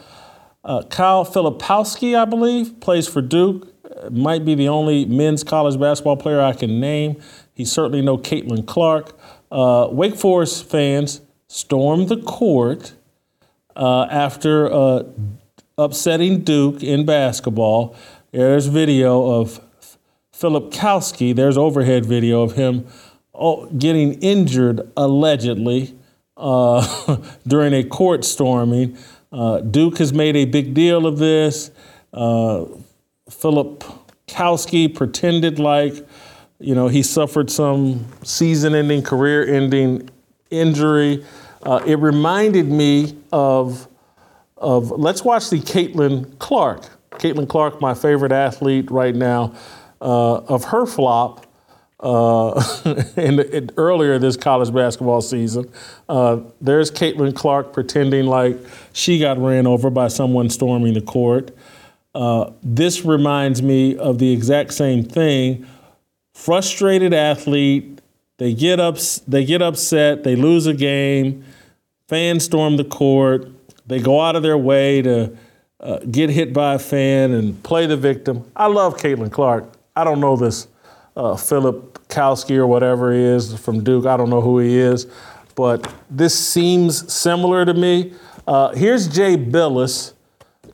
Uh, 0.63 0.83
Kyle 0.83 1.25
Filipowski, 1.25 2.15
I 2.15 2.25
believe, 2.25 2.79
plays 2.81 3.07
for 3.07 3.23
Duke. 3.23 3.73
Uh, 3.83 4.11
Might 4.11 4.45
be 4.45 4.53
the 4.53 4.67
only 4.69 5.05
men's 5.05 5.43
college 5.43 5.79
basketball 5.79 6.17
player 6.17 6.39
I 6.39 6.53
can 6.53 6.79
name. 6.79 7.19
He 7.55 7.65
certainly 7.65 8.03
know 8.03 8.19
Caitlin 8.19 8.67
Clark. 8.67 9.17
Uh, 9.51 9.87
Wake 9.89 10.15
Forest 10.15 10.69
fans 10.69 11.21
stormed 11.47 12.09
the 12.09 12.17
court 12.17 12.93
uh, 13.75 14.03
after 14.03 15.03
upsetting 15.79 16.41
Duke 16.43 16.83
in 16.83 17.07
basketball. 17.07 17.95
There's 18.31 18.67
video 18.67 19.25
of 19.41 19.61
Filipowski, 20.39 21.35
there's 21.35 21.57
overhead 21.57 22.05
video 22.05 22.41
of 22.41 22.53
him 22.53 22.87
oh, 23.33 23.65
getting 23.67 24.13
injured 24.21 24.91
allegedly 24.95 25.95
uh, 26.37 27.17
during 27.47 27.73
a 27.73 27.83
court 27.83 28.25
storming. 28.25 28.97
Uh, 29.31 29.59
Duke 29.59 29.97
has 29.97 30.13
made 30.13 30.35
a 30.35 30.45
big 30.45 30.73
deal 30.73 31.05
of 31.05 31.17
this. 31.17 31.71
Uh, 32.13 32.65
Philip 33.29 33.83
Kowski 34.27 34.93
pretended 34.93 35.59
like, 35.59 35.93
you 36.59 36.75
know, 36.75 36.87
he 36.87 37.03
suffered 37.03 37.49
some 37.49 38.05
season-ending, 38.23 39.03
career-ending 39.03 40.09
injury. 40.49 41.23
Uh, 41.63 41.81
it 41.85 41.95
reminded 41.95 42.67
me 42.67 43.17
of 43.31 43.87
of 44.57 44.91
let's 44.91 45.23
watch 45.23 45.49
the 45.49 45.59
Caitlin 45.59 46.37
Clark. 46.37 46.83
Caitlin 47.11 47.47
Clark, 47.47 47.79
my 47.79 47.93
favorite 47.93 48.33
athlete 48.33 48.91
right 48.91 49.15
now, 49.15 49.53
of 50.01 50.65
her 50.65 50.85
flop 50.85 51.45
uh, 51.99 52.63
in, 53.17 53.39
in 53.39 53.71
earlier 53.77 54.17
this 54.19 54.37
college 54.37 54.73
basketball 54.73 55.21
season. 55.21 55.69
Uh, 56.07 56.39
there's 56.61 56.91
Caitlin 56.91 57.35
Clark 57.35 57.73
pretending 57.73 58.25
like 58.25 58.57
she 58.93 59.19
got 59.19 59.37
ran 59.37 59.67
over 59.67 59.89
by 59.89 60.07
someone 60.07 60.49
storming 60.49 60.93
the 60.93 61.01
court. 61.01 61.51
Uh, 62.15 62.51
this 62.63 63.05
reminds 63.05 63.61
me 63.61 63.95
of 63.97 64.17
the 64.19 64.31
exact 64.31 64.73
same 64.73 65.03
thing. 65.03 65.65
Frustrated 66.33 67.13
athlete, 67.13 67.99
they 68.37 68.53
get 68.53 68.79
up, 68.79 68.97
they 69.27 69.43
get 69.43 69.61
upset, 69.61 70.23
they 70.23 70.35
lose 70.35 70.65
a 70.65 70.73
game, 70.73 71.43
fans 72.07 72.45
storm 72.45 72.77
the 72.77 72.85
court, 72.85 73.47
they 73.85 73.99
go 73.99 74.21
out 74.21 74.35
of 74.35 74.43
their 74.43 74.57
way 74.57 75.01
to 75.01 75.35
uh, 75.81 75.99
get 76.11 76.29
hit 76.29 76.53
by 76.53 76.75
a 76.75 76.79
fan 76.79 77.31
and 77.31 77.61
play 77.63 77.85
the 77.85 77.97
victim. 77.97 78.49
I 78.55 78.67
love 78.67 78.97
Caitlin 78.97 79.31
Clark. 79.31 79.69
I 79.95 80.03
don't 80.03 80.19
know 80.19 80.35
this 80.35 80.67
uh, 81.15 81.33
Filipowski 81.33 82.55
or 82.55 82.67
whatever 82.67 83.13
he 83.13 83.19
is 83.19 83.57
from 83.59 83.83
Duke. 83.83 84.05
I 84.05 84.17
don't 84.17 84.29
know 84.29 84.41
who 84.41 84.59
he 84.59 84.77
is, 84.77 85.07
but 85.55 85.93
this 86.09 86.37
seems 86.37 87.11
similar 87.11 87.65
to 87.65 87.73
me. 87.73 88.13
Uh, 88.47 88.73
here's 88.73 89.07
Jay 89.07 89.35
Bilas 89.35 90.13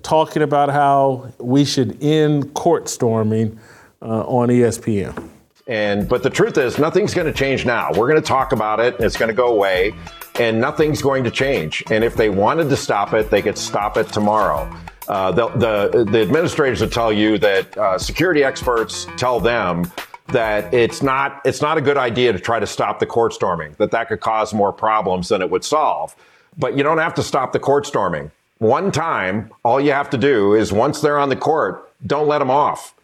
talking 0.04 0.44
about 0.44 0.70
how 0.70 1.32
we 1.40 1.66
should 1.66 2.02
end 2.02 2.54
court 2.54 2.88
storming 2.88 3.60
uh, 4.02 4.22
on 4.22 4.50
ESPN. 4.50 5.30
And 5.68 6.08
but 6.08 6.22
the 6.22 6.30
truth 6.30 6.60
is, 6.60 6.78
nothing's 6.78 7.16
going 7.16 7.26
to 7.26 7.34
change 7.34 7.66
now. 7.66 7.90
We're 7.92 8.08
going 8.08 8.22
to 8.22 8.28
talk 8.28 8.52
about 8.52 8.80
it. 8.80 8.96
It's 9.00 9.18
going 9.18 9.30
to 9.30 9.36
go 9.36 9.48
away, 9.48 9.94
and 10.40 10.62
nothing's 10.62 11.02
going 11.02 11.24
to 11.24 11.32
change. 11.32 11.84
And 11.90 12.04
if 12.04 12.16
they 12.16 12.30
wanted 12.30 12.70
to 12.70 12.78
stop 12.78 13.14
it, 13.14 13.32
they 13.32 13.42
could 13.42 13.58
stop 13.58 13.98
it 13.98 14.10
tomorrow. 14.10 14.72
Uh, 15.08 15.32
the, 15.32 15.48
the 15.50 16.06
the 16.06 16.22
administrators 16.22 16.82
will 16.82 16.90
tell 16.90 17.12
you 17.12 17.38
that 17.38 17.78
uh, 17.78 17.98
security 17.98 18.44
experts 18.44 19.08
tell 19.18 19.40
them 19.40 19.92
that 20.28 20.74
it's 20.74 21.04
not 21.04 21.42
it's 21.46 21.62
not 21.62 21.78
a 21.78 21.82
good 21.82 21.98
idea 21.98 22.34
to 22.34 22.40
try 22.40 22.60
to 22.60 22.68
stop 22.68 23.00
the 23.00 23.06
court 23.06 23.34
storming. 23.34 23.76
That 23.78 23.92
that 23.92 24.08
could 24.08 24.20
cause 24.20 24.54
more 24.54 24.74
problems 24.74 25.30
than 25.30 25.42
it 25.42 25.50
would 25.50 25.64
solve. 25.64 26.16
But 26.58 26.78
you 26.78 26.84
don't 26.84 26.98
have 26.98 27.14
to 27.16 27.24
stop 27.24 27.52
the 27.52 27.60
court 27.60 27.86
storming. 27.86 28.32
One 28.60 28.92
time, 28.92 29.52
all 29.64 29.82
you 29.82 29.92
have 29.92 30.10
to 30.12 30.18
do 30.18 30.54
is 30.54 30.72
once 30.72 31.02
they're 31.02 31.20
on 31.20 31.30
the 31.30 31.36
court, 31.36 31.92
don't 32.08 32.28
let 32.28 32.40
them 32.40 32.50
off 32.50 32.96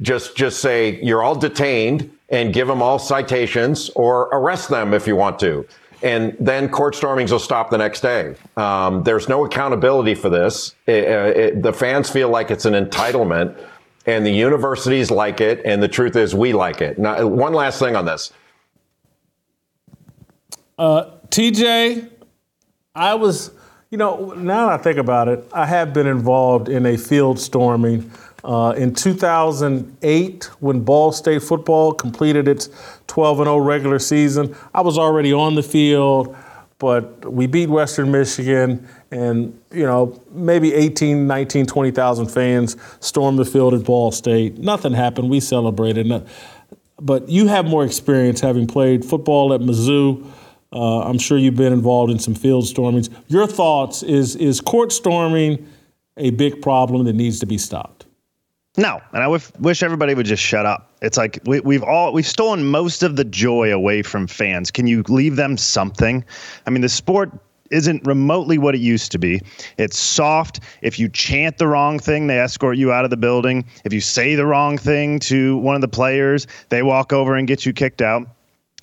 just 0.00 0.36
just 0.36 0.60
say 0.60 1.00
you're 1.02 1.22
all 1.22 1.34
detained 1.34 2.10
and 2.28 2.52
give 2.52 2.66
them 2.66 2.82
all 2.82 2.98
citations 2.98 3.90
or 3.94 4.24
arrest 4.32 4.68
them 4.68 4.92
if 4.92 5.06
you 5.06 5.14
want 5.14 5.38
to 5.38 5.66
and 6.02 6.36
then 6.40 6.68
court 6.68 6.94
stormings 6.94 7.30
will 7.32 7.38
stop 7.38 7.70
the 7.70 7.78
next 7.78 8.00
day. 8.00 8.34
Um, 8.56 9.02
there's 9.02 9.28
no 9.28 9.44
accountability 9.44 10.14
for 10.14 10.28
this. 10.28 10.74
It- 10.86 11.06
uh, 11.08 11.38
it- 11.38 11.62
the 11.62 11.72
fans 11.72 12.10
feel 12.10 12.28
like 12.28 12.50
it's 12.50 12.64
an 12.64 12.74
entitlement 12.74 13.56
and 14.06 14.26
the 14.26 14.30
universities 14.32 15.10
like 15.10 15.40
it 15.40 15.62
and 15.64 15.82
the 15.82 15.88
truth 15.88 16.16
is 16.16 16.34
we 16.34 16.52
like 16.52 16.80
it. 16.82 16.98
Now 16.98 17.26
one 17.26 17.52
last 17.54 17.78
thing 17.78 17.96
on 17.96 18.04
this. 18.04 18.32
Uh, 20.78 21.10
TJ, 21.30 22.08
I 22.94 23.14
was, 23.14 23.50
you 23.90 23.98
know, 23.98 24.34
now 24.36 24.66
that 24.68 24.80
I 24.80 24.82
think 24.82 24.98
about 24.98 25.28
it, 25.28 25.44
I 25.52 25.66
have 25.66 25.92
been 25.92 26.06
involved 26.06 26.68
in 26.68 26.84
a 26.86 26.96
field 26.96 27.38
storming. 27.38 28.10
Uh, 28.44 28.74
in 28.76 28.94
2008, 28.94 30.50
when 30.60 30.80
Ball 30.80 31.12
State 31.12 31.42
football 31.42 31.94
completed 31.94 32.46
its 32.46 32.68
12 33.06 33.38
0 33.38 33.56
regular 33.58 33.98
season, 33.98 34.54
I 34.74 34.82
was 34.82 34.98
already 34.98 35.32
on 35.32 35.54
the 35.54 35.62
field, 35.62 36.36
but 36.78 37.32
we 37.32 37.46
beat 37.46 37.70
Western 37.70 38.12
Michigan, 38.12 38.86
and, 39.10 39.58
you 39.72 39.84
know, 39.84 40.20
maybe 40.30 40.74
18, 40.74 41.26
19, 41.26 41.64
20,000 41.64 42.26
fans 42.26 42.76
stormed 43.00 43.38
the 43.38 43.46
field 43.46 43.72
at 43.72 43.84
Ball 43.84 44.12
State. 44.12 44.58
Nothing 44.58 44.92
happened. 44.92 45.30
We 45.30 45.40
celebrated. 45.40 46.28
But 47.00 47.28
you 47.30 47.46
have 47.46 47.64
more 47.64 47.84
experience 47.84 48.40
having 48.40 48.66
played 48.66 49.06
football 49.06 49.54
at 49.54 49.60
Mizzou. 49.60 50.30
Uh, 50.70 51.00
I'm 51.00 51.18
sure 51.18 51.38
you've 51.38 51.56
been 51.56 51.72
involved 51.72 52.12
in 52.12 52.18
some 52.18 52.34
field 52.34 52.66
stormings. 52.66 53.08
Your 53.28 53.46
thoughts 53.46 54.02
is 54.02 54.34
is 54.36 54.60
court 54.60 54.92
storming 54.92 55.66
a 56.16 56.30
big 56.30 56.60
problem 56.60 57.04
that 57.04 57.14
needs 57.14 57.38
to 57.40 57.46
be 57.46 57.58
stopped? 57.58 57.93
No, 58.76 59.00
and 59.12 59.22
I 59.22 59.26
w- 59.26 59.40
wish 59.60 59.82
everybody 59.82 60.14
would 60.14 60.26
just 60.26 60.42
shut 60.42 60.66
up. 60.66 60.90
It's 61.00 61.16
like 61.16 61.38
we, 61.44 61.60
we've 61.60 61.82
all 61.82 62.12
we've 62.12 62.26
stolen 62.26 62.64
most 62.64 63.02
of 63.04 63.14
the 63.16 63.24
joy 63.24 63.72
away 63.72 64.02
from 64.02 64.26
fans. 64.26 64.70
Can 64.70 64.86
you 64.86 65.04
leave 65.08 65.36
them 65.36 65.56
something? 65.56 66.24
I 66.66 66.70
mean, 66.70 66.80
the 66.80 66.88
sport 66.88 67.30
isn't 67.70 68.04
remotely 68.04 68.58
what 68.58 68.74
it 68.74 68.80
used 68.80 69.12
to 69.12 69.18
be. 69.18 69.40
It's 69.78 69.98
soft. 69.98 70.60
If 70.82 70.98
you 70.98 71.08
chant 71.08 71.58
the 71.58 71.68
wrong 71.68 71.98
thing, 71.98 72.26
they 72.26 72.38
escort 72.38 72.76
you 72.76 72.92
out 72.92 73.04
of 73.04 73.10
the 73.10 73.16
building. 73.16 73.64
If 73.84 73.92
you 73.92 74.00
say 74.00 74.34
the 74.34 74.46
wrong 74.46 74.76
thing 74.76 75.18
to 75.20 75.56
one 75.58 75.74
of 75.74 75.80
the 75.80 75.88
players, 75.88 76.46
they 76.68 76.82
walk 76.82 77.12
over 77.12 77.36
and 77.36 77.46
get 77.46 77.64
you 77.64 77.72
kicked 77.72 78.02
out. 78.02 78.28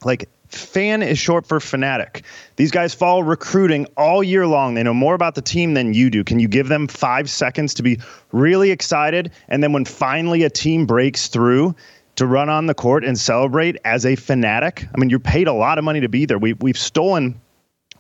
Like 0.03 0.29
Fan 0.51 1.01
is 1.01 1.17
short 1.17 1.45
for 1.45 1.59
fanatic. 1.59 2.23
These 2.57 2.71
guys 2.71 2.93
follow 2.93 3.21
recruiting 3.21 3.87
all 3.97 4.23
year 4.23 4.45
long. 4.45 4.73
They 4.73 4.83
know 4.83 4.93
more 4.93 5.15
about 5.15 5.35
the 5.35 5.41
team 5.41 5.73
than 5.73 5.93
you 5.93 6.09
do. 6.09 6.23
Can 6.23 6.39
you 6.39 6.47
give 6.47 6.67
them 6.67 6.87
five 6.87 7.29
seconds 7.29 7.73
to 7.75 7.83
be 7.83 7.99
really 8.31 8.71
excited? 8.71 9.31
And 9.47 9.63
then 9.63 9.71
when 9.71 9.85
finally 9.85 10.43
a 10.43 10.49
team 10.49 10.85
breaks 10.85 11.27
through, 11.27 11.75
to 12.17 12.25
run 12.25 12.49
on 12.49 12.65
the 12.65 12.73
court 12.73 13.03
and 13.03 13.17
celebrate 13.17 13.77
as 13.85 14.05
a 14.05 14.15
fanatic? 14.15 14.85
I 14.93 14.99
mean, 14.99 15.09
you're 15.09 15.19
paid 15.19 15.47
a 15.47 15.53
lot 15.53 15.77
of 15.77 15.83
money 15.83 16.01
to 16.01 16.09
be 16.09 16.25
there. 16.25 16.37
We, 16.37 16.53
we've 16.53 16.77
stolen 16.77 17.39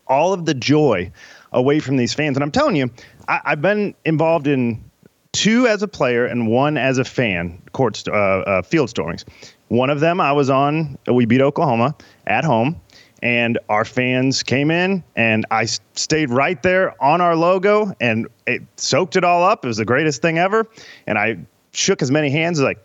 all 0.07 0.33
of 0.33 0.45
the 0.45 0.53
joy 0.53 1.11
away 1.51 1.79
from 1.79 1.97
these 1.97 2.13
fans. 2.13 2.37
And 2.37 2.43
I'm 2.43 2.51
telling 2.51 2.75
you, 2.75 2.91
I, 3.27 3.41
have 3.45 3.61
been 3.61 3.95
involved 4.05 4.47
in 4.47 4.83
two 5.31 5.67
as 5.67 5.81
a 5.81 5.87
player 5.87 6.25
and 6.25 6.47
one 6.47 6.77
as 6.77 6.97
a 6.97 7.05
fan 7.05 7.61
court 7.71 8.03
uh, 8.07 8.11
uh, 8.11 8.61
field 8.61 8.89
stormings. 8.89 9.25
One 9.71 9.89
of 9.89 10.01
them 10.01 10.19
I 10.19 10.33
was 10.33 10.49
on. 10.49 10.97
We 11.09 11.23
beat 11.23 11.39
Oklahoma 11.39 11.95
at 12.27 12.43
home, 12.43 12.75
and 13.23 13.57
our 13.69 13.85
fans 13.85 14.43
came 14.43 14.69
in, 14.69 15.01
and 15.15 15.45
I 15.49 15.63
stayed 15.63 16.29
right 16.29 16.61
there 16.61 17.01
on 17.01 17.21
our 17.21 17.37
logo, 17.37 17.93
and 18.01 18.27
it 18.45 18.63
soaked 18.75 19.15
it 19.15 19.23
all 19.23 19.45
up. 19.45 19.63
It 19.63 19.69
was 19.69 19.77
the 19.77 19.85
greatest 19.85 20.21
thing 20.21 20.37
ever, 20.37 20.67
and 21.07 21.17
I 21.17 21.37
shook 21.71 22.01
as 22.01 22.11
many 22.11 22.29
hands 22.29 22.59
as 22.59 22.65
I 22.65 22.75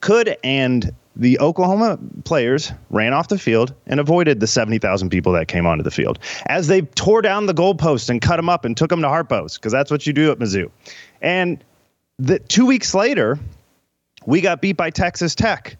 could, 0.00 0.36
and 0.42 0.92
the 1.14 1.38
Oklahoma 1.38 1.96
players 2.24 2.72
ran 2.90 3.12
off 3.12 3.28
the 3.28 3.38
field 3.38 3.72
and 3.86 4.00
avoided 4.00 4.40
the 4.40 4.48
70,000 4.48 5.10
people 5.10 5.30
that 5.34 5.46
came 5.46 5.64
onto 5.64 5.84
the 5.84 5.92
field 5.92 6.18
as 6.46 6.66
they 6.66 6.80
tore 6.80 7.22
down 7.22 7.46
the 7.46 7.54
goalposts 7.54 8.10
and 8.10 8.20
cut 8.20 8.34
them 8.34 8.48
up 8.48 8.64
and 8.64 8.76
took 8.76 8.90
them 8.90 9.02
to 9.02 9.08
Harpo's 9.08 9.58
because 9.58 9.70
that's 9.70 9.92
what 9.92 10.08
you 10.08 10.12
do 10.12 10.32
at 10.32 10.40
Mizzou. 10.40 10.68
And 11.20 11.62
the, 12.18 12.40
two 12.40 12.66
weeks 12.66 12.94
later, 12.94 13.38
we 14.26 14.40
got 14.40 14.60
beat 14.60 14.76
by 14.76 14.90
Texas 14.90 15.36
Tech. 15.36 15.76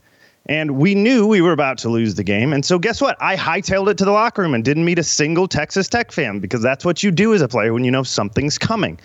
And 0.47 0.73
we 0.73 0.95
knew 0.95 1.27
we 1.27 1.41
were 1.41 1.53
about 1.53 1.79
to 1.79 1.89
lose 1.89 2.17
the 2.17 2.25
game. 2.25 2.53
And 2.53 2.65
so, 2.65 2.79
guess 2.79 3.01
what? 3.01 3.17
I 3.21 3.37
hightailed 3.37 3.89
it 3.89 3.99
to 3.99 4.05
the 4.05 4.11
locker 4.11 4.43
room 4.43 4.55
and 4.55 4.65
didn't 4.65 4.85
meet 4.85 4.99
a 4.99 5.05
single 5.05 5.47
Texas 5.47 5.89
Tech 5.89 6.11
fan 6.11 6.41
because 6.41 6.63
that's 6.63 6.85
what 6.85 7.03
you 7.03 7.11
do 7.13 7.33
as 7.33 7.43
a 7.43 7.49
player 7.49 7.73
when 7.73 7.85
you 7.85 7.91
know 7.91 8.03
something's 8.03 8.59
coming. 8.59 8.99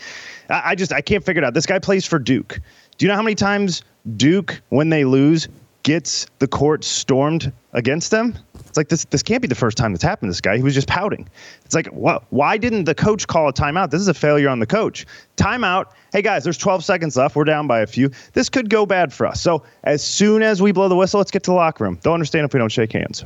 I, 0.50 0.72
I 0.72 0.76
just, 0.76 0.92
I 0.92 1.02
can't 1.02 1.24
figure 1.24 1.44
it 1.44 1.46
out. 1.46 1.54
This 1.54 1.68
guy 1.68 1.78
plays 1.78 2.06
for 2.06 2.18
Duke. 2.18 2.60
Do 2.98 3.06
you 3.06 3.08
know 3.08 3.16
how 3.16 3.22
many 3.22 3.36
times 3.36 3.84
Duke, 4.16 4.62
when 4.70 4.90
they 4.90 5.06
lose, 5.06 5.48
gets 5.88 6.28
the 6.40 6.48
court 6.50 6.84
stormed 6.84 7.50
against 7.72 8.12
them? 8.12 8.38
It's 8.66 8.76
like 8.76 8.90
this 8.90 9.06
this 9.06 9.24
can't 9.24 9.42
be 9.42 9.48
the 9.48 9.56
first 9.56 9.78
time 9.78 9.94
that's 9.94 10.04
happened 10.04 10.28
to 10.28 10.32
this 10.32 10.42
guy. 10.42 10.58
He 10.58 10.62
was 10.62 10.74
just 10.74 10.90
pouting. 10.90 11.30
It's 11.64 11.74
like, 11.74 11.88
what 11.88 12.26
why 12.30 12.58
didn't 12.58 12.84
the 12.84 12.94
coach 12.94 13.26
call 13.26 13.48
a 13.48 13.54
timeout? 13.54 13.90
This 13.90 14.02
is 14.02 14.10
a 14.10 14.14
failure 14.14 14.50
on 14.50 14.60
the 14.60 14.66
coach. 14.66 15.06
Timeout. 15.38 15.86
Hey 16.12 16.22
guys, 16.22 16.44
there's 16.44 16.58
12 16.58 16.84
seconds 16.84 17.16
left. 17.16 17.38
We're 17.38 17.46
down 17.46 17.68
by 17.68 17.80
a 17.80 17.88
few. 17.88 18.12
This 18.34 18.50
could 18.50 18.70
go 18.70 18.86
bad 18.86 19.14
for 19.14 19.26
us. 19.26 19.40
So 19.40 19.64
as 19.86 20.04
soon 20.04 20.42
as 20.42 20.62
we 20.62 20.74
blow 20.74 20.90
the 20.90 20.96
whistle, 20.98 21.20
let's 21.20 21.32
get 21.32 21.44
to 21.44 21.52
the 21.52 21.56
locker 21.56 21.86
room. 21.86 21.98
Don't 22.04 22.16
understand 22.16 22.44
if 22.44 22.54
we 22.54 22.58
don't 22.58 22.72
shake 22.72 22.92
hands. 22.92 23.24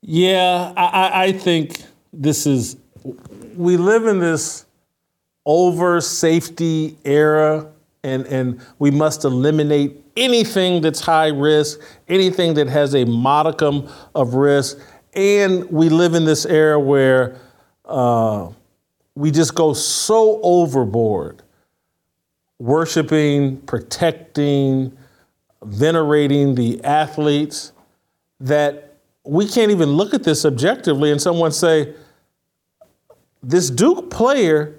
Yeah, 0.00 0.72
I, 0.74 1.24
I 1.24 1.32
think 1.32 1.82
this 2.14 2.46
is 2.46 2.78
we 3.56 3.76
live 3.76 4.06
in 4.06 4.20
this 4.20 4.64
over 5.44 6.00
safety 6.00 6.96
era 7.04 7.70
and 8.02 8.26
and 8.26 8.60
we 8.78 8.90
must 8.90 9.24
eliminate 9.24 10.04
anything 10.16 10.80
that's 10.80 11.00
high 11.00 11.28
risk, 11.28 11.80
anything 12.08 12.54
that 12.54 12.68
has 12.68 12.94
a 12.94 13.04
modicum 13.04 13.88
of 14.14 14.34
risk. 14.34 14.78
And 15.14 15.70
we 15.70 15.88
live 15.88 16.14
in 16.14 16.24
this 16.24 16.46
era 16.46 16.78
where 16.78 17.40
uh, 17.84 18.50
we 19.14 19.30
just 19.30 19.54
go 19.54 19.72
so 19.72 20.40
overboard, 20.42 21.42
worshiping, 22.58 23.58
protecting, 23.62 24.96
venerating 25.64 26.54
the 26.54 26.82
athletes, 26.84 27.72
that 28.40 28.94
we 29.24 29.48
can't 29.48 29.70
even 29.70 29.90
look 29.90 30.14
at 30.14 30.22
this 30.22 30.44
objectively 30.44 31.10
and 31.10 31.20
someone 31.20 31.52
say, 31.52 31.94
this 33.42 33.70
Duke 33.70 34.10
player 34.10 34.77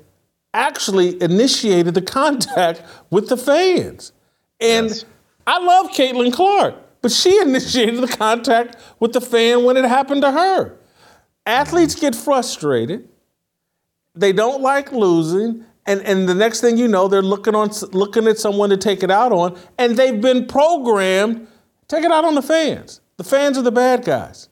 actually 0.53 1.21
initiated 1.21 1.93
the 1.93 2.01
contact 2.01 2.81
with 3.09 3.30
the 3.30 3.38
fans. 3.38 4.11
And 4.59 4.88
yes. 4.88 5.05
I 5.45 5.59
love 5.63 5.91
Caitlin 5.91 6.34
Clark, 6.34 6.76
but 7.01 7.11
she 7.11 7.39
initiated 7.41 8.01
the 8.01 8.07
contact 8.07 8.76
with 8.99 9.13
the 9.13 9.21
fan 9.21 9.63
when 9.63 9.77
it 9.77 9.85
happened 9.85 10.21
to 10.23 10.31
her. 10.31 10.77
Athletes 11.45 11.95
get 11.95 12.15
frustrated. 12.15 13.07
They 14.15 14.34
don't 14.34 14.61
like 14.61 14.91
losing. 14.91 15.65
And, 15.85 16.01
and 16.01 16.27
the 16.27 16.35
next 16.35 16.61
thing 16.61 16.77
you 16.77 16.88
know, 16.88 17.07
they're 17.07 17.21
looking 17.21 17.55
on 17.55 17.71
looking 17.93 18.27
at 18.27 18.38
someone 18.38 18.69
to 18.69 18.77
take 18.77 19.01
it 19.01 19.09
out 19.09 19.31
on, 19.31 19.57
and 19.77 19.97
they've 19.97 20.21
been 20.21 20.45
programmed 20.45 21.47
take 21.89 22.05
it 22.05 22.11
out 22.11 22.23
on 22.23 22.35
the 22.35 22.41
fans. 22.41 23.01
The 23.17 23.23
fans 23.23 23.57
are 23.57 23.61
the 23.61 23.71
bad 23.71 24.05
guys. 24.05 24.48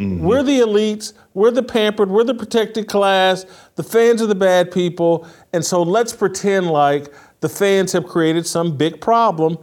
Mm-hmm. 0.00 0.24
We're 0.24 0.42
the 0.42 0.60
elites. 0.60 1.12
We're 1.34 1.50
the 1.50 1.62
pampered. 1.62 2.10
We're 2.10 2.24
the 2.24 2.34
protected 2.34 2.88
class. 2.88 3.44
The 3.76 3.82
fans 3.82 4.22
are 4.22 4.26
the 4.26 4.34
bad 4.34 4.72
people. 4.72 5.28
And 5.52 5.64
so 5.64 5.82
let's 5.82 6.12
pretend 6.12 6.68
like 6.68 7.12
the 7.40 7.48
fans 7.48 7.92
have 7.92 8.06
created 8.06 8.46
some 8.46 8.76
big 8.76 9.00
problem 9.00 9.58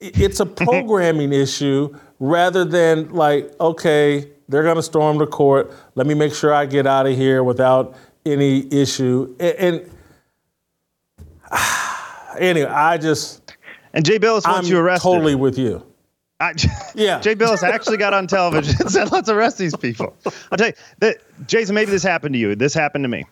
it's 0.00 0.40
a 0.40 0.46
programming 0.46 1.32
issue 1.32 1.94
rather 2.18 2.64
than 2.64 3.10
like, 3.10 3.52
okay, 3.60 4.30
they're 4.48 4.62
going 4.62 4.76
to 4.76 4.82
storm 4.82 5.18
the 5.18 5.26
court. 5.26 5.72
Let 5.94 6.06
me 6.06 6.14
make 6.14 6.34
sure 6.34 6.52
I 6.52 6.66
get 6.66 6.86
out 6.86 7.06
of 7.06 7.16
here 7.16 7.42
without 7.42 7.96
any 8.24 8.72
issue. 8.72 9.34
And, 9.38 9.56
and 9.58 9.90
anyway, 12.38 12.70
I 12.70 12.98
just 12.98 13.54
and 13.92 14.04
Jay 14.04 14.18
Bilas 14.18 14.46
wants 14.46 14.46
I'm 14.46 14.64
you 14.66 14.78
arrested. 14.78 15.02
Totally 15.02 15.34
with 15.34 15.58
you. 15.58 15.84
I, 16.40 16.54
yeah, 16.94 17.20
Jay 17.20 17.34
Bilas 17.34 17.62
actually 17.62 17.96
got 17.96 18.14
on 18.14 18.26
television 18.26 18.76
and 18.80 18.90
said, 18.90 19.10
"Let's 19.10 19.28
arrest 19.28 19.58
these 19.58 19.76
people." 19.76 20.16
I'll 20.50 20.58
tell 20.58 20.68
you, 20.68 20.74
that, 21.00 21.18
Jason. 21.46 21.74
Maybe 21.74 21.90
this 21.90 22.02
happened 22.02 22.34
to 22.34 22.38
you. 22.38 22.54
This 22.54 22.74
happened 22.74 23.04
to 23.04 23.08
me. 23.08 23.24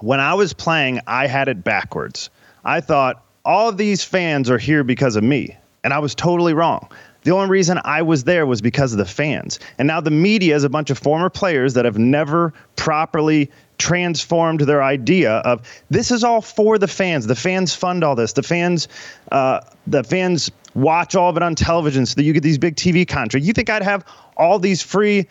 When 0.00 0.20
I 0.20 0.34
was 0.34 0.52
playing, 0.52 1.00
I 1.06 1.26
had 1.26 1.48
it 1.48 1.62
backwards. 1.62 2.30
I 2.64 2.80
thought 2.80 3.24
all 3.44 3.68
of 3.68 3.76
these 3.76 4.02
fans 4.02 4.50
are 4.50 4.58
here 4.58 4.84
because 4.84 5.16
of 5.16 5.22
me. 5.22 5.56
And 5.82 5.92
I 5.92 5.98
was 5.98 6.14
totally 6.14 6.54
wrong. 6.54 6.88
The 7.24 7.30
only 7.30 7.48
reason 7.48 7.78
I 7.84 8.02
was 8.02 8.24
there 8.24 8.46
was 8.46 8.60
because 8.60 8.92
of 8.92 8.98
the 8.98 9.04
fans. 9.04 9.58
And 9.78 9.86
now 9.86 10.00
the 10.00 10.10
media 10.10 10.56
is 10.56 10.64
a 10.64 10.68
bunch 10.68 10.90
of 10.90 10.98
former 10.98 11.30
players 11.30 11.74
that 11.74 11.84
have 11.84 11.98
never 11.98 12.52
properly 12.76 13.50
transformed 13.78 14.60
their 14.60 14.82
idea 14.82 15.32
of 15.38 15.62
this 15.90 16.10
is 16.10 16.22
all 16.22 16.40
for 16.40 16.78
the 16.78 16.86
fans. 16.86 17.26
The 17.26 17.34
fans 17.34 17.74
fund 17.74 18.04
all 18.04 18.14
this. 18.14 18.34
The 18.34 18.42
fans, 18.42 18.88
uh, 19.32 19.60
the 19.86 20.04
fans 20.04 20.50
watch 20.74 21.14
all 21.14 21.30
of 21.30 21.36
it 21.36 21.42
on 21.42 21.54
television 21.54 22.06
so 22.06 22.14
that 22.16 22.24
you 22.24 22.32
get 22.32 22.42
these 22.42 22.58
big 22.58 22.76
TV 22.76 23.06
contracts. 23.06 23.46
You 23.46 23.52
think 23.52 23.70
I'd 23.70 23.82
have 23.82 24.04
all 24.36 24.58
these 24.58 24.82
free? 24.82 25.28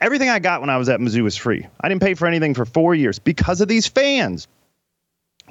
Everything 0.00 0.30
I 0.30 0.38
got 0.38 0.60
when 0.60 0.70
I 0.70 0.78
was 0.78 0.88
at 0.88 1.00
Mizzou 1.00 1.22
was 1.22 1.36
free. 1.36 1.66
I 1.80 1.88
didn't 1.88 2.00
pay 2.00 2.14
for 2.14 2.26
anything 2.26 2.54
for 2.54 2.64
four 2.64 2.94
years 2.94 3.18
because 3.18 3.60
of 3.60 3.68
these 3.68 3.86
fans. 3.86 4.48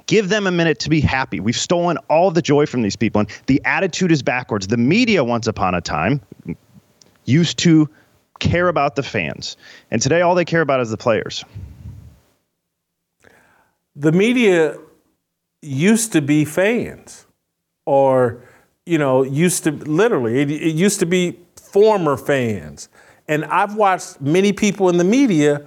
Give 0.06 0.28
them 0.28 0.46
a 0.46 0.50
minute 0.50 0.78
to 0.80 0.90
be 0.90 1.00
happy. 1.00 1.40
We've 1.40 1.56
stolen 1.56 1.98
all 2.08 2.30
the 2.30 2.42
joy 2.42 2.66
from 2.66 2.82
these 2.82 2.96
people, 2.96 3.20
and 3.20 3.28
the 3.46 3.60
attitude 3.64 4.12
is 4.12 4.22
backwards. 4.22 4.66
The 4.68 4.76
media, 4.76 5.24
once 5.24 5.46
upon 5.46 5.74
a 5.74 5.80
time, 5.80 6.20
used 7.24 7.58
to 7.58 7.88
care 8.38 8.68
about 8.68 8.94
the 8.94 9.02
fans, 9.02 9.56
and 9.90 10.00
today 10.00 10.20
all 10.20 10.34
they 10.34 10.44
care 10.44 10.60
about 10.60 10.80
is 10.80 10.90
the 10.90 10.96
players. 10.96 11.44
The 13.96 14.12
media 14.12 14.76
used 15.62 16.12
to 16.12 16.20
be 16.20 16.44
fans, 16.44 17.26
or 17.84 18.45
you 18.86 18.98
know, 18.98 19.22
used 19.22 19.64
to 19.64 19.72
literally 19.72 20.40
it, 20.40 20.50
it 20.50 20.74
used 20.74 21.00
to 21.00 21.06
be 21.06 21.38
former 21.56 22.16
fans, 22.16 22.88
and 23.28 23.44
I've 23.44 23.74
watched 23.74 24.20
many 24.20 24.52
people 24.52 24.88
in 24.88 24.96
the 24.96 25.04
media 25.04 25.66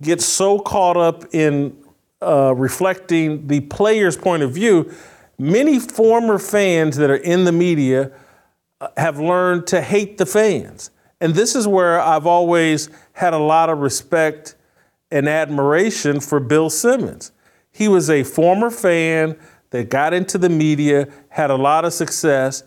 get 0.00 0.22
so 0.22 0.58
caught 0.58 0.96
up 0.96 1.34
in 1.34 1.76
uh, 2.22 2.54
reflecting 2.54 3.46
the 3.46 3.60
player's 3.60 4.16
point 4.16 4.42
of 4.42 4.52
view, 4.52 4.92
many 5.38 5.78
former 5.78 6.38
fans 6.38 6.96
that 6.96 7.10
are 7.10 7.16
in 7.16 7.44
the 7.44 7.52
media 7.52 8.12
uh, 8.80 8.88
have 8.96 9.18
learned 9.18 9.66
to 9.66 9.80
hate 9.80 10.18
the 10.18 10.26
fans. 10.26 10.90
And 11.20 11.34
this 11.34 11.54
is 11.54 11.66
where 11.66 12.00
I've 12.00 12.26
always 12.26 12.88
had 13.12 13.34
a 13.34 13.38
lot 13.38 13.68
of 13.68 13.78
respect 13.78 14.54
and 15.10 15.28
admiration 15.28 16.20
for 16.20 16.40
Bill 16.40 16.70
Simmons. 16.70 17.32
He 17.72 17.88
was 17.88 18.08
a 18.08 18.22
former 18.22 18.70
fan 18.70 19.38
that 19.70 19.88
got 19.88 20.12
into 20.12 20.38
the 20.38 20.48
media, 20.48 21.08
had 21.28 21.50
a 21.50 21.56
lot 21.56 21.84
of 21.84 21.92
success, 21.92 22.62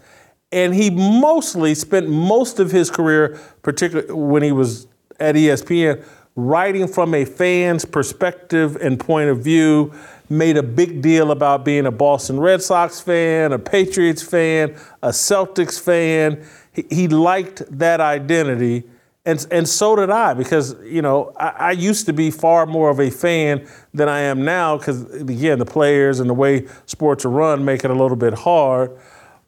and 0.52 0.74
he 0.74 0.90
mostly 0.90 1.74
spent 1.76 2.08
most 2.08 2.60
of 2.60 2.72
his 2.72 2.90
career, 2.92 3.40
particularly 3.64 4.14
when 4.14 4.44
he 4.44 4.52
was 4.52 4.88
at 5.20 5.36
ESPN, 5.36 6.04
writing 6.36 6.88
from 6.88 7.14
a 7.14 7.26
fan's 7.26 7.86
perspective 7.86 8.76
and 8.78 9.00
point 9.00 9.30
of 9.30 9.40
view, 9.40 9.92
made 10.30 10.58
a 10.58 10.64
big 10.64 11.02
deal 11.02 11.32
about 11.32 11.66
being 11.66 11.86
a 11.86 11.92
Boston 11.92 12.40
Red 12.40 12.62
Sox 12.62 13.00
fan, 13.00 13.52
a 13.52 13.60
Patriots 13.60 14.22
fan, 14.22 14.76
a 15.02 15.10
Celtics 15.10 15.80
fan. 15.80 16.44
He, 16.72 16.86
he 16.90 17.08
liked 17.08 17.64
that 17.78 18.00
identity. 18.02 18.84
And, 19.26 19.46
and 19.52 19.70
so 19.70 19.96
did 19.96 20.10
I, 20.10 20.34
because 20.34 20.76
you 20.84 21.02
know 21.02 21.34
I, 21.38 21.48
I 21.48 21.72
used 21.72 22.06
to 22.08 22.14
be 22.14 22.30
far 22.30 22.66
more 22.66 22.90
of 22.90 23.00
a 23.00 23.10
fan 23.10 23.68
than 23.94 24.10
I 24.10 24.20
am 24.20 24.44
now, 24.44 24.78
because 24.78 25.04
again 25.14 25.60
the 25.60 25.66
players 25.66 26.20
and 26.20 26.30
the 26.30 26.34
way 26.34 26.68
sports 26.86 27.24
are 27.26 27.30
run 27.30 27.64
make 27.64 27.86
it 27.86 27.92
a 27.92 27.96
little 27.96 28.18
bit 28.18 28.34
hard. 28.34 28.98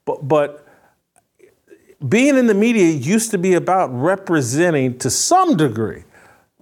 But, 0.06 0.28
but 0.28 0.66
being 2.08 2.38
in 2.38 2.48
the 2.48 2.54
media 2.54 2.92
used 2.92 3.32
to 3.32 3.38
be 3.38 3.54
about 3.54 3.88
representing 3.88 4.98
to 5.00 5.10
some 5.10 5.58
degree 5.58 6.04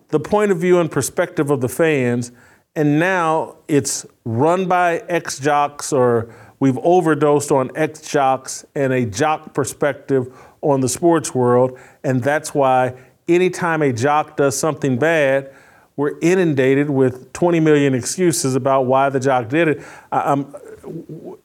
the 0.09 0.19
point 0.19 0.51
of 0.51 0.59
view 0.59 0.79
and 0.79 0.89
perspective 0.89 1.49
of 1.49 1.59
the 1.61 1.69
fans. 1.69 2.31
And 2.75 2.99
now 2.99 3.57
it's 3.67 4.05
run 4.25 4.67
by 4.67 4.99
ex 5.09 5.39
jocks, 5.39 5.91
or 5.91 6.33
we've 6.59 6.77
overdosed 6.79 7.51
on 7.51 7.71
ex 7.75 8.01
jocks 8.01 8.65
and 8.75 8.93
a 8.93 9.05
jock 9.05 9.53
perspective 9.53 10.35
on 10.63 10.81
the 10.81 10.89
sports 10.89 11.35
world. 11.35 11.77
And 12.03 12.23
that's 12.23 12.53
why 12.53 12.95
anytime 13.27 13.81
a 13.81 13.93
jock 13.93 14.37
does 14.37 14.57
something 14.57 14.97
bad, 14.97 15.53
we're 15.95 16.17
inundated 16.21 16.89
with 16.89 17.31
20 17.33 17.59
million 17.59 17.93
excuses 17.93 18.55
about 18.55 18.87
why 18.87 19.09
the 19.09 19.19
jock 19.19 19.49
did 19.49 19.67
it. 19.67 19.83
I, 20.11 20.43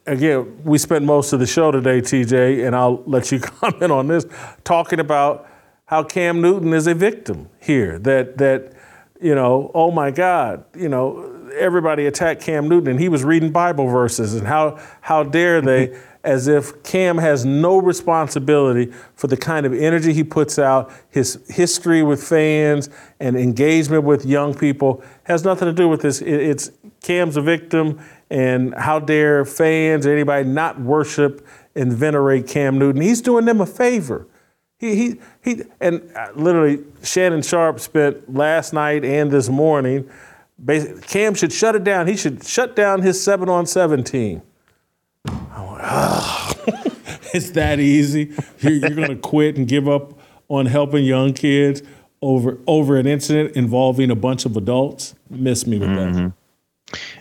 again, 0.07 0.62
we 0.65 0.78
spent 0.78 1.05
most 1.05 1.32
of 1.32 1.40
the 1.40 1.47
show 1.47 1.70
today, 1.70 2.01
TJ, 2.01 2.66
and 2.66 2.74
I'll 2.74 3.03
let 3.05 3.31
you 3.31 3.40
comment 3.40 3.93
on 3.93 4.09
this, 4.09 4.27
talking 4.65 5.01
about 5.01 5.49
how 5.86 6.03
Cam 6.03 6.40
Newton 6.40 6.73
is 6.73 6.86
a 6.86 6.95
victim 6.95 7.49
here. 7.61 7.99
That 7.99 8.39
that 8.39 8.73
you 9.20 9.35
know, 9.35 9.70
oh 9.74 9.90
my 9.90 10.11
God, 10.11 10.65
you 10.77 10.89
know, 10.89 11.51
everybody 11.57 12.07
attacked 12.07 12.43
Cam 12.43 12.69
Newton, 12.69 12.93
and 12.93 13.01
he 13.01 13.09
was 13.09 13.24
reading 13.24 13.51
Bible 13.51 13.89
verses, 13.89 14.35
and 14.35 14.47
how 14.47 14.78
how 15.01 15.23
dare 15.23 15.61
they? 15.61 15.99
As 16.24 16.49
if 16.49 16.82
Cam 16.82 17.19
has 17.19 17.45
no 17.45 17.78
responsibility 17.78 18.93
for 19.15 19.28
the 19.28 19.36
kind 19.36 19.65
of 19.65 19.73
energy 19.73 20.12
he 20.12 20.24
puts 20.24 20.59
out, 20.59 20.90
his 21.09 21.39
history 21.49 22.03
with 22.03 22.23
fans 22.23 22.90
and 23.20 23.36
engagement 23.36 24.05
with 24.05 24.27
young 24.27 24.53
people 24.53 25.03
has 25.24 25.45
nothing 25.45 25.66
to 25.66 25.73
do 25.73 25.89
with 25.89 26.03
this. 26.03 26.20
It's 26.20 26.70
Cam's 27.03 27.36
a 27.36 27.40
victim, 27.40 28.01
and 28.31 28.74
how 28.74 28.99
dare 28.99 29.45
fans 29.45 30.07
or 30.07 30.12
anybody 30.12 30.47
not 30.49 30.81
worship 30.81 31.47
and 31.74 31.93
venerate 31.93 32.49
Cam 32.49 32.78
Newton? 32.78 33.01
He's 33.01 33.23
doing 33.23 33.45
them 33.45 33.61
a 33.61 33.66
favor. 33.66 34.27
He, 34.78 34.95
he, 34.95 35.20
he, 35.43 35.62
and 35.81 36.11
uh, 36.15 36.28
literally, 36.35 36.85
Shannon 37.03 37.43
Sharpe 37.43 37.81
spent 37.81 38.32
last 38.32 38.73
night 38.73 39.05
and 39.05 39.31
this 39.31 39.49
morning. 39.49 40.09
Cam 41.03 41.35
should 41.35 41.53
shut 41.53 41.77
it 41.77 41.85
down. 41.85 42.07
He 42.07 42.16
should 42.16 42.45
shut 42.45 42.74
down 42.74 43.03
his 43.03 43.23
seven 43.23 43.49
on 43.49 43.66
seven 43.66 44.03
team. 44.03 44.43
it's 47.35 47.51
that 47.51 47.81
easy. 47.81 48.35
You're, 48.60 48.73
you're 48.73 48.94
going 48.94 49.09
to 49.09 49.16
quit 49.16 49.56
and 49.56 49.66
give 49.66 49.89
up 49.89 50.19
on 50.48 50.66
helping 50.66 51.05
young 51.05 51.32
kids 51.32 51.82
over 52.20 52.59
over 52.66 52.97
an 52.97 53.06
incident 53.06 53.55
involving 53.56 54.10
a 54.10 54.16
bunch 54.16 54.44
of 54.44 54.56
adults. 54.56 55.15
Miss 55.31 55.66
me 55.66 55.78
with 55.78 55.89
mm-hmm. 55.89 56.28
that. 56.28 56.32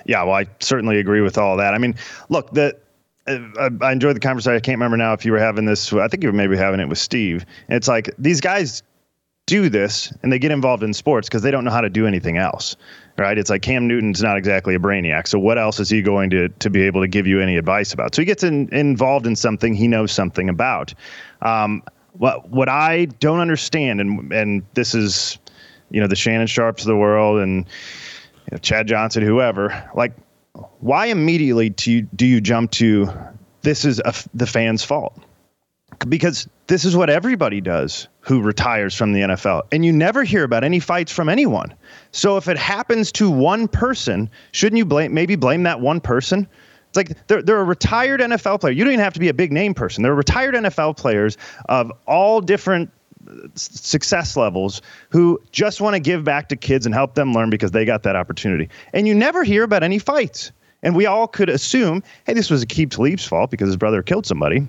Yeah, 0.05 0.23
well, 0.23 0.35
I 0.35 0.45
certainly 0.59 0.99
agree 0.99 1.21
with 1.21 1.37
all 1.37 1.57
that. 1.57 1.73
I 1.73 1.77
mean, 1.77 1.95
look, 2.29 2.51
the 2.51 2.77
I, 3.27 3.69
I 3.81 3.91
enjoyed 3.91 4.15
the 4.15 4.21
conversation. 4.21 4.55
I 4.55 4.59
can't 4.59 4.77
remember 4.77 4.97
now 4.97 5.13
if 5.13 5.25
you 5.25 5.31
were 5.31 5.39
having 5.39 5.65
this. 5.65 5.91
I 5.93 6.07
think 6.07 6.23
you 6.23 6.29
were 6.29 6.37
maybe 6.37 6.57
having 6.57 6.79
it 6.79 6.87
with 6.87 6.97
Steve. 6.97 7.45
It's 7.69 7.87
like 7.87 8.09
these 8.17 8.41
guys 8.41 8.83
do 9.45 9.69
this 9.69 10.13
and 10.23 10.31
they 10.31 10.39
get 10.39 10.51
involved 10.51 10.83
in 10.83 10.93
sports 10.93 11.27
because 11.27 11.41
they 11.41 11.51
don't 11.51 11.63
know 11.63 11.71
how 11.71 11.81
to 11.81 11.89
do 11.89 12.07
anything 12.07 12.37
else. 12.37 12.75
Right? 13.17 13.37
It's 13.37 13.49
like 13.49 13.63
Cam 13.63 13.87
Newton's 13.87 14.21
not 14.21 14.37
exactly 14.37 14.75
a 14.75 14.79
brainiac. 14.79 15.27
So 15.27 15.39
what 15.39 15.57
else 15.57 15.79
is 15.79 15.89
he 15.89 16.01
going 16.01 16.29
to 16.31 16.49
to 16.49 16.69
be 16.69 16.83
able 16.83 17.01
to 17.01 17.07
give 17.07 17.25
you 17.25 17.41
any 17.41 17.57
advice 17.57 17.93
about? 17.93 18.13
So 18.13 18.21
he 18.21 18.25
gets 18.25 18.43
in, 18.43 18.71
involved 18.71 19.25
in 19.25 19.35
something 19.35 19.73
he 19.73 19.87
knows 19.87 20.11
something 20.11 20.49
about. 20.49 20.93
Um, 21.41 21.83
what 22.13 22.49
what 22.49 22.69
I 22.69 23.05
don't 23.05 23.39
understand, 23.39 24.01
and 24.01 24.31
and 24.31 24.63
this 24.75 24.93
is, 24.93 25.39
you 25.89 25.99
know, 25.99 26.07
the 26.07 26.15
Shannon 26.15 26.47
Sharpes 26.47 26.81
of 26.81 26.85
the 26.85 26.95
world 26.95 27.39
and 27.39 27.65
you 28.45 28.51
know, 28.51 28.57
Chad 28.59 28.87
Johnson, 28.87 29.23
whoever, 29.23 29.89
like 29.95 30.13
why 30.79 31.07
immediately 31.07 31.69
do 31.69 31.91
you, 31.91 32.01
do 32.15 32.25
you 32.25 32.41
jump 32.41 32.71
to 32.71 33.11
this 33.61 33.85
is 33.85 33.99
a, 33.99 34.13
the 34.33 34.47
fans' 34.47 34.83
fault? 34.83 35.17
Because 36.07 36.47
this 36.67 36.83
is 36.83 36.95
what 36.95 37.09
everybody 37.09 37.61
does 37.61 38.07
who 38.19 38.41
retires 38.41 38.93
from 38.93 39.13
the 39.13 39.21
NFL. 39.21 39.63
And 39.71 39.85
you 39.85 39.93
never 39.93 40.23
hear 40.23 40.43
about 40.43 40.63
any 40.63 40.79
fights 40.79 41.11
from 41.11 41.29
anyone. 41.29 41.73
So 42.11 42.37
if 42.37 42.47
it 42.47 42.57
happens 42.57 43.11
to 43.13 43.29
one 43.29 43.67
person, 43.67 44.29
shouldn't 44.51 44.77
you 44.77 44.85
blame 44.85 45.13
maybe 45.13 45.35
blame 45.35 45.63
that 45.63 45.79
one 45.79 46.01
person? 46.01 46.47
It's 46.89 46.97
like 46.97 47.27
they're, 47.27 47.41
they're 47.41 47.59
a 47.59 47.63
retired 47.63 48.19
NFL 48.19 48.61
player. 48.61 48.73
You 48.73 48.83
don't 48.83 48.93
even 48.93 49.03
have 49.03 49.13
to 49.13 49.19
be 49.19 49.29
a 49.29 49.33
big 49.33 49.51
name 49.51 49.73
person. 49.73 50.03
They're 50.03 50.13
retired 50.13 50.55
NFL 50.55 50.97
players 50.97 51.37
of 51.69 51.91
all 52.05 52.41
different 52.41 52.91
uh, 53.29 53.47
success 53.55 54.35
levels 54.35 54.81
who 55.09 55.39
just 55.51 55.79
want 55.79 55.95
to 55.95 55.99
give 55.99 56.23
back 56.23 56.49
to 56.49 56.55
kids 56.55 56.85
and 56.85 56.93
help 56.93 57.15
them 57.15 57.33
learn 57.33 57.49
because 57.49 57.71
they 57.71 57.85
got 57.85 58.03
that 58.03 58.15
opportunity. 58.15 58.69
And 58.93 59.07
you 59.07 59.15
never 59.15 59.43
hear 59.43 59.63
about 59.63 59.83
any 59.83 59.99
fights. 59.99 60.51
And 60.83 60.95
we 60.95 61.05
all 61.05 61.27
could 61.27 61.49
assume, 61.49 62.03
hey, 62.25 62.33
this 62.33 62.49
was 62.49 62.63
a 62.63 62.65
Aqib 62.65 62.91
Talib's 62.91 63.25
fault 63.25 63.51
because 63.51 63.67
his 63.67 63.77
brother 63.77 64.03
killed 64.03 64.25
somebody. 64.25 64.67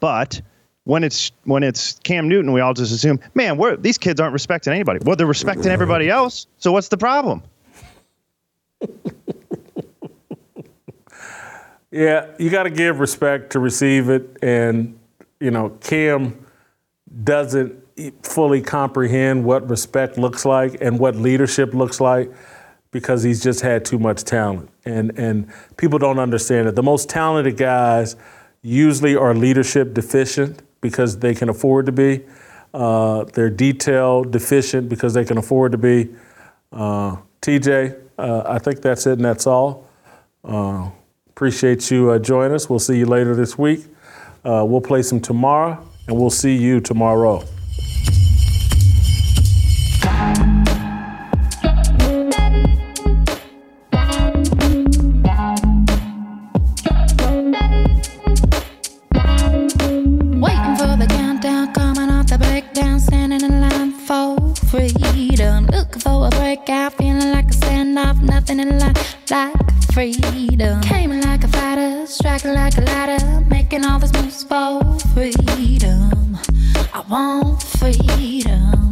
But 0.00 0.40
when 0.84 1.04
it's 1.04 1.30
when 1.44 1.62
it's 1.62 1.98
Cam 2.00 2.28
Newton, 2.28 2.52
we 2.52 2.60
all 2.60 2.74
just 2.74 2.92
assume, 2.92 3.20
man, 3.34 3.60
these 3.80 3.98
kids 3.98 4.20
aren't 4.20 4.32
respecting 4.32 4.72
anybody. 4.72 5.00
Well, 5.04 5.16
they're 5.16 5.26
respecting 5.26 5.66
everybody 5.66 6.08
else. 6.08 6.46
So 6.58 6.72
what's 6.72 6.88
the 6.88 6.96
problem? 6.96 7.42
yeah, 11.90 12.26
you 12.38 12.50
got 12.50 12.64
to 12.64 12.70
give 12.70 12.98
respect 12.98 13.52
to 13.52 13.60
receive 13.60 14.08
it, 14.08 14.38
and 14.42 14.98
you 15.40 15.50
know, 15.50 15.70
Cam 15.80 16.46
doesn't 17.22 17.78
fully 18.22 18.60
comprehend 18.62 19.44
what 19.44 19.68
respect 19.68 20.18
looks 20.18 20.44
like 20.44 20.78
and 20.80 20.98
what 20.98 21.14
leadership 21.14 21.74
looks 21.74 22.00
like 22.00 22.32
because 22.90 23.22
he's 23.22 23.42
just 23.42 23.60
had 23.60 23.84
too 23.84 23.98
much 23.98 24.24
talent. 24.24 24.68
And, 24.84 25.16
and 25.18 25.50
people 25.76 25.98
don't 25.98 26.18
understand 26.18 26.68
it. 26.68 26.74
The 26.74 26.82
most 26.82 27.08
talented 27.08 27.56
guys 27.56 28.16
usually 28.62 29.14
are 29.14 29.34
leadership 29.34 29.94
deficient 29.94 30.62
because 30.82 31.18
they 31.20 31.34
can 31.34 31.48
afford 31.48 31.86
to 31.86 31.92
be. 31.92 32.20
Uh, 32.74 33.24
they're 33.32 33.48
detail 33.48 34.22
deficient 34.22 34.90
because 34.90 35.14
they 35.14 35.24
can 35.24 35.38
afford 35.38 35.72
to 35.72 35.78
be. 35.78 36.10
Uh, 36.70 37.16
TJ, 37.40 37.98
uh, 38.18 38.42
I 38.46 38.58
think 38.58 38.82
that's 38.82 39.06
it 39.06 39.12
and 39.12 39.24
that's 39.24 39.46
all. 39.46 39.88
Uh, 40.44 40.90
appreciate 41.28 41.90
you 41.90 42.10
uh, 42.10 42.18
joining 42.18 42.54
us. 42.54 42.68
We'll 42.68 42.78
see 42.78 42.98
you 42.98 43.06
later 43.06 43.34
this 43.34 43.56
week. 43.56 43.86
Uh, 44.44 44.64
we'll 44.66 44.80
play 44.80 45.02
some 45.02 45.20
tomorrow 45.20 45.86
and 46.06 46.18
we'll 46.18 46.30
see 46.30 46.56
you 46.56 46.80
tomorrow. 46.80 47.42
like 69.32 69.82
freedom. 69.94 70.80
Came 70.82 71.18
like 71.22 71.42
a 71.42 71.48
fighter, 71.48 72.06
striking 72.06 72.52
like 72.52 72.76
a 72.76 72.82
ladder, 72.82 73.40
making 73.48 73.84
all 73.84 73.98
these 73.98 74.12
moves 74.12 74.44
for 74.44 74.82
freedom. 75.14 76.36
I 76.92 77.02
want 77.08 77.62
freedom. 77.62 78.91